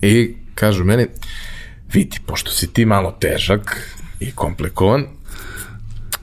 I 0.02 0.34
kažu 0.54 0.84
meni, 0.84 1.06
vidi, 1.92 2.18
pošto 2.26 2.50
si 2.50 2.72
ti 2.72 2.84
malo 2.84 3.16
težak 3.20 3.90
i 4.20 4.30
komplikovan, 4.30 5.04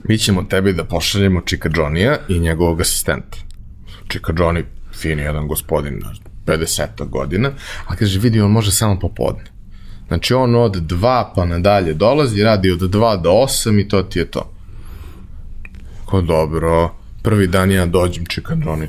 mi 0.08 0.18
ćemo 0.18 0.42
tebi 0.42 0.72
da 0.72 0.84
pošaljemo 0.84 1.40
Čika 1.40 1.68
Johnny-a 1.68 2.16
i 2.28 2.38
njegovog 2.38 2.80
asistenta. 2.80 3.38
Čika 4.08 4.32
Johnny, 4.32 4.64
fini 4.94 5.22
jedan 5.22 5.48
gospodin, 5.48 6.00
50 6.46 7.08
godina, 7.08 7.50
a 7.86 7.96
kaže, 7.96 8.18
vidi, 8.18 8.40
on 8.40 8.50
može 8.50 8.70
samo 8.70 8.98
popodne. 8.98 9.44
Znači, 10.08 10.34
on 10.34 10.54
od 10.54 10.76
2 10.76 11.24
pa 11.34 11.44
nadalje 11.44 11.94
dolazi, 11.94 12.42
radi 12.42 12.70
od 12.70 12.80
2 12.80 13.22
do 13.22 13.30
8 13.30 13.80
i 13.80 13.88
to 13.88 14.02
ti 14.02 14.18
je 14.18 14.30
to. 14.30 14.52
Ko 16.04 16.20
dobro, 16.20 16.94
prvi 17.22 17.46
dan 17.46 17.70
ja 17.70 17.86
dođem, 17.86 18.26
Čika 18.26 18.54
Johnny, 18.54 18.86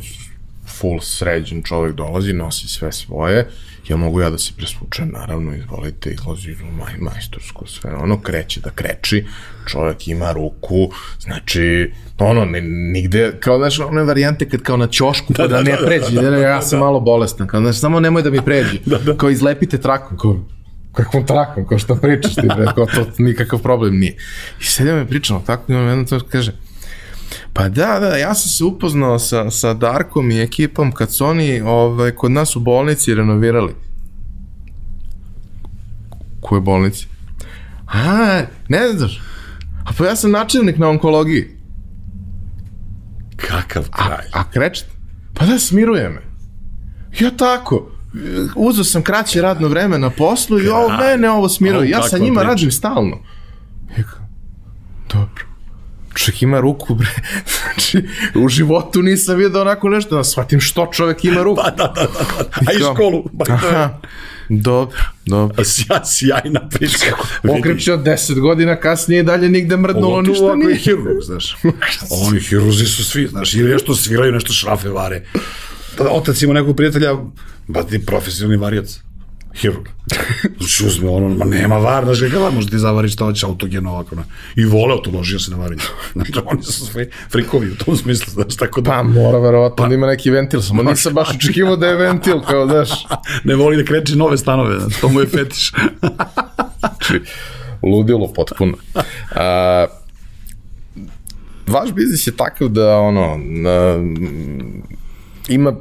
full 0.68 1.00
sređen 1.02 1.64
čovek 1.64 1.96
dolazi, 1.96 2.34
nosi 2.34 2.68
sve 2.68 2.92
svoje, 2.92 3.50
ja 3.90 3.98
mogu 3.98 4.22
ja 4.22 4.30
da 4.30 4.38
se 4.38 4.52
presvučem, 4.58 5.10
naravno, 5.14 5.56
izvolite, 5.56 6.10
izlazi 6.10 6.52
u 6.52 6.78
maj, 6.78 6.94
majstorsko 7.00 7.68
sve, 7.68 7.94
ono 7.96 8.22
kreće 8.22 8.60
da 8.60 8.70
kreči, 8.70 9.26
čovjek 9.68 10.08
ima 10.08 10.32
ruku, 10.32 10.90
znači, 11.20 11.92
ono, 12.18 12.46
ne, 12.46 12.62
nigde, 12.62 13.34
kao, 13.40 13.58
znaš, 13.58 13.80
one 13.80 14.04
varijante 14.04 14.50
kad 14.50 14.62
kao 14.62 14.78
na 14.78 14.88
ćošku, 14.88 15.34
da, 15.34 15.48
da, 15.48 15.48
da 15.48 15.62
ne 15.62 15.72
da, 15.72 15.86
pređe, 15.86 16.22
da, 16.22 16.30
da, 16.30 16.38
ja 16.38 16.62
sam 16.62 16.80
malo 16.80 17.00
bolestan, 17.00 17.48
kao, 17.48 17.62
znaš, 17.62 17.80
samo 17.80 18.00
nemoj 18.00 18.22
da 18.22 18.30
mi 18.30 18.42
pređe, 18.42 18.80
da, 18.86 18.98
da. 18.98 19.18
kao 19.18 19.30
izlepite 19.30 19.78
trakom, 19.78 20.18
kao, 20.18 20.40
kakvom 20.94 21.26
trakom, 21.26 21.68
kao 21.68 21.80
što 21.80 21.96
pričaš 21.96 22.36
ti, 22.36 22.48
bre, 22.56 22.66
kao 22.76 22.86
to 22.86 23.06
nikakav 23.18 23.60
problem 23.60 24.00
nije. 24.00 24.16
I 24.62 24.64
sad 24.64 24.88
ja 24.88 24.96
me 24.96 25.08
pričamo 25.08 25.44
tako, 25.46 25.72
imam 25.72 25.88
jedno 25.88 26.06
to 26.06 26.20
kaže, 26.30 26.52
Pa 27.54 27.70
da, 27.70 28.00
da, 28.00 28.16
ja 28.18 28.34
sam 28.34 28.50
se 28.50 28.64
upoznao 28.64 29.20
sa, 29.20 29.52
sa 29.52 29.74
Darkom 29.74 30.32
i 30.32 30.42
ekipom 30.42 30.92
kad 30.92 31.14
su 31.14 31.26
oni 31.26 31.62
ovaj, 31.62 32.12
kod 32.12 32.32
nas 32.32 32.56
u 32.56 32.60
bolnici 32.60 33.16
renovirali. 33.16 33.76
Koje 36.42 36.62
bolnici? 36.62 37.08
A, 37.88 38.42
ne 38.70 38.88
znaš. 38.98 39.22
A 39.86 39.90
pa 39.98 40.06
ja 40.06 40.16
sam 40.16 40.32
načelnik 40.32 40.78
na 40.78 40.90
onkologiji. 40.90 41.48
Kakav 43.36 43.90
kraj. 43.90 44.26
A, 44.34 44.40
a 44.40 44.44
krečet? 44.52 44.88
Pa 45.34 45.46
da, 45.46 45.60
smiruje 45.60 46.10
me. 46.10 46.22
Ja 47.20 47.32
tako. 47.32 47.92
Uzeo 48.56 48.84
sam 48.84 49.02
kraće 49.02 49.42
radno 49.42 49.68
vreme 49.68 49.98
na 49.98 50.10
poslu 50.10 50.60
i 50.60 50.68
ovo 50.68 50.90
mene 50.98 51.30
ovo 51.30 51.50
smiruje. 51.50 51.90
Ja 51.90 52.04
sa 52.04 52.18
njima 52.18 52.44
radim 52.44 52.72
stalno. 52.72 53.18
Dobro 55.14 55.45
čovjek 56.16 56.42
ima 56.42 56.60
ruku, 56.60 56.96
bre. 56.96 57.08
Znači, 57.64 58.08
u 58.36 58.50
životu 58.50 59.02
nisam 59.02 59.38
vidio 59.38 59.62
onako 59.62 59.90
nešto, 59.90 60.16
da 60.16 60.24
shvatim 60.24 60.60
što 60.60 60.90
čovjek 60.94 61.26
ima 61.26 61.44
ruku. 61.44 61.62
Pa 61.64 61.72
da, 61.72 61.94
da, 61.96 62.02
da, 62.02 62.34
da. 62.34 62.72
A 62.72 62.74
i 62.74 62.80
školu. 62.80 63.24
Pa 63.40 63.54
aha, 63.54 64.00
dobro, 64.50 64.98
dobro. 65.26 65.64
Sja, 65.74 66.02
sjajna 66.06 66.70
priča. 66.70 67.06
Okrećio 67.60 67.98
10 67.98 68.40
godina 68.40 68.76
kasnije 68.76 69.24
dalje 69.24 69.50
nigde 69.50 69.78
mrdnulo 69.78 70.22
ništa 70.22 70.56
nije. 70.56 70.70
je 70.70 70.78
hirurg, 70.78 71.22
znaš. 71.22 71.58
Oni 72.10 72.40
hiruzi 72.40 72.86
su 72.86 73.04
svi, 73.04 73.28
znaš, 73.28 73.54
ili 73.54 73.72
nešto 73.72 73.96
sviraju, 73.96 74.32
nešto 74.32 74.54
šrafe 74.54 74.90
vare. 74.90 75.26
Otac 76.00 76.42
ima 76.42 76.54
nekog 76.54 76.76
prijatelja, 76.76 77.16
ba 77.68 77.84
ti 77.84 78.06
profesionalni 78.06 78.58
varijac 78.58 79.05
hirurg. 79.56 79.88
Znači 80.58 80.86
uzme 80.86 81.10
ono, 81.10 81.30
ma 81.30 81.46
nema 81.46 81.78
var, 81.78 82.06
znaš 82.06 82.20
kakav 82.20 82.54
može 82.54 82.70
ti 82.70 82.80
zavariš 82.80 83.14
šta 83.14 83.26
hoće 83.26 83.46
autogeno 83.46 83.92
ovako. 83.92 84.16
Na. 84.16 84.24
I 84.56 84.66
voleo 84.66 84.98
to, 84.98 85.12
ložio 85.12 85.40
se 85.40 85.52
na 85.52 85.58
varenje. 85.58 85.82
Znači, 86.14 86.32
oni 86.46 86.64
su 86.64 86.86
sve 86.86 87.10
frikovi 87.32 87.72
u 87.72 87.76
tom 87.76 87.98
smislu, 87.98 88.34
znaš, 88.34 88.56
tako 88.56 88.82
da... 88.82 88.92
Pa 88.92 89.04
mora 89.04 89.40
verovatno 89.40 89.76
pa, 89.76 89.88
da 89.88 89.96
ima 89.96 90.08
neki 90.08 90.30
ventil, 90.30 90.62
samo 90.62 90.84
nisam 90.84 91.14
baš 91.14 91.30
očekivao 91.30 91.76
da 91.76 91.88
je 91.88 91.96
ventil, 91.96 92.42
kao, 92.42 92.68
znaš. 92.72 92.90
ne 93.44 93.56
voli 93.56 93.78
da 93.78 93.84
kreće 93.84 94.16
nove 94.16 94.38
stanove, 94.38 94.80
znaš, 94.80 95.02
to 95.02 95.10
mu 95.10 95.20
je 95.20 95.28
fetiš. 95.28 95.74
znači, 96.80 97.22
ludilo 97.92 98.34
potpuno. 98.34 98.74
A, 99.36 99.86
vaš 101.68 101.92
biznis 101.92 102.28
je 102.28 102.38
takav 102.38 102.68
da, 102.68 102.98
ono, 102.98 103.38
na, 103.38 103.96
ima 105.50 105.76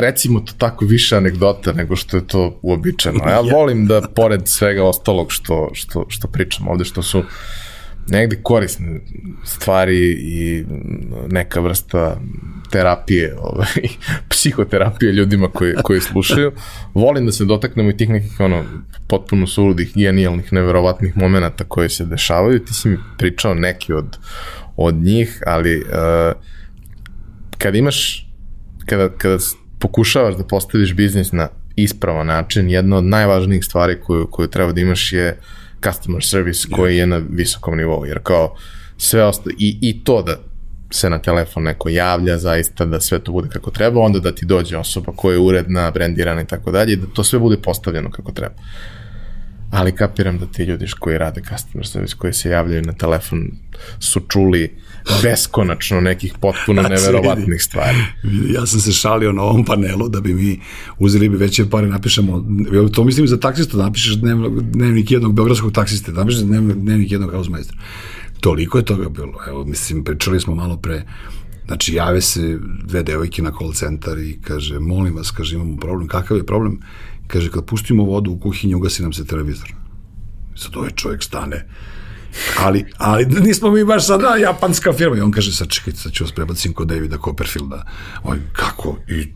recimo 0.00 0.40
to 0.40 0.52
tako 0.58 0.84
više 0.84 1.16
anegdota 1.16 1.72
nego 1.72 1.96
što 1.96 2.16
je 2.16 2.26
to 2.26 2.58
uobičajeno. 2.62 3.24
Ja 3.30 3.40
volim 3.40 3.86
da 3.86 4.02
pored 4.14 4.48
svega 4.48 4.84
ostalog 4.84 5.32
što, 5.32 5.70
što, 5.72 6.06
što 6.08 6.28
pričam 6.28 6.68
ovde, 6.68 6.84
što 6.84 7.02
su 7.02 7.22
negde 8.08 8.36
korisne 8.42 9.00
stvari 9.44 10.10
i 10.10 10.64
neka 11.28 11.60
vrsta 11.60 12.20
terapije, 12.70 13.36
ovaj, 13.40 13.88
psihoterapije 14.30 15.12
ljudima 15.12 15.48
koji, 15.48 15.74
koji 15.82 16.00
slušaju. 16.00 16.52
Volim 16.94 17.26
da 17.26 17.32
se 17.32 17.44
dotaknemo 17.44 17.90
i 17.90 17.96
tih 17.96 18.08
nekih 18.08 18.40
ono, 18.40 18.64
potpuno 19.08 19.46
suludih, 19.46 19.92
genijalnih, 19.94 20.52
neverovatnih 20.52 21.16
momenta 21.16 21.64
koji 21.64 21.88
se 21.88 22.04
dešavaju. 22.04 22.64
Ti 22.64 22.74
si 22.74 22.88
mi 22.88 22.98
pričao 23.18 23.54
neki 23.54 23.92
od, 23.92 24.18
od 24.76 24.94
njih, 24.94 25.42
ali 25.46 25.80
uh, 25.80 25.86
kad 27.58 27.74
imaš, 27.74 28.28
kada, 28.86 29.08
kada 29.08 29.38
pokušavaš 29.84 30.36
da 30.36 30.44
postaviš 30.44 30.94
biznis 30.94 31.32
na 31.32 31.48
ispravan 31.76 32.26
način, 32.26 32.70
jedna 32.70 32.96
od 32.96 33.04
najvažnijih 33.04 33.64
stvari 33.64 34.00
koju, 34.00 34.26
koju 34.30 34.48
treba 34.48 34.72
da 34.72 34.80
imaš 34.80 35.12
je 35.12 35.38
customer 35.84 36.24
service 36.24 36.68
koji 36.70 36.96
je 36.96 37.06
na 37.06 37.20
visokom 37.30 37.76
nivou, 37.76 38.06
jer 38.06 38.18
kao 38.22 38.56
sve 38.96 39.24
ostalo, 39.24 39.56
i, 39.58 39.78
i 39.80 40.04
to 40.04 40.22
da 40.22 40.36
se 40.90 41.10
na 41.10 41.18
telefon 41.18 41.62
neko 41.62 41.88
javlja 41.88 42.38
zaista 42.38 42.84
da 42.84 43.00
sve 43.00 43.18
to 43.18 43.32
bude 43.32 43.48
kako 43.48 43.70
treba, 43.70 44.00
onda 44.00 44.20
da 44.20 44.32
ti 44.32 44.46
dođe 44.46 44.76
osoba 44.76 45.12
koja 45.16 45.34
je 45.34 45.38
uredna, 45.38 45.90
brendirana 45.90 46.40
i 46.40 46.46
tako 46.46 46.70
dalje 46.72 46.92
i 46.92 46.96
da 46.96 47.06
to 47.06 47.24
sve 47.24 47.38
bude 47.38 47.56
postavljeno 47.56 48.10
kako 48.10 48.32
treba. 48.32 48.54
Ali 49.72 49.96
kapiram 49.96 50.38
da 50.38 50.46
ti 50.46 50.64
ljudi 50.64 50.86
koji 50.98 51.18
rade 51.18 51.42
customer 51.42 51.86
service, 51.86 52.16
koji 52.18 52.32
se 52.32 52.50
javljaju 52.50 52.82
na 52.82 52.92
telefon, 52.92 53.50
su 54.00 54.20
čuli 54.28 54.76
beskonačno 55.22 56.00
nekih 56.00 56.34
potpuno 56.40 56.82
znači, 56.82 56.94
neverovatnih 56.94 57.62
stvari. 57.62 57.98
Ja 58.54 58.66
sam 58.66 58.80
se 58.80 58.92
šalio 58.92 59.32
na 59.32 59.42
ovom 59.42 59.64
panelu 59.64 60.08
da 60.08 60.20
bi 60.20 60.34
mi 60.34 60.60
uzeli 60.98 61.28
bi 61.28 61.36
veće 61.36 61.70
pare, 61.70 61.86
napišemo, 61.86 62.44
to 62.92 63.04
mislim 63.04 63.26
za 63.26 63.40
taksista, 63.40 63.76
napišeš 63.76 64.14
dnevnik 64.60 65.10
jednog 65.10 65.34
beogradskog 65.34 65.72
taksiste, 65.72 66.12
napišeš 66.12 66.42
dnevnik 66.42 67.12
jednog 67.12 67.32
hausmajstra. 67.32 67.78
Toliko 68.40 68.78
je 68.78 68.84
toga 68.84 69.08
bilo. 69.08 69.32
Evo, 69.48 69.64
mislim, 69.64 70.04
pričali 70.04 70.40
smo 70.40 70.54
malo 70.54 70.76
pre, 70.76 71.02
znači, 71.66 71.94
jave 71.94 72.20
se 72.20 72.58
dve 72.84 73.02
devojke 73.02 73.42
na 73.42 73.52
call 73.58 73.72
centar 73.72 74.18
i 74.18 74.38
kaže, 74.42 74.78
molim 74.78 75.16
vas, 75.16 75.30
kaže, 75.30 75.56
imamo 75.56 75.76
problem. 75.76 76.08
Kakav 76.08 76.36
je 76.36 76.46
problem? 76.46 76.80
Kaže, 77.26 77.50
kad 77.50 77.64
pustimo 77.64 78.04
vodu 78.04 78.30
u 78.30 78.38
kuhinju, 78.38 78.76
ugasi 78.76 79.02
nam 79.02 79.12
se 79.12 79.26
televizor. 79.26 79.74
Sad 80.56 80.76
ovaj 80.76 80.90
čovjek 80.90 81.22
stane, 81.22 81.66
ali, 82.58 82.84
ali 82.98 83.26
nismo 83.26 83.70
mi 83.70 83.84
baš 83.84 84.06
sada 84.06 84.36
japanska 84.36 84.92
firma. 84.92 85.16
I 85.16 85.20
on 85.20 85.30
kaže, 85.30 85.52
sad 85.52 85.68
čekajte, 85.68 85.98
sad 85.98 86.12
ću 86.12 86.24
vas 86.24 86.32
prebacim 86.32 86.72
kod 86.72 86.88
Davida 86.88 87.16
Copperfielda. 87.24 87.84
On, 88.22 88.40
kako? 88.52 88.96
I 89.08 89.28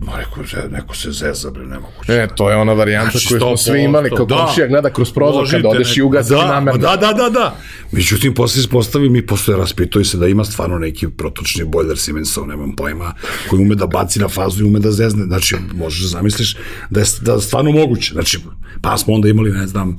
Ma 0.00 0.12
rekao, 0.16 0.68
neko 0.70 0.96
se 0.96 1.10
zeza, 1.10 1.50
bre, 1.50 1.66
nemoguće. 1.66 2.12
E, 2.12 2.28
to 2.36 2.50
je 2.50 2.56
ona 2.56 2.72
varijanta 2.72 3.10
znači, 3.10 3.28
koju 3.28 3.40
smo 3.40 3.56
svi 3.56 3.82
imali, 3.82 4.10
kao 4.10 4.26
da, 4.26 4.36
komšija 4.36 4.66
gleda 4.66 4.90
kroz 4.90 5.12
prozor 5.12 5.50
kad 5.50 5.64
odeš 5.64 5.96
i 5.96 6.02
ugasi 6.02 6.30
da, 6.30 6.46
namerno. 6.46 6.80
Da, 6.80 6.96
da, 6.96 7.12
da, 7.12 7.30
da. 7.30 7.56
Međutim, 7.92 8.34
posle 8.34 8.62
se 8.62 8.68
postavi, 8.68 9.08
mi 9.08 9.26
posle 9.26 9.56
raspituje 9.56 10.04
se 10.04 10.18
da 10.18 10.28
ima 10.28 10.44
stvarno 10.44 10.78
neki 10.78 11.08
protočni 11.08 11.64
bojler 11.64 11.98
Siemensov, 11.98 12.46
nemam 12.46 12.76
pojma, 12.76 13.14
koji 13.50 13.62
ume 13.62 13.74
da 13.74 13.86
baci 13.86 14.18
na 14.18 14.28
fazu 14.28 14.64
i 14.64 14.66
ume 14.66 14.78
da 14.78 14.90
zezne. 14.90 15.24
Znači, 15.24 15.56
možeš 15.74 16.02
da 16.02 16.08
zamisliš 16.08 16.56
da 16.90 17.00
je 17.00 17.06
da 17.20 17.40
stvarno 17.40 17.70
moguće. 17.70 18.12
Znači, 18.12 18.38
pa 18.80 18.98
smo 18.98 19.14
onda 19.14 19.28
imali, 19.28 19.52
ne 19.52 19.66
znam, 19.66 19.98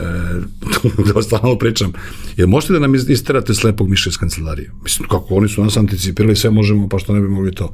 e, 0.00 0.04
da 1.14 1.22
stvarno 1.22 1.58
pričam, 1.58 1.92
jer 2.36 2.48
možete 2.48 2.72
da 2.72 2.78
nam 2.78 2.94
isterate 2.94 3.54
slepog 3.54 3.88
miša 3.88 4.10
iz 4.10 4.16
kancelarije? 4.16 4.70
Mislim, 4.82 5.08
kako 5.08 5.34
oni 5.34 5.48
su 5.48 5.64
nas 5.64 5.76
anticipirali, 5.76 6.36
sve 6.36 6.50
možemo, 6.50 6.88
pa 6.88 6.98
što 6.98 7.12
ne 7.12 7.20
bi 7.20 7.28
mogli 7.28 7.54
to. 7.54 7.72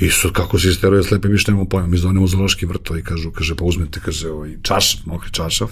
I 0.00 0.10
sad 0.10 0.32
kako 0.32 0.58
se 0.58 0.68
isteruje 0.68 1.02
slepe 1.02 1.28
miš, 1.28 1.46
nemamo 1.46 1.64
pojma, 1.64 1.86
mi 1.86 1.98
zovemo 1.98 2.26
zološki 2.26 2.66
vrto 2.66 2.96
i 2.96 3.02
kažu, 3.02 3.30
kaže, 3.30 3.54
pa 3.54 3.64
uzmete, 3.64 4.00
kaže, 4.04 4.30
ovaj, 4.30 4.56
čašav, 4.62 5.00
mokri 5.04 5.32
čašav, 5.32 5.68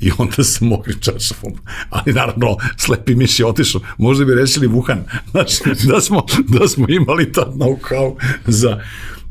i 0.00 0.10
onda 0.18 0.44
se 0.44 0.64
mokri 0.64 0.94
čašavom. 1.00 1.52
Ali 1.90 2.12
naravno, 2.12 2.56
slepi 2.76 3.14
miš 3.14 3.40
je 3.40 3.46
otišao, 3.46 3.80
možda 3.98 4.24
bi 4.24 4.34
rešili 4.34 4.68
Wuhan, 4.68 5.02
znači, 5.30 5.62
da 5.88 6.00
smo, 6.00 6.26
da 6.48 6.68
smo 6.68 6.86
imali 6.88 7.32
to 7.32 7.52
know-how 7.56 8.14
za, 8.46 8.80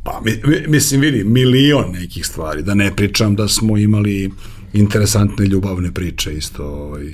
pa, 0.04 0.22
mi, 0.26 0.32
mislim, 0.68 1.02
vidi, 1.02 1.24
milion 1.24 1.92
nekih 1.92 2.26
stvari, 2.26 2.64
da 2.64 2.74
ne 2.74 2.96
pričam 2.96 3.36
da 3.36 3.48
smo 3.48 3.78
imali 3.78 4.32
interesantne 4.74 5.46
ljubavne 5.46 5.92
priče 5.92 6.34
isto, 6.34 6.66
ovaj, 6.66 7.14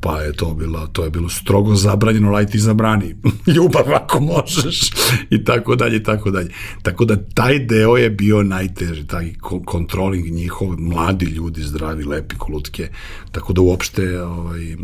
pa 0.00 0.20
je 0.20 0.32
to 0.32 0.54
bilo, 0.54 0.86
to 0.86 1.04
je 1.04 1.10
bilo 1.10 1.28
strogo 1.28 1.74
zabranjeno, 1.74 2.30
laj 2.30 2.46
ti 2.46 2.58
zabrani 2.58 3.14
ljubav 3.54 3.94
ako 3.94 4.20
možeš 4.20 4.90
i 5.30 5.44
tako 5.44 5.76
dalje 5.76 5.96
i 5.96 6.02
tako 6.02 6.30
dalje. 6.30 6.50
Tako 6.82 7.04
da 7.04 7.16
taj 7.16 7.58
deo 7.58 7.96
je 7.96 8.10
bio 8.10 8.42
najteži, 8.42 9.06
taj 9.06 9.32
kontroling 9.64 10.26
njihov, 10.26 10.80
mladi 10.80 11.26
ljudi, 11.26 11.62
zdravi, 11.62 12.04
lepi, 12.04 12.36
kolutke, 12.36 12.88
tako 13.32 13.52
da 13.52 13.60
uopšte 13.60 14.22
ovaj, 14.22 14.76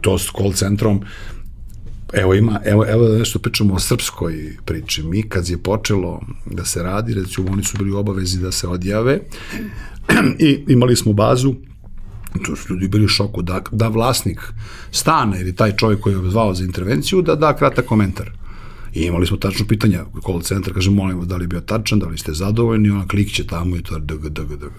to 0.00 0.18
s 0.18 0.30
call 0.38 0.52
centrom 0.52 1.02
Evo 2.12 2.34
ima, 2.34 2.60
evo, 2.64 2.86
evo 2.88 3.08
da 3.08 3.18
nešto 3.18 3.38
pričamo 3.38 3.74
o 3.74 3.78
srpskoj 3.78 4.56
priči. 4.64 5.02
Mi 5.02 5.22
kad 5.22 5.48
je 5.48 5.58
počelo 5.58 6.20
da 6.46 6.64
se 6.64 6.82
radi, 6.82 7.14
recimo 7.14 7.52
oni 7.52 7.64
su 7.64 7.78
bili 7.78 7.92
obavezi 7.92 8.40
da 8.40 8.52
se 8.52 8.68
odjave, 8.68 9.20
i 10.48 10.64
imali 10.68 10.96
smo 10.96 11.12
bazu 11.12 11.54
to 12.44 12.56
su 12.56 12.72
ljudi 12.74 12.88
bili 12.88 13.04
u 13.04 13.08
šoku 13.08 13.42
da, 13.42 13.60
da 13.72 13.88
vlasnik 13.88 14.40
stana 14.90 15.40
ili 15.40 15.56
taj 15.56 15.76
čovjek 15.76 16.00
koji 16.00 16.14
je 16.14 16.30
zvao 16.30 16.54
za 16.54 16.64
intervenciju 16.64 17.22
da 17.22 17.34
da 17.34 17.56
kratak 17.56 17.86
komentar. 17.86 18.30
I 18.94 19.02
imali 19.02 19.26
smo 19.26 19.36
tačno 19.36 19.66
pitanja, 19.66 20.04
call 20.26 20.40
center 20.40 20.74
kaže 20.74 20.90
molim 20.90 21.28
da 21.28 21.36
li 21.36 21.44
je 21.44 21.48
bio 21.48 21.60
tačan, 21.60 21.98
da 21.98 22.06
li 22.06 22.18
ste 22.18 22.32
zadovoljni, 22.32 22.90
ona 22.90 23.08
klikće 23.08 23.46
tamo 23.46 23.76
i 23.76 23.82
to 23.82 23.98
dg, 23.98 24.28
dg, 24.28 24.56
dg. 24.56 24.72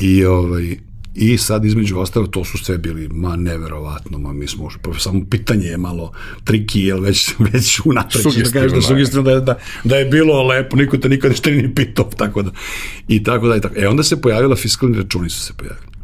I 0.00 0.24
ovaj, 0.24 0.78
I 1.18 1.38
sad 1.38 1.64
između 1.64 1.98
ostalo, 1.98 2.26
to 2.26 2.44
su 2.44 2.58
sve 2.58 2.78
bili, 2.78 3.08
ma 3.08 3.36
neverovatno, 3.36 4.18
ma 4.18 4.32
mi 4.32 4.46
smo, 4.46 4.68
pa 4.82 4.98
samo 4.98 5.24
pitanje 5.30 5.66
je 5.66 5.76
malo 5.76 6.12
triki, 6.44 6.80
jel 6.80 7.00
već, 7.00 7.34
već 7.52 7.80
unatreć, 7.84 8.24
da 8.24 8.50
kažeš 8.50 8.72
da 8.72 8.82
sugestivno 8.82 9.22
da, 9.22 9.40
da, 9.40 9.58
da 9.84 9.96
je 9.96 10.04
bilo 10.04 10.42
lepo, 10.42 10.76
niko 10.76 10.98
te 10.98 11.08
nikad 11.08 11.30
ništa 11.32 11.50
nije 11.50 11.74
pitao, 11.74 12.10
tako 12.16 12.42
da, 12.42 12.50
i 13.08 13.22
tako 13.22 13.48
da, 13.48 13.56
i 13.56 13.60
tako. 13.60 13.74
E 13.78 13.88
onda 13.88 14.02
se 14.02 14.20
pojavila, 14.20 14.56
fiskalni 14.56 14.98
računi 14.98 15.30
su 15.30 15.40
se 15.40 15.52
pojavili 15.52 15.95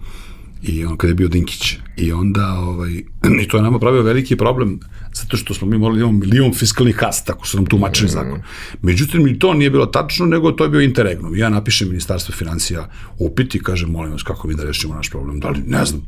i 0.62 0.84
on 0.84 0.96
kada 0.96 1.10
je 1.10 1.14
bio 1.14 1.28
Dinkić 1.28 1.76
i 1.96 2.12
onda 2.12 2.52
ovaj, 2.52 2.92
i 3.42 3.48
to 3.48 3.56
je 3.56 3.62
nama 3.62 3.78
pravio 3.78 4.02
veliki 4.02 4.36
problem 4.36 4.80
zato 5.14 5.36
što 5.36 5.54
smo 5.54 5.68
mi 5.68 5.78
morali 5.78 5.98
da 5.98 6.04
imamo 6.04 6.18
milion 6.18 6.54
fiskalnih 6.54 6.96
kas, 6.96 7.24
tako 7.24 7.46
su 7.46 7.56
nam 7.56 7.66
tumačili 7.66 8.06
mm. 8.06 8.12
zakon. 8.12 8.42
Međutim, 8.82 9.26
i 9.26 9.38
to 9.38 9.54
nije 9.54 9.70
bilo 9.70 9.86
tačno, 9.86 10.26
nego 10.26 10.52
to 10.52 10.64
je 10.64 10.70
bio 10.70 10.80
interregnum. 10.80 11.36
Ja 11.36 11.48
napišem 11.48 11.88
ministarstvo 11.88 12.34
financija 12.34 12.88
upit 13.18 13.54
i 13.54 13.62
kažem, 13.62 13.90
molim 13.90 14.12
vas, 14.12 14.22
kako 14.22 14.48
mi 14.48 14.54
da 14.54 14.64
rešimo 14.64 14.94
naš 14.94 15.10
problem? 15.10 15.40
Da 15.40 15.48
li, 15.48 15.62
ne 15.66 15.84
znam, 15.84 16.02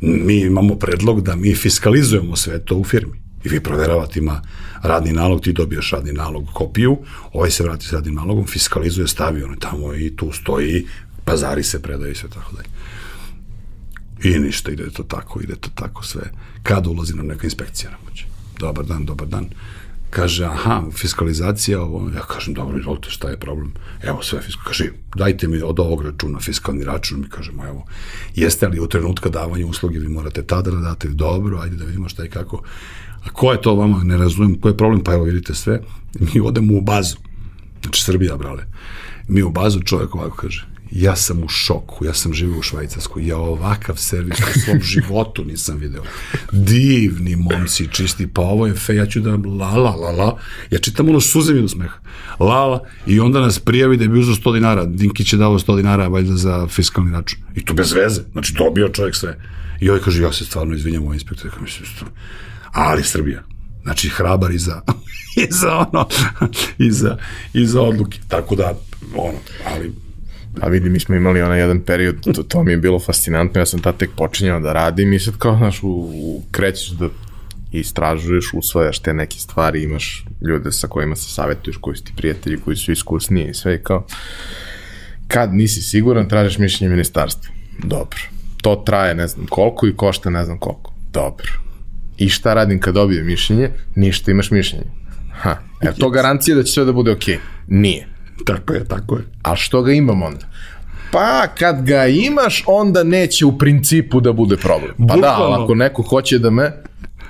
mi 0.00 0.40
imamo 0.40 0.74
predlog 0.74 1.22
da 1.22 1.36
mi 1.36 1.54
fiskalizujemo 1.54 2.36
sve 2.36 2.64
to 2.64 2.76
u 2.76 2.84
firmi. 2.84 3.24
I 3.44 3.48
vi 3.48 3.60
proveravate, 3.60 4.18
ima 4.18 4.42
radni 4.82 5.12
nalog, 5.12 5.40
ti 5.40 5.52
dobiješ 5.52 5.90
radni 5.90 6.12
nalog 6.12 6.44
kopiju, 6.52 6.98
ovaj 7.32 7.50
se 7.50 7.62
vrati 7.62 7.86
s 7.86 7.92
radnim 7.92 8.14
nalogom, 8.14 8.46
fiskalizuje, 8.46 9.08
stavi 9.08 9.42
ono 9.42 9.56
tamo 9.56 9.94
i 9.94 10.16
tu 10.16 10.32
stoji, 10.32 10.86
pazari 11.24 11.62
se 11.62 11.82
predaju 11.82 12.12
i 12.12 12.14
sve 12.14 12.28
tako 12.28 12.56
dalje. 12.56 12.68
I 14.24 14.38
ništa, 14.38 14.72
ide 14.72 14.90
to 14.90 15.02
tako, 15.02 15.40
ide 15.40 15.54
to 15.56 15.70
tako 15.74 16.04
sve. 16.04 16.22
Kada 16.62 16.90
ulazi 16.90 17.14
nam 17.14 17.26
neka 17.26 17.46
inspekcija 17.46 17.90
namoće? 17.90 18.26
Dobar 18.58 18.84
dan, 18.84 19.04
dobar 19.04 19.28
dan. 19.28 19.48
Kaže, 20.10 20.44
aha, 20.44 20.82
fiskalizacija, 20.92 21.82
ovo, 21.82 22.10
ja 22.16 22.20
kažem, 22.20 22.54
dobro, 22.54 22.78
izvolite, 22.78 23.10
šta 23.10 23.28
je 23.28 23.40
problem? 23.40 23.72
Evo 24.02 24.22
sve 24.22 24.40
fiskal, 24.40 24.64
kaže, 24.64 24.84
dajte 25.16 25.48
mi 25.48 25.62
od 25.62 25.80
ovog 25.80 26.02
računa 26.02 26.40
fiskalni 26.40 26.84
račun, 26.84 27.20
mi 27.20 27.28
kažemo, 27.28 27.66
evo, 27.66 27.86
jeste 28.34 28.68
li 28.68 28.80
u 28.80 28.86
trenutka 28.86 29.28
davanja 29.28 29.66
usluge, 29.66 29.98
vi 29.98 30.08
morate 30.08 30.42
tada 30.42 30.70
da 30.70 30.80
date, 30.80 31.08
dobro, 31.08 31.58
ajde 31.58 31.76
da 31.76 31.84
vidimo 31.84 32.08
šta 32.08 32.24
i 32.24 32.30
kako. 32.30 32.62
A 33.24 33.30
ko 33.32 33.52
je 33.52 33.62
to 33.62 33.74
vama, 33.74 34.04
ne 34.04 34.16
razumem, 34.16 34.60
ko 34.60 34.68
je 34.68 34.76
problem, 34.76 35.04
pa 35.04 35.12
evo 35.12 35.24
vidite 35.24 35.54
sve, 35.54 35.80
mi 36.20 36.40
odemo 36.40 36.74
u 36.74 36.80
bazu, 36.80 37.16
znači 37.82 38.02
Srbija, 38.02 38.36
brale, 38.36 38.64
mi 39.28 39.42
u 39.42 39.50
bazu 39.50 39.80
čovjek 39.80 40.14
ovako 40.14 40.36
kaže, 40.36 40.73
ja 40.90 41.16
sam 41.16 41.44
u 41.44 41.48
šoku, 41.48 42.04
ja 42.04 42.14
sam 42.14 42.34
živio 42.34 42.58
u 42.58 42.62
Švajcarskoj, 42.62 43.26
ja 43.26 43.36
ovakav 43.36 43.96
servis 43.96 44.38
u 44.38 44.60
svom 44.60 44.80
životu 44.92 45.44
nisam 45.44 45.76
video. 45.78 46.02
Divni 46.52 47.36
momci, 47.36 47.88
čisti, 47.92 48.26
pa 48.26 48.42
ovo 48.42 48.66
je 48.66 48.74
fe, 48.74 48.94
ja 48.94 49.06
ću 49.06 49.20
da 49.20 49.30
la 49.30 49.76
la 49.76 49.90
la 49.90 50.10
la, 50.10 50.38
ja 50.70 50.78
čitam 50.78 51.08
ono 51.08 51.20
suzem 51.20 51.64
od 51.64 51.70
smeha, 51.70 51.98
la 52.38 52.66
la, 52.66 52.80
i 53.06 53.20
onda 53.20 53.40
nas 53.40 53.58
prijavi 53.58 53.96
da 53.96 54.04
je 54.04 54.08
bio 54.08 54.22
za 54.22 54.32
100 54.32 54.54
dinara, 54.54 54.84
Dinkić 54.84 55.32
je 55.32 55.36
dao 55.36 55.58
100 55.58 55.76
dinara 55.76 56.08
valjda 56.08 56.36
za 56.36 56.66
fiskalni 56.68 57.12
račun, 57.12 57.38
i 57.54 57.64
to 57.64 57.74
bez 57.74 57.92
veze, 57.92 58.22
znači 58.32 58.54
dobio 58.58 58.88
čovjek 58.88 59.16
sve. 59.16 59.38
I 59.80 59.88
ovaj 59.88 60.00
kaže, 60.00 60.22
ja 60.22 60.32
se 60.32 60.44
stvarno 60.44 60.74
izvinjam 60.74 61.02
ovaj 61.02 61.14
inspektor, 61.14 61.50
ja 61.56 61.62
mislim, 61.62 61.88
ali 62.72 63.02
Srbija, 63.02 63.42
znači 63.82 64.08
hrabar 64.08 64.50
i 64.50 64.58
za, 64.58 64.80
i 65.42 65.46
za 65.50 65.76
ono, 65.76 66.08
i 66.86 66.90
za, 66.90 67.18
i 67.52 67.66
za 67.66 67.82
odluke, 67.82 68.18
tako 68.28 68.56
da, 68.56 68.74
ono, 69.16 69.38
ali 69.66 70.03
A 70.60 70.68
vidi, 70.68 70.90
mi 70.90 71.00
smo 71.00 71.14
imali 71.14 71.42
onaj 71.42 71.58
jedan 71.58 71.80
period, 71.80 72.16
to, 72.34 72.42
to 72.42 72.62
mi 72.62 72.72
je 72.72 72.76
bilo 72.76 72.98
fascinantno, 72.98 73.60
ja 73.60 73.66
sam 73.66 73.82
tad 73.82 73.96
tek 73.96 74.10
počinjao 74.16 74.60
da 74.60 74.72
radim 74.72 75.12
i 75.12 75.18
sad 75.18 75.36
kao, 75.38 75.56
znaš, 75.56 75.82
u, 75.82 75.88
u, 75.88 76.42
krećeš 76.50 76.88
da 76.88 77.08
istražuješ, 77.72 78.50
usvajaš 78.54 78.98
te 78.98 79.14
neke 79.14 79.38
stvari, 79.38 79.82
imaš 79.82 80.24
ljude 80.48 80.72
sa 80.72 80.88
kojima 80.88 81.16
se 81.16 81.30
savjetuješ, 81.30 81.76
koji 81.76 81.96
su 81.96 82.04
ti 82.04 82.12
prijatelji, 82.16 82.60
koji 82.64 82.76
su 82.76 82.92
iskusniji 82.92 83.48
i 83.48 83.54
sve 83.54 83.74
i 83.74 83.82
kao, 83.82 84.06
kad 85.28 85.54
nisi 85.54 85.82
siguran, 85.82 86.28
tražiš 86.28 86.58
mišljenje 86.58 86.90
ministarstva. 86.90 87.54
Dobro. 87.84 88.18
To 88.62 88.82
traje 88.86 89.14
ne 89.14 89.26
znam 89.28 89.46
koliko 89.46 89.86
i 89.86 89.96
košta 89.96 90.30
ne 90.30 90.44
znam 90.44 90.58
koliko. 90.58 90.92
Dobro. 91.12 91.52
I 92.18 92.28
šta 92.28 92.54
radim 92.54 92.80
kad 92.80 92.94
dobijem 92.94 93.26
mišljenje? 93.26 93.70
Ništa, 93.94 94.30
imaš 94.30 94.50
mišljenje. 94.50 94.86
Ha, 95.32 95.56
je 95.82 95.94
to 95.98 96.10
garancija 96.10 96.56
da 96.56 96.62
će 96.62 96.72
sve 96.72 96.84
da 96.84 96.92
bude 96.92 97.12
okej? 97.12 97.34
Okay? 97.34 97.38
Nije. 97.68 98.13
Tako 98.46 98.72
je, 98.72 98.84
tako 98.84 99.16
je. 99.16 99.24
A 99.42 99.56
što 99.56 99.82
ga 99.82 99.92
imam 99.92 100.22
onda? 100.22 100.46
Pa 101.12 101.46
kad 101.58 101.82
ga 101.86 102.06
imaš, 102.06 102.64
onda 102.66 103.02
neće 103.02 103.46
u 103.46 103.58
principu 103.58 104.20
da 104.20 104.32
bude 104.32 104.56
problem. 104.56 104.92
Pa 104.96 105.04
da, 105.04 105.14
Bukvalno. 105.14 105.56
da, 105.56 105.64
ako 105.64 105.74
neko 105.74 106.02
hoće 106.02 106.38
da 106.38 106.50
me, 106.50 106.72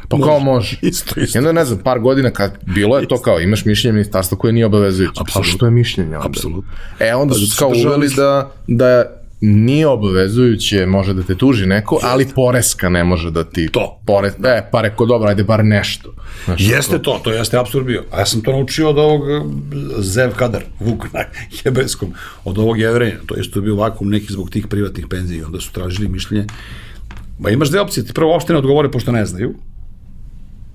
Pa 0.09 0.16
može. 0.16 0.28
kao 0.31 0.39
može. 0.39 0.78
Isto, 0.82 1.20
isto. 1.20 1.39
Jedno 1.39 1.52
ne 1.52 1.64
znam, 1.64 1.78
par 1.78 1.98
godina 1.98 2.31
kad 2.31 2.59
bilo 2.66 2.98
je 2.98 3.09
to 3.09 3.22
kao 3.22 3.40
imaš 3.40 3.64
mišljenje 3.64 3.93
ministarstva 3.93 4.39
koje 4.39 4.52
nije 4.52 4.66
obavezujuće. 4.66 5.20
Pa 5.35 5.43
što 5.43 5.64
je 5.66 5.70
mišljenje 5.70 6.16
onda? 6.16 6.28
Apsolutno. 6.28 6.70
E 7.01 7.14
onda 7.14 7.32
pa 7.32 7.39
su 7.39 7.56
kao 7.59 7.68
uveli 7.68 8.09
da, 8.16 8.52
da 8.66 9.05
nije 9.45 9.87
obavezujuće, 9.87 10.87
može 10.87 11.15
da 11.15 11.23
te 11.23 11.35
tuži 11.35 11.66
neko, 11.66 11.99
ali 12.03 12.29
poreska 12.35 12.89
ne 12.89 13.05
može 13.05 13.31
da 13.31 13.45
ti... 13.45 13.69
To. 13.73 14.01
Pore, 14.07 14.33
e, 14.45 14.69
pa 14.73 14.81
reko, 14.81 15.07
dobro, 15.07 15.29
ajde 15.29 15.45
bar 15.45 15.65
nešto. 15.65 16.15
Znaš, 16.45 16.61
Jeste 16.61 17.03
to, 17.03 17.21
to 17.25 17.33
jeste 17.33 17.59
apsurd 17.59 17.87
bio. 17.87 18.05
A 18.11 18.19
ja 18.19 18.27
sam 18.27 18.41
to 18.41 18.53
naučio 18.53 18.91
od 18.91 18.99
ovog 18.99 19.23
eh, 19.31 19.43
Zev 19.99 20.35
Kadar, 20.37 20.62
Vuk 20.81 21.05
na 21.12 21.25
hebrejskom, 21.62 22.12
od 22.45 22.59
ovog 22.59 22.79
jevrenja. 22.79 23.19
To 23.27 23.37
isto 23.37 23.59
je 23.59 23.62
bio 23.62 23.77
vakum 23.77 24.11
neki 24.11 24.33
zbog 24.33 24.51
tih 24.51 24.66
privatnih 24.66 25.07
penzija. 25.11 25.41
i 25.41 25.45
Onda 25.45 25.61
su 25.61 25.73
tražili 25.73 26.09
mišljenje. 26.09 26.47
Ma 27.39 27.51
imaš 27.51 27.69
dve 27.69 27.81
opcije, 27.81 28.05
ti 28.05 28.12
prvo 28.12 28.33
uopšte 28.33 28.53
ne 28.53 28.59
odgovore 28.59 28.91
pošto 28.91 29.12
ne 29.12 29.27
znaju. 29.27 29.55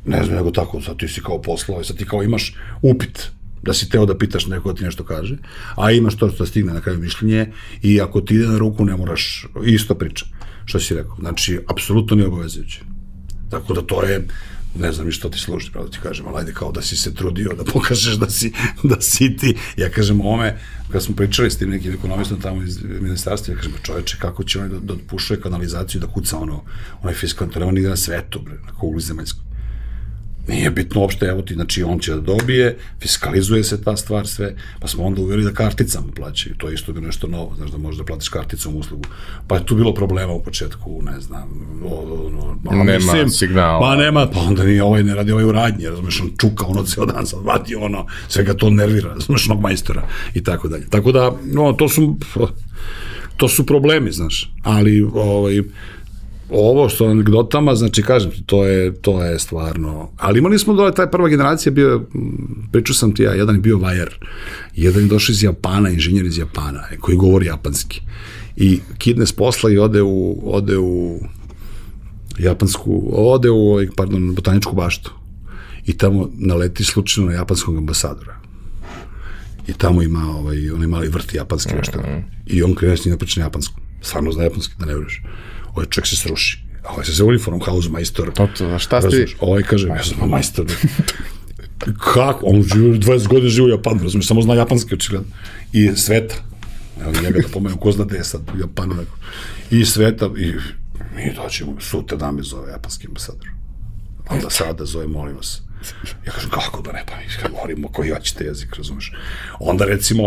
Ne 0.05 0.23
znam, 0.23 0.35
nego 0.37 0.51
tako, 0.51 0.81
sad 0.81 0.97
ti 0.97 1.07
si 1.07 1.21
kao 1.21 1.41
poslao, 1.41 1.83
sad 1.83 1.97
ti 1.97 2.05
kao 2.05 2.23
imaš 2.23 2.55
upit 2.81 3.31
da 3.63 3.73
si 3.73 3.89
teo 3.89 4.05
da 4.05 4.17
pitaš 4.17 4.47
neko 4.47 4.71
da 4.71 4.77
ti 4.77 4.83
nešto 4.83 5.03
kaže, 5.03 5.37
a 5.75 5.91
imaš 5.91 6.17
to 6.17 6.29
što 6.29 6.45
stigne 6.45 6.73
na 6.73 6.81
kraju 6.81 6.99
mišljenje 6.99 7.51
i 7.81 8.01
ako 8.01 8.21
ti 8.21 8.35
ide 8.35 8.47
na 8.47 8.57
ruku 8.57 8.85
ne 8.85 8.97
moraš, 8.97 9.47
isto 9.65 9.95
priča, 9.95 10.25
što 10.65 10.79
si 10.79 10.95
rekao. 10.95 11.15
Znači, 11.19 11.59
apsolutno 11.67 12.15
nije 12.15 12.27
obavezujuće. 12.27 12.81
Tako 13.49 13.73
da 13.73 13.81
to 13.81 14.03
je, 14.03 14.27
ne 14.79 14.91
znam 14.91 15.07
i 15.07 15.11
što 15.11 15.29
ti 15.29 15.39
služi, 15.39 15.71
pravo 15.71 15.87
da 15.87 15.91
ti 15.91 15.99
kažem, 16.03 16.27
ali 16.27 16.39
ajde 16.39 16.53
kao 16.53 16.71
da 16.71 16.81
si 16.81 16.97
se 16.97 17.13
trudio 17.13 17.53
da 17.57 17.63
pokažeš 17.73 18.15
da 18.15 18.29
si, 18.29 18.53
da 18.83 19.01
si 19.01 19.37
ti. 19.37 19.55
Ja 19.77 19.89
kažem 19.89 20.21
ome, 20.21 20.57
kad 20.91 21.03
smo 21.03 21.15
pričali 21.15 21.51
s 21.51 21.57
tim 21.57 21.69
nekim 21.69 21.93
ekonomistom 21.93 22.41
tamo 22.41 22.63
iz 22.63 22.83
ministarstva, 22.83 23.53
ja 23.53 23.57
kažem, 23.57 23.71
pa 23.71 23.83
čoveče, 23.83 24.17
kako 24.19 24.43
će 24.43 24.59
on 24.59 24.69
da, 24.69 24.79
da 24.79 24.93
pušuje 25.07 25.41
kanalizaciju, 25.41 26.01
da 26.01 26.07
kuca 26.07 26.37
ono, 26.37 26.63
onaj 27.01 27.13
fiskalni, 27.13 27.53
to 27.53 27.59
nema 27.59 27.71
nigde 27.71 27.89
na 27.89 27.97
svetu, 27.97 28.39
bre, 28.39 28.53
na 28.65 28.73
kugli 28.79 29.01
zemaljskoj. 29.01 29.48
Nije 30.49 30.71
bitno 30.71 31.01
uopšte, 31.01 31.25
evo 31.25 31.41
ti, 31.41 31.53
znači 31.53 31.83
on 31.83 31.99
će 31.99 32.11
da 32.11 32.21
dobije, 32.21 32.77
fiskalizuje 33.01 33.63
se 33.63 33.81
ta 33.83 33.97
stvar 33.97 34.27
sve, 34.27 34.55
pa 34.79 34.87
smo 34.87 35.03
onda 35.03 35.21
uveli 35.21 35.43
da 35.43 35.53
karticama 35.53 36.07
plaćaju, 36.15 36.55
to 36.55 36.67
je 36.67 36.73
isto 36.73 36.93
bilo 36.93 37.05
nešto 37.05 37.27
novo, 37.27 37.53
znaš 37.57 37.71
da 37.71 37.77
možeš 37.77 37.97
da 37.97 38.05
platiš 38.05 38.29
karticom 38.29 38.75
uslugu, 38.75 39.03
pa 39.47 39.55
je 39.55 39.65
tu 39.65 39.75
bilo 39.75 39.93
problema 39.93 40.33
u 40.33 40.43
početku, 40.43 41.01
ne 41.01 41.19
znam, 41.19 41.49
o, 41.85 42.29
no, 42.31 42.75
no, 42.77 42.83
Nema 42.83 43.29
signala. 43.29 43.79
Pa 43.79 43.95
nema, 43.95 44.27
pa 44.27 44.39
onda 44.39 44.63
nije 44.63 44.83
ovaj, 44.83 45.03
ne 45.03 45.15
radi 45.15 45.31
ovaj 45.31 45.45
u 45.45 45.51
radnji, 45.51 45.85
razumeš, 45.85 46.21
on 46.21 46.31
čuka 46.37 46.65
ono 46.65 46.83
ceo 46.83 47.05
dan, 47.05 47.27
sad 47.27 47.39
vadi 47.43 47.75
ono, 47.75 48.05
svega 48.27 48.53
to 48.53 48.69
nervira, 48.69 49.13
razumeš, 49.13 49.49
onog 49.49 49.61
majstora 49.61 50.07
i 50.33 50.43
tako 50.43 50.67
dalje. 50.67 50.89
Tako 50.89 51.11
da, 51.11 51.31
no, 51.53 51.73
to 51.73 51.89
su, 51.89 52.17
to 53.37 53.47
su 53.47 53.65
problemi, 53.65 54.11
znaš, 54.11 54.51
ali, 54.63 55.01
ovaj, 55.13 55.61
ovo 56.51 56.89
što 56.89 57.05
anegdotama, 57.05 57.75
znači 57.75 58.03
kažem 58.03 58.31
ti, 58.31 58.43
to 58.45 58.65
je, 58.65 58.93
to 58.93 59.23
je 59.23 59.39
stvarno, 59.39 60.09
ali 60.17 60.39
imali 60.39 60.59
smo 60.59 60.73
dole, 60.73 60.93
taj 60.93 61.11
prva 61.11 61.29
generacija 61.29 61.71
bio, 61.71 62.05
pričao 62.71 62.93
sam 62.93 63.15
ti 63.15 63.23
ja, 63.23 63.33
jedan 63.33 63.55
je 63.55 63.61
bio 63.61 63.77
vajer, 63.77 64.19
jedan 64.75 65.03
je 65.03 65.09
došao 65.09 65.33
iz 65.33 65.43
Japana, 65.43 65.89
inženjer 65.89 66.25
iz 66.25 66.37
Japana, 66.37 66.83
koji 66.99 67.17
govori 67.17 67.45
japanski. 67.45 68.01
I 68.55 68.79
kidne 68.97 69.25
s 69.25 69.31
posla 69.31 69.71
i 69.71 69.77
ode 69.77 70.01
u, 70.01 70.41
ode 70.43 70.77
u 70.77 71.19
japansku, 72.39 73.09
ode 73.13 73.49
u, 73.49 73.57
ovaj, 73.57 73.87
pardon, 73.95 74.35
botaničku 74.35 74.75
baštu. 74.75 75.11
I 75.85 75.97
tamo 75.97 76.29
naleti 76.37 76.83
slučajno 76.83 77.29
na 77.29 77.35
japanskog 77.35 77.77
ambasadora. 77.77 78.39
I 79.67 79.73
tamo 79.73 80.01
ima 80.01 80.19
ovaj, 80.19 80.71
onaj 80.71 80.87
mali 80.87 81.07
vrt 81.07 81.33
japanski 81.33 81.75
nešto. 81.75 81.99
I 82.45 82.63
on 82.63 82.75
krene 82.75 82.97
s 82.97 83.05
njim 83.05 83.13
da 83.13 83.17
priča 83.17 83.39
na 83.39 83.45
japanskom. 83.45 83.83
Stvarno 84.01 84.31
zna 84.31 84.43
japanski, 84.43 84.73
da 84.79 84.85
ne 84.85 84.95
vreš 84.95 85.21
ovaj 85.79 85.89
čovjek 85.89 86.07
se 86.07 86.15
sruši. 86.15 86.59
A 86.83 86.93
ovaj 86.93 87.05
se 87.05 87.11
zove 87.11 87.29
uniform 87.29 87.59
Hausmeister. 87.61 88.31
To, 88.33 88.47
to, 88.57 88.79
šta 88.79 89.01
ste 89.01 89.17
vi? 89.17 89.35
Ovaj 89.39 89.63
kaže, 89.63 89.87
ja 89.87 90.03
sam 90.03 90.29
majstor. 90.29 90.65
Kako? 92.13 92.45
On 92.45 92.63
živi 92.63 92.99
20 92.99 93.27
godina 93.27 93.49
živi 93.49 93.67
u 93.67 93.69
Japanu, 93.69 94.03
razumiješ, 94.03 94.27
samo 94.27 94.41
zna 94.41 94.53
japanski 94.53 94.93
očigledno. 94.93 95.27
I 95.73 95.95
sveta. 95.95 96.35
Evo 97.01 97.11
njega 97.23 97.39
da 97.39 97.47
pomenu, 97.53 97.77
ko 97.77 97.91
zna 97.91 98.05
gde 98.05 98.17
je 98.17 98.23
sad 98.23 98.41
u 98.55 98.59
Japanu. 98.59 98.95
I 99.71 99.85
sveta, 99.85 100.25
i 100.25 100.53
mi 101.15 101.33
doćemo, 101.35 101.75
sutra 101.79 102.17
da 102.17 102.31
me 102.31 102.43
zove 102.43 102.71
japanski 102.71 103.07
ambasador. 103.07 103.47
Onda 104.29 104.49
sada 104.49 104.85
zove, 104.85 105.07
molim 105.07 105.35
vas. 105.35 105.61
Ja 106.25 106.31
kažem, 106.31 106.49
kako 106.49 106.81
da 106.81 106.91
ne, 106.91 107.03
pa 107.07 107.15
mi 107.15 107.55
govorimo 107.55 107.87
koji 107.87 108.11
hoćete 108.11 108.43
jezik, 108.43 108.75
razumeš. 108.75 109.11
Onda 109.59 109.85
recimo, 109.85 110.23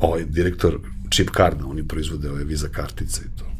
ovaj 0.00 0.24
direktor 0.24 0.78
Chip 1.10 1.30
Carda, 1.36 1.66
oni 1.66 1.88
proizvode 1.88 2.30
ove 2.30 2.44
viza 2.44 2.68
kartice 2.68 3.20
i 3.24 3.38
to 3.38 3.53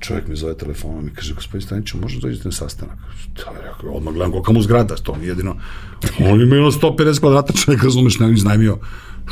čovjek 0.00 0.28
mi 0.28 0.36
zove 0.36 0.56
telefonom 0.56 1.08
i 1.08 1.14
kaže, 1.14 1.34
gospodin 1.34 1.66
Staniću, 1.66 1.98
možda 1.98 2.20
dođete 2.20 2.48
na 2.48 2.52
sastanak? 2.52 2.98
Je 3.36 3.62
rekao, 3.62 3.90
odmah 3.90 4.14
gledam 4.14 4.32
kolika 4.32 4.52
mu 4.52 4.62
zgrada, 4.62 4.96
to 4.96 5.14
mi 5.14 5.26
jedino, 5.26 5.56
on 6.18 6.40
ima 6.40 6.54
jedno 6.54 6.70
150 6.70 7.20
kvadrata 7.20 7.52
čovjek, 7.52 7.82
razumeš, 7.82 8.18
ne 8.18 8.32
iznajmio, 8.32 8.78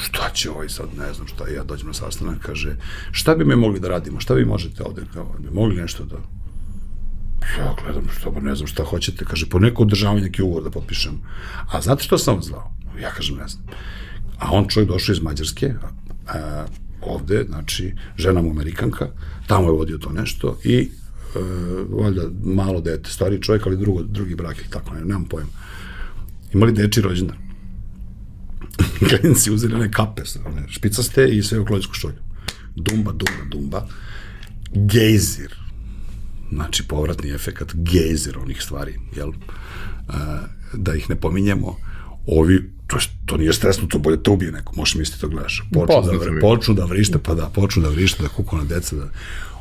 šta 0.01 0.31
će 0.35 0.51
ovaj 0.51 0.69
sad, 0.69 0.87
ne 0.99 1.13
znam 1.13 1.27
šta, 1.27 1.49
ja 1.49 1.65
dođem 1.65 1.87
na 1.87 1.93
sastanak, 1.93 2.39
kaže, 2.39 2.77
šta 3.11 3.35
bi 3.35 3.45
me 3.45 3.57
mogli 3.57 3.81
da 3.81 3.89
radimo, 3.89 4.21
šta 4.21 4.35
vi 4.35 4.45
možete 4.45 4.83
ovde, 4.83 5.03
kao, 5.15 5.35
bi 5.39 5.51
mogli 5.51 5.77
nešto 5.77 6.05
da, 6.05 6.17
ja 7.59 7.75
gledam, 7.85 8.09
šta, 8.19 8.31
pa 8.31 8.41
ne 8.41 8.55
znam 8.55 8.67
šta 8.67 8.85
hoćete, 8.85 9.25
kaže, 9.25 9.47
po 9.47 9.59
neko 9.59 9.83
održavanje 9.83 10.21
neki 10.21 10.43
ugovor 10.43 10.63
da 10.63 10.71
potpišem. 10.71 11.21
A 11.73 11.81
znate 11.81 12.05
što 12.05 12.19
sam 12.19 12.35
vam 12.35 12.43
zvao? 12.43 12.73
Ja 13.01 13.11
kažem, 13.11 13.37
ne 13.37 13.49
znam. 13.49 13.65
A 14.39 14.51
on 14.51 14.69
čovjek 14.69 14.91
došao 14.91 15.13
iz 15.13 15.21
Mađarske, 15.21 15.75
a, 16.27 16.67
ovde, 17.09 17.45
znači, 17.49 17.95
žena 18.17 18.43
mu 18.43 18.51
Amerikanka, 18.51 19.07
tamo 19.47 19.67
je 19.67 19.73
vodio 19.73 19.99
to 19.99 20.11
nešto 20.13 20.59
i 20.65 20.79
e, 20.79 20.89
valjda 21.91 22.23
malo 22.45 22.81
dete, 22.81 23.11
stari 23.11 23.43
čovjek, 23.43 23.67
ali 23.67 23.77
drugo, 23.77 24.03
drugi 24.03 24.35
brak 24.35 24.59
ili 24.59 24.71
tako, 24.71 24.95
ne, 24.95 25.01
nemam 25.01 25.25
pojma. 25.25 25.51
Imali 26.53 26.73
deči 26.73 27.01
rođendan. 27.01 27.37
Klinci 29.09 29.51
uzeli 29.51 29.75
one 29.75 29.91
kape, 29.93 30.23
one 30.47 30.69
špicaste 30.69 31.29
i 31.29 31.43
sve 31.43 31.59
u 31.59 31.67
klojsku 31.67 31.95
šolju. 31.95 32.19
Dumba, 32.77 33.13
dumba, 33.13 33.45
dumba. 33.51 33.87
Gejzir. 34.75 35.55
Znači, 36.53 36.83
povratni 36.89 37.31
efekat, 37.31 37.75
gejzir 37.75 38.39
onih 38.39 38.63
stvari, 38.63 38.99
jel? 39.17 39.29
E, 39.29 39.33
da 40.75 40.95
ih 40.95 41.11
ne 41.11 41.17
pominjemo. 41.17 41.77
Ovi 42.29 42.71
to, 42.87 42.97
je, 42.97 43.03
to 43.27 43.37
nije 43.37 43.53
stresno, 43.53 43.87
to 43.87 43.99
bolje 43.99 44.23
te 44.23 44.31
ubije 44.31 44.53
neko, 44.53 44.73
možeš 44.77 44.95
misliti 44.95 45.21
to 45.21 45.29
gledaš. 45.29 45.65
Počnu 45.73 46.03
da, 46.03 46.19
vri, 46.19 46.41
počnu 46.41 46.75
da 46.75 46.85
vrište, 46.85 47.19
pa 47.19 47.35
da, 47.35 47.47
počnu 47.55 47.83
da 47.83 47.89
vrište, 47.89 48.23
da 48.23 48.29
kuku 48.29 48.57
na 48.57 48.65
deca, 48.65 48.97
da 48.97 49.09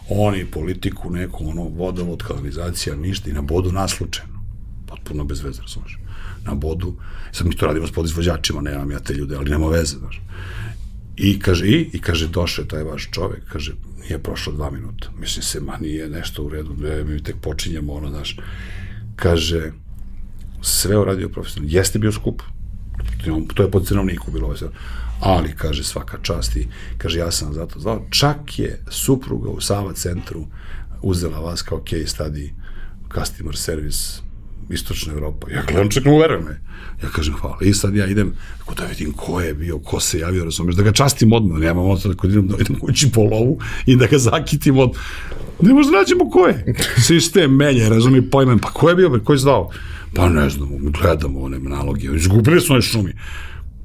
oni 0.10 0.46
politiku, 0.46 1.10
neku, 1.10 1.50
ono, 1.50 1.64
vodovod, 1.64 2.24
kanalizacija, 2.24 2.96
ništa 2.96 3.30
i 3.30 3.34
na 3.34 3.42
bodu 3.42 3.72
naslučeno. 3.72 4.44
Potpuno 4.88 5.24
bez 5.24 5.42
veze, 5.42 5.62
razumeš. 5.62 6.00
Na 6.46 6.56
bodu, 6.56 6.96
sad 7.32 7.48
mi 7.48 7.56
to 7.56 7.68
radimo 7.68 7.88
s 7.88 7.92
podizvođačima, 7.92 8.62
nemam 8.62 8.92
ja 8.92 9.00
te 9.00 9.14
ljude, 9.14 9.36
ali 9.36 9.50
nema 9.50 9.68
veze, 9.68 9.98
znaš. 9.98 10.22
I 11.18 11.40
kaže, 11.40 11.66
i, 11.68 11.90
i 11.94 12.02
kaže, 12.02 12.28
došao 12.28 12.64
je 12.64 12.68
taj 12.68 12.84
vaš 12.84 13.10
čovek, 13.12 13.44
kaže, 13.52 13.74
nije 14.02 14.20
prošlo 14.20 14.54
dva 14.54 14.72
minuta. 14.72 15.10
Mislim 15.20 15.44
se, 15.44 15.60
ma 15.60 15.78
nije 15.78 16.10
nešto 16.10 16.44
u 16.44 16.50
redu, 16.50 16.76
ne, 16.80 17.04
mi 17.04 17.24
tek 17.24 17.36
počinjemo, 17.42 17.94
ono, 17.94 18.10
znaš. 18.10 18.38
Kaže, 19.16 19.72
sve 20.62 20.98
uradio 20.98 21.30
profesionalno. 21.30 21.78
Jeste 21.78 22.00
bio 22.00 22.12
skup, 22.12 22.42
to 23.54 23.64
je 23.64 23.72
pod 23.72 23.88
cenovniku 23.88 24.32
bilo 24.32 24.58
sve. 24.58 24.68
Ali, 25.22 25.56
kaže, 25.56 25.84
svaka 25.84 26.18
čast 26.22 26.56
i, 26.56 26.68
kaže, 26.98 27.20
ja 27.20 27.32
sam 27.32 27.54
zato 27.54 27.80
zvao. 27.80 28.06
Čak 28.10 28.60
je 28.60 28.84
supruga 28.90 29.50
u 29.50 29.62
Sava 29.62 29.94
centru 29.94 30.46
uzela 31.02 31.40
vas 31.40 31.62
kao 31.62 31.84
case 31.90 32.16
study 32.18 32.50
customer 33.14 33.56
service 33.56 34.28
istočna 34.70 35.14
Evropa. 35.14 35.48
Ja 35.52 35.64
gledam, 35.68 35.90
čak 35.90 36.06
ne 36.06 36.12
uverujem 36.12 36.44
me. 36.44 36.62
Ja 37.04 37.10
kažem 37.10 37.34
hvala. 37.34 37.58
I 37.62 37.74
sad 37.74 37.96
ja 37.96 38.06
idem, 38.06 38.34
ako 38.62 38.76
da 38.76 38.86
vidim 38.86 39.14
ko 39.14 39.42
je 39.42 39.54
bio, 39.54 39.80
ko 39.80 40.00
se 40.00 40.20
javio, 40.20 40.44
razumeš, 40.44 40.76
da 40.76 40.84
ga 40.84 40.92
častim 40.92 41.34
odmah, 41.34 41.60
nemam 41.60 41.86
odmah, 41.86 42.16
da 42.16 42.28
idem, 42.28 42.48
da 42.48 42.56
idem 42.60 42.80
kući 42.80 43.12
po 43.12 43.24
lovu 43.24 43.60
i 43.86 43.96
da 43.96 44.08
ga 44.08 44.18
zakitim 44.18 44.80
od... 44.80 44.98
Ne 45.62 45.74
možda 45.74 45.98
nađemo 45.98 46.30
ko 46.30 46.48
je. 46.48 46.76
Sistem 46.98 47.56
melje, 47.56 47.90
razumije, 47.90 48.30
pojmem, 48.30 48.60
pa 48.60 48.72
ko 48.72 48.90
je 48.90 48.96
bio, 48.96 49.22
ko 49.24 49.34
je 49.34 49.38
zdao? 49.38 49.70
Pa 50.14 50.30
ne 50.30 50.50
znam, 50.50 50.70
gledamo 51.02 51.40
one 51.40 51.60
naloge, 51.60 52.08
izgubili 52.16 52.62
smo 52.62 52.76
one 52.76 52.82
šumi. 52.82 53.14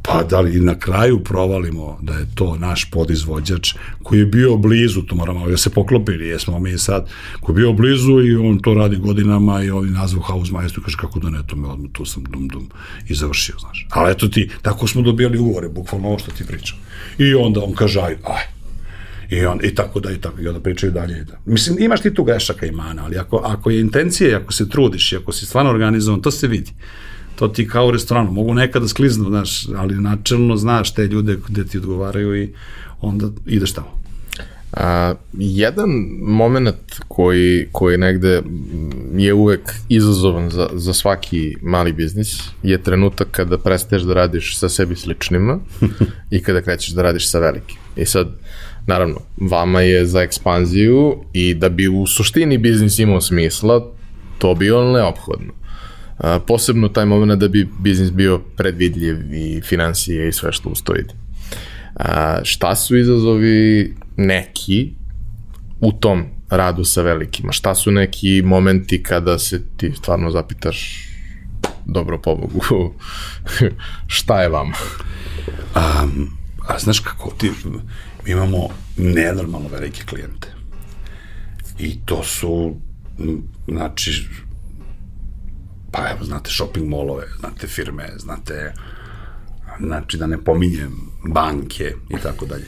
Pa 0.05 0.23
da 0.23 0.41
li 0.41 0.61
na 0.61 0.79
kraju 0.79 1.25
provalimo 1.25 1.99
da 2.03 2.13
je 2.13 2.27
to 2.35 2.57
naš 2.57 2.91
podizvođač 2.91 3.75
koji 4.03 4.19
je 4.19 4.27
bio 4.27 4.57
blizu, 4.57 5.03
to 5.03 5.15
moramo 5.15 5.49
da 5.49 5.57
se 5.57 5.71
poklopili, 5.71 6.29
jesmo 6.29 6.59
mi 6.59 6.79
sad, 6.79 7.11
koji 7.41 7.55
je 7.55 7.57
bio 7.57 7.73
blizu 7.73 8.21
i 8.21 8.37
on 8.37 8.59
to 8.59 8.75
radi 8.75 8.97
godinama 8.97 9.63
i 9.63 9.71
ovi 9.71 9.91
nazvu 9.91 10.21
house 10.21 10.53
majstu 10.53 10.83
kaže 10.83 10.97
kako 10.97 11.19
da 11.19 11.31
ne, 11.31 11.39
to 11.47 11.57
me 11.57 11.69
odmah, 11.69 11.91
tu 11.93 12.05
sam 12.05 12.25
dum 12.25 12.49
dum 12.49 12.69
i 13.09 13.15
završio, 13.15 13.55
znaš. 13.61 13.87
Ali 13.91 14.13
eto 14.13 14.29
ti, 14.29 14.51
tako 14.63 14.87
smo 14.87 15.03
dobijali 15.03 15.39
ugovore, 15.39 15.69
bukvalno 15.69 16.09
ovo 16.09 16.19
što 16.19 16.31
ti 16.31 16.47
pričam. 16.47 16.79
I 17.19 17.35
onda 17.35 17.61
on 17.65 17.75
kaže, 17.75 18.01
aj, 18.01 18.17
aj, 18.25 18.43
I, 19.33 19.47
on, 19.47 19.59
I 19.63 19.75
tako 19.75 20.01
da, 20.01 20.11
i 20.11 20.19
tako, 20.19 20.41
i 20.41 20.49
onda 20.49 20.61
pričaju 20.61 20.93
dalje. 20.93 21.25
Da. 21.25 21.39
Mislim, 21.47 21.77
imaš 21.81 22.01
ti 22.01 22.15
tu 22.15 22.25
grešaka 22.25 22.67
i 22.67 22.71
mana, 22.71 23.05
ali 23.05 23.19
ako, 23.19 23.37
ako 23.45 23.71
je 23.71 23.81
intencija, 23.81 24.39
ako 24.39 24.53
se 24.53 24.69
trudiš 24.69 25.13
ako 25.13 25.33
si 25.33 25.47
stvarno 25.47 25.71
organizovan, 25.71 26.23
to 26.23 26.31
se 26.31 26.47
vidi. 26.47 26.71
To 27.37 27.49
ti 27.49 27.69
kao 27.69 27.87
u 27.87 27.91
restoranu, 27.91 28.33
mogu 28.33 28.55
nekada 28.55 28.89
skliznu, 28.89 29.25
znaš, 29.25 29.67
ali 29.77 29.95
načelno 29.95 30.57
znaš 30.57 30.95
te 30.95 31.07
ljude 31.07 31.37
gde 31.49 31.65
ti 31.65 31.79
odgovaraju 31.79 32.43
i 32.43 32.53
onda 33.01 33.29
ideš 33.47 33.73
tamo. 33.73 34.03
A, 34.73 35.15
jedan 35.33 35.91
moment 36.21 37.01
koji, 37.09 37.69
koji 37.73 37.99
negde 37.99 38.43
je 39.17 39.35
uvek 39.35 39.73
izazovan 39.89 40.51
za, 40.51 40.69
za 40.73 40.93
svaki 40.93 41.57
mali 41.63 41.93
biznis 41.93 42.41
je 42.63 42.83
trenutak 42.83 43.29
kada 43.31 43.59
prestaješ 43.59 44.03
da 44.03 44.15
radiš 44.15 44.59
sa 44.59 44.69
sebi 44.69 44.97
sličnima 44.97 45.59
i 46.31 46.43
kada 46.43 46.61
krećeš 46.61 46.91
da 46.91 47.03
radiš 47.03 47.31
sa 47.31 47.39
velikim. 47.39 47.77
I 47.97 48.07
sad, 48.07 48.29
naravno, 48.87 49.21
vama 49.37 49.81
je 49.81 50.07
za 50.07 50.23
ekspanziju 50.23 51.25
i 51.33 51.55
da 51.55 51.69
bi 51.69 51.89
u 51.89 52.07
suštini 52.07 52.59
biznis 52.59 52.99
imao 52.99 53.21
smisla, 53.21 53.93
to 54.39 54.55
bi 54.55 54.71
on 54.71 54.93
neophodno. 54.93 55.53
A, 56.19 56.39
posebno 56.47 56.89
taj 56.89 57.05
moment 57.07 57.41
da 57.41 57.49
bi 57.49 57.69
biznis 57.81 58.11
bio 58.11 58.39
predvidljiv 58.57 59.35
i 59.35 59.61
financije 59.61 60.29
i 60.29 60.33
sve 60.33 60.53
što 60.53 60.69
ustoji. 60.69 61.05
A, 61.97 62.39
šta 62.45 62.77
su 62.77 62.97
izazovi 62.97 63.95
neki 64.17 64.91
u 65.81 65.93
tom 65.93 66.25
radu 66.51 66.85
sa 66.85 67.03
velikima? 67.03 67.53
Šta 67.53 67.75
su 67.75 67.91
neki 67.91 68.43
momenti 68.45 69.03
kada 69.03 69.39
se 69.39 69.63
ti 69.77 69.93
stvarno 69.97 70.31
zapitaš 70.31 71.09
dobro 71.87 72.19
pobogu, 72.19 72.95
šta 74.07 74.43
je 74.43 74.49
vama? 74.49 74.75
Um, 75.77 76.31
a 76.69 76.79
znaš 76.79 77.01
kako 77.01 77.31
ti, 77.39 77.51
mi 78.25 78.31
imamo 78.31 78.69
nenormalno 78.97 79.69
velike 79.69 80.03
klijente. 80.07 80.49
I 81.79 81.99
to 82.05 82.25
su, 82.25 82.77
znači, 83.69 84.29
pa 85.91 86.11
evo, 86.11 86.25
znate 86.25 86.51
shopping 86.51 86.89
molove, 86.89 87.27
znate 87.39 87.67
firme, 87.67 88.09
znate, 88.19 88.73
znači 89.81 90.17
da 90.17 90.27
ne 90.27 90.45
pominjem 90.45 90.93
banke 91.29 91.95
i 92.11 92.17
tako 92.23 92.47
dalje. 92.47 92.67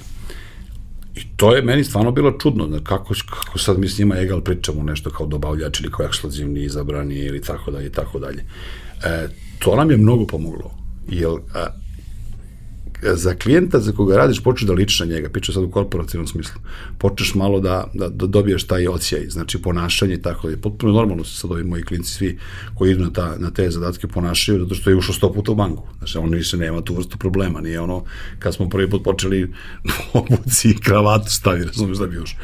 I 1.15 1.21
to 1.37 1.55
je 1.57 1.63
meni 1.63 1.85
stvarno 1.85 2.13
bilo 2.13 2.39
čudno, 2.39 2.67
da 2.67 2.81
kako, 2.81 3.15
kako 3.31 3.59
sad 3.59 3.79
mi 3.79 3.89
s 3.89 3.99
njima 3.99 4.19
egal 4.19 4.41
pričamo 4.41 4.83
nešto 4.83 5.11
kao 5.11 5.27
dobavljač 5.27 5.81
ili 5.81 5.91
kao 5.91 6.07
ekskluzivni 6.07 6.65
izabrani 6.65 7.15
ili 7.15 7.43
tako 7.43 7.71
dalje 7.71 7.87
i 7.87 7.93
tako 7.93 8.19
dalje. 8.19 8.45
E, 9.05 9.29
to 9.59 9.77
nam 9.77 9.91
je 9.91 9.97
mnogo 9.97 10.27
pomoglo, 10.27 10.71
jer 11.09 11.31
za 13.15 13.35
klijenta 13.35 13.81
za 13.81 13.93
koga 13.93 14.17
radiš 14.17 14.43
počneš 14.43 14.69
da 14.69 14.73
ličiš 14.73 15.01
na 15.01 15.07
njega, 15.07 15.29
piče 15.29 15.53
sad 15.53 15.63
u 15.63 15.71
korporativnom 15.71 16.27
smislu. 16.27 16.61
Počneš 16.99 17.35
malo 17.35 17.61
da, 17.61 17.91
da, 17.95 18.09
da 18.09 18.27
dobiješ 18.27 18.67
taj 18.67 18.89
ocijaj, 18.89 19.29
znači 19.29 19.63
ponašanje 19.63 20.15
i 20.15 20.23
tako 20.23 20.49
je. 20.49 20.61
Potpuno 20.61 20.93
normalno 20.93 21.25
se 21.25 21.37
sad 21.37 21.51
ovi 21.51 21.65
moji 21.65 21.83
klijenti 21.83 22.09
svi 22.09 22.39
koji 22.75 22.91
idu 22.91 23.05
na, 23.05 23.13
ta, 23.13 23.37
na 23.39 23.51
te 23.51 23.71
zadatke 23.71 24.07
ponašaju, 24.07 24.61
zato 24.61 24.75
što 24.75 24.91
je 24.91 24.97
ušao 24.97 25.15
sto 25.15 25.33
puta 25.33 25.53
u 25.53 25.55
banku. 25.55 25.83
Znači, 25.99 26.19
on 26.19 26.31
više 26.31 26.57
nema 26.57 26.81
tu 26.81 26.95
vrstu 26.95 27.19
problema, 27.19 27.61
nije 27.61 27.81
ono 27.81 28.05
kad 28.39 28.55
smo 28.55 28.69
prvi 28.69 28.91
put 28.91 29.05
počeli 29.05 29.53
obuci 30.13 30.71
i 30.71 30.77
kravatu 30.81 31.31
stavi, 31.31 31.65
razumiješ 31.65 31.99
da 31.99 32.07
bi 32.07 32.17
još. 32.17 32.37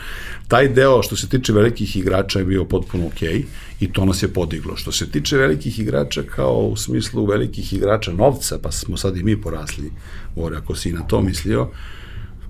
Taj 0.51 0.69
deo 0.69 1.03
što 1.03 1.17
se 1.17 1.29
tiče 1.29 1.53
velikih 1.53 1.97
igrača 1.97 2.39
je 2.39 2.45
bio 2.45 2.65
potpuno 2.65 3.07
okej 3.07 3.29
okay, 3.29 3.43
i 3.81 3.93
to 3.93 4.05
nas 4.05 4.23
je 4.23 4.29
podiglo. 4.29 4.77
Što 4.77 4.93
se 4.93 5.11
tiče 5.11 5.37
velikih 5.37 5.79
igrača 5.79 6.23
kao 6.23 6.67
u 6.67 6.77
smislu 6.77 7.27
velikih 7.27 7.73
igrača 7.73 8.13
novca, 8.13 8.59
pa 8.63 8.73
smo 8.73 8.97
sad 8.97 9.17
i 9.17 9.23
mi 9.23 9.41
porasli 9.41 9.93
Ore, 10.37 10.57
ako 10.57 10.75
si 10.75 10.93
na 10.93 11.07
to 11.07 11.21
mislio, 11.21 11.69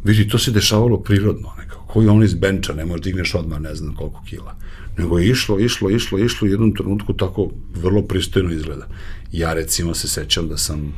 vidi, 0.05 0.29
to 0.29 0.39
se 0.39 0.51
dešavalo 0.51 1.01
prirodno, 1.01 1.53
nekako. 1.59 1.85
Koji 1.87 2.09
on 2.09 2.25
iz 2.25 2.35
benča, 2.35 2.73
ne 2.73 2.85
možeš 2.85 3.05
digneš 3.05 3.35
odmah 3.35 3.61
ne 3.61 3.75
znam 3.75 3.95
koliko 3.95 4.23
kila. 4.29 4.57
Nego 4.99 5.19
je 5.19 5.29
išlo, 5.29 5.59
išlo, 5.59 5.91
išlo, 5.91 6.19
išlo 6.19 6.49
u 6.49 6.51
jednom 6.51 6.75
trenutku 6.75 7.13
tako 7.13 7.51
vrlo 7.75 8.03
pristojno 8.03 8.53
izgleda. 8.53 8.87
Ja 9.33 9.53
recimo 9.53 9.95
se 9.95 10.09
sećam 10.09 10.49
da 10.49 10.57
sam, 10.57 10.93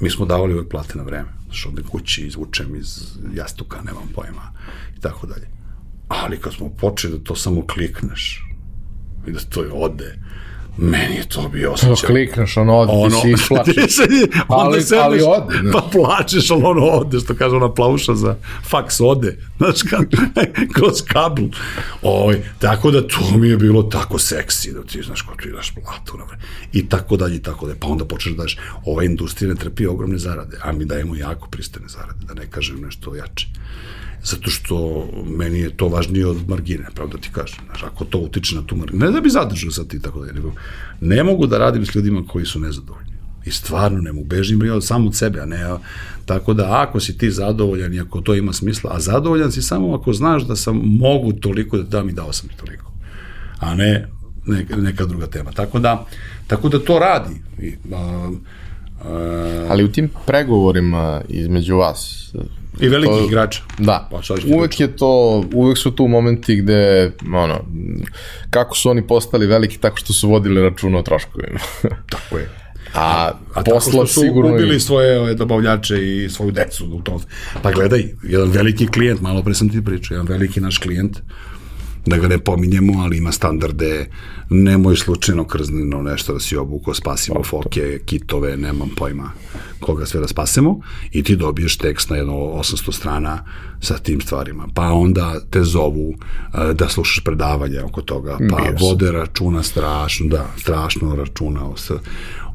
mi 0.00 0.10
smo 0.10 0.26
davali 0.26 0.54
uvek 0.54 0.68
plate 0.68 0.98
na 0.98 1.04
vreme. 1.04 1.28
Znaš, 1.44 1.66
ovde 1.66 1.82
kući 1.82 2.26
izvučem 2.26 2.76
iz 2.76 2.98
jastuka, 3.34 3.82
nemam 3.82 4.10
pojma, 4.14 4.52
i 4.98 5.00
tako 5.00 5.26
dalje. 5.26 5.61
Ali 6.12 6.40
kad 6.40 6.52
smo 6.52 6.68
počeli 6.68 7.18
da 7.18 7.24
to 7.24 7.36
samo 7.36 7.66
klikneš, 7.66 8.44
i 9.26 9.32
da 9.32 9.40
to 9.40 9.62
je 9.62 9.70
ode, 9.72 10.18
Meni 10.76 11.16
je 11.16 11.28
to 11.28 11.48
bio 11.48 11.72
osjećaj. 11.72 11.96
To 11.96 12.06
klikneš, 12.06 12.56
ono 12.56 12.76
ode, 12.76 12.92
ono, 12.92 13.08
ti 13.22 13.22
si 13.22 13.30
isplačeš. 13.30 13.74
ali, 14.48 14.82
sedneš, 14.82 15.02
ali 15.02 15.22
ode. 15.22 15.62
Ne. 15.62 15.72
Pa 15.72 15.88
plačeš, 15.92 16.50
ali 16.50 16.62
ono 16.64 16.86
ode, 16.86 17.20
što 17.20 17.34
kaže 17.34 17.56
ona 17.56 17.74
plauša 17.74 18.14
za 18.14 18.36
faks 18.68 19.00
ode. 19.00 19.38
Znaš, 19.58 19.82
kad, 19.82 20.04
kroz 20.74 21.02
kabel. 21.06 21.48
Oj, 22.02 22.42
tako 22.58 22.90
da 22.90 23.08
to 23.08 23.36
mi 23.36 23.48
je 23.48 23.56
bilo 23.56 23.82
tako 23.82 24.18
seksi, 24.18 24.72
da 24.72 24.82
ti, 24.82 25.02
znaš, 25.02 25.22
ko 25.22 25.34
ti 25.42 25.50
daš 25.50 25.74
platu. 25.74 26.18
Na 26.18 26.24
I 26.72 26.88
tako 26.88 27.16
dalje, 27.16 27.36
i 27.36 27.42
tako 27.42 27.66
dalje. 27.66 27.78
Pa 27.80 27.86
onda 27.86 28.04
počneš 28.04 28.34
da 28.34 28.42
daš, 28.42 28.58
ova 28.84 29.04
industrija 29.04 29.48
ne 29.48 29.54
trpi 29.54 29.86
ogromne 29.86 30.18
zarade, 30.18 30.56
a 30.62 30.72
mi 30.72 30.84
dajemo 30.84 31.16
jako 31.16 31.48
pristane 31.48 31.88
zarade, 31.88 32.26
da 32.26 32.34
ne 32.34 32.50
kažem 32.50 32.80
nešto 32.80 33.14
jače 33.14 33.46
zato 34.24 34.50
što 34.50 35.08
meni 35.38 35.58
je 35.58 35.76
to 35.76 35.88
važnije 35.88 36.26
od 36.26 36.48
margine, 36.48 36.86
pravo 36.94 37.10
da 37.10 37.18
ti 37.18 37.28
kažem. 37.32 37.58
Znaš, 37.66 37.82
ako 37.82 38.04
to 38.04 38.18
utiče 38.18 38.56
na 38.56 38.62
tu 38.66 38.76
margine, 38.76 39.06
ne 39.06 39.12
da 39.12 39.20
bi 39.20 39.30
zadržao 39.30 39.70
sad 39.70 39.88
ti 39.88 40.02
tako 40.02 40.24
da 40.24 40.32
nego 40.32 40.52
ne 41.00 41.24
mogu 41.24 41.46
da 41.46 41.58
radim 41.58 41.86
s 41.86 41.94
ljudima 41.94 42.22
koji 42.28 42.46
su 42.46 42.60
nezadovoljni. 42.60 43.12
I 43.44 43.50
stvarno 43.50 44.00
ne 44.00 44.12
mogu, 44.12 44.26
bežim 44.26 44.66
ja 44.66 44.80
samo 44.80 45.06
od 45.06 45.16
sebe, 45.16 45.40
a 45.40 45.46
ne, 45.46 45.58
tako 46.26 46.54
da 46.54 46.82
ako 46.82 47.00
si 47.00 47.18
ti 47.18 47.30
zadovoljan 47.30 47.94
i 47.94 48.00
ako 48.00 48.20
to 48.20 48.34
ima 48.34 48.52
smisla, 48.52 48.90
a 48.94 49.00
zadovoljan 49.00 49.52
si 49.52 49.62
samo 49.62 49.94
ako 49.94 50.12
znaš 50.12 50.42
da 50.42 50.56
sam 50.56 50.76
mogu 50.84 51.32
toliko 51.32 51.76
da 51.76 51.82
dam 51.82 52.08
i 52.08 52.12
dao 52.12 52.32
sam 52.32 52.48
ti 52.48 52.56
toliko, 52.56 52.92
a 53.58 53.74
ne 53.74 54.08
neka, 54.46 54.76
neka 54.76 55.06
druga 55.06 55.26
tema. 55.26 55.52
Tako 55.52 55.78
da, 55.78 56.06
tako 56.46 56.68
da 56.68 56.78
to 56.78 56.98
radi. 56.98 57.34
I, 57.58 57.74
a, 57.94 58.30
a, 59.04 59.66
Ali 59.70 59.84
u 59.84 59.92
tim 59.92 60.10
pregovorima 60.26 61.20
između 61.28 61.76
vas, 61.76 62.32
I 62.80 62.88
velikih 62.88 63.18
to, 63.18 63.26
igrača. 63.26 63.62
Da. 63.78 64.08
Pa, 64.10 64.20
uvek 64.56 64.80
je 64.80 64.96
to, 64.96 65.44
uvek 65.54 65.78
su 65.78 65.90
tu 65.90 66.08
momenti 66.08 66.56
gde, 66.56 67.12
ono, 67.34 67.60
kako 68.50 68.76
su 68.76 68.90
oni 68.90 69.06
postali 69.06 69.46
veliki 69.46 69.78
tako 69.78 69.96
što 69.96 70.12
su 70.12 70.28
vodili 70.28 70.62
računa 70.62 70.98
o 70.98 71.02
troškovima. 71.02 71.58
tako 72.12 72.38
je. 72.38 72.48
A, 72.94 73.30
a 73.54 73.62
posla 73.62 74.06
su 74.06 74.20
sigurno 74.20 74.54
ubili 74.54 74.80
svoje 74.80 75.20
ove, 75.20 75.34
dobavljače 75.34 76.24
i 76.24 76.28
svoju 76.30 76.50
decu 76.50 76.86
u 76.92 77.00
tom. 77.00 77.20
Pa 77.62 77.72
gledaj, 77.72 78.04
jedan 78.22 78.50
veliki 78.50 78.86
klijent, 78.86 79.20
malo 79.20 79.42
pre 79.42 79.54
sam 79.54 79.68
ti 79.68 79.84
pričao, 79.84 80.14
jedan 80.14 80.26
veliki 80.26 80.60
naš 80.60 80.78
klijent, 80.78 81.18
da 82.06 82.16
ga 82.16 82.28
ne 82.28 82.38
pominjemo, 82.38 83.02
ali 83.02 83.16
ima 83.16 83.32
standarde, 83.32 84.10
nemoj 84.50 84.96
slučajno 84.96 85.44
krznino 85.44 86.02
nešto 86.02 86.32
da 86.32 86.40
si 86.40 86.56
obuko, 86.56 86.94
spasimo 86.94 87.44
foke, 87.44 88.00
kitove, 88.06 88.56
nemam 88.56 88.88
pojma 88.96 89.30
koga 89.80 90.06
sve 90.06 90.20
da 90.20 90.28
spasemo. 90.28 90.80
I 91.12 91.22
ti 91.22 91.36
dobiješ 91.36 91.76
tekst 91.76 92.10
na 92.10 92.16
jedno 92.16 92.32
800 92.32 92.92
strana 92.92 93.44
sa 93.80 93.98
tim 93.98 94.20
stvarima. 94.20 94.68
Pa 94.74 94.82
onda 94.82 95.40
te 95.50 95.62
zovu 95.64 96.08
uh, 96.08 96.70
da 96.74 96.88
slušaš 96.88 97.24
predavanje 97.24 97.80
oko 97.80 98.02
toga, 98.02 98.38
pa 98.50 98.56
Bio 98.56 98.76
vode 98.80 99.12
računa 99.12 99.62
strašno, 99.62 100.26
da, 100.26 100.46
strašno 100.58 101.14
računa 101.14 101.66
o, 101.66 101.74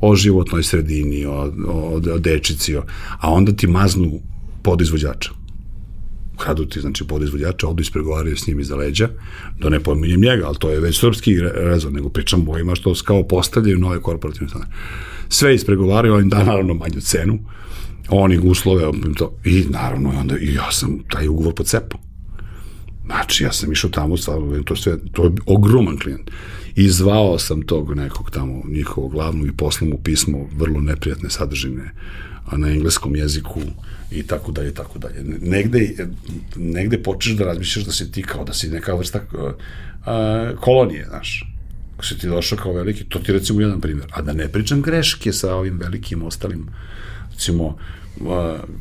o 0.01 0.15
životnoj 0.15 0.63
sredini, 0.63 1.25
o, 1.25 1.51
o, 1.67 2.01
o 2.13 2.19
dečici, 2.19 2.75
o, 2.75 2.83
a 3.19 3.31
onda 3.31 3.51
ti 3.51 3.67
maznu 3.67 4.19
podizvođača 4.63 5.29
kradu 6.37 6.65
ti, 6.65 6.81
znači, 6.81 7.07
podizvođača, 7.07 7.67
odu 7.67 7.81
ispregovaraju 7.81 8.37
s 8.37 8.47
njim 8.47 8.59
iza 8.59 8.75
leđa, 8.75 9.09
da 9.59 9.69
ne 9.69 9.79
pominjem 9.79 10.21
njega, 10.21 10.47
ali 10.47 10.57
to 10.59 10.69
je 10.69 10.79
već 10.79 10.99
srpski 10.99 11.39
rezon, 11.39 11.93
nego 11.93 12.09
pričam 12.09 12.49
o 12.49 12.51
ovima 12.51 12.75
što 12.75 12.93
kao 13.05 13.27
postavljaju 13.27 13.79
nove 13.79 14.01
korporativne 14.01 14.49
stane. 14.49 14.65
Sve 15.29 15.55
ispregovaraju, 15.55 16.19
im 16.19 16.29
da 16.29 16.43
naravno 16.43 16.73
manju 16.73 17.01
cenu, 17.01 17.39
oni 18.09 18.37
uslove, 18.37 18.83
to, 19.17 19.37
i 19.45 19.65
naravno, 19.69 20.09
onda, 20.19 20.37
i 20.37 20.53
ja 20.53 20.71
sam 20.71 20.99
taj 21.09 21.27
ugovor 21.27 21.53
pocepao. 21.53 21.99
Znači, 23.05 23.43
ja 23.43 23.51
sam 23.51 23.71
išao 23.71 23.89
tamo, 23.89 24.17
stvarno, 24.17 24.63
to, 24.63 24.75
sve, 24.75 24.97
to 25.11 25.23
je 25.23 25.31
ogroman 25.45 25.97
klijent. 25.97 26.31
I 26.75 26.89
zvao 26.89 27.39
sam 27.39 27.61
tog 27.61 27.95
nekog 27.95 28.31
tamo, 28.31 28.63
njihovog 28.67 29.11
glavnog 29.11 29.47
i 29.47 29.57
poslao 29.57 29.89
mu 29.89 29.97
pismo, 30.03 30.49
vrlo 30.57 30.81
neprijatne 30.81 31.29
sadržine, 31.29 31.91
na 32.51 32.69
engleskom 32.69 33.15
jeziku, 33.15 33.61
i 34.11 34.23
tako 34.23 34.51
dalje, 34.51 34.73
tako 34.73 34.99
dalje. 34.99 35.23
Negde, 35.41 36.07
negde 36.55 37.03
počneš 37.03 37.35
da 37.35 37.45
razmišljaš 37.45 37.85
da 37.85 37.91
si 37.91 38.11
ti 38.11 38.23
kao 38.23 38.43
da 38.43 38.53
si 38.53 38.69
neka 38.69 38.95
vrsta 38.95 39.21
uh, 39.33 40.59
kolonije, 40.59 41.05
znaš. 41.09 41.53
Ako 41.95 42.05
si 42.05 42.17
ti 42.17 42.27
došao 42.27 42.57
kao 42.57 42.73
veliki, 42.73 43.03
to 43.03 43.19
ti 43.19 43.33
recimo 43.33 43.61
jedan 43.61 43.81
primjer. 43.81 44.07
A 44.13 44.21
da 44.21 44.33
ne 44.33 44.47
pričam 44.47 44.81
greške 44.81 45.33
sa 45.33 45.55
ovim 45.55 45.79
velikim 45.79 46.23
ostalim, 46.23 46.67
recimo, 47.31 47.65
uh, 47.65 47.77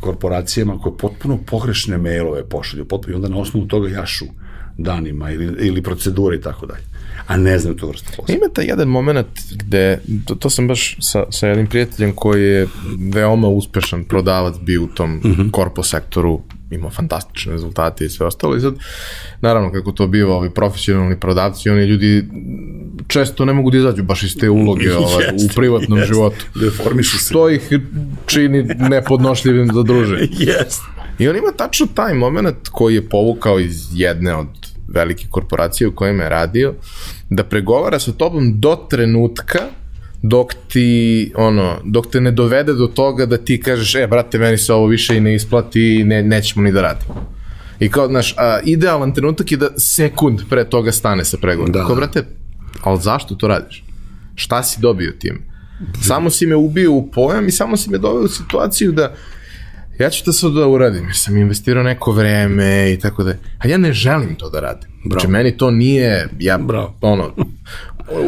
korporacijama 0.01 0.78
koje 0.78 0.97
potpuno 0.97 1.39
pogrešne 1.47 1.98
mailove 1.98 2.48
pošalju, 2.48 2.85
potpuno, 2.85 3.12
i 3.12 3.16
onda 3.16 3.28
na 3.28 3.39
osnovu 3.39 3.66
toga 3.66 3.89
jašu 3.89 4.27
danima 4.78 5.31
ili, 5.31 5.66
ili 5.66 5.82
procedure 5.82 6.36
i 6.36 6.40
tako 6.40 6.66
dalje 6.66 6.95
a 7.26 7.36
ne 7.36 7.59
znaju 7.59 7.76
tu 7.76 7.88
vrstu 7.88 8.12
posla. 8.16 8.34
Ima 8.34 8.47
taj 8.55 8.64
jedan 8.64 8.88
moment 8.88 9.26
gde, 9.51 10.01
to, 10.24 10.34
to 10.34 10.51
sam 10.51 10.68
baš 10.68 10.97
sa, 11.01 11.24
sa 11.30 11.47
jednim 11.47 11.66
prijateljem 11.66 12.12
koji 12.12 12.44
je 12.44 12.68
veoma 13.12 13.48
uspešan 13.48 14.05
prodavac 14.05 14.55
bio 14.60 14.82
u 14.82 14.86
tom 14.86 15.10
mm 15.10 15.20
-hmm. 15.22 15.51
korpo 15.51 15.82
sektoru, 15.82 16.40
imao 16.70 16.90
fantastične 16.90 17.52
rezultate 17.52 18.05
i 18.05 18.09
sve 18.09 18.26
ostalo 18.26 18.56
i 18.56 18.60
sad, 18.60 18.74
naravno 19.40 19.72
kako 19.72 19.93
to 19.93 20.06
biva 20.06 20.36
ovi 20.36 20.51
profesionalni 20.51 21.20
prodavci, 21.20 21.70
oni 21.70 21.84
ljudi 21.84 22.24
često 23.06 23.44
ne 23.44 23.52
mogu 23.52 23.70
da 23.70 23.78
izađu 23.78 24.02
baš 24.02 24.22
iz 24.22 24.36
te 24.36 24.51
uloge 24.51 24.94
ovaj, 24.97 25.24
jest, 25.24 25.51
u 25.51 25.55
privatnom 25.55 25.98
jest, 25.98 26.09
životu. 26.09 26.44
Deformišu 26.55 27.18
se. 27.18 27.24
Što 27.24 27.51
ih 27.51 27.72
čini 28.26 28.62
nepodnošljivim 28.62 29.70
za 29.74 29.82
druže. 29.82 30.18
Jest. 30.38 30.82
I 31.18 31.28
on 31.28 31.36
ima 31.36 31.52
tačno 31.56 31.86
taj 31.94 32.14
moment 32.14 32.68
koji 32.70 32.94
je 32.94 33.09
povukao 33.09 33.60
iz 33.60 33.86
jedne 33.93 34.34
od 34.34 34.47
velike 34.88 35.26
korporacije 35.30 35.88
u 35.88 35.94
kojima 35.94 36.22
je 36.22 36.28
radio, 36.28 36.74
da 37.30 37.44
pregovara 37.44 37.98
sa 37.98 38.12
tobom 38.12 38.60
do 38.60 38.76
trenutka 38.90 39.58
dok 40.22 40.54
ti, 40.68 41.32
ono, 41.36 41.76
dok 41.84 42.06
te 42.10 42.20
ne 42.20 42.30
dovede 42.30 42.72
do 42.72 42.86
toga 42.86 43.26
da 43.26 43.36
ti 43.36 43.60
kažeš, 43.60 43.94
e, 43.94 44.06
brate, 44.06 44.38
meni 44.38 44.58
se 44.58 44.72
ovo 44.72 44.86
više 44.86 45.16
i 45.16 45.20
ne 45.20 45.34
isplati 45.34 46.00
i 46.00 46.04
ne, 46.04 46.22
nećemo 46.22 46.64
ni 46.64 46.72
da 46.72 46.82
radimo. 46.82 47.36
I 47.80 47.88
kao, 47.88 48.08
znaš, 48.08 48.34
a, 48.36 48.58
idealan 48.64 49.14
trenutak 49.14 49.52
je 49.52 49.58
da 49.58 49.68
sekund 49.76 50.40
pre 50.50 50.64
toga 50.64 50.92
stane 50.92 51.24
sa 51.24 51.36
pregovorom. 51.36 51.72
Da. 51.72 51.86
Kao, 51.86 51.96
brate, 51.96 52.24
ali 52.82 53.00
zašto 53.00 53.34
to 53.34 53.48
radiš? 53.48 53.84
Šta 54.34 54.62
si 54.62 54.80
dobio 54.80 55.12
tim? 55.18 55.42
Samo 56.02 56.30
si 56.30 56.46
me 56.46 56.56
ubio 56.56 56.92
u 56.92 57.10
pojam 57.10 57.48
i 57.48 57.52
samo 57.52 57.76
si 57.76 57.90
me 57.90 57.98
doveo 57.98 58.24
u 58.24 58.28
situaciju 58.28 58.92
da 58.92 59.14
ja 59.98 60.10
ću 60.10 60.24
to 60.24 60.32
sad 60.32 60.52
da 60.52 60.66
uradim, 60.66 61.05
jer 61.05 61.16
sam 61.16 61.36
investirao 61.36 61.82
neko 61.82 62.12
vreme 62.12 62.93
i 62.93 62.98
tako 62.98 63.24
da, 63.24 63.35
a 63.59 63.68
ja 63.68 63.78
ne 63.78 63.93
želim 63.93 64.35
to 64.35 64.51
da 64.51 64.60
radim. 64.60 64.90
Znači, 65.05 65.28
meni 65.28 65.56
to 65.56 65.70
nije, 65.70 66.28
ja, 66.39 66.59
Bravo. 66.59 66.94
ono, 67.01 67.35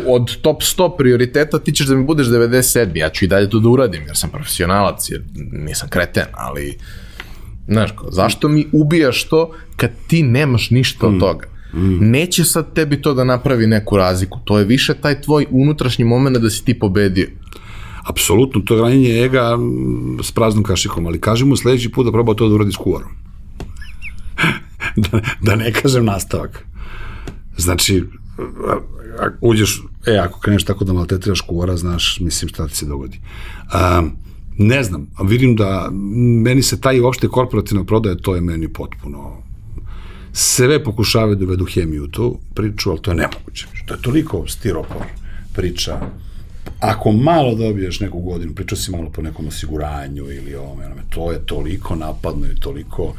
od 0.07 0.37
top 0.41 0.63
100 0.63 0.97
prioriteta 0.97 1.59
ti 1.59 1.73
ćeš 1.73 1.87
da 1.87 1.95
mi 1.97 2.05
budeš 2.05 2.27
97. 2.27 2.97
Ja 2.97 3.09
ću 3.09 3.25
i 3.25 3.29
dalje 3.29 3.51
to 3.51 3.59
da 3.59 3.69
uradim, 3.69 4.03
jer 4.07 4.17
sam 4.17 4.31
profesionalac, 4.31 5.11
jer 5.11 5.23
nisam 5.53 5.89
kreten, 5.89 6.25
ali, 6.33 6.79
znaš, 7.69 7.91
kao, 7.93 8.11
zašto 8.11 8.49
mi 8.49 8.67
ubijaš 8.73 9.25
to 9.25 9.55
kad 9.77 9.91
ti 10.07 10.23
nemaš 10.23 10.71
ništa 10.71 11.07
od 11.07 11.21
toga? 11.21 11.47
Neće 12.01 12.45
sad 12.45 12.75
tebi 12.75 13.03
to 13.03 13.15
da 13.15 13.25
napravi 13.25 13.67
neku 13.67 13.97
razliku, 13.97 14.39
to 14.45 14.59
je 14.59 14.65
više 14.65 14.95
taj 14.95 15.21
tvoj 15.21 15.47
unutrašnji 15.51 16.05
moment 16.05 16.39
da 16.39 16.51
si 16.51 16.65
ti 16.65 16.79
pobedio. 16.79 17.29
Apsolutno, 18.09 18.61
to 18.61 18.77
je 18.77 18.83
ranjenje 18.83 19.25
ega 19.25 19.59
s 20.23 20.33
praznom 20.33 20.65
kašikom, 20.65 21.07
ali 21.07 21.21
kaži 21.21 21.45
mu 21.45 21.57
sledeći 21.57 21.91
put 21.91 22.07
da 22.07 22.13
proba 22.13 22.35
to 22.35 22.49
da 22.49 22.55
uradi 22.55 22.73
s 22.73 22.77
kuvarom. 22.77 23.11
da, 25.05 25.21
da 25.41 25.57
ne 25.57 25.73
kažem 25.73 26.05
nastavak. 26.05 26.65
Znači, 27.57 28.05
uđeš, 29.41 29.83
e, 30.07 30.17
ako 30.17 30.41
kreneš 30.41 30.65
tako 30.65 30.85
da 30.85 30.93
maltretiraš 30.93 31.41
kuvara, 31.41 31.77
znaš, 31.77 32.21
mislim, 32.21 32.49
šta 32.49 32.69
ti 32.69 32.77
se 32.77 32.87
dogodi. 32.87 33.21
A, 33.73 34.03
ne 34.59 34.83
znam, 34.83 35.07
vidim 35.25 35.57
da 35.57 35.89
meni 36.43 36.63
se 36.63 36.81
taj 36.81 37.01
uopšte 37.01 37.29
korporativna 37.29 37.85
prodaja, 37.85 38.17
to 38.17 38.35
je 38.35 38.41
meni 38.41 38.73
potpuno 38.73 39.49
sve 40.33 40.85
pokušavaju 40.85 41.37
da 41.37 41.45
uvedu 41.45 41.65
hemiju 41.65 42.05
u 42.05 42.09
tu 42.09 42.39
priču, 42.55 42.91
ali 42.91 43.03
to 43.03 43.11
je 43.11 43.15
nemoguće. 43.15 43.67
To 43.87 43.95
je 43.95 44.03
toliko 44.03 44.45
stiropor 44.49 45.03
priča. 45.53 46.01
Ako 46.81 47.13
malo 47.13 47.55
dobiješ 47.55 48.01
neku 48.01 48.21
godinu, 48.21 48.55
pričao 48.55 48.79
si 48.79 48.91
malo 48.91 49.11
po 49.11 49.23
nekom 49.23 49.47
osiguranju 49.47 50.25
ili 50.33 50.55
ovome, 50.55 50.87
onome, 50.87 51.03
to 51.11 51.33
je 51.33 51.47
toliko 51.47 51.97
napadno 51.97 52.47
i 52.47 52.61
toliko 52.61 53.15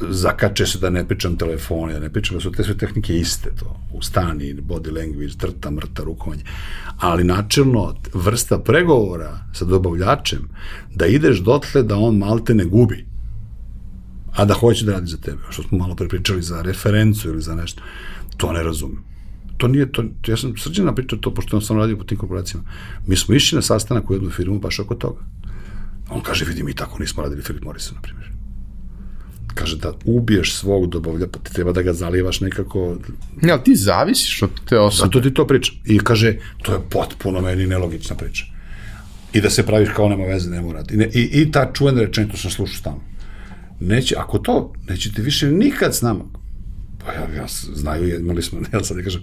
zakače 0.00 0.66
se 0.66 0.78
da 0.78 0.90
ne 0.90 1.08
pričam 1.08 1.36
telefoni, 1.36 1.92
da 1.92 2.00
ne 2.00 2.12
pričam 2.12 2.36
da 2.36 2.40
su 2.40 2.52
te 2.52 2.64
sve 2.64 2.76
tehnike 2.78 3.16
iste 3.16 3.50
to, 3.58 3.80
ustani, 3.94 4.54
body 4.54 4.94
language, 5.00 5.34
trta, 5.38 5.70
mrta, 5.70 6.02
rukovanje, 6.02 6.42
ali 6.98 7.24
načelno 7.24 7.94
vrsta 8.14 8.58
pregovora 8.58 9.40
sa 9.54 9.64
dobavljačem, 9.64 10.48
da 10.94 11.06
ideš 11.06 11.38
dotle 11.38 11.82
da 11.82 11.96
on 11.96 12.16
malte 12.16 12.54
ne 12.54 12.64
gubi, 12.64 13.06
a 14.32 14.44
da 14.44 14.54
hoće 14.54 14.84
da 14.84 14.92
radi 14.92 15.06
za 15.06 15.16
tebe, 15.16 15.42
što 15.50 15.62
smo 15.62 15.78
malo 15.78 15.94
pre 15.94 16.08
pričali 16.08 16.42
za 16.42 16.62
referencu 16.62 17.28
ili 17.28 17.42
za 17.42 17.54
nešto, 17.54 17.82
to 18.36 18.52
ne 18.52 18.62
razumem. 18.62 19.15
To 19.56 19.68
nije, 19.68 19.92
to, 19.92 20.04
ja 20.26 20.36
sam 20.36 20.56
srđena 20.56 20.94
pričao 20.94 21.18
to, 21.18 21.34
pošto 21.34 21.60
sam 21.60 21.78
radio 21.78 21.96
po 21.96 22.04
tim 22.04 22.18
korporacijama. 22.18 22.64
Mi 23.06 23.16
smo 23.16 23.34
išli 23.34 23.56
na 23.56 23.62
sastanak 23.62 24.10
u 24.10 24.14
jednu 24.14 24.30
firmu 24.30 24.58
baš 24.58 24.78
oko 24.78 24.94
toga. 24.94 25.20
On 26.10 26.20
kaže, 26.20 26.44
vidi, 26.44 26.62
mi 26.62 26.74
tako 26.74 26.98
nismo 26.98 27.22
radili 27.22 27.42
Philip 27.42 27.64
Morrison, 27.64 27.94
na 27.94 28.00
primjer. 28.02 28.26
Kaže 29.54 29.76
da 29.76 29.92
ubiješ 30.04 30.54
svog 30.54 30.90
dobavlja, 30.90 31.26
pa 31.32 31.38
ti 31.38 31.52
treba 31.52 31.72
da 31.72 31.82
ga 31.82 31.92
zalivaš 31.92 32.40
nekako, 32.40 32.96
Ne, 33.42 33.52
ali 33.52 33.64
ti 33.64 33.76
zavisiš 33.76 34.42
od 34.42 34.50
te 34.68 34.78
osobe. 34.78 35.06
zato 35.06 35.20
ti 35.20 35.34
to 35.34 35.46
pričam. 35.46 35.74
I 35.84 35.98
kaže, 35.98 36.36
to 36.62 36.72
je 36.72 36.78
potpuno 36.90 37.40
meni 37.40 37.66
nelogična 37.66 38.16
priča. 38.16 38.44
I 39.32 39.40
da 39.40 39.50
se 39.50 39.66
praviš 39.66 39.88
kao 39.96 40.08
nema 40.08 40.24
veze, 40.24 40.50
ne 40.50 40.60
mora. 40.60 40.84
I, 40.90 40.96
ne, 40.96 41.10
i, 41.14 41.20
i 41.32 41.50
ta 41.52 41.70
čuvena 41.72 42.00
rečenica, 42.00 42.32
to 42.32 42.38
sam 42.38 42.50
slušao 42.50 42.76
stalno. 42.76 43.00
Neće, 43.80 44.14
ako 44.18 44.38
to, 44.38 44.72
nećete 44.88 45.22
više 45.22 45.50
nikad 45.50 45.94
s 45.94 46.02
nama. 46.02 46.24
Pa 47.06 47.12
ja, 47.12 47.28
ja 47.36 47.46
znaju, 47.74 48.20
imali 48.20 48.42
smo, 48.42 48.60
ne, 48.72 48.84
sad 48.84 48.96
ne 48.96 49.04
kažem, 49.04 49.22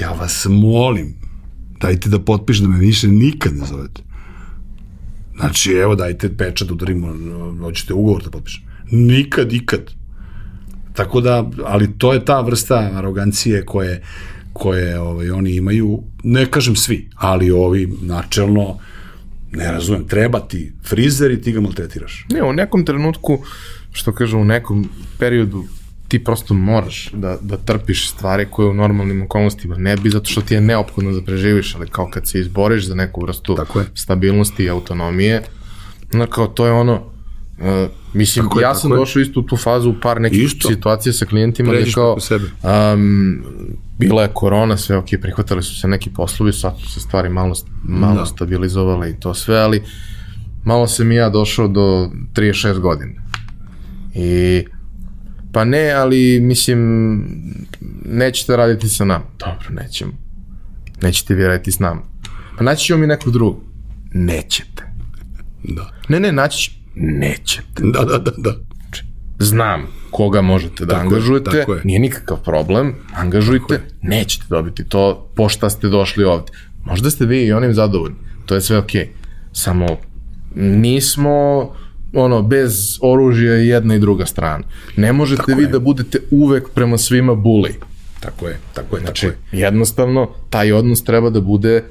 ja 0.00 0.12
vas 0.12 0.46
molim, 0.50 1.14
dajte 1.80 2.08
da 2.08 2.20
potpiš 2.20 2.58
da 2.58 2.68
me 2.68 2.78
više 2.78 3.08
nikad 3.08 3.56
ne 3.56 3.66
zovete. 3.66 4.02
Znači, 5.36 5.72
evo, 5.72 5.94
dajte 5.94 6.36
pečat, 6.36 6.70
udarimo, 6.70 7.14
hoćete 7.60 7.94
ugovor 7.94 8.22
da 8.22 8.30
potpišem. 8.30 8.64
Nikad, 8.90 9.52
ikad. 9.52 9.90
Tako 10.92 11.20
da, 11.20 11.50
ali 11.64 11.98
to 11.98 12.12
je 12.12 12.24
ta 12.24 12.40
vrsta 12.40 12.90
arogancije 12.94 13.64
koje, 13.64 14.02
koje 14.52 15.00
ovaj, 15.00 15.30
oni 15.30 15.54
imaju, 15.54 16.02
ne 16.24 16.46
kažem 16.50 16.76
svi, 16.76 17.08
ali 17.14 17.50
ovi 17.50 17.92
načelno, 18.02 18.78
ne 19.52 19.72
razumem, 19.72 20.08
treba 20.08 20.40
ti 20.40 20.72
frizer 20.84 21.30
i 21.30 21.40
ti 21.42 21.52
ga 21.52 21.60
maltretiraš. 21.60 22.26
Ne, 22.32 22.42
u 22.42 22.52
nekom 22.52 22.84
trenutku, 22.84 23.38
što 23.92 24.12
kažu, 24.12 24.38
u 24.38 24.44
nekom 24.44 24.88
periodu 25.18 25.64
ti 26.08 26.24
prosto 26.24 26.54
moraš 26.54 27.10
da, 27.12 27.38
da 27.40 27.56
trpiš 27.56 28.10
stvari 28.10 28.46
koje 28.46 28.68
u 28.68 28.74
normalnim 28.74 29.22
okolnostima 29.22 29.76
ne 29.76 29.96
bi, 29.96 30.10
zato 30.10 30.30
što 30.30 30.40
ti 30.40 30.54
je 30.54 30.60
neophodno 30.60 31.12
da 31.12 31.22
preživiš, 31.22 31.74
ali 31.74 31.86
kao 31.88 32.10
kad 32.10 32.28
se 32.28 32.40
izboriš 32.40 32.86
za 32.86 32.94
neku 32.94 33.22
vrstu 33.22 33.54
Tako 33.54 33.80
je. 33.80 33.86
stabilnosti 33.94 34.64
i 34.64 34.70
autonomije, 34.70 35.42
no 36.12 36.26
kao 36.26 36.46
to 36.46 36.66
je 36.66 36.72
ono, 36.72 36.94
uh, 36.94 37.64
mislim, 38.14 38.44
Tako 38.44 38.58
je, 38.58 38.62
ja 38.62 38.68
tako 38.68 38.80
sam 38.80 38.90
je. 38.90 38.96
došao 38.96 39.20
isto 39.20 39.40
u 39.40 39.44
tu 39.44 39.56
fazu 39.56 39.90
u 39.90 40.00
par 40.02 40.20
nekih 40.20 40.42
Isto. 40.42 40.68
situacija 40.68 41.12
sa 41.12 41.26
klijentima 41.26 41.72
gde 41.72 41.92
kao, 41.92 42.20
sebe. 42.20 42.44
um, 42.94 43.42
bila 43.98 44.22
je 44.22 44.30
korona, 44.30 44.76
sve 44.76 44.96
ok, 44.96 45.08
prihvatali 45.22 45.62
su 45.62 45.80
se 45.80 45.88
neki 45.88 46.10
poslovi, 46.10 46.52
sad 46.52 46.74
su 46.78 46.90
se 46.90 47.00
stvari 47.00 47.28
malo, 47.28 47.54
malo 47.82 48.14
Da. 48.14 48.26
stabilizovale 48.26 49.10
i 49.10 49.14
to 49.14 49.34
sve, 49.34 49.58
ali 49.58 49.82
malo 50.64 50.86
sam 50.86 51.12
i 51.12 51.16
ja 51.16 51.30
došao 51.30 51.68
do 51.68 51.80
36 52.32 52.78
godina. 52.78 53.12
I 54.14 54.64
pa 55.56 55.64
ne, 55.64 55.90
ali 55.90 56.40
mislim 56.40 56.78
nećete 58.04 58.56
raditi 58.56 58.88
sa 58.88 59.04
nama. 59.04 59.24
Dobro, 59.38 59.82
nećemo. 59.82 60.12
Nećete 61.02 61.34
vi 61.34 61.46
raditi 61.46 61.72
s 61.72 61.78
nama. 61.78 62.02
Pa 62.58 62.64
naći 62.64 62.84
ćemo 62.84 62.98
mi 62.98 63.06
nekog 63.06 63.32
drugog. 63.32 63.62
Nećete. 64.12 64.82
Da. 65.64 65.92
Ne, 66.08 66.20
ne, 66.20 66.32
naći 66.32 66.62
ćemo. 66.62 66.76
Nećete. 66.94 67.82
Da, 67.82 68.04
da, 68.04 68.18
da, 68.18 68.30
da. 68.36 68.54
Znam 69.38 69.86
koga 70.10 70.42
možete 70.42 70.84
da 70.84 70.94
Tako 70.94 71.02
je, 71.02 71.06
angažujete, 71.06 71.50
tako 71.50 71.74
je. 71.74 71.80
nije 71.84 72.00
nikakav 72.00 72.42
problem, 72.42 72.94
angažujte, 73.14 73.80
nećete 74.02 74.44
dobiti 74.48 74.88
to 74.88 75.30
po 75.36 75.48
šta 75.48 75.70
ste 75.70 75.88
došli 75.88 76.24
ovde. 76.24 76.52
Možda 76.84 77.10
ste 77.10 77.26
vi 77.26 77.44
i 77.44 77.52
onim 77.52 77.74
zadovoljni, 77.74 78.16
to 78.46 78.54
je 78.54 78.60
sve 78.60 78.78
okej. 78.78 79.08
Samo 79.52 79.86
nismo 80.54 81.70
ono, 82.16 82.42
bez 82.42 82.72
oružja 83.02 83.54
jedna 83.54 83.94
i 83.94 83.98
druga 83.98 84.26
strana. 84.26 84.64
Ne 84.96 85.12
možete 85.12 85.36
Tako 85.38 85.54
vi 85.54 85.62
je. 85.62 85.68
da 85.68 85.78
budete 85.78 86.18
uvek 86.30 86.68
prema 86.70 86.98
svima 86.98 87.34
buli. 87.34 87.74
Tako 88.20 88.48
je, 88.48 88.58
tako 88.74 88.96
je, 88.96 89.00
Znači, 89.00 89.26
tako 89.26 89.38
je. 89.52 89.60
jednostavno, 89.60 90.30
taj 90.50 90.72
odnos 90.72 91.04
treba 91.04 91.30
da 91.30 91.40
bude 91.40 91.84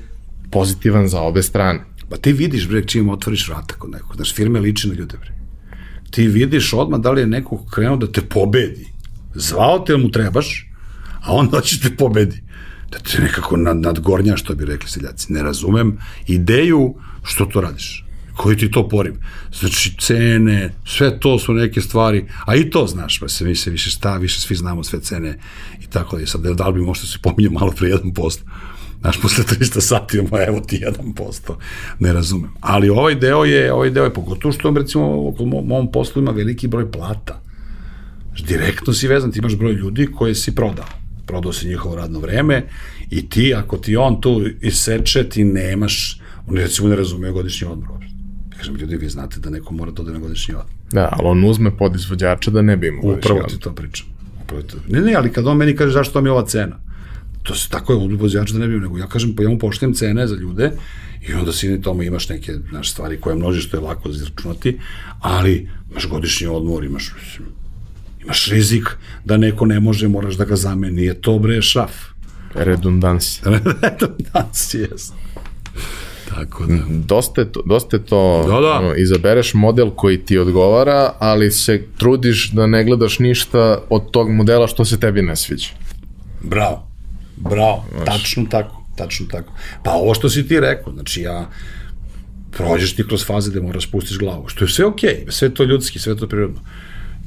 pozitivan 0.52 1.08
za 1.08 1.22
obe 1.22 1.44
strane. 1.44 1.80
Pa 2.10 2.18
ti 2.18 2.34
vidiš, 2.34 2.68
bre, 2.68 2.84
čim 2.84 3.10
otvoriš 3.10 3.48
vrata 3.50 3.76
kod 3.76 3.92
nekog. 3.92 4.16
Znaš, 4.16 4.34
firme 4.34 4.60
liči 4.60 4.88
na 4.88 4.94
ljude, 4.94 5.18
bre. 5.18 5.32
Ti 6.12 6.28
vidiš 6.28 6.74
odmah 6.74 7.00
da 7.00 7.12
li 7.12 7.22
je 7.22 7.28
neko 7.28 7.66
krenuo 7.66 7.98
da 7.98 8.08
te 8.08 8.22
pobedi. 8.22 8.88
Zvao 9.36 9.80
te, 9.80 9.98
mu 9.98 10.12
trebaš, 10.12 10.68
a 11.22 11.34
on 11.34 11.50
hoće 11.50 11.80
te 11.80 11.96
pobedi. 11.96 12.42
Da 12.92 12.98
te 13.00 13.22
nekako 13.22 13.58
nad, 13.58 13.78
nadgornja, 13.78 14.38
što 14.38 14.56
bi 14.56 14.66
rekli 14.66 14.90
seljaci. 14.90 15.34
Ne 15.34 15.44
razumem 15.44 15.98
ideju 16.28 16.94
što 17.24 17.46
to 17.46 17.62
radiš. 17.62 18.05
Koji 18.36 18.58
ti 18.58 18.72
to 18.72 18.90
poriv? 18.90 19.14
Znači, 19.60 19.96
cene, 20.00 20.74
sve 20.86 21.20
to 21.20 21.40
su 21.40 21.54
neke 21.54 21.82
stvari, 21.82 22.26
a 22.46 22.56
i 22.56 22.70
to 22.70 22.88
znaš, 22.88 23.20
pa 23.20 23.28
se 23.28 23.46
mi 23.46 23.56
se 23.56 23.70
više 23.70 23.90
šta, 23.90 24.18
više 24.18 24.40
svi 24.40 24.56
znamo 24.56 24.84
sve 24.84 25.02
cene 25.02 25.40
i 25.82 25.88
tako 25.88 26.18
da 26.18 26.26
sad, 26.26 26.42
da 26.42 26.68
li 26.68 26.74
bi 26.74 26.82
možda 26.82 27.08
se 27.08 27.18
pominje 27.22 27.50
malo 27.50 27.72
pre 27.72 27.90
1%. 27.90 28.40
Znaš, 29.02 29.22
posle 29.22 29.44
300 29.44 29.82
sati 29.82 30.18
imamo, 30.18 30.44
evo 30.48 30.60
ti 30.60 30.84
1%, 31.16 31.56
ne 32.00 32.14
razumem. 32.14 32.52
Ali 32.62 32.90
ovaj 32.90 33.16
deo 33.16 33.46
je, 33.46 33.74
ovaj 33.74 33.90
deo 33.90 34.04
je 34.04 34.14
pogotovo 34.14 34.52
što, 34.52 34.72
recimo, 34.72 35.20
u 35.40 35.64
mom, 35.66 35.92
poslu 35.92 36.22
ima 36.22 36.32
veliki 36.32 36.68
broj 36.68 36.92
plata. 36.92 37.42
Direktno 38.48 38.94
si 38.94 39.08
vezan, 39.08 39.32
ti 39.32 39.40
imaš 39.40 39.56
broj 39.56 39.74
ljudi 39.74 40.08
koje 40.16 40.36
si 40.36 40.56
prodao. 40.56 40.86
Prodao 41.26 41.54
si 41.54 41.68
njihovo 41.68 41.96
radno 41.96 42.20
vreme 42.20 42.68
i 43.10 43.30
ti, 43.30 43.54
ako 43.54 43.78
ti 43.78 43.96
on 43.98 44.22
tu 44.22 44.42
iseče, 44.62 45.30
ti 45.30 45.44
nemaš, 45.44 46.20
oni 46.48 46.60
recimo 46.60 46.88
ne 46.88 46.96
razumeju 46.96 47.34
godišnji 47.34 47.68
odmor. 47.68 47.92
uopšte. 47.92 48.15
Kažem, 48.66 48.76
ljudi, 48.76 48.98
vi 48.98 49.10
znate 49.10 49.40
da 49.40 49.50
neko 49.50 49.74
mora 49.74 49.92
da 49.92 50.02
ode 50.02 50.12
na 50.14 50.20
godišnji 50.20 50.54
odmor. 50.54 50.74
Da, 50.92 51.10
ali 51.12 51.28
on 51.28 51.44
uzme 51.44 51.78
pod 51.78 51.96
izvođača 51.96 52.52
da 52.52 52.62
ne 52.62 52.78
bi 52.78 52.88
imao 52.88 53.14
Upravo 53.14 53.44
ti 53.44 53.60
to 53.60 53.74
pričam. 53.74 54.08
Upravo 54.44 54.64
to. 54.64 54.78
Ne, 54.88 55.02
ne, 55.02 55.14
ali 55.14 55.32
kad 55.32 55.48
on 55.48 55.58
meni 55.58 55.76
kaže 55.76 55.94
zašto 55.94 56.22
mi 56.22 56.28
je 56.30 56.32
ova 56.32 56.46
cena, 56.46 56.80
to 57.44 57.56
se 57.56 57.70
tako 57.70 57.94
je 57.94 58.00
od 58.00 58.22
vozača 58.22 58.54
da 58.54 58.60
ne 58.60 58.68
bi 58.68 58.80
nego 58.80 58.98
ja 58.98 59.08
kažem 59.08 59.36
pa 59.36 59.44
ja 59.44 59.50
mu 59.50 59.60
poštujem 59.60 59.94
cene 59.94 60.28
za 60.28 60.36
ljude 60.36 60.72
i 61.28 61.34
onda 61.34 61.54
si 61.54 61.70
ni 61.70 61.82
tome 61.82 62.06
imaš 62.06 62.30
neke 62.30 62.54
naš 62.72 62.92
stvari 62.92 63.22
koje 63.22 63.36
množiš 63.36 63.68
što 63.68 63.78
je 63.78 63.82
lako 63.82 64.10
izračunati, 64.10 64.80
ali 65.20 65.70
imaš 65.92 66.08
godišnji 66.08 66.48
odmor, 66.48 66.84
imaš 66.84 67.14
mislim, 67.20 67.48
imaš 68.24 68.48
rizik 68.48 68.90
da 69.26 69.38
neko 69.38 69.66
ne 69.66 69.80
može, 69.80 70.08
moraš 70.08 70.36
da 70.36 70.46
ga 70.46 70.56
zameni, 70.56 70.96
nije 70.96 71.22
to 71.22 71.40
bre 71.40 71.62
šaf. 71.62 71.92
Redundans. 72.54 73.42
da, 74.34 74.50
si 74.54 74.78
jes. 74.78 75.12
Tako 76.36 76.66
da. 76.66 76.76
Dosta 76.90 77.42
je 77.42 77.52
to, 77.52 77.62
dosta 77.66 77.98
je 77.98 78.06
to 78.06 78.44
Da, 78.48 78.60
da. 78.62 78.80
Ono, 78.80 78.96
izabereš 78.96 79.54
model 79.54 79.90
koji 79.90 80.18
ti 80.18 80.38
odgovara, 80.38 81.14
ali 81.20 81.52
se 81.52 81.84
trudiš 81.98 82.52
da 82.52 82.68
ne 82.68 82.84
gledaš 82.84 83.20
ništa 83.20 83.78
od 83.90 84.12
tog 84.12 84.32
modela 84.32 84.68
što 84.68 84.86
se 84.86 85.00
tebi 85.00 85.22
ne 85.22 85.36
sviđa. 85.36 85.70
Bravo. 86.42 86.88
Bravo. 87.38 87.86
Tačno 88.06 88.46
tako. 88.52 88.86
Tačno 88.96 89.26
tako. 89.32 89.54
Pa 89.84 89.92
ovo 89.92 90.14
što 90.14 90.30
si 90.30 90.48
ti 90.48 90.60
rekao, 90.60 90.94
znači 90.94 91.22
ja 91.22 91.50
prođeš 92.52 92.96
ti 92.96 93.08
kroz 93.08 93.26
faze 93.26 93.52
gde 93.52 93.62
moraš 93.62 93.88
spustiš 93.88 94.18
glavu, 94.18 94.48
što 94.48 94.66
je 94.66 94.70
sve 94.70 94.86
okej, 94.86 95.26
sve 95.30 95.48
je 95.48 95.54
to 95.54 95.64
ljudski, 95.64 96.00
sve 96.00 96.18
to 96.18 96.28
prirodno. 96.28 96.60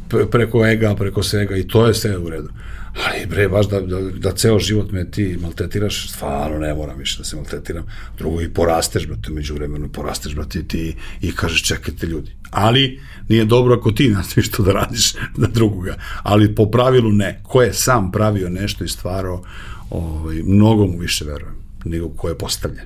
Pre- 0.09 0.30
preko 0.30 0.66
ega, 0.66 0.94
preko 0.94 1.22
svega 1.22 1.56
i 1.56 1.66
to 1.66 1.86
je 1.86 1.94
sve 1.94 2.18
u 2.18 2.28
redu. 2.30 2.48
Ali 2.94 3.27
bre, 3.27 3.48
baš 3.48 3.69
da, 3.69 3.81
da, 3.81 4.01
da 4.01 4.32
ceo 4.32 4.59
život 4.59 4.93
me 4.93 5.10
ti 5.10 5.39
maltretiraš, 5.43 6.10
stvarno 6.10 6.59
ne 6.59 6.74
moram 6.74 6.98
više 6.98 7.19
da 7.19 7.24
se 7.24 7.36
maltretiram. 7.36 7.86
Drugo, 8.19 8.40
i 8.40 8.48
porasteš, 8.48 9.06
brate, 9.06 9.31
među 9.31 9.55
vremenu, 9.55 9.89
porasteš, 9.89 10.35
brate, 10.35 10.62
ti 10.62 10.97
i 11.20 11.32
kažeš, 11.32 11.62
čekajte 11.62 12.06
ljudi. 12.06 12.31
Ali 12.51 13.01
nije 13.28 13.44
dobro 13.44 13.74
ako 13.74 13.93
ti 13.93 14.10
nastaviš 14.16 14.51
to 14.51 14.62
da 14.62 14.73
radiš 14.73 15.15
na 15.36 15.47
drugoga. 15.47 15.97
Ali 16.23 16.55
po 16.55 16.70
pravilu 16.70 17.12
ne. 17.12 17.40
Ko 17.43 17.62
je 17.62 17.74
sam 17.74 18.12
pravio 18.12 18.48
nešto 18.48 18.85
i 18.85 18.89
stvarao, 18.89 19.43
ovaj, 19.90 20.43
mnogo 20.43 20.86
mu 20.86 20.98
više 20.98 21.24
verujem 21.24 21.59
nego 21.85 22.09
ko 22.09 22.28
je 22.28 22.39
postavljen. 22.39 22.85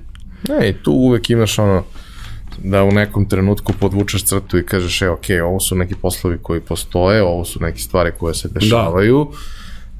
Ne, 0.48 0.68
i 0.68 0.72
tu 0.82 0.92
uvek 0.92 1.30
imaš 1.30 1.58
ono, 1.58 1.84
da 2.58 2.84
u 2.84 2.92
nekom 2.92 3.28
trenutku 3.28 3.72
podvučeš 3.80 4.24
crtu 4.24 4.58
i 4.58 4.66
kažeš, 4.66 5.02
e, 5.02 5.08
ok, 5.08 5.24
ovo 5.44 5.60
su 5.60 5.76
neki 5.76 5.94
poslovi 5.94 6.38
koji 6.42 6.60
postoje, 6.60 7.22
ovo 7.22 7.44
su 7.44 7.60
neke 7.60 7.78
stvari 7.78 8.12
koje 8.18 8.34
se 8.34 8.48
dešavaju, 8.48 9.28
da. 9.30 9.38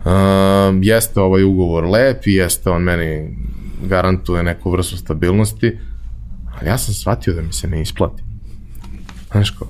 Um, 0.05 0.83
jeste 0.83 1.21
ovaj 1.21 1.45
ugovor 1.45 1.85
lep 1.85 2.27
i 2.27 2.35
jeste 2.35 2.71
on 2.71 2.83
meni 2.83 3.37
garantuje 3.89 4.43
neku 4.43 4.71
vrstu 4.71 4.97
stabilnosti, 4.97 5.79
ali 6.59 6.69
ja 6.69 6.79
sam 6.79 6.95
shvatio 6.95 7.35
da 7.35 7.43
mi 7.43 7.53
se 7.53 7.69
ne 7.69 7.83
isplati. 7.83 8.23
Znaš 9.33 9.51
ko, 9.51 9.67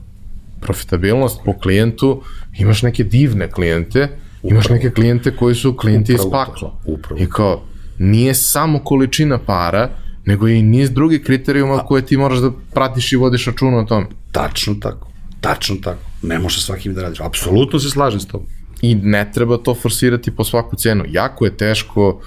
profitabilnost 0.60 1.40
po 1.44 1.59
klijentu, 1.59 2.22
imaš 2.59 2.82
neke 2.82 3.04
divne 3.04 3.50
klijente, 3.50 4.09
imaš 4.42 4.68
neke 4.68 4.90
klijente 4.90 5.36
koji 5.36 5.54
su 5.54 5.76
klijenti 5.76 6.12
iz 6.12 6.20
Upravo 6.20 6.44
to, 6.44 6.52
pakla. 6.52 6.72
upravo 6.84 7.20
I 7.20 7.26
kao, 7.26 7.62
nije 7.98 8.34
samo 8.34 8.78
količina 8.78 9.38
para, 9.38 9.88
nego 10.24 10.48
i 10.48 10.62
niz 10.62 10.90
drugih 10.90 11.22
kriterijuma 11.22 11.78
koje 11.78 12.06
ti 12.06 12.16
moraš 12.16 12.38
da 12.38 12.50
pratiš 12.74 13.12
i 13.12 13.16
vodiš 13.16 13.46
računa 13.46 13.78
o 13.78 13.84
tome. 13.84 14.06
Tačno 14.32 14.74
tako. 14.74 15.09
Tačno 15.40 15.76
tako. 15.82 16.00
Ne 16.22 16.38
možeš 16.38 16.60
sa 16.60 16.66
svakim 16.66 16.94
da 16.94 17.02
radiš. 17.02 17.20
Apsolutno 17.20 17.78
se 17.78 17.90
slažem 17.90 18.20
s 18.20 18.26
tobom. 18.26 18.46
I 18.82 18.94
ne 18.94 19.30
treba 19.34 19.56
to 19.59 19.74
forsirati 19.74 20.30
po 20.30 20.44
svaku 20.44 20.76
cenu. 20.76 21.04
Jako 21.09 21.44
je 21.44 21.56
teško, 21.56 22.20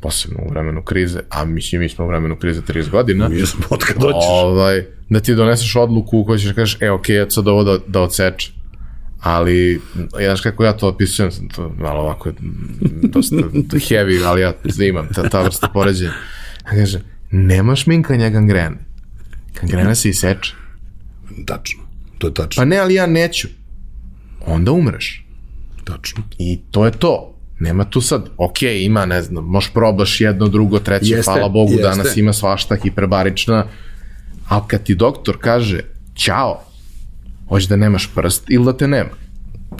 posebno 0.00 0.38
u 0.46 0.50
vremenu 0.50 0.82
krize, 0.82 1.20
a 1.30 1.44
mislim 1.44 1.80
mi 1.80 1.88
smo 1.88 2.04
u 2.04 2.08
vremenu 2.08 2.36
krize 2.36 2.62
30 2.62 2.90
godina, 2.90 3.28
Mi 3.28 3.46
smo 3.46 3.64
od 3.70 3.84
kad 3.84 3.96
doćeš. 3.96 4.28
ovaj, 4.28 4.84
da 5.08 5.20
ti 5.20 5.34
doneseš 5.34 5.76
odluku 5.76 6.18
u 6.18 6.24
kojoj 6.24 6.38
ćeš 6.38 6.48
da 6.48 6.54
kažeš, 6.54 6.78
e, 6.80 6.90
ok, 6.90 7.08
ja 7.08 7.30
sad 7.30 7.48
ovo 7.48 7.64
da, 7.64 7.78
da 7.86 8.00
odseče. 8.00 8.52
Ali, 9.20 9.80
ja 10.20 10.26
znaš 10.28 10.40
kako 10.40 10.64
ja 10.64 10.72
to 10.72 10.88
opisujem, 10.88 11.30
to 11.54 11.74
malo 11.78 12.00
ovako 12.00 12.32
dosta 13.02 13.36
heavy, 13.70 14.24
ali 14.24 14.40
ja 14.40 14.54
imam 14.88 15.08
ta, 15.14 15.28
ta 15.28 15.42
vrsta 15.42 15.68
poređenja. 15.68 16.12
Ja 16.64 16.70
kažem, 16.70 17.00
nema 17.30 17.76
šminkanja 17.76 18.28
gangrene. 18.28 18.76
Gangrena 19.60 19.94
se 19.94 20.08
iseče. 20.08 20.54
Tačno. 21.46 21.82
To 22.18 22.26
je 22.26 22.34
tačno. 22.34 22.60
Pa 22.60 22.64
ne, 22.64 22.78
ali 22.78 22.94
ja 22.94 23.06
neću. 23.06 23.48
Onda 24.46 24.72
umreš. 24.72 25.24
Tačno. 25.88 26.22
I 26.38 26.58
to 26.70 26.84
je 26.84 26.90
to. 26.90 27.34
Nema 27.60 27.84
tu 27.84 28.00
sad, 28.00 28.28
ok, 28.36 28.62
ima, 28.62 29.06
ne 29.06 29.22
znam, 29.22 29.44
možeš 29.44 29.70
probaš 29.72 30.20
jedno, 30.20 30.48
drugo, 30.48 30.78
treće, 30.78 31.14
Jeste, 31.14 31.32
hvala 31.32 31.48
Bogu, 31.48 31.72
jeste. 31.72 31.82
danas 31.82 32.16
ima 32.16 32.32
svašta 32.32 32.76
hiperbarična, 32.76 33.66
ali 34.48 34.62
kad 34.66 34.82
ti 34.82 34.94
doktor 34.94 35.36
kaže, 35.40 35.80
ćao, 36.14 36.62
hoće 37.48 37.68
da 37.68 37.76
nemaš 37.76 38.10
prst 38.14 38.44
ili 38.48 38.64
da 38.64 38.76
te 38.76 38.88
nema. 38.88 39.10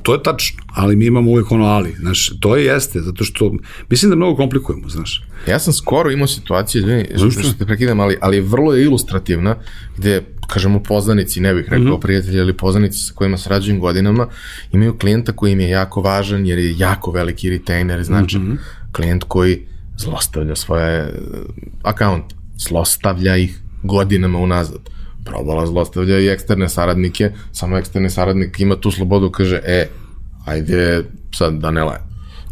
To 0.02 0.14
je 0.14 0.22
tačno, 0.22 0.62
ali 0.74 0.96
mi 0.96 1.06
imamo 1.06 1.30
uvek 1.30 1.52
ono 1.52 1.64
ali, 1.64 1.94
znaš, 1.98 2.32
to 2.40 2.56
je 2.56 2.64
jeste, 2.64 3.00
zato 3.00 3.24
što, 3.24 3.52
mislim 3.90 4.10
da 4.10 4.16
mnogo 4.16 4.36
komplikujemo, 4.36 4.88
znaš. 4.88 5.24
Ja 5.48 5.58
sam 5.58 5.72
skoro 5.72 6.10
imao 6.10 6.26
situaciju, 6.26 6.78
izvini, 6.78 7.04
što, 7.16 7.30
što 7.30 7.52
te 7.58 7.66
prekidam, 7.66 8.00
ali, 8.00 8.16
ali 8.20 8.40
vrlo 8.40 8.74
je 8.74 8.84
ilustrativna, 8.84 9.56
gde, 9.96 10.22
kažemo, 10.48 10.82
poznanici, 10.82 11.40
ne 11.40 11.54
bih 11.54 11.64
rekao 11.64 11.78
mm 11.78 11.86
-hmm. 11.86 12.00
prijatelji, 12.00 12.40
ali 12.40 12.56
poznanici 12.56 12.98
sa 12.98 13.14
kojima 13.14 13.38
sarađujem 13.38 13.80
godinama, 13.80 14.26
imaju 14.72 14.98
klijenta 14.98 15.32
koji 15.32 15.52
im 15.52 15.60
je 15.60 15.68
jako 15.68 16.00
važan, 16.00 16.46
jer 16.46 16.58
je 16.58 16.78
jako 16.78 17.10
veliki 17.10 17.50
retainer, 17.50 18.04
znači 18.04 18.38
mm 18.38 18.42
-hmm. 18.42 18.56
klijent 18.92 19.24
koji 19.28 19.66
zlostavlja 19.96 20.56
svoje 20.56 21.02
uh, 21.02 21.38
akaunt, 21.82 22.24
zlostavlja 22.56 23.36
ih 23.36 23.58
godinama 23.82 24.38
unazad. 24.38 24.80
Probala 25.24 25.66
zlostavlja 25.66 26.18
i 26.18 26.28
eksterne 26.28 26.68
saradnike, 26.68 27.30
samo 27.52 27.78
eksterni 27.78 28.10
saradnik 28.10 28.60
ima 28.60 28.76
tu 28.76 28.90
slobodu, 28.90 29.30
kaže, 29.30 29.60
e, 29.64 29.88
ajde 30.46 31.04
sad 31.34 31.54
da 31.54 31.70
ne 31.70 31.84
laje. 31.84 32.00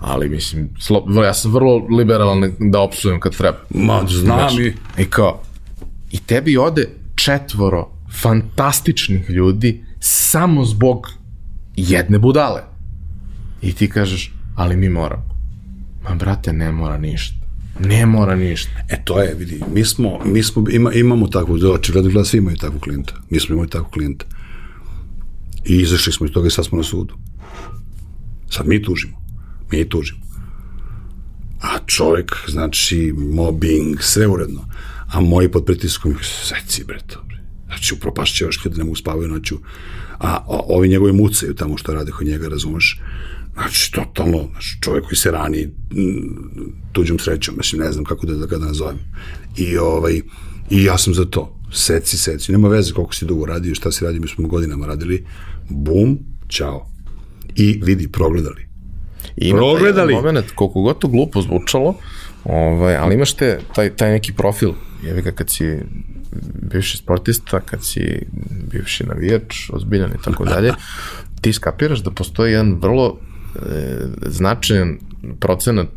Ali 0.01 0.29
mislim, 0.29 0.69
slo, 0.81 1.07
ja 1.25 1.35
sam 1.35 1.53
vrlo 1.53 1.77
liberalan 1.77 2.53
da 2.59 2.81
opsujem 2.81 3.21
kad 3.21 3.37
treba. 3.37 3.59
Ma, 3.71 4.03
znam 4.09 4.61
i... 4.61 4.73
I 4.99 5.05
kao, 5.05 5.43
i 6.11 6.19
tebi 6.19 6.57
ode 6.57 6.89
četvoro 7.27 7.89
fantastičnih 8.23 9.31
ljudi 9.31 9.85
samo 10.01 10.65
zbog 10.65 11.11
jedne 11.77 12.19
budale. 12.19 12.63
I 13.63 13.73
ti 13.73 13.91
kažeš, 13.91 14.33
ali 14.55 14.77
mi 14.77 14.89
moramo. 14.89 15.29
Ma, 16.05 16.15
brate, 16.15 16.53
ne 16.53 16.73
mora 16.73 16.99
ništa. 16.99 17.37
Ne 17.81 18.07
mora 18.07 18.37
ništa. 18.37 18.71
E, 18.89 19.05
to 19.05 19.21
je, 19.23 19.35
vidi, 19.35 19.61
mi 19.75 19.85
smo, 19.85 20.19
mi 20.25 20.43
smo 20.43 20.65
ima, 20.71 20.93
imamo 20.93 21.27
takvu, 21.27 21.59
očigledno 21.75 22.11
gleda, 22.11 22.25
svi 22.25 22.39
imaju 22.39 22.57
takvu 22.57 22.81
klijenta. 22.81 23.15
Mi 23.31 23.41
smo 23.41 23.55
imali 23.55 23.71
takvu 23.71 23.91
klijenta. 23.91 24.27
I 25.65 25.77
izašli 25.77 26.13
smo 26.13 26.27
iz 26.27 26.33
toga 26.33 26.47
i 26.47 26.51
sad 26.51 26.65
smo 26.65 26.79
na 26.79 26.85
sudu. 26.85 27.15
Sad 28.51 28.67
mi 28.67 28.83
tužimo. 28.83 29.17
Mi 29.73 29.89
tužimo. 29.89 30.21
A 31.61 31.79
čovjek, 31.87 32.33
znači, 32.49 33.15
mobbing, 33.17 34.01
sve 34.01 34.27
uredno. 34.27 34.65
A 35.13 35.21
moji 35.21 35.51
pod 35.51 35.65
pritiskom, 35.65 36.15
seci 36.23 36.85
bre 36.85 36.99
to, 37.07 37.23
bre. 37.29 37.37
Znači, 37.67 37.95
upropašće 37.95 38.45
još 38.45 38.57
kada 38.57 38.77
ne 38.77 38.85
mogu 38.85 38.97
spavaju 38.97 39.29
noću. 39.29 39.57
A, 40.19 40.29
a 40.29 40.61
ovi 40.69 40.89
njegovi 40.89 41.13
mucaju 41.13 41.55
tamo 41.55 41.77
što 41.79 41.95
rade 41.95 42.13
kod 42.13 42.27
njega, 42.27 42.49
razumeš? 42.49 43.01
Znači, 43.55 43.93
totalno, 43.93 44.49
znači, 44.51 44.79
čovjek 44.81 45.05
koji 45.05 45.17
se 45.17 45.31
rani 45.31 45.69
tuđom 46.93 47.19
srećom, 47.19 47.55
mislim, 47.59 47.83
ne 47.83 47.93
znam 47.93 48.05
kako 48.05 48.27
da, 48.27 48.35
da 48.35 48.47
ga 48.47 48.59
nazovem. 48.59 48.99
I, 49.57 49.79
ovaj, 49.79 50.21
I 50.71 50.85
ja 50.85 50.99
sam 50.99 51.15
za 51.15 51.25
to. 51.25 51.53
Seci, 51.73 52.19
seci. 52.19 52.53
Nema 52.53 52.69
veze 52.69 52.93
koliko 52.93 53.15
si 53.15 53.25
dugo 53.25 53.47
radio, 53.47 53.75
šta 53.75 53.93
si 53.93 54.05
radio, 54.05 54.21
mi 54.21 54.29
smo 54.29 54.49
godinama 54.49 54.87
radili. 54.87 55.25
Bum, 55.69 56.19
čao. 56.49 56.91
I 57.55 57.81
vidi, 57.83 58.09
progledali. 58.09 58.67
I 59.37 59.49
ima 59.49 59.59
Progledali. 59.59 60.13
taj 60.13 60.23
moment, 60.23 60.51
koliko 60.55 60.83
god 60.83 60.99
to 60.99 61.09
glupo 61.09 61.43
zvučalo, 61.43 61.95
ovaj, 62.45 62.97
ali 62.97 63.15
imaš 63.15 63.33
te, 63.33 63.61
taj, 63.75 63.97
taj 63.97 64.11
neki 64.11 64.33
profil, 64.33 64.73
jevi 65.07 65.23
ga 65.23 65.33
kad 65.33 65.51
si 65.51 65.79
bivši 66.63 66.97
sportista, 66.97 67.61
kad 67.61 67.85
si 67.85 68.27
bivši 68.73 69.07
navijač, 69.07 69.71
ozbiljan 69.73 70.11
i 70.11 70.23
tako 70.25 70.45
dalje, 70.45 70.73
ti 71.41 71.53
skapiraš 71.53 71.99
da 71.99 72.11
postoji 72.11 72.53
jedan 72.53 72.75
vrlo 72.81 73.19
e, 73.57 73.59
značajan 74.27 74.99
procenat 75.41 75.89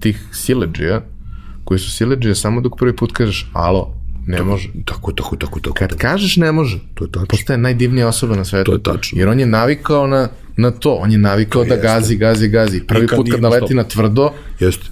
tih 0.00 0.24
sileđija, 0.32 1.02
koji 1.64 1.78
su 1.80 1.90
sileđije 1.90 2.34
samo 2.34 2.60
dok 2.60 2.78
prvi 2.78 2.96
put 2.96 3.12
kažeš 3.12 3.50
alo, 3.52 3.94
ne 4.26 4.42
može. 4.42 4.68
Tako, 4.84 5.12
tako, 5.12 5.36
tako, 5.36 5.60
tako. 5.60 5.74
Kad 5.74 5.96
kažeš 5.96 6.36
ne 6.36 6.52
može, 6.52 6.78
To 6.94 7.04
je 7.04 7.12
tačno. 7.12 7.26
postaje 7.26 7.58
najdivnija 7.58 8.08
osoba 8.08 8.36
na 8.36 8.44
svetu. 8.44 8.64
To 8.70 8.72
je 8.76 8.82
tačno. 8.82 9.18
Jer 9.18 9.28
on 9.28 9.40
je 9.40 9.46
navikao 9.46 10.06
na, 10.06 10.28
na 10.56 10.70
to, 10.70 10.94
on 10.94 11.12
je 11.12 11.18
navikao 11.18 11.64
da 11.64 11.74
jeste. 11.74 11.86
gazi, 11.88 12.16
gazi, 12.16 12.48
gazi. 12.48 12.80
Prvi 12.86 13.02
Nikad 13.02 13.16
put 13.16 13.30
kad 13.30 13.40
naleti 13.42 13.66
stop. 13.66 13.76
na 13.76 13.84
tvrdo, 13.84 14.30
Jeste. 14.60 14.86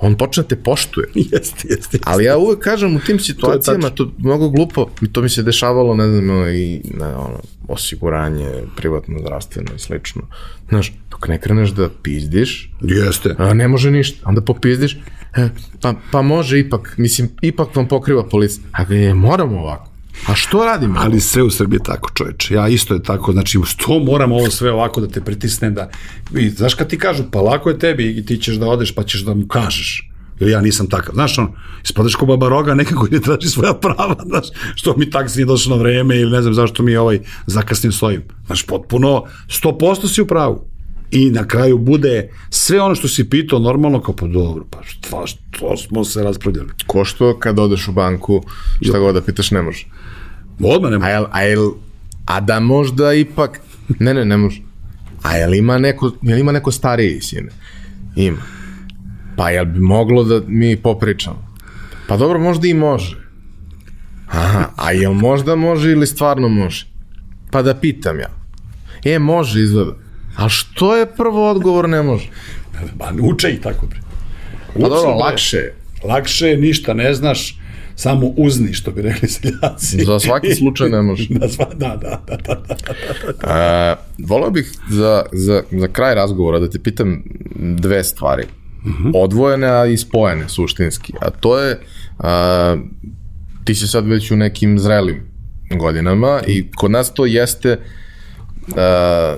On 0.00 0.16
počne 0.16 0.42
da 0.42 0.48
te 0.48 0.56
poštuje. 0.56 1.08
Jeste, 1.32 1.68
jeste. 1.70 1.98
Ali 2.04 2.24
ja 2.24 2.38
uvek 2.38 2.58
kažem 2.58 2.96
u 2.96 3.00
tim 3.00 3.18
situacijama, 3.18 3.90
to, 3.90 4.12
mnogo 4.18 4.48
glupo, 4.48 4.90
i 5.02 5.12
to 5.12 5.22
mi 5.22 5.28
se 5.28 5.42
dešavalo, 5.42 5.94
ne 5.94 6.08
znam, 6.08 6.48
i 6.48 6.80
na 6.84 7.20
ono, 7.20 7.40
osiguranje, 7.68 8.50
privatno, 8.76 9.18
zdravstveno 9.20 9.74
i 9.76 9.78
slično. 9.78 10.22
Znaš, 10.68 10.92
dok 11.10 11.28
ne 11.28 11.40
kreneš 11.40 11.70
da 11.70 11.88
pizdiš, 12.02 12.70
Jeste. 12.80 13.34
a 13.38 13.54
ne 13.54 13.68
može 13.68 13.90
ništa, 13.90 14.28
onda 14.28 14.40
popizdiš, 14.40 14.98
e, 15.36 15.48
pa, 15.80 15.94
pa 16.10 16.22
može 16.22 16.58
ipak, 16.58 16.94
mislim, 16.96 17.28
ipak 17.42 17.76
vam 17.76 17.88
pokriva 17.88 18.28
policija. 18.28 18.64
A 18.72 18.94
je, 18.94 19.14
moramo 19.14 19.60
ovako. 19.60 19.93
A 20.26 20.34
što 20.34 20.64
radimo? 20.64 20.94
Ali 20.98 21.20
sve 21.20 21.42
u 21.42 21.50
Srbiji 21.50 21.76
je 21.76 21.82
tako, 21.82 22.10
čoveče. 22.14 22.54
Ja 22.54 22.68
isto 22.68 22.94
je 22.94 23.02
tako, 23.02 23.32
znači, 23.32 23.58
što 23.64 23.98
moram 23.98 24.32
ovo 24.32 24.50
sve 24.50 24.72
ovako 24.72 25.00
da 25.00 25.08
te 25.08 25.20
pritisnem, 25.20 25.74
da... 25.74 25.90
I, 26.34 26.50
znaš 26.50 26.74
kad 26.74 26.88
ti 26.88 26.98
kažu, 26.98 27.24
pa 27.32 27.40
lako 27.40 27.70
je 27.70 27.78
tebi 27.78 28.10
i 28.10 28.26
ti 28.26 28.36
ćeš 28.36 28.54
da 28.54 28.66
odeš, 28.66 28.94
pa 28.94 29.02
ćeš 29.02 29.20
da 29.20 29.34
mu 29.34 29.46
kažeš. 29.46 30.10
Ili 30.40 30.50
ja 30.50 30.60
nisam 30.60 30.86
takav. 30.86 31.14
Znaš, 31.14 31.38
on, 31.38 31.48
ispadaš 31.84 32.14
ko 32.14 32.26
baba 32.26 32.48
roga, 32.48 32.74
nekako 32.74 33.08
ne 33.10 33.20
traži 33.20 33.48
svoja 33.48 33.74
prava, 33.74 34.16
znaš, 34.30 34.46
što 34.74 34.96
mi 34.96 35.10
taksi 35.10 35.38
nije 35.38 35.46
došao 35.46 35.76
na 35.76 35.82
vreme 35.82 36.16
ili 36.16 36.30
ne 36.30 36.42
znam 36.42 36.54
zašto 36.54 36.82
mi 36.82 36.96
ovaj 36.96 37.20
zakasnim 37.46 37.92
stojim. 37.92 38.22
Znaš, 38.46 38.62
potpuno, 38.62 39.24
100% 39.48 40.14
si 40.14 40.22
u 40.22 40.26
pravu. 40.26 40.73
I 41.14 41.30
na 41.30 41.46
kraju 41.46 41.78
bude 41.78 42.28
sve 42.50 42.80
ono 42.80 42.94
što 42.94 43.08
si 43.08 43.30
pitao 43.30 43.58
normalno 43.58 44.00
kao 44.00 44.16
pa 44.16 44.26
dobro, 44.26 44.64
pa 44.70 44.78
šta, 44.84 45.26
što 45.26 45.76
smo 45.76 46.04
se 46.04 46.22
raspravljali. 46.22 46.68
Ko 46.86 47.04
što 47.04 47.38
kad 47.38 47.58
odeš 47.58 47.88
u 47.88 47.92
banku, 47.92 48.42
šta 48.82 48.98
god 48.98 49.14
da 49.14 49.20
pitaš 49.22 49.50
ne 49.50 49.62
može. 49.62 49.86
Odmah 50.60 50.90
ne 50.90 50.96
A, 50.96 50.98
može. 50.98 51.10
jel, 51.10 51.24
a, 51.30 51.42
jel, 51.42 51.70
a 52.26 52.40
da 52.40 52.60
možda 52.60 53.12
ipak, 53.12 53.60
ne 53.98 54.14
ne 54.14 54.24
ne 54.24 54.36
može. 54.36 54.62
A 55.22 55.36
jel 55.36 55.54
ima 55.54 55.78
neko, 55.78 56.12
jel 56.22 56.38
ima 56.38 56.52
neko 56.52 56.70
stariji 56.70 57.20
sine? 57.20 57.50
Ima. 58.16 58.42
Pa 59.36 59.50
jel 59.50 59.64
bi 59.64 59.80
moglo 59.80 60.24
da 60.24 60.40
mi 60.46 60.76
popričamo? 60.76 61.54
Pa 62.08 62.16
dobro, 62.16 62.38
možda 62.38 62.68
i 62.68 62.74
može. 62.74 63.16
Aha, 64.26 64.68
a 64.76 64.92
jel 64.92 65.12
možda 65.12 65.56
može 65.56 65.92
ili 65.92 66.06
stvarno 66.06 66.48
može? 66.48 66.86
Pa 67.50 67.62
da 67.62 67.74
pitam 67.74 68.20
ja. 68.20 68.30
E, 69.04 69.18
može 69.18 69.62
izgleda. 69.62 70.03
A 70.36 70.48
što 70.48 70.96
je 70.96 71.06
prvo 71.06 71.50
odgovor 71.50 71.88
ne 71.88 72.02
može? 72.02 72.28
Ba, 72.94 73.12
uče 73.22 73.50
i 73.50 73.60
tako 73.60 73.86
bre. 73.86 74.00
Pa 74.74 74.88
dobro, 74.88 75.14
lakše 75.14 75.56
je. 75.56 75.74
Lakše 76.04 76.46
je, 76.46 76.56
ništa 76.56 76.94
ne 76.94 77.14
znaš, 77.14 77.58
samo 77.96 78.26
uzni, 78.36 78.72
što 78.72 78.90
bi 78.90 79.02
rekli 79.02 79.28
seljaci. 79.28 80.04
Za 80.04 80.20
svaki 80.20 80.54
slučaj 80.54 80.88
ne 80.88 81.02
može. 81.02 81.28
Da, 81.34 81.46
da, 81.46 81.96
da, 81.96 82.20
da, 82.26 82.36
da, 82.36 83.32
da. 83.42 83.52
E, 83.52 84.24
volao 84.24 84.50
bih 84.50 84.72
za, 84.90 85.22
za, 85.32 85.62
za 85.70 85.88
kraj 85.88 86.14
razgovora 86.14 86.58
da 86.58 86.70
te 86.70 86.78
pitam 86.78 87.22
dve 87.56 88.04
stvari. 88.04 88.42
Odvojene, 89.14 89.66
a 89.66 89.86
i 89.86 89.96
spojene 89.96 90.48
suštinski. 90.48 91.12
A 91.20 91.30
to 91.30 91.58
je, 91.58 91.80
a, 92.18 92.76
ti 93.64 93.74
si 93.74 93.86
sad 93.86 94.06
već 94.06 94.30
u 94.30 94.36
nekim 94.36 94.78
zrelim 94.78 95.34
godinama 95.70 96.40
i 96.46 96.70
kod 96.76 96.90
nas 96.90 97.14
to 97.14 97.26
jeste 97.26 97.78
a, 98.76 99.36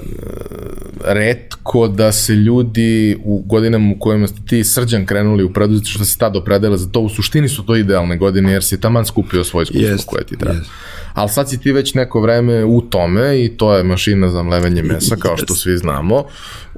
redko 1.04 1.88
da 1.88 2.12
se 2.12 2.32
ljudi 2.32 3.16
u 3.24 3.42
godinama 3.46 3.92
u 3.96 3.98
kojima 3.98 4.26
ste 4.26 4.40
ti 4.46 4.64
srđan 4.64 5.06
krenuli 5.06 5.44
u 5.44 5.52
preduzetništvo, 5.52 5.98
što 5.98 6.04
se 6.04 6.18
tad 6.18 6.36
opredele 6.36 6.76
za 6.76 6.88
to, 6.88 7.00
u 7.00 7.08
suštini 7.08 7.48
su 7.48 7.66
to 7.66 7.76
idealne 7.76 8.16
godine 8.16 8.52
jer 8.52 8.64
si 8.64 8.80
taman 8.80 9.04
skupio 9.06 9.44
svoje 9.44 9.62
iskustvo 9.62 9.88
Jest, 9.88 10.06
koje 10.06 10.26
ti 10.26 10.36
treba. 10.38 10.54
jest. 10.54 10.70
Ali 11.14 11.28
sad 11.28 11.50
si 11.50 11.60
ti 11.60 11.72
već 11.72 11.94
neko 11.94 12.20
vreme 12.20 12.64
u 12.64 12.80
tome 12.80 13.44
i 13.44 13.48
to 13.48 13.76
je 13.76 13.84
mašina 13.84 14.28
za 14.28 14.42
mlevenje 14.42 14.82
mesa, 14.82 15.16
kao 15.16 15.36
što 15.36 15.54
svi 15.54 15.76
znamo. 15.78 16.24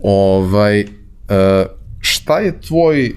Ovaj, 0.02 0.80
e, 0.80 0.86
šta 2.00 2.38
je 2.38 2.60
tvoj 2.60 3.12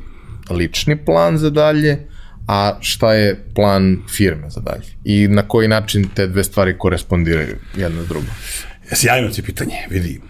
lični 0.50 1.06
plan 1.06 1.38
za 1.38 1.50
dalje, 1.50 2.08
a 2.48 2.78
šta 2.82 3.14
je 3.14 3.46
plan 3.56 3.98
firme 4.10 4.50
za 4.50 4.62
dalje? 4.62 4.84
I 5.04 5.28
na 5.28 5.42
koji 5.48 5.68
način 5.68 6.08
te 6.16 6.28
dve 6.28 6.44
stvari 6.44 6.78
korespondiraju 6.78 7.56
jedna 7.76 8.04
s 8.04 8.08
drugom? 8.08 8.30
Sjajno 8.94 9.30
ti 9.30 9.42
pitanje, 9.42 9.76
vidi. 9.90 10.22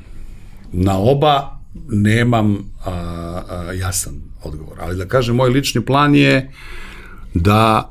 Na 0.71 0.97
oba 0.97 1.59
nemam 1.89 2.57
a, 2.85 2.91
a, 2.91 3.73
jasan 3.73 4.13
odgovor, 4.43 4.77
ali 4.79 4.97
da 4.97 5.05
kažem, 5.05 5.35
moj 5.35 5.49
lični 5.49 5.85
plan 5.85 6.15
je 6.15 6.51
da 7.33 7.89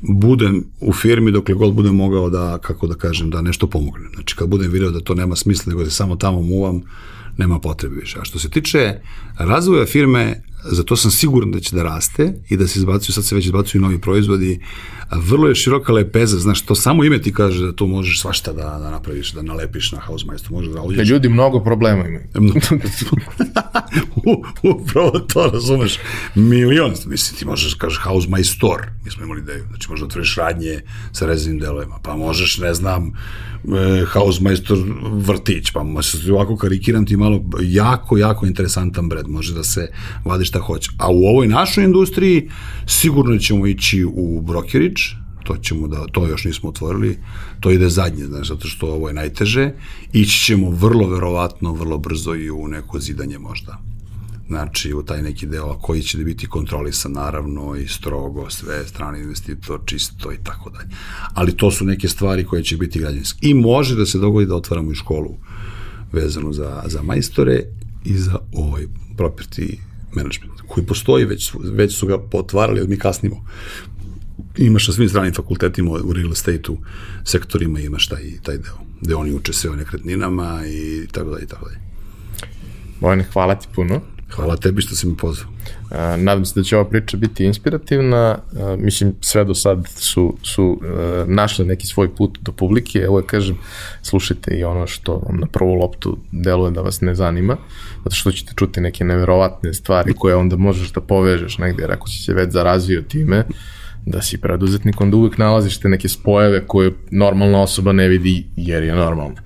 budem 0.00 0.64
u 0.80 0.92
firmi 0.92 1.32
dokle 1.32 1.54
god 1.54 1.74
budem 1.74 1.94
mogao 1.94 2.30
da, 2.30 2.58
kako 2.62 2.86
da 2.86 2.94
kažem, 2.94 3.30
da 3.30 3.42
nešto 3.42 3.66
pomognem. 3.66 4.10
Znači, 4.14 4.36
kad 4.36 4.48
budem 4.48 4.70
video 4.70 4.90
da 4.90 5.00
to 5.00 5.14
nema 5.14 5.36
smisla, 5.36 5.70
nego 5.70 5.84
da 5.84 5.90
samo 5.90 6.16
tamo 6.16 6.42
muvam, 6.42 6.82
nema 7.36 7.58
potrebe 7.58 7.94
više. 7.94 8.18
A 8.20 8.24
što 8.24 8.38
se 8.38 8.50
tiče 8.50 9.00
razvoja 9.38 9.86
firme, 9.86 10.42
za 10.64 10.82
to 10.82 10.96
sam 10.96 11.10
siguran 11.10 11.50
da 11.50 11.60
će 11.60 11.76
da 11.76 11.82
raste 11.82 12.32
i 12.48 12.56
da 12.56 12.68
se 12.68 12.78
izbacuju, 12.78 13.14
sad 13.14 13.24
se 13.24 13.34
već 13.34 13.44
izbacuju 13.44 13.80
novi 13.82 14.00
proizvodi. 14.00 14.60
Vrlo 15.12 15.48
je 15.48 15.54
široka 15.54 15.92
lepeza, 15.92 16.38
znaš, 16.38 16.62
to 16.62 16.74
samo 16.74 17.04
ime 17.04 17.22
ti 17.22 17.32
kaže 17.34 17.64
da 17.66 17.72
to 17.72 17.86
možeš 17.86 18.20
svašta 18.20 18.52
da, 18.52 18.62
da 18.62 18.90
napraviš, 18.90 19.32
da 19.32 19.42
nalepiš 19.42 19.92
na 19.92 19.98
Hausmeister, 20.00 20.52
možeš 20.52 20.68
da 20.70 20.74
Da 20.74 20.82
uđeš 20.82 21.08
ljudi 21.08 21.28
mnogo 21.28 21.60
problema 21.60 22.06
imaju. 22.06 22.20
U- 24.16 24.42
Upravo 24.70 25.10
to, 25.10 25.46
razumeš. 25.52 25.98
Milion, 26.34 26.92
mislim, 27.06 27.38
ti 27.38 27.44
možeš, 27.44 27.74
kažeš, 27.74 27.98
house 28.02 28.28
my 28.28 28.44
store, 28.44 28.92
mi 29.04 29.10
smo 29.10 29.24
imali 29.24 29.40
ideju, 29.40 29.64
znači 29.68 29.90
možda 29.90 30.06
otvoriš 30.06 30.36
radnje 30.36 30.80
sa 31.12 31.26
rezervnim 31.26 31.60
delovima, 31.60 31.98
pa 32.02 32.16
možeš, 32.16 32.58
ne 32.58 32.74
znam, 32.74 33.06
e, 33.08 34.04
house 34.12 34.40
my 34.40 34.56
store 34.56 34.80
vrtić, 35.12 35.70
pa 35.70 35.82
možeš, 35.82 36.28
ovako 36.28 36.56
karikiram 36.56 37.06
ti 37.06 37.16
malo, 37.16 37.44
jako, 37.62 38.18
jako 38.18 38.46
interesantan 38.46 39.08
bred, 39.08 39.28
može 39.28 39.54
da 39.54 39.64
se 39.64 39.88
vadi 40.24 40.44
šta 40.50 40.58
hoće. 40.58 40.90
A 40.98 41.10
u 41.10 41.24
ovoj 41.24 41.46
našoj 41.48 41.84
industriji 41.84 42.50
sigurno 42.86 43.38
ćemo 43.38 43.66
ići 43.66 44.04
u 44.04 44.40
brokerage, 44.40 45.02
to 45.44 45.56
ćemo 45.56 45.88
da, 45.88 46.06
to 46.12 46.26
još 46.26 46.44
nismo 46.44 46.68
otvorili, 46.68 47.18
to 47.60 47.70
ide 47.70 47.88
zadnje, 47.88 48.24
znaš, 48.24 48.48
zato 48.48 48.68
što 48.68 48.86
ovo 48.86 49.08
je 49.08 49.14
najteže, 49.14 49.72
ići 50.12 50.44
ćemo 50.44 50.70
vrlo 50.70 51.08
verovatno, 51.08 51.72
vrlo 51.72 51.98
brzo 51.98 52.34
i 52.34 52.50
u 52.50 52.68
neko 52.68 53.00
zidanje 53.00 53.38
možda. 53.38 53.78
Znači, 54.48 54.94
u 54.94 55.02
taj 55.02 55.22
neki 55.22 55.46
deo, 55.46 55.70
a 55.70 55.78
koji 55.78 56.02
će 56.02 56.18
da 56.18 56.24
biti 56.24 56.46
kontrolisan, 56.46 57.12
naravno, 57.12 57.76
i 57.76 57.86
strogo, 57.88 58.50
sve, 58.50 58.86
strani 58.86 59.20
investitor, 59.20 59.80
čisto 59.86 60.32
i 60.32 60.38
tako 60.44 60.70
dalje. 60.70 60.88
Ali 61.34 61.56
to 61.56 61.70
su 61.70 61.84
neke 61.84 62.08
stvari 62.08 62.44
koje 62.44 62.64
će 62.64 62.76
biti 62.76 62.98
građanske. 62.98 63.38
I 63.42 63.54
može 63.54 63.94
da 63.94 64.06
se 64.06 64.18
dogodi 64.18 64.46
da 64.46 64.56
otvaramo 64.56 64.92
i 64.92 64.94
školu 64.94 65.36
vezanu 66.12 66.52
za, 66.52 66.82
za 66.86 67.02
majstore 67.02 67.62
i 68.04 68.18
za 68.18 68.38
ovaj 68.52 68.86
property 69.16 69.89
management, 70.14 70.60
koji 70.68 70.86
postoji, 70.86 71.24
već, 71.24 71.52
već 71.72 71.98
su 71.98 72.06
ga 72.06 72.18
potvarali, 72.18 72.80
ali 72.80 72.88
mi 72.88 72.98
kasnimo 72.98 73.44
imaš 74.56 74.88
na 74.88 74.94
svim 74.94 75.08
stranim 75.08 75.34
fakultetima 75.34 75.90
u 75.90 76.12
real 76.12 76.32
estate-u 76.32 76.76
sektorima 77.24 77.80
imaš 77.80 78.08
taj, 78.08 78.22
taj 78.42 78.58
deo, 78.58 78.74
gde 79.00 79.14
oni 79.14 79.32
uče 79.32 79.52
sve 79.52 79.70
o 79.70 79.76
nekretninama 79.76 80.62
i 80.66 81.06
tako 81.12 81.30
dalje 81.30 81.44
i 81.44 81.46
tako 81.46 81.64
dalje. 81.64 81.80
Bojane, 83.00 83.24
hvala 83.32 83.54
ti 83.54 83.68
puno. 83.74 84.00
Hvala 84.30 84.56
tebi 84.56 84.82
što 84.82 84.96
si 84.96 85.06
mi 85.06 85.16
pozvao. 85.16 85.49
A, 85.90 86.16
nadam 86.16 86.44
se 86.44 86.60
da 86.60 86.64
će 86.64 86.76
ova 86.76 86.88
priča 86.88 87.16
biti 87.16 87.44
inspirativna. 87.44 88.38
A, 88.60 88.76
mislim, 88.78 89.14
sve 89.20 89.44
do 89.44 89.54
sad 89.54 89.88
su, 89.88 90.36
su 90.42 90.80
a, 90.82 91.24
našle 91.28 91.64
neki 91.64 91.86
svoj 91.86 92.14
put 92.14 92.38
do 92.40 92.52
publike. 92.52 92.98
Evo 92.98 93.18
ja 93.18 93.26
kažem, 93.26 93.58
slušajte 94.02 94.54
i 94.54 94.64
ono 94.64 94.86
što 94.86 95.16
vam 95.16 95.40
na 95.40 95.46
prvu 95.46 95.74
loptu 95.74 96.18
deluje 96.32 96.70
da 96.70 96.80
vas 96.80 97.00
ne 97.00 97.14
zanima, 97.14 97.56
zato 98.04 98.16
što 98.16 98.32
ćete 98.32 98.52
čuti 98.56 98.80
neke 98.80 99.04
neverovatne 99.04 99.74
stvari 99.74 100.14
koje 100.14 100.34
onda 100.34 100.56
možeš 100.56 100.92
da 100.92 101.00
povežeš 101.00 101.58
negde, 101.58 101.82
jer 101.82 101.92
ako 101.92 102.08
si 102.08 102.22
se 102.22 102.34
već 102.34 102.52
zarazio 102.52 103.02
time, 103.02 103.44
da 104.06 104.22
si 104.22 104.40
preduzetnik, 104.40 105.00
onda 105.00 105.16
uvek 105.16 105.38
nalaziš 105.38 105.80
te 105.80 105.88
neke 105.88 106.08
spojeve 106.08 106.66
koje 106.66 106.92
normalna 107.10 107.62
osoba 107.62 107.92
ne 107.92 108.08
vidi 108.08 108.46
jer 108.56 108.82
je 108.82 108.94
normalna. 108.94 109.42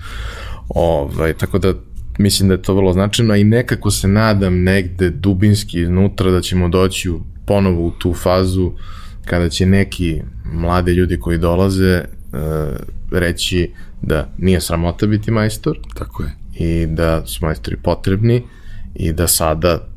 Ovaj, 0.68 1.34
tako 1.34 1.58
da 1.58 1.74
mislim 2.18 2.48
da 2.48 2.54
je 2.54 2.62
to 2.62 2.74
vrlo 2.74 2.92
značajno 2.92 3.36
i 3.36 3.44
nekako 3.44 3.90
se 3.90 4.08
nadam 4.08 4.62
negde 4.62 5.10
dubinski 5.10 5.80
iznutra 5.80 6.30
da 6.30 6.40
ćemo 6.40 6.68
doći 6.68 7.10
u, 7.10 7.20
ponovo 7.46 7.86
u 7.86 7.90
tu 7.90 8.14
fazu 8.14 8.72
kada 9.24 9.48
će 9.48 9.66
neki 9.66 10.22
mlade 10.52 10.92
ljudi 10.92 11.20
koji 11.20 11.38
dolaze 11.38 12.00
uh, 12.00 12.38
reći 13.10 13.70
da 14.02 14.28
nije 14.38 14.60
sramota 14.60 15.06
biti 15.06 15.30
majstor 15.30 15.78
Tako 15.94 16.22
je. 16.22 16.32
i 16.54 16.86
da 16.86 17.26
su 17.26 17.44
majstori 17.44 17.76
potrebni 17.76 18.42
i 18.94 19.12
da 19.12 19.26
sada, 19.26 19.88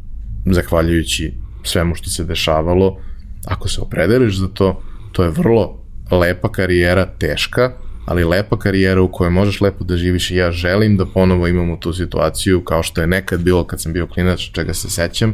zahvaljujući 0.46 1.34
svemu 1.64 1.96
što 1.96 2.10
se 2.10 2.24
dešavalo, 2.24 2.98
ako 3.46 3.70
se 3.70 3.82
opredeliš 3.82 4.38
za 4.38 4.48
to, 4.48 4.82
to 5.12 5.24
je 5.24 5.30
vrlo 5.30 5.84
lepa 6.12 6.52
karijera, 6.52 7.06
teška, 7.06 7.72
ali 8.08 8.24
lepa 8.24 8.60
karijera 8.60 9.02
u 9.02 9.12
kojoj 9.12 9.30
možeš 9.30 9.62
lepo 9.62 9.84
da 9.84 9.98
živiš 9.98 10.32
i 10.32 10.36
ja 10.36 10.52
želim 10.52 10.98
da 10.98 11.06
ponovo 11.06 11.48
imamo 11.48 11.76
tu 11.76 11.94
situaciju 11.94 12.64
kao 12.64 12.84
što 12.84 13.02
je 13.02 13.08
nekad 13.08 13.40
bilo 13.40 13.64
kad 13.64 13.82
sam 13.82 13.94
bio 13.94 14.08
klinac, 14.08 14.40
čega 14.40 14.74
se 14.74 14.90
sećam, 14.90 15.34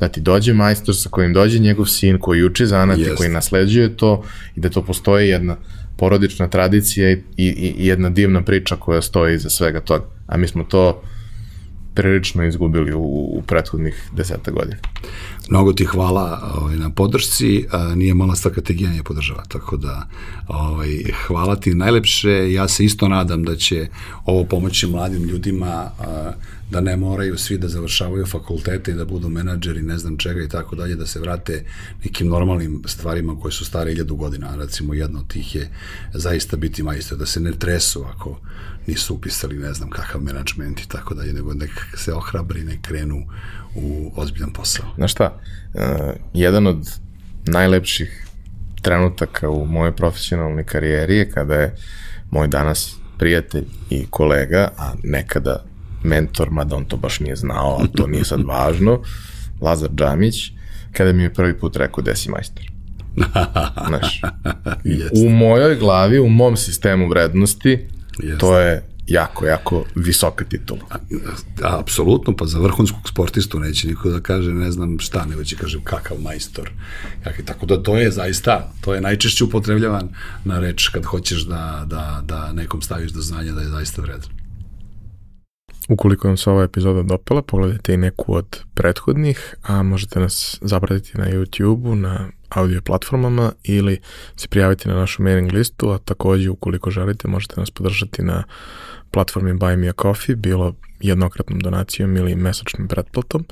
da 0.00 0.08
ti 0.08 0.20
dođe 0.20 0.52
majstor 0.52 0.96
sa 0.96 1.08
kojim 1.08 1.32
dođe 1.32 1.58
njegov 1.58 1.86
sin 1.86 2.18
koji 2.18 2.44
uči 2.44 2.66
zanat 2.66 2.98
i 2.98 3.14
koji 3.16 3.30
nasleđuje 3.30 3.96
to 3.96 4.24
i 4.56 4.60
da 4.60 4.68
to 4.68 4.82
postoji 4.82 5.28
jedna 5.28 5.56
porodična 5.96 6.48
tradicija 6.48 7.10
i, 7.10 7.22
i, 7.36 7.48
i 7.78 7.86
jedna 7.86 8.10
divna 8.10 8.42
priča 8.42 8.76
koja 8.76 9.02
stoji 9.02 9.34
iza 9.34 9.50
svega 9.50 9.80
toga. 9.80 10.04
A 10.26 10.36
mi 10.36 10.48
smo 10.48 10.64
to 10.64 11.02
prilično 11.94 12.44
izgubili 12.44 12.94
u, 12.94 13.02
u 13.02 13.42
prethodnih 13.46 14.10
deseta 14.16 14.50
godina. 14.50 14.76
Mnogo 15.50 15.72
ti 15.72 15.84
hvala 15.84 16.52
ovaj, 16.54 16.76
na 16.76 16.90
podršci, 16.90 17.66
a, 17.70 17.94
nije 17.94 18.14
mala 18.14 18.34
te 18.64 18.74
genije 18.74 19.02
podržava, 19.02 19.42
tako 19.48 19.76
da 19.76 20.08
ovaj, 20.48 20.88
hvala 21.26 21.56
ti 21.56 21.74
najlepše, 21.74 22.52
ja 22.52 22.68
se 22.68 22.84
isto 22.84 23.08
nadam 23.08 23.44
da 23.44 23.56
će 23.56 23.88
ovo 24.24 24.44
pomoći 24.44 24.86
mladim 24.86 25.22
ljudima 25.22 25.90
a, 25.98 26.32
da 26.72 26.80
ne 26.80 26.96
moraju 26.96 27.38
svi 27.38 27.58
da 27.58 27.68
završavaju 27.68 28.26
fakultete 28.26 28.90
i 28.90 28.94
da 28.94 29.04
budu 29.04 29.28
menadžeri, 29.28 29.82
ne 29.82 29.98
znam 29.98 30.16
čega 30.16 30.42
i 30.42 30.48
tako 30.48 30.76
dalje, 30.76 30.96
da 30.96 31.06
se 31.06 31.20
vrate 31.20 31.64
nekim 32.04 32.28
normalnim 32.28 32.82
stvarima 32.86 33.40
koje 33.40 33.52
su 33.52 33.64
stare 33.64 33.92
iljadu 33.92 34.16
godina, 34.16 34.56
recimo 34.56 34.94
jedna 34.94 35.20
od 35.20 35.26
tih 35.26 35.54
je 35.54 35.70
zaista 36.14 36.56
biti 36.56 36.82
majstor, 36.82 37.18
da 37.18 37.26
se 37.26 37.40
ne 37.40 37.52
tresu 37.52 38.04
ako 38.04 38.38
nisu 38.86 39.14
upisali 39.14 39.58
ne 39.58 39.72
znam 39.74 39.90
kakav 39.90 40.20
menadžment 40.20 40.80
i 40.80 40.88
tako 40.88 41.14
dalje, 41.14 41.32
nego 41.32 41.54
nek 41.54 41.70
se 41.96 42.14
ohrabri, 42.14 42.64
nek 42.64 42.80
krenu 42.80 43.26
u 43.74 44.12
ozbiljan 44.16 44.52
posao. 44.52 44.86
Znaš 44.96 45.12
šta, 45.12 45.40
uh, 45.74 45.82
jedan 46.34 46.66
od 46.66 46.90
najlepših 47.46 48.26
trenutaka 48.82 49.50
u 49.50 49.66
mojoj 49.66 49.96
profesionalnoj 49.96 50.64
karijeri 50.64 51.16
je 51.16 51.30
kada 51.30 51.54
je 51.54 51.76
moj 52.30 52.48
danas 52.48 52.96
prijatelj 53.18 53.64
i 53.90 54.06
kolega, 54.10 54.68
a 54.78 54.92
nekada 55.02 55.64
mentor, 56.04 56.50
mada 56.50 56.76
on 56.76 56.84
to 56.84 56.96
baš 56.96 57.20
nije 57.20 57.36
znao, 57.36 57.76
ali 57.78 57.88
to 57.92 58.06
nije 58.06 58.24
sad 58.24 58.40
važno, 58.44 59.02
Lazar 59.64 59.90
Džamić, 59.94 60.52
kada 60.92 61.12
mi 61.12 61.22
je 61.22 61.34
prvi 61.34 61.58
put 61.58 61.76
rekao 61.76 62.02
desi 62.02 62.30
majstor. 62.30 62.64
Znaš, 63.88 64.20
u 65.24 65.30
mojoj 65.30 65.76
glavi, 65.76 66.18
u 66.18 66.28
mom 66.28 66.56
sistemu 66.56 67.08
vrednosti, 67.08 67.88
Jest. 68.18 68.40
to 68.40 68.58
je 68.58 68.82
jako, 69.06 69.46
jako 69.46 69.84
visoka 69.94 70.44
titula. 70.44 70.80
A, 70.90 70.96
a, 71.62 71.78
apsolutno, 71.80 72.36
pa 72.36 72.46
za 72.46 72.58
vrhunskog 72.58 73.08
sportistu 73.08 73.60
neće 73.60 73.88
niko 73.88 74.08
da 74.08 74.20
kaže 74.20 74.50
ne 74.50 74.70
znam 74.72 74.98
šta, 74.98 75.24
nego 75.26 75.44
će 75.44 75.56
kaže 75.56 75.78
kakav 75.84 76.16
majstor. 76.20 76.70
Jak, 77.26 77.42
tako 77.44 77.66
da 77.66 77.82
to 77.82 77.96
je 77.96 78.10
zaista, 78.10 78.72
to 78.80 78.94
je 78.94 79.00
najčešće 79.00 79.44
upotrebljavan 79.44 80.08
na 80.44 80.60
reč 80.60 80.88
kad 80.88 81.04
hoćeš 81.04 81.42
da, 81.42 81.84
da, 81.86 82.22
da 82.24 82.52
nekom 82.52 82.82
staviš 82.82 83.10
do 83.10 83.20
znanja 83.20 83.52
da 83.52 83.60
je 83.60 83.68
zaista 83.68 84.02
vredan. 84.02 84.41
Ukoliko 85.88 86.28
vam 86.28 86.36
se 86.36 86.50
ova 86.50 86.62
epizoda 86.62 87.02
dopala, 87.02 87.42
pogledajte 87.42 87.94
i 87.94 87.96
neku 87.96 88.34
od 88.34 88.60
prethodnih, 88.74 89.54
a 89.62 89.82
možete 89.82 90.20
nas 90.20 90.58
zapratiti 90.62 91.18
na 91.18 91.30
YouTube-u, 91.30 91.94
na 91.94 92.28
audio 92.48 92.80
platformama 92.80 93.52
ili 93.64 94.00
se 94.36 94.48
prijaviti 94.48 94.88
na 94.88 94.94
našu 94.94 95.22
mailing 95.22 95.52
listu, 95.52 95.90
a 95.90 95.98
takođe 95.98 96.50
ukoliko 96.50 96.90
želite 96.90 97.28
možete 97.28 97.60
nas 97.60 97.70
podržati 97.70 98.22
na 98.22 98.44
platformi 99.10 99.52
Buy 99.52 99.76
Me 99.76 99.88
a 99.88 99.92
Coffee, 100.02 100.36
bilo 100.36 100.74
jednokratnom 101.00 101.60
donacijom 101.60 102.16
ili 102.16 102.36
mesečnim 102.36 102.88
pretplatom. 102.88 103.44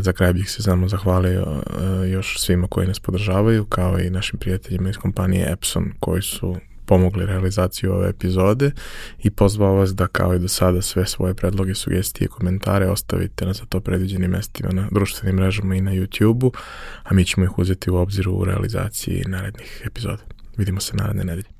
Za 0.00 0.12
kraj 0.12 0.32
bih 0.32 0.50
se 0.50 0.62
samo 0.62 0.88
zahvalio 0.88 1.62
još 2.12 2.40
svima 2.40 2.66
koji 2.66 2.86
nas 2.86 3.00
podržavaju, 3.00 3.64
kao 3.64 3.98
i 3.98 4.10
našim 4.10 4.38
prijateljima 4.38 4.88
iz 4.88 4.96
kompanije 4.96 5.52
Epson 5.52 5.92
koji 6.00 6.22
su 6.22 6.56
pomogli 6.86 7.26
realizaciju 7.26 7.92
ove 7.92 8.08
epizode 8.08 8.70
i 9.18 9.30
pozvao 9.30 9.74
vas 9.74 9.94
da 9.94 10.06
kao 10.06 10.34
i 10.34 10.38
do 10.38 10.48
sada 10.48 10.82
sve 10.82 11.06
svoje 11.06 11.34
predloge, 11.34 11.74
sugestije 11.74 12.28
komentare 12.28 12.90
ostavite 12.90 13.46
na 13.46 13.52
za 13.52 13.64
to 13.64 13.80
predviđenim 13.80 14.30
mestima 14.30 14.70
na 14.72 14.88
društvenim 14.90 15.36
mrežama 15.36 15.74
i 15.74 15.80
na 15.80 15.92
YouTube-u, 15.92 16.52
a 17.02 17.14
mi 17.14 17.24
ćemo 17.24 17.44
ih 17.44 17.58
uzeti 17.58 17.90
u 17.90 17.96
obziru 17.96 18.32
u 18.32 18.44
realizaciji 18.44 19.24
narednih 19.26 19.82
epizoda. 19.84 20.22
Vidimo 20.56 20.80
se 20.80 20.96
naredne 20.96 21.24
nedelje. 21.24 21.55